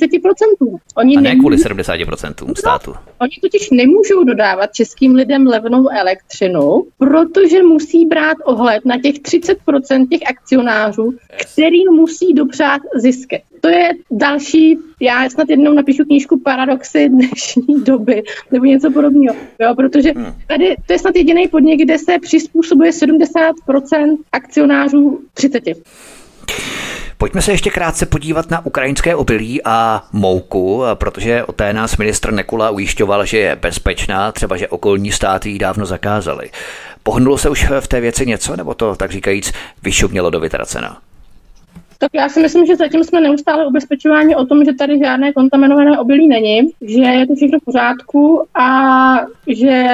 Oni 0.95 1.17
A 1.17 1.21
ne 1.21 1.29
nemůžou... 1.29 1.39
kvůli 1.39 1.57
70% 1.57 2.53
státu. 2.57 2.91
No, 2.93 2.99
oni 3.21 3.31
totiž 3.41 3.69
nemůžou 3.69 4.23
dodávat 4.23 4.73
českým 4.73 5.15
lidem 5.15 5.47
levnou 5.47 5.89
elektřinu, 5.89 6.83
protože 6.97 7.63
musí 7.63 8.05
brát 8.05 8.37
ohled 8.45 8.85
na 8.85 9.01
těch 9.01 9.15
30% 9.15 10.07
těch 10.07 10.21
akcionářů, 10.29 11.13
kterým 11.41 11.91
musí 11.91 12.33
dopřát 12.33 12.81
zisky 12.95 13.43
to 13.67 13.73
je 13.73 13.89
další, 14.11 14.77
já 14.99 15.29
snad 15.29 15.49
jednou 15.49 15.73
napíšu 15.73 16.03
knížku 16.03 16.39
Paradoxy 16.39 17.09
dnešní 17.09 17.83
doby, 17.83 18.23
nebo 18.51 18.65
něco 18.65 18.91
podobného, 18.91 19.35
jo, 19.59 19.75
protože 19.75 20.11
hmm. 20.15 20.33
tady 20.47 20.75
to 20.85 20.93
je 20.93 20.99
snad 20.99 21.15
jediný 21.15 21.47
podnik, 21.47 21.81
kde 21.81 21.97
se 21.97 22.19
přizpůsobuje 22.21 22.91
70% 22.91 24.17
akcionářů 24.31 25.19
30. 25.33 25.63
Pojďme 27.17 27.41
se 27.41 27.51
ještě 27.51 27.69
krátce 27.69 28.05
podívat 28.05 28.51
na 28.51 28.65
ukrajinské 28.65 29.15
obilí 29.15 29.61
a 29.65 30.03
mouku, 30.13 30.83
protože 30.93 31.43
o 31.43 31.51
té 31.51 31.73
nás 31.73 31.97
ministr 31.97 32.33
Nekula 32.33 32.69
ujišťoval, 32.69 33.25
že 33.25 33.37
je 33.37 33.55
bezpečná, 33.55 34.31
třeba 34.31 34.57
že 34.57 34.67
okolní 34.67 35.11
státy 35.11 35.49
ji 35.49 35.59
dávno 35.59 35.85
zakázaly. 35.85 36.49
Pohnulo 37.03 37.37
se 37.37 37.49
už 37.49 37.65
v 37.79 37.87
té 37.87 37.99
věci 37.99 38.25
něco, 38.25 38.55
nebo 38.55 38.73
to, 38.73 38.95
tak 38.95 39.11
říkajíc, 39.11 39.53
vyšumělo 39.83 40.29
do 40.29 40.39
vytracena? 40.39 40.97
Tak 41.99 42.11
já 42.13 42.29
si 42.29 42.41
myslím, 42.41 42.65
že 42.65 42.75
zatím 42.75 43.03
jsme 43.03 43.21
neustále 43.21 43.67
ubezpečováni 43.67 44.35
o 44.35 44.45
tom, 44.45 44.65
že 44.65 44.73
tady 44.73 44.99
žádné 44.99 45.33
kontaminované 45.33 45.99
obilí 45.99 46.27
není, 46.27 46.69
že 46.81 47.01
je 47.01 47.27
to 47.27 47.35
všechno 47.35 47.59
v 47.59 47.65
pořádku 47.65 48.43
a 48.59 48.69
že 49.47 49.85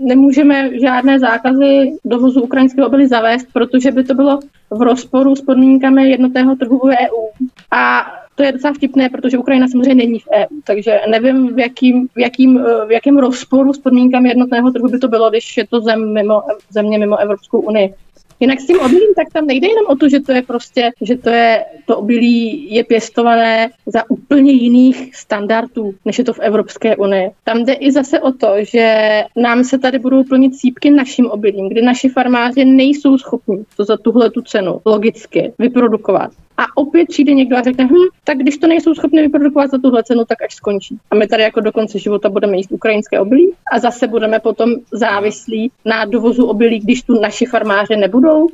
nemůžeme 0.00 0.80
žádné 0.80 1.18
zákazy 1.18 1.92
dovozu 2.04 2.42
ukrajinského 2.42 2.86
obilí 2.86 3.06
zavést, 3.06 3.48
protože 3.52 3.90
by 3.90 4.04
to 4.04 4.14
bylo 4.14 4.38
v 4.70 4.82
rozporu 4.82 5.36
s 5.36 5.40
podmínkami 5.40 6.10
jednotného 6.10 6.56
trhu 6.56 6.78
v 6.78 6.90
EU. 6.90 7.46
A 7.70 8.06
to 8.34 8.42
je 8.42 8.52
docela 8.52 8.74
vtipné, 8.74 9.08
protože 9.08 9.38
Ukrajina 9.38 9.68
samozřejmě 9.68 9.94
není 9.94 10.18
v 10.18 10.28
EU, 10.34 10.60
takže 10.64 11.00
nevím, 11.10 11.54
v 11.54 11.58
jakým, 11.58 12.08
v 12.14 12.18
jakým, 12.18 12.58
v 12.86 12.92
jakém 12.92 13.18
rozporu 13.18 13.72
s 13.72 13.78
podmínkami 13.78 14.28
jednotného 14.28 14.70
trhu 14.70 14.88
by 14.88 14.98
to 14.98 15.08
bylo, 15.08 15.30
když 15.30 15.56
je 15.56 15.66
to 15.66 15.80
zem 15.80 16.14
mimo, 16.14 16.42
země 16.70 16.98
mimo 16.98 17.16
Evropskou 17.16 17.60
unii. 17.60 17.94
Jinak 18.40 18.60
s 18.60 18.66
tím 18.66 18.80
obilím, 18.80 19.14
tak 19.16 19.28
tam 19.32 19.46
nejde 19.46 19.68
jenom 19.68 19.86
o 19.88 19.96
to, 19.96 20.08
že 20.08 20.20
to 20.20 20.32
je 20.32 20.42
prostě, 20.42 20.90
že 21.00 21.16
to 21.16 21.30
je, 21.30 21.64
to 21.86 21.98
obilí 21.98 22.74
je 22.74 22.84
pěstované 22.84 23.70
za 23.86 24.10
úplně 24.10 24.52
jiných 24.52 25.16
standardů, 25.16 25.94
než 26.04 26.18
je 26.18 26.24
to 26.24 26.32
v 26.32 26.38
Evropské 26.38 26.96
unii. 26.96 27.30
Tam 27.44 27.64
jde 27.64 27.72
i 27.72 27.92
zase 27.92 28.20
o 28.20 28.32
to, 28.32 28.48
že 28.58 29.06
nám 29.36 29.64
se 29.64 29.78
tady 29.78 29.98
budou 29.98 30.24
plnit 30.24 30.56
sípky 30.56 30.90
naším 30.90 31.26
obilím, 31.26 31.68
kdy 31.68 31.82
naši 31.82 32.08
farmáři 32.08 32.64
nejsou 32.64 33.18
schopni 33.18 33.64
to 33.76 33.84
za 33.84 33.96
tuhle 33.96 34.30
tu 34.30 34.42
cenu 34.42 34.80
logicky 34.84 35.52
vyprodukovat. 35.58 36.30
A 36.58 36.64
opět 36.74 37.08
přijde 37.08 37.34
někdo 37.34 37.56
a 37.56 37.62
řekne, 37.62 37.84
hm, 37.84 38.08
tak 38.24 38.38
když 38.38 38.58
to 38.58 38.66
nejsou 38.66 38.94
schopni 38.94 39.22
vyprodukovat 39.22 39.70
za 39.70 39.78
tuhle 39.78 40.04
cenu, 40.04 40.24
tak 40.24 40.42
až 40.42 40.54
skončí. 40.54 40.98
A 41.10 41.14
my 41.14 41.26
tady 41.26 41.42
jako 41.42 41.60
do 41.60 41.72
konce 41.72 41.98
života 41.98 42.28
budeme 42.28 42.56
jíst 42.56 42.72
ukrajinské 42.72 43.20
obilí 43.20 43.52
a 43.72 43.78
zase 43.78 44.06
budeme 44.08 44.40
potom 44.40 44.74
závislí 44.92 45.70
na 45.84 46.04
dovozu 46.04 46.46
obilí, 46.46 46.78
když 46.78 47.02
tu 47.02 47.20
naši 47.20 47.46
farmáře 47.46 47.96
nebudou. 47.96 48.48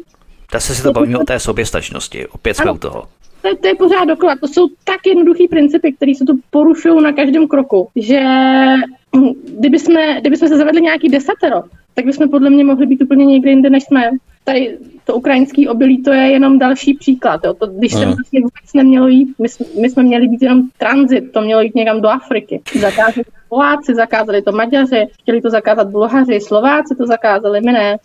Zase 0.53 0.75
si 0.75 0.83
to 0.83 0.93
bavíme 0.93 1.19
o 1.19 1.25
té 1.25 1.39
soběstačnosti, 1.39 2.27
opět 2.27 2.55
jsme 2.55 2.65
ano. 2.65 2.75
u 2.75 2.79
toho. 2.79 3.05
To 3.43 3.49
je, 3.49 3.57
to 3.57 3.69
je 3.69 3.75
pořád 3.75 4.05
dokola. 4.05 4.37
To 4.37 4.49
jsou 4.49 4.69
tak 4.85 5.07
jednoduché 5.07 5.45
principy, 5.51 5.93
které 5.93 6.15
se 6.15 6.25
tu 6.25 6.39
porušují 6.51 7.03
na 7.03 7.13
každém 7.13 7.49
kroku, 7.49 7.89
že 7.97 8.21
hm, 9.17 9.31
kdyby 9.59 9.79
jsme, 9.79 10.21
kdyby 10.21 10.37
jsme 10.37 10.49
se 10.49 10.57
zavedli 10.57 10.83
nějaký 10.83 11.09
desatero, 11.09 11.63
tak 11.95 12.05
bychom 12.05 12.29
podle 12.29 12.51
mě 12.51 12.65
mohli 12.65 12.87
být 12.87 13.03
úplně 13.03 13.25
někde 13.25 13.51
jinde, 13.51 13.71
než 13.71 13.85
jsme 13.85 14.11
tady 14.45 14.79
to 15.05 15.15
ukrajinské 15.15 15.69
obilí, 15.71 16.03
to 16.03 16.13
je 16.13 16.31
jenom 16.31 16.59
další 16.59 16.95
příklad. 16.95 17.41
Jo. 17.45 17.55
To, 17.55 17.67
když 17.67 17.93
jsem 17.93 18.05
vlastně 18.05 18.41
vůbec 18.41 18.73
nemělo 18.75 19.09
jít, 19.09 19.35
my, 19.39 19.49
my 19.81 19.91
jsme 19.91 20.03
měli 20.03 20.29
být 20.29 20.43
jenom 20.43 20.63
tranzit, 20.79 21.33
to 21.33 21.41
mělo 21.41 21.61
jít 21.61 21.75
někam 21.75 22.01
do 22.01 22.09
Afriky. 22.09 22.61
Zakázali 22.81 23.25
Poláci, 23.49 23.95
zakázali 23.95 24.43
to 24.43 24.53
Maďaři, 24.53 25.07
chtěli 25.23 25.41
to 25.41 25.51
zakázat 25.51 25.89
Bulhaři, 25.89 26.41
Slováci 26.41 26.95
to 26.99 27.07
zakázali, 27.07 27.61
my 27.61 27.73
ne. 27.73 27.97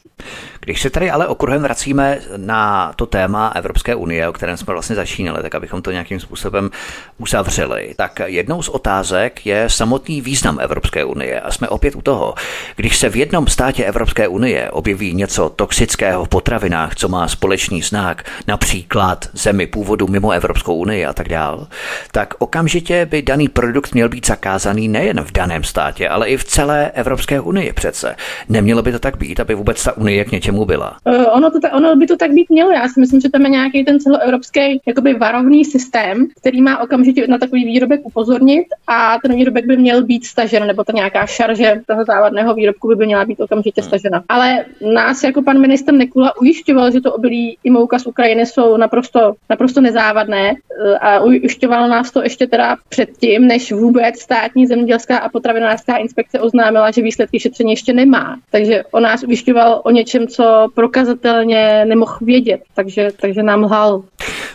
Když 0.59 0.81
se 0.81 0.89
tady 0.89 1.09
ale 1.09 1.27
okruhem 1.27 1.61
vracíme 1.61 2.19
na 2.37 2.93
to 2.95 3.05
téma 3.05 3.51
Evropské 3.55 3.95
unie, 3.95 4.27
o 4.27 4.33
kterém 4.33 4.57
jsme 4.57 4.73
vlastně 4.73 4.95
začínali, 4.95 5.41
tak 5.41 5.55
abychom 5.55 5.81
to 5.81 5.91
nějakým 5.91 6.19
způsobem 6.19 6.69
uzavřeli, 7.17 7.93
tak 7.97 8.21
jednou 8.25 8.61
z 8.61 8.69
otázek 8.69 9.45
je 9.45 9.69
samotný 9.69 10.21
význam 10.21 10.59
Evropské 10.59 11.05
unie 11.05 11.39
a 11.41 11.51
jsme 11.51 11.69
opět 11.69 11.95
u 11.95 12.01
toho. 12.01 12.33
Když 12.75 12.97
se 12.97 13.09
v 13.09 13.15
jednom 13.15 13.47
státě 13.47 13.85
Evropské 13.85 14.27
unie 14.27 14.71
objeví 14.71 15.13
něco 15.13 15.49
toxického 15.49 16.26
potravinách, 16.27 16.95
co 16.95 17.07
má 17.07 17.27
společný 17.27 17.81
znak, 17.81 18.23
například 18.47 19.25
zemi 19.33 19.67
původu 19.67 20.07
mimo 20.07 20.31
Evropskou 20.31 20.75
unii 20.75 21.05
a 21.05 21.13
tak 21.13 21.29
dál, 21.29 21.67
tak 22.11 22.33
okamžitě 22.39 23.07
by 23.11 23.21
daný 23.21 23.47
produkt 23.47 23.93
měl 23.93 24.09
být 24.09 24.27
zakázaný 24.27 24.87
nejen 24.87 25.21
v 25.21 25.31
daném 25.31 25.63
státě, 25.63 26.09
ale 26.09 26.27
i 26.27 26.37
v 26.37 26.43
celé 26.43 26.91
Evropské 26.91 27.39
unii 27.39 27.73
přece. 27.73 28.15
Nemělo 28.49 28.81
by 28.81 28.91
to 28.91 28.99
tak 28.99 29.17
být, 29.17 29.39
aby 29.39 29.55
vůbec 29.55 29.83
ta 29.83 29.97
unie 29.97 30.25
k 30.25 30.31
něčemu 30.31 30.65
byla? 30.65 30.97
Uh, 31.03 31.25
ono, 31.31 31.51
to, 31.51 31.57
ono 31.73 31.95
by 31.95 32.07
to 32.07 32.17
tak 32.17 32.31
být 32.31 32.49
mělo. 32.49 32.71
Já 32.71 32.87
si 32.87 32.99
myslím, 32.99 33.21
že 33.21 33.29
tam 33.29 33.41
je 33.41 33.49
nějaký 33.49 33.85
ten 33.85 33.99
celoevropský 33.99 34.81
jakoby 34.85 35.13
varovný 35.13 35.65
systém, 35.65 36.27
který 36.41 36.61
má 36.61 36.81
okamžitě 36.81 37.27
na 37.27 37.37
takový 37.37 37.65
výrobek 37.65 38.01
upozornit 38.03 38.65
a 38.87 39.17
ten 39.21 39.35
výrobek 39.35 39.65
by 39.65 39.77
měl 39.77 40.03
být 40.03 40.25
stažen, 40.25 40.67
nebo 40.67 40.83
ta 40.83 40.93
nějaká 40.95 41.25
šarže 41.25 41.81
toho 41.87 42.05
závadného 42.05 42.53
výrobku 42.53 42.95
by 42.95 43.05
měla 43.05 43.25
být 43.25 43.39
okamžitě 43.39 43.81
hmm. 43.81 43.87
stažena. 43.87 44.23
Ale 44.29 44.65
nás 44.93 45.23
jako 45.23 45.41
pan 45.41 45.61
ministr 45.61 45.93
Nekula 46.17 46.33
ujišťoval, 46.41 46.91
že 46.91 47.01
to 47.01 47.13
obilí 47.13 47.57
i 47.63 47.69
mouka 47.69 47.99
z 47.99 48.05
Ukrajiny 48.05 48.45
jsou 48.45 48.77
naprosto, 48.77 49.33
naprosto 49.49 49.81
nezávadné. 49.81 50.49
eh, 50.49 50.97
a 50.97 51.19
ujišťovalo 51.19 51.87
nás 51.87 52.11
to 52.11 52.23
ještě 52.23 52.47
teda 52.47 52.77
předtím, 52.89 53.47
než 53.47 53.71
vůbec 53.71 54.19
státní 54.19 54.67
zemědělská 54.67 55.17
a 55.17 55.29
potravinářská 55.29 55.97
inspekce 55.97 56.39
oznámila, 56.39 56.91
že 56.91 57.01
výsledky 57.01 57.39
šetření 57.39 57.71
ještě 57.71 57.93
nemá. 57.93 58.37
Takže 58.51 58.83
o 58.91 58.99
nás 58.99 59.23
ujišťoval 59.23 59.81
o 59.85 59.91
něčem, 59.91 60.27
co 60.27 60.67
prokazatelně 60.75 61.85
nemohl 61.85 62.17
vědět, 62.21 62.61
takže, 62.75 63.09
takže 63.21 63.43
nám 63.43 63.63
lhal. 63.63 64.03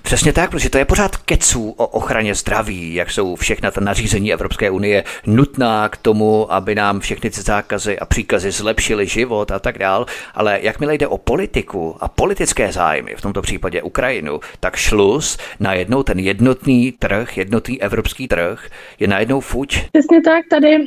Přesně 0.03 0.33
tak, 0.33 0.51
protože 0.51 0.71
to 0.71 0.79
je 0.79 0.85
pořád 0.85 1.17
keců 1.17 1.75
o 1.77 1.87
ochraně 1.87 2.35
zdraví, 2.35 2.95
jak 2.95 3.11
jsou 3.11 3.37
všechna 3.37 3.71
ta 3.71 3.81
nařízení 3.81 4.33
Evropské 4.33 4.71
unie 4.71 5.05
nutná 5.27 5.89
k 5.89 5.97
tomu, 5.97 6.53
aby 6.53 6.75
nám 6.75 7.01
všechny 7.01 7.31
ty 7.31 7.43
zákazy 7.43 7.99
a 7.99 8.07
příkazy 8.07 8.51
zlepšily 8.51 9.07
život 9.07 9.51
a 9.51 9.59
tak 9.59 9.79
dál. 9.79 10.07
Ale 10.35 10.59
jakmile 10.63 10.95
jde 10.95 11.07
o 11.07 11.19
politiku 11.19 11.52
a 12.01 12.09
politické 12.09 12.73
zájmy, 12.73 13.15
v 13.17 13.21
tomto 13.21 13.43
případě 13.43 13.83
Ukrajinu, 13.83 14.41
tak 14.61 14.77
šlus 14.77 15.39
na 15.61 15.75
jednou 15.75 16.03
ten 16.03 16.19
jednotný 16.19 16.93
trh, 16.93 17.37
jednotný 17.37 17.83
evropský 17.83 18.29
trh 18.29 18.69
je 19.01 19.09
najednou 19.09 19.41
fuč. 19.41 19.85
Přesně 19.93 20.21
tak, 20.21 20.45
tady, 20.51 20.79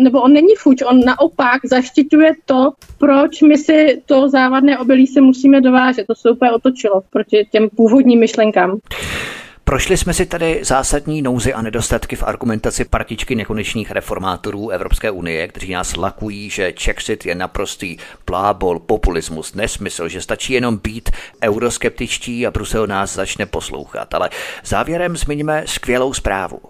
nebo 0.00 0.22
on 0.22 0.32
není 0.32 0.54
fuč, 0.58 0.82
on 0.82 1.00
naopak 1.04 1.60
zaštiťuje 1.64 2.32
to, 2.44 2.72
proč 2.98 3.42
my 3.42 3.58
si 3.58 4.02
to 4.06 4.28
závadné 4.28 4.78
obilí 4.78 5.06
se 5.06 5.20
musíme 5.20 5.60
dovážet. 5.60 6.06
To 6.06 6.14
se 6.14 6.30
úplně 6.30 6.52
otočilo 6.52 7.02
proti 7.10 7.46
těm 7.52 7.68
původním 7.76 8.20
myšlenkám. 8.20 8.78
Prošli 9.66 9.96
jsme 9.96 10.14
si 10.14 10.26
tady 10.26 10.60
zásadní 10.62 11.22
nouzy 11.22 11.54
a 11.54 11.62
nedostatky 11.62 12.16
v 12.16 12.22
argumentaci 12.22 12.84
partičky 12.84 13.34
nekonečných 13.34 13.90
reformátorů 13.90 14.70
Evropské 14.70 15.10
unie, 15.10 15.48
kteří 15.48 15.72
nás 15.72 15.96
lakují, 15.96 16.50
že 16.50 16.72
Czechsit 16.72 17.26
je 17.26 17.34
naprostý 17.34 17.96
plábol, 18.24 18.78
populismus, 18.78 19.54
nesmysl, 19.54 20.08
že 20.08 20.20
stačí 20.20 20.52
jenom 20.52 20.76
být 20.76 21.10
euroskeptičtí 21.42 22.46
a 22.46 22.50
Brusel 22.50 22.86
nás 22.86 23.14
začne 23.14 23.46
poslouchat. 23.46 24.14
Ale 24.14 24.30
závěrem 24.64 25.16
zmiňme 25.16 25.62
skvělou 25.66 26.14
zprávu. 26.14 26.60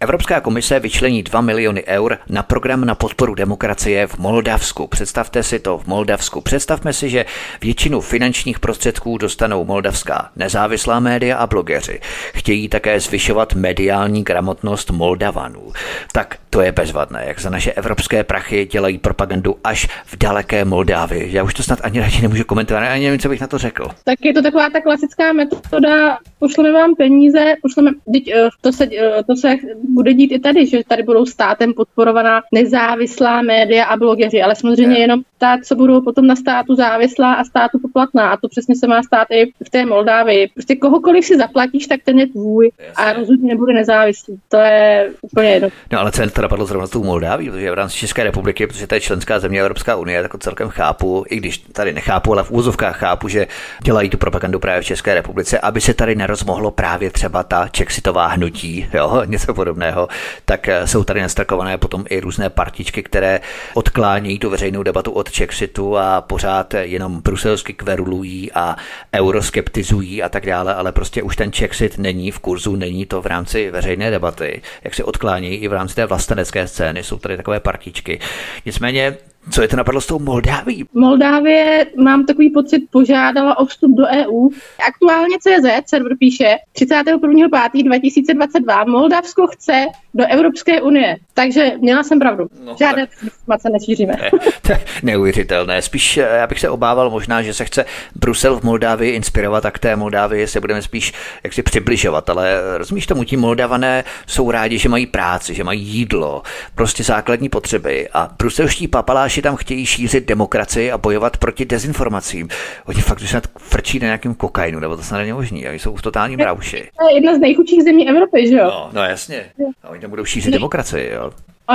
Evropská 0.00 0.40
komise 0.40 0.80
vyčlení 0.80 1.22
2 1.22 1.40
miliony 1.40 1.84
eur 1.86 2.18
na 2.28 2.42
program 2.42 2.84
na 2.84 2.94
podporu 2.94 3.34
demokracie 3.34 4.06
v 4.06 4.18
Moldavsku. 4.18 4.86
Představte 4.86 5.42
si 5.42 5.58
to 5.58 5.78
v 5.78 5.86
Moldavsku. 5.86 6.40
Představme 6.40 6.92
si, 6.92 7.10
že 7.10 7.26
většinu 7.60 8.00
finančních 8.00 8.60
prostředků 8.60 9.18
dostanou 9.18 9.64
moldavská 9.64 10.30
nezávislá 10.36 11.00
média 11.00 11.36
a 11.36 11.46
blogeři 11.46 12.00
chtějí 12.36 12.68
také 12.68 13.00
zvyšovat 13.00 13.54
mediální 13.54 14.24
gramotnost 14.24 14.90
Moldavanů. 14.90 15.72
Tak 16.12 16.38
to 16.56 16.62
je 16.62 16.72
bezvadné, 16.72 17.24
jak 17.26 17.40
za 17.40 17.50
naše 17.50 17.72
evropské 17.72 18.24
prachy 18.24 18.68
dělají 18.72 18.98
propagandu 18.98 19.56
až 19.64 19.86
v 20.06 20.16
daleké 20.18 20.64
Moldávii. 20.64 21.28
Já 21.32 21.42
už 21.42 21.54
to 21.54 21.62
snad 21.62 21.78
ani 21.82 22.00
radši 22.00 22.22
nemůžu 22.22 22.44
komentovat, 22.44 22.80
ani 22.80 23.04
nevím, 23.04 23.20
co 23.20 23.28
bych 23.28 23.40
na 23.40 23.46
to 23.46 23.58
řekl. 23.58 23.88
Tak 24.04 24.18
je 24.24 24.34
to 24.34 24.42
taková 24.42 24.70
ta 24.70 24.80
klasická 24.80 25.32
metoda, 25.32 26.18
pošleme 26.38 26.72
vám 26.72 26.94
peníze, 26.94 27.54
pošleme, 27.62 27.90
eh, 28.34 28.48
to 28.60 28.72
se, 28.72 28.84
eh, 28.84 29.24
to 29.26 29.36
se 29.36 29.56
bude 29.88 30.14
dít 30.14 30.32
i 30.32 30.38
tady, 30.38 30.66
že 30.66 30.84
tady 30.88 31.02
budou 31.02 31.26
státem 31.26 31.74
podporovaná 31.74 32.42
nezávislá 32.52 33.42
média 33.42 33.84
a 33.84 33.96
blogeři, 33.96 34.42
ale 34.42 34.54
samozřejmě 34.54 34.98
jenom 34.98 35.20
ta, 35.38 35.58
co 35.64 35.74
budou 35.74 36.00
potom 36.00 36.26
na 36.26 36.36
státu 36.36 36.74
závislá 36.74 37.34
a 37.34 37.44
státu 37.44 37.78
poplatná. 37.78 38.30
A 38.30 38.36
to 38.36 38.48
přesně 38.48 38.76
se 38.76 38.86
má 38.86 39.02
stát 39.02 39.28
i 39.30 39.52
v 39.66 39.70
té 39.70 39.86
Moldávii. 39.86 40.48
Prostě 40.54 40.76
kohokoliv 40.76 41.24
si 41.24 41.38
zaplatíš, 41.38 41.86
tak 41.86 42.00
ten 42.04 42.18
je 42.18 42.26
tvůj 42.26 42.70
a 42.96 43.12
rozhodně 43.12 43.48
nebude 43.48 43.74
nezávislý. 43.74 44.38
To 44.48 44.56
je 44.56 45.10
úplně 45.22 45.50
jedno. 45.50 45.68
No 45.92 46.00
ale 46.00 46.12
to 46.12 46.22
napadlo 46.46 46.66
zrovna 46.66 46.86
tou 46.86 47.04
Moldáví, 47.04 47.50
protože 47.50 47.70
v 47.70 47.74
rámci 47.74 47.96
České 47.96 48.24
republiky, 48.24 48.66
protože 48.66 48.86
to 48.86 48.94
je 48.94 49.00
členská 49.00 49.38
země 49.38 49.60
Evropská 49.60 49.96
unie, 49.96 50.22
tak 50.22 50.38
celkem 50.38 50.68
chápu, 50.68 51.24
i 51.28 51.36
když 51.36 51.58
tady 51.58 51.92
nechápu, 51.92 52.32
ale 52.32 52.44
v 52.44 52.50
úzovkách 52.50 52.96
chápu, 52.96 53.28
že 53.28 53.46
dělají 53.82 54.10
tu 54.10 54.18
propagandu 54.18 54.58
právě 54.58 54.82
v 54.82 54.84
České 54.84 55.14
republice, 55.14 55.58
aby 55.58 55.80
se 55.80 55.94
tady 55.94 56.14
nerozmohlo 56.14 56.70
právě 56.70 57.10
třeba 57.10 57.42
ta 57.42 57.68
čexitová 57.68 58.26
hnutí, 58.26 58.88
jo, 58.92 59.22
něco 59.26 59.54
podobného, 59.54 60.08
tak 60.44 60.68
eh, 60.68 60.86
jsou 60.86 61.04
tady 61.04 61.20
nastakované 61.22 61.78
potom 61.78 62.04
i 62.10 62.20
různé 62.20 62.50
partičky, 62.50 63.02
které 63.02 63.40
odklání 63.74 64.38
tu 64.38 64.50
veřejnou 64.50 64.82
debatu 64.82 65.10
od 65.10 65.30
Chexitu 65.30 65.98
a 65.98 66.20
pořád 66.20 66.74
jenom 66.74 67.20
bruselsky 67.20 67.72
kverulují 67.72 68.52
a 68.52 68.76
euroskeptizují 69.14 70.22
a 70.22 70.28
tak 70.28 70.46
dále, 70.46 70.74
ale 70.74 70.92
prostě 70.92 71.22
už 71.22 71.36
ten 71.36 71.52
Chexit 71.52 71.98
není 71.98 72.30
v 72.30 72.38
kurzu, 72.38 72.76
není 72.76 73.06
to 73.06 73.22
v 73.22 73.26
rámci 73.26 73.70
veřejné 73.70 74.10
debaty, 74.10 74.62
jak 74.84 74.94
se 74.94 75.04
odklání 75.04 75.48
i 75.48 75.68
v 75.68 75.72
rámci 75.72 75.94
té 75.94 76.06
vlastenecké 76.06 76.35
scény, 76.68 77.02
jsou 77.02 77.18
tady 77.18 77.36
takové 77.36 77.60
partičky. 77.60 78.20
Nicméně 78.66 79.16
co 79.50 79.62
je 79.62 79.68
to 79.68 79.76
napadlo 79.76 80.00
s 80.00 80.06
tou 80.06 80.18
Moldáví? 80.18 80.84
Moldávie, 80.94 81.86
mám 81.96 82.26
takový 82.26 82.50
pocit, 82.50 82.82
požádala 82.90 83.58
o 83.58 83.66
vstup 83.66 83.96
do 83.96 84.06
EU. 84.06 84.48
Aktuálně 84.88 85.36
CZ 85.40 85.66
server 85.86 86.16
píše 86.18 86.56
31.5.2022 86.76 88.90
Moldavsko 88.90 89.46
chce 89.46 89.86
do 90.14 90.26
Evropské 90.26 90.82
unie. 90.82 91.16
Takže 91.34 91.72
měla 91.78 92.02
jsem 92.02 92.18
pravdu. 92.18 92.46
No, 92.64 92.76
Žádné 92.78 93.06
informace 93.22 93.70
nešíříme. 93.70 94.14
Ne, 94.22 94.30
to 94.62 94.72
je 94.72 94.84
neuvěřitelné. 95.02 95.82
Spíš 95.82 96.16
eh, 96.16 96.28
já 96.36 96.46
bych 96.46 96.60
se 96.60 96.70
obával 96.70 97.10
možná, 97.10 97.42
že 97.42 97.54
se 97.54 97.64
chce 97.64 97.84
Brusel 98.14 98.60
v 98.60 98.62
Moldávii 98.62 99.12
inspirovat 99.12 99.66
a 99.66 99.70
k 99.70 99.78
té 99.78 99.96
Moldávii 99.96 100.46
se 100.46 100.60
budeme 100.60 100.82
spíš 100.82 101.12
jaksi 101.44 101.62
přibližovat. 101.62 102.30
Ale 102.30 102.58
eh, 102.58 102.78
rozumíš 102.78 103.06
tomu, 103.06 103.24
ti 103.24 103.36
Moldavané 103.36 104.04
jsou 104.26 104.50
rádi, 104.50 104.78
že 104.78 104.88
mají 104.88 105.06
práci, 105.06 105.54
že 105.54 105.64
mají 105.64 105.82
jídlo, 105.82 106.42
prostě 106.74 107.04
základní 107.04 107.48
potřeby 107.48 108.08
a 108.12 108.28
bruselští 108.38 108.88
papaláši 108.88 109.35
tam 109.42 109.56
chtějí 109.56 109.86
šířit 109.86 110.26
demokracii 110.26 110.92
a 110.92 110.98
bojovat 110.98 111.36
proti 111.36 111.64
dezinformacím. 111.64 112.48
Oni 112.86 113.00
fakt 113.00 113.20
už 113.20 113.30
snad 113.30 113.44
frčí 113.58 113.98
na 113.98 114.06
nějakém 114.06 114.34
kokainu, 114.34 114.80
nebo 114.80 114.96
to 114.96 115.02
snad 115.02 115.18
není 115.18 115.32
možný, 115.32 115.68
oni 115.68 115.78
jsou 115.78 115.96
v 115.96 116.02
totálním 116.02 116.40
rauši. 116.40 116.88
To 117.00 117.08
je 117.08 117.14
jedna 117.14 117.34
z 117.34 117.38
nejchudších 117.38 117.82
zemí 117.82 118.08
Evropy, 118.08 118.48
že 118.48 118.54
jo? 118.54 118.64
No, 118.64 118.90
no 118.92 119.02
jasně. 119.02 119.44
A 119.82 119.88
oni 119.88 120.00
tam 120.00 120.10
budou 120.10 120.24
šířit 120.24 120.52
demokracii, 120.52 121.10
jo. 121.12 121.32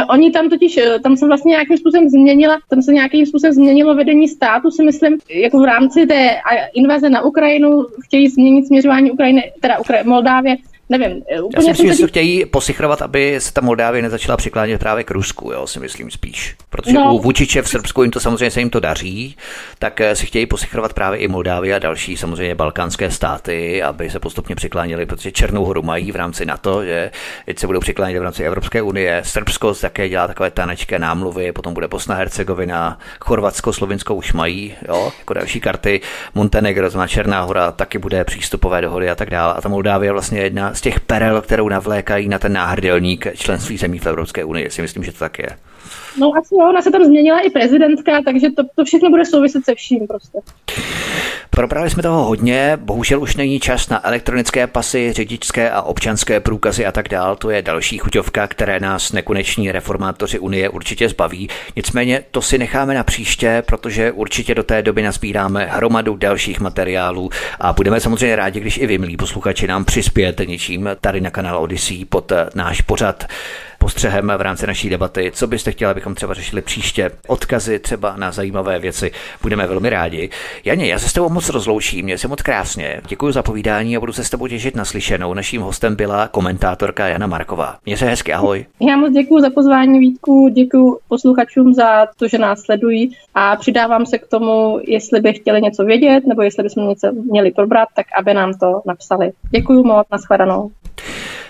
Oni 0.10 0.32
tam 0.32 0.50
totiž, 0.50 0.78
eh, 0.78 1.00
tam 1.00 1.18
se 1.18 1.28
vlastně 1.28 1.50
nějakým 1.50 1.78
způsobem 1.78 2.10
změnila, 2.10 2.60
tam 2.70 2.82
se 2.82 2.94
nějakým 2.94 3.26
způsobem 3.26 3.54
změnilo 3.54 3.96
vedení 3.96 4.28
státu, 4.28 4.72
si 4.72 4.84
myslím, 4.84 5.18
jako 5.30 5.60
v 5.60 5.66
rámci 5.66 6.08
té 6.08 6.30
invaze 6.74 7.10
na 7.10 7.22
Ukrajinu 7.22 7.86
chtějí 8.06 8.30
změnit 8.30 8.68
směřování 8.68 9.12
Ukrajiny, 9.12 9.52
teda 9.62 9.80
Ukra- 9.80 10.06
Moldávie 10.06 10.56
nevím. 10.98 11.24
Eh, 11.30 11.42
úplně 11.42 11.58
Já 11.58 11.62
si 11.62 11.70
myslím, 11.70 11.94
že 11.94 12.02
to 12.02 12.08
chtějí 12.08 12.46
posichrovat, 12.46 13.02
aby 13.02 13.36
se 13.40 13.54
ta 13.54 13.62
Moldávie 13.62 14.02
nezačala 14.02 14.38
přiklánět 14.38 14.80
právě 14.80 15.04
k 15.04 15.12
Rusku, 15.12 15.52
jo, 15.52 15.68
si 15.68 15.80
myslím 15.80 16.12
spíš. 16.12 16.56
Protože 16.70 16.94
no. 16.94 17.16
u 17.16 17.20
Vučiče 17.20 17.62
v 17.62 17.70
Srbsku 17.70 18.02
jim 18.02 18.12
to 18.12 18.20
samozřejmě 18.20 18.52
se 18.52 18.60
jim 18.60 18.70
to 18.70 18.80
daří, 18.80 19.36
tak 19.80 20.02
eh, 20.02 20.16
si 20.16 20.26
chtějí 20.26 20.46
posichrovat 20.46 20.94
právě 20.94 21.20
i 21.20 21.28
Moldávie 21.28 21.76
a 21.76 21.80
další 21.80 22.18
samozřejmě 22.18 22.56
balkánské 22.56 23.12
státy, 23.12 23.84
aby 23.84 24.10
se 24.10 24.20
postupně 24.20 24.56
přikláněli, 24.56 25.06
protože 25.06 25.32
Černou 25.32 25.66
horu 25.66 25.82
mají 25.82 26.12
v 26.12 26.16
rámci 26.16 26.46
NATO, 26.46 26.86
že 26.86 27.12
teď 27.46 27.60
se 27.60 27.68
budou 27.68 27.80
přiklánět 27.80 28.20
v 28.20 28.24
rámci 28.24 28.44
Evropské 28.44 28.82
unie. 28.82 29.22
Srbsko 29.26 29.74
také 29.74 30.10
dělá 30.10 30.28
takové 30.28 30.52
tanečké 30.52 31.00
námluvy, 31.00 31.52
potom 31.52 31.74
bude 31.74 31.88
Bosna 31.88 32.16
Hercegovina, 32.16 33.00
Chorvatsko, 33.20 33.74
Slovinsko 33.74 34.16
už 34.16 34.34
mají, 34.34 34.74
jo, 34.88 35.12
jako 35.20 35.34
další 35.34 35.60
karty. 35.60 36.02
Montenegro, 36.36 36.90
Černá 37.08 37.42
hora, 37.42 37.72
taky 37.72 37.98
bude 37.98 38.24
přístupové 38.24 38.82
dohody 38.82 39.10
a 39.10 39.16
tak 39.16 39.30
dále. 39.30 39.54
A 39.54 39.62
ta 39.62 39.70
Moldávie 39.70 40.08
je 40.08 40.12
vlastně 40.12 40.42
jedna 40.42 40.74
z 40.82 40.84
těch 40.84 41.00
perel, 41.00 41.42
kterou 41.42 41.70
navlékají 41.70 42.30
na 42.30 42.40
ten 42.40 42.54
náhrdelník 42.54 43.28
členství 43.36 43.78
zemí 43.78 44.00
v 44.00 44.06
Evropské 44.06 44.44
unii. 44.44 44.70
Si 44.70 44.82
myslím, 44.82 45.04
že 45.04 45.12
to 45.12 45.20
tak 45.20 45.40
je. 45.40 45.50
No 46.18 46.32
asi 46.38 46.56
jo, 46.56 46.70
ona 46.70 46.82
se 46.82 46.92
tam 46.92 47.04
změnila 47.04 47.40
i 47.40 47.50
prezidentka, 47.50 48.22
takže 48.26 48.48
to, 48.52 48.64
to 48.76 48.86
všechno 48.86 49.10
bude 49.10 49.26
souviset 49.26 49.66
se 49.66 49.76
vším 49.76 50.08
prostě. 50.08 50.40
Probrali 51.56 51.90
jsme 51.90 52.04
toho 52.04 52.24
hodně, 52.24 52.78
bohužel 52.82 53.22
už 53.22 53.36
není 53.36 53.60
čas 53.60 53.90
na 53.90 54.08
elektronické 54.08 54.68
pasy, 54.68 55.14
řidičské 55.14 55.72
a 55.72 55.82
občanské 55.82 56.40
průkazy 56.40 56.86
a 56.86 56.92
tak 56.92 57.10
dál. 57.10 57.36
To 57.36 57.50
je 57.50 57.62
další 57.62 57.98
chuťovka, 57.98 58.48
které 58.48 58.80
nás 58.80 59.12
nekoneční 59.12 59.72
reformátoři 59.72 60.40
Unie 60.40 60.70
určitě 60.70 61.10
zbaví. 61.10 61.50
Nicméně 61.76 62.24
to 62.32 62.42
si 62.42 62.58
necháme 62.58 62.94
na 62.94 63.04
příště, 63.04 63.64
protože 63.66 64.12
určitě 64.12 64.56
do 64.56 64.64
té 64.64 64.82
doby 64.82 65.02
nazbíráme 65.02 65.66
hromadu 65.66 66.16
dalších 66.16 66.60
materiálů 66.60 67.30
a 67.60 67.74
budeme 67.74 68.00
samozřejmě 68.00 68.36
rádi, 68.36 68.60
když 68.60 68.78
i 68.78 68.88
vy, 68.88 68.98
milí 68.98 69.18
posluchači, 69.18 69.68
nám 69.68 69.86
přispějete 69.86 70.46
něčím 70.46 70.90
tady 71.02 71.22
na 71.22 71.30
kanál 71.30 71.58
Odyssey 71.58 72.06
pod 72.06 72.32
náš 72.56 72.82
pořad 72.82 73.26
postřehem 73.82 74.32
v 74.38 74.42
rámci 74.42 74.68
naší 74.68 74.90
debaty. 74.90 75.32
Co 75.34 75.48
byste 75.48 75.72
chtěli, 75.72 75.92
abychom 75.92 76.16
třeba 76.16 76.34
řešili 76.34 76.62
příště? 76.62 77.12
Odkazy 77.28 77.80
třeba 77.80 78.16
na 78.16 78.32
zajímavé 78.32 78.80
věci. 78.80 79.12
Budeme 79.42 79.68
velmi 79.68 79.90
rádi. 79.90 80.30
Janě, 80.66 80.88
já 80.88 81.00
se 81.00 81.10
s 81.10 81.14
tebou 81.14 81.30
moc 81.30 81.50
rozloučím, 81.50 82.06
mě 82.06 82.18
se 82.18 82.28
moc 82.28 82.42
krásně. 82.42 83.02
Děkuji 83.08 83.32
za 83.32 83.44
povídání 83.44 83.98
a 83.98 84.00
budu 84.00 84.14
se 84.14 84.24
s 84.24 84.30
tebou 84.30 84.48
těšit 84.48 84.76
na 84.76 84.86
slyšenou. 84.86 85.34
Naším 85.34 85.62
hostem 85.62 85.96
byla 85.96 86.28
komentátorka 86.28 87.08
Jana 87.08 87.28
Marková. 87.28 87.78
Měj 87.86 87.98
se 87.98 88.06
hezky, 88.06 88.34
ahoj. 88.34 88.66
Já 88.80 88.98
moc 88.98 89.14
děkuji 89.14 89.42
za 89.42 89.50
pozvání 89.50 90.00
Vítku, 90.00 90.50
děkuji 90.50 90.98
posluchačům 91.08 91.74
za 91.74 92.06
to, 92.20 92.28
že 92.28 92.38
nás 92.38 92.60
sledují 92.60 93.12
a 93.36 93.56
přidávám 93.56 94.06
se 94.06 94.18
k 94.18 94.28
tomu, 94.28 94.80
jestli 94.88 95.22
by 95.22 95.34
chtěli 95.34 95.62
něco 95.62 95.84
vědět 95.84 96.28
nebo 96.28 96.42
jestli 96.42 96.64
bychom 96.64 96.90
něco 96.90 97.12
měli 97.32 97.52
probrat, 97.52 97.88
tak 97.96 98.06
aby 98.20 98.34
nám 98.34 98.54
to 98.54 98.82
napsali. 98.86 99.32
Děkuji 99.52 99.84
moc, 99.84 100.08
nashledanou. 100.12 100.72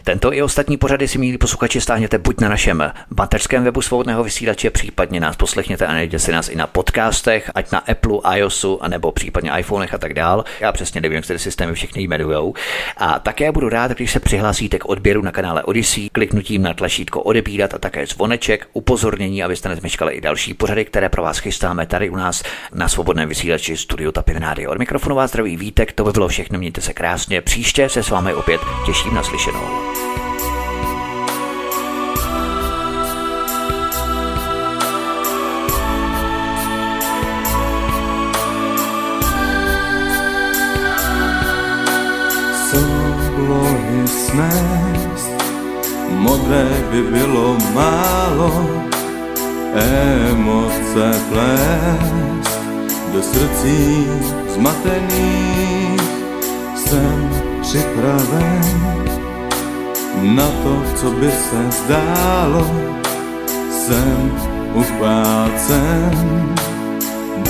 Tento 0.03 0.33
i 0.33 0.41
ostatní 0.41 0.77
pořady 0.77 1.07
si 1.07 1.17
milí 1.17 1.37
posluchači 1.37 1.81
stáhněte 1.81 2.17
buď 2.17 2.39
na 2.39 2.49
našem 2.49 2.91
mateřském 3.17 3.63
webu 3.63 3.81
svobodného 3.81 4.23
vysílače, 4.23 4.69
případně 4.69 5.19
nás 5.19 5.35
poslechněte 5.35 5.85
a 5.85 5.91
najdete 5.91 6.19
si 6.19 6.31
nás 6.31 6.49
i 6.49 6.55
na 6.55 6.67
podcastech, 6.67 7.51
ať 7.55 7.71
na 7.71 7.79
Apple, 7.79 8.17
iOSu, 8.37 8.83
anebo 8.83 9.11
případně 9.11 9.51
iPhonech 9.59 9.93
a 9.93 9.97
tak 9.97 10.13
dál. 10.13 10.45
Já 10.59 10.71
přesně 10.71 11.01
nevím, 11.01 11.21
které 11.21 11.39
systémy 11.39 11.73
všechny 11.73 12.03
jmenujou. 12.03 12.53
A 12.97 13.19
také 13.19 13.51
budu 13.51 13.69
rád, 13.69 13.91
když 13.91 14.11
se 14.11 14.19
přihlásíte 14.19 14.79
k 14.79 14.89
odběru 14.89 15.21
na 15.21 15.31
kanále 15.31 15.63
Odyssey, 15.63 16.09
kliknutím 16.09 16.61
na 16.61 16.73
tlačítko 16.73 17.21
odebírat 17.21 17.73
a 17.73 17.77
také 17.77 18.05
zvoneček, 18.05 18.67
upozornění, 18.73 19.43
abyste 19.43 19.69
nezmeškali 19.69 20.13
i 20.13 20.21
další 20.21 20.53
pořady, 20.53 20.85
které 20.85 21.09
pro 21.09 21.23
vás 21.23 21.37
chystáme 21.37 21.85
tady 21.85 22.09
u 22.09 22.15
nás 22.15 22.43
na 22.73 22.87
svobodném 22.87 23.29
vysílači 23.29 23.77
Studio 23.77 24.11
Tapin 24.11 24.37
Radio. 24.37 24.71
Od 24.71 24.77
mikrofonu 24.77 25.15
vás 25.15 25.29
zdraví 25.29 25.57
Vítek, 25.57 25.91
to 25.91 26.03
by 26.03 26.11
bylo 26.11 26.27
všechno, 26.27 26.59
mějte 26.59 26.81
se 26.81 26.93
krásně. 26.93 27.41
Příště 27.41 27.89
se 27.89 28.03
s 28.03 28.09
vámi 28.09 28.33
opět 28.33 28.61
těším 28.85 29.13
na 29.13 29.23
slyšenou. 29.23 29.90
Snést, 44.31 45.31
modré 46.09 46.67
by 46.91 47.01
bylo 47.01 47.57
málo, 47.73 48.51
emoce 49.73 51.11
plést 51.29 52.59
do 53.13 53.23
srdcí 53.23 54.07
zmatených. 54.55 56.01
Jsem 56.75 57.29
připraven 57.61 59.10
na 60.21 60.47
to, 60.63 60.83
co 60.95 61.11
by 61.11 61.31
se 61.31 61.71
zdálo, 61.71 62.67
jsem 63.69 64.31
uchvácen 64.73 66.55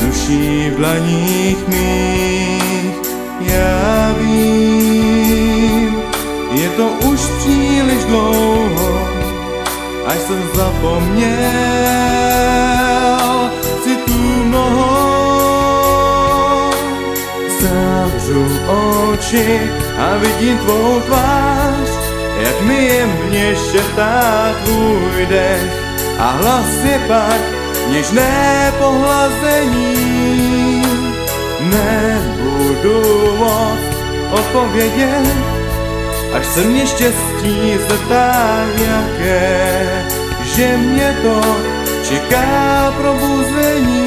duší 0.02 0.70
v 0.70 0.76
dlaních 0.78 1.68
mých. 1.68 2.96
Já 3.42 4.14
vím, 4.20 5.96
je 6.52 6.70
to 6.70 6.88
už 6.88 7.20
příliš 7.20 8.04
dlouho, 8.04 9.08
až 10.06 10.18
jsem 10.18 10.44
zapomněl 10.56 11.32
si 13.84 13.96
tu 13.96 14.14
mnoho. 14.46 15.12
Zavřu 17.62 18.46
oči 18.68 19.60
a 20.00 20.18
vidím 20.18 20.58
tvou 20.58 21.02
tvář, 21.06 21.81
jak 22.42 22.62
mi 22.62 22.86
jemně 22.86 23.56
šeptá 23.56 24.52
tvůj 24.66 25.26
dech 25.26 25.74
a 26.20 26.32
hlas 26.32 26.84
je 26.84 27.00
pak 27.08 27.42
něžné 27.92 28.74
pohlazení. 28.80 30.02
Nebudu 31.60 33.36
moc 33.38 33.80
odpovědět, 34.32 35.36
až 36.34 36.46
se 36.46 36.64
mě 36.64 36.88
štěstí 36.88 37.78
zeptá, 37.90 38.66
jaké, 38.78 40.06
že 40.44 40.78
mě 40.78 41.18
to 41.22 41.42
čeká 42.04 42.94
probuzení. 42.98 44.01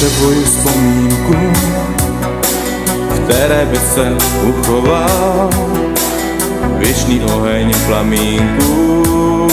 Potřebuji 0.00 0.44
vzpomínku, 0.44 1.36
které 3.14 3.66
by 3.66 3.76
se 3.76 4.16
uchoval 4.42 5.50
věčný 6.78 7.20
oheň 7.20 7.74
plamínku 7.86 9.48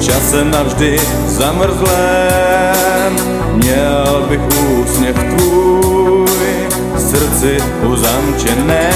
čase 0.00 0.44
navždy 0.44 1.00
zamrzlém. 1.26 3.16
Měl 3.52 4.26
bych 4.28 4.40
úsměv 4.78 5.16
tvůj, 5.16 6.68
srdci 6.98 7.58
uzamčeném 7.82 8.92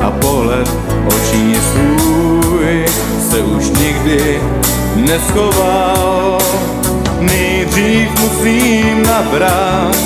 a 0.00 0.10
pohled 0.10 0.68
očí 1.06 1.56
svůj 1.72 2.84
se 3.30 3.38
už 3.40 3.70
nikdy 3.70 4.40
neschoval. 4.96 6.38
Nejdřív 7.76 8.08
musím 8.20 9.02
nabrat 9.02 9.96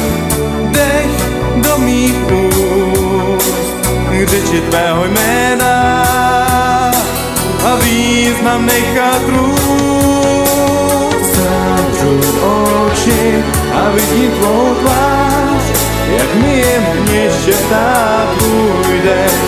dech 0.70 1.10
do 1.56 1.78
mých 1.78 2.16
úst, 2.26 3.74
řeči 4.24 4.60
tvého 4.60 5.04
jména 5.04 6.04
a 7.64 7.74
význam 7.76 8.66
nechat 8.66 9.22
růst. 9.26 10.50
Zavřu 11.34 12.20
oči 12.42 13.44
a 13.74 13.90
vidím 13.90 14.30
tvou 14.30 14.74
tvář, 14.74 15.62
jak 16.08 16.34
mi 16.34 16.58
jemně 16.58 17.30
šeptá 17.44 18.26
tvůj 18.38 19.00
dech 19.04 19.40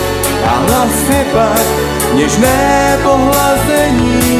a 0.46 0.50
hlas 0.56 1.08
je 1.10 1.24
pak 1.32 1.66
něžné 2.14 2.98
pohlazení. 3.02 4.32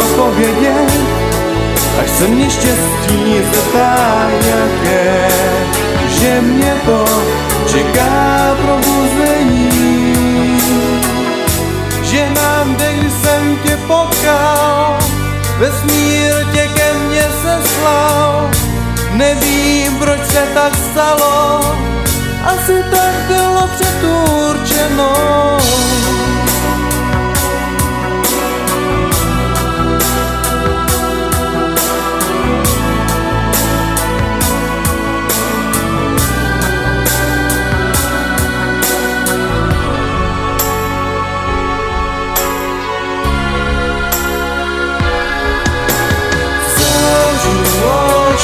Odpovědět, 0.00 0.92
až 2.02 2.10
se 2.10 2.26
štěstí 2.50 3.42
zeptá, 3.52 4.30
jaké, 4.46 5.28
že 6.08 6.40
mě 6.40 6.74
to 6.86 7.04
čeká 7.66 8.56
probuzení. 8.64 9.70
Že 12.02 12.30
nám 12.30 12.76
jde, 12.76 12.94
když 12.94 13.12
jsem 13.12 13.58
tě 13.62 13.76
potkal, 13.86 14.98
vesmír 15.58 16.32
tě 16.52 16.68
ke 16.74 16.94
mně 16.94 17.24
seslal. 17.42 18.50
Nevím, 19.12 19.98
proč 19.98 20.26
se 20.26 20.42
tak 20.54 20.72
stalo, 20.92 21.60
asi 22.44 22.84
tak 22.90 23.14
bylo 23.28 23.68
předurčeno. 23.76 25.12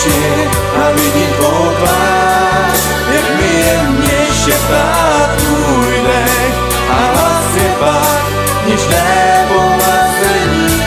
Oči 0.06 0.48
a 0.82 0.90
vidím 0.90 1.30
tvou 1.38 1.70
tvář, 1.78 2.78
jak 3.14 3.36
mi 3.36 3.66
jemně 3.66 4.18
šeptá 4.44 5.30
tvůj 5.36 5.94
dech 6.02 6.54
a 6.90 6.94
hlas 6.94 7.56
je 7.56 7.70
pak 7.80 8.24
nižné 8.66 9.46
pohlazení. 9.48 10.82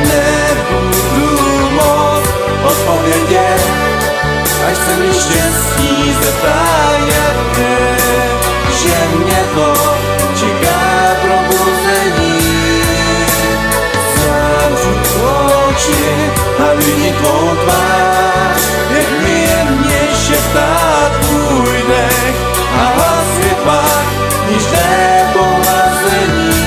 Nebudu 0.00 1.70
moc 1.70 2.24
odpovědět, 2.64 3.66
až 4.68 4.76
se 4.76 4.96
mi 4.96 5.12
štěstí 5.12 6.16
zeptá, 6.22 6.95
tvou 17.18 17.56
tvář, 17.56 18.60
jak 18.90 19.10
mi 19.22 19.46
jemně 19.50 20.00
šeptá 20.26 21.10
tvůj 21.20 21.84
dech 21.88 22.36
a 22.72 22.84
hlas 22.96 23.38
je 23.38 23.54
pak 23.64 24.06
nižné 24.50 25.30
pohlazení. 25.32 26.66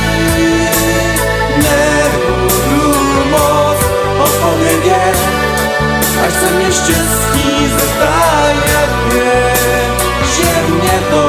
Nebudu 1.58 3.24
moc 3.30 3.78
odpovědět, 4.20 5.18
až 6.28 6.34
se 6.34 6.52
mě 6.52 6.72
štěstí 6.72 7.72
zeptá, 7.80 8.46
jak 8.72 9.14
je, 9.14 9.54
že 10.36 10.74
mě 10.74 11.00
to 11.12 11.29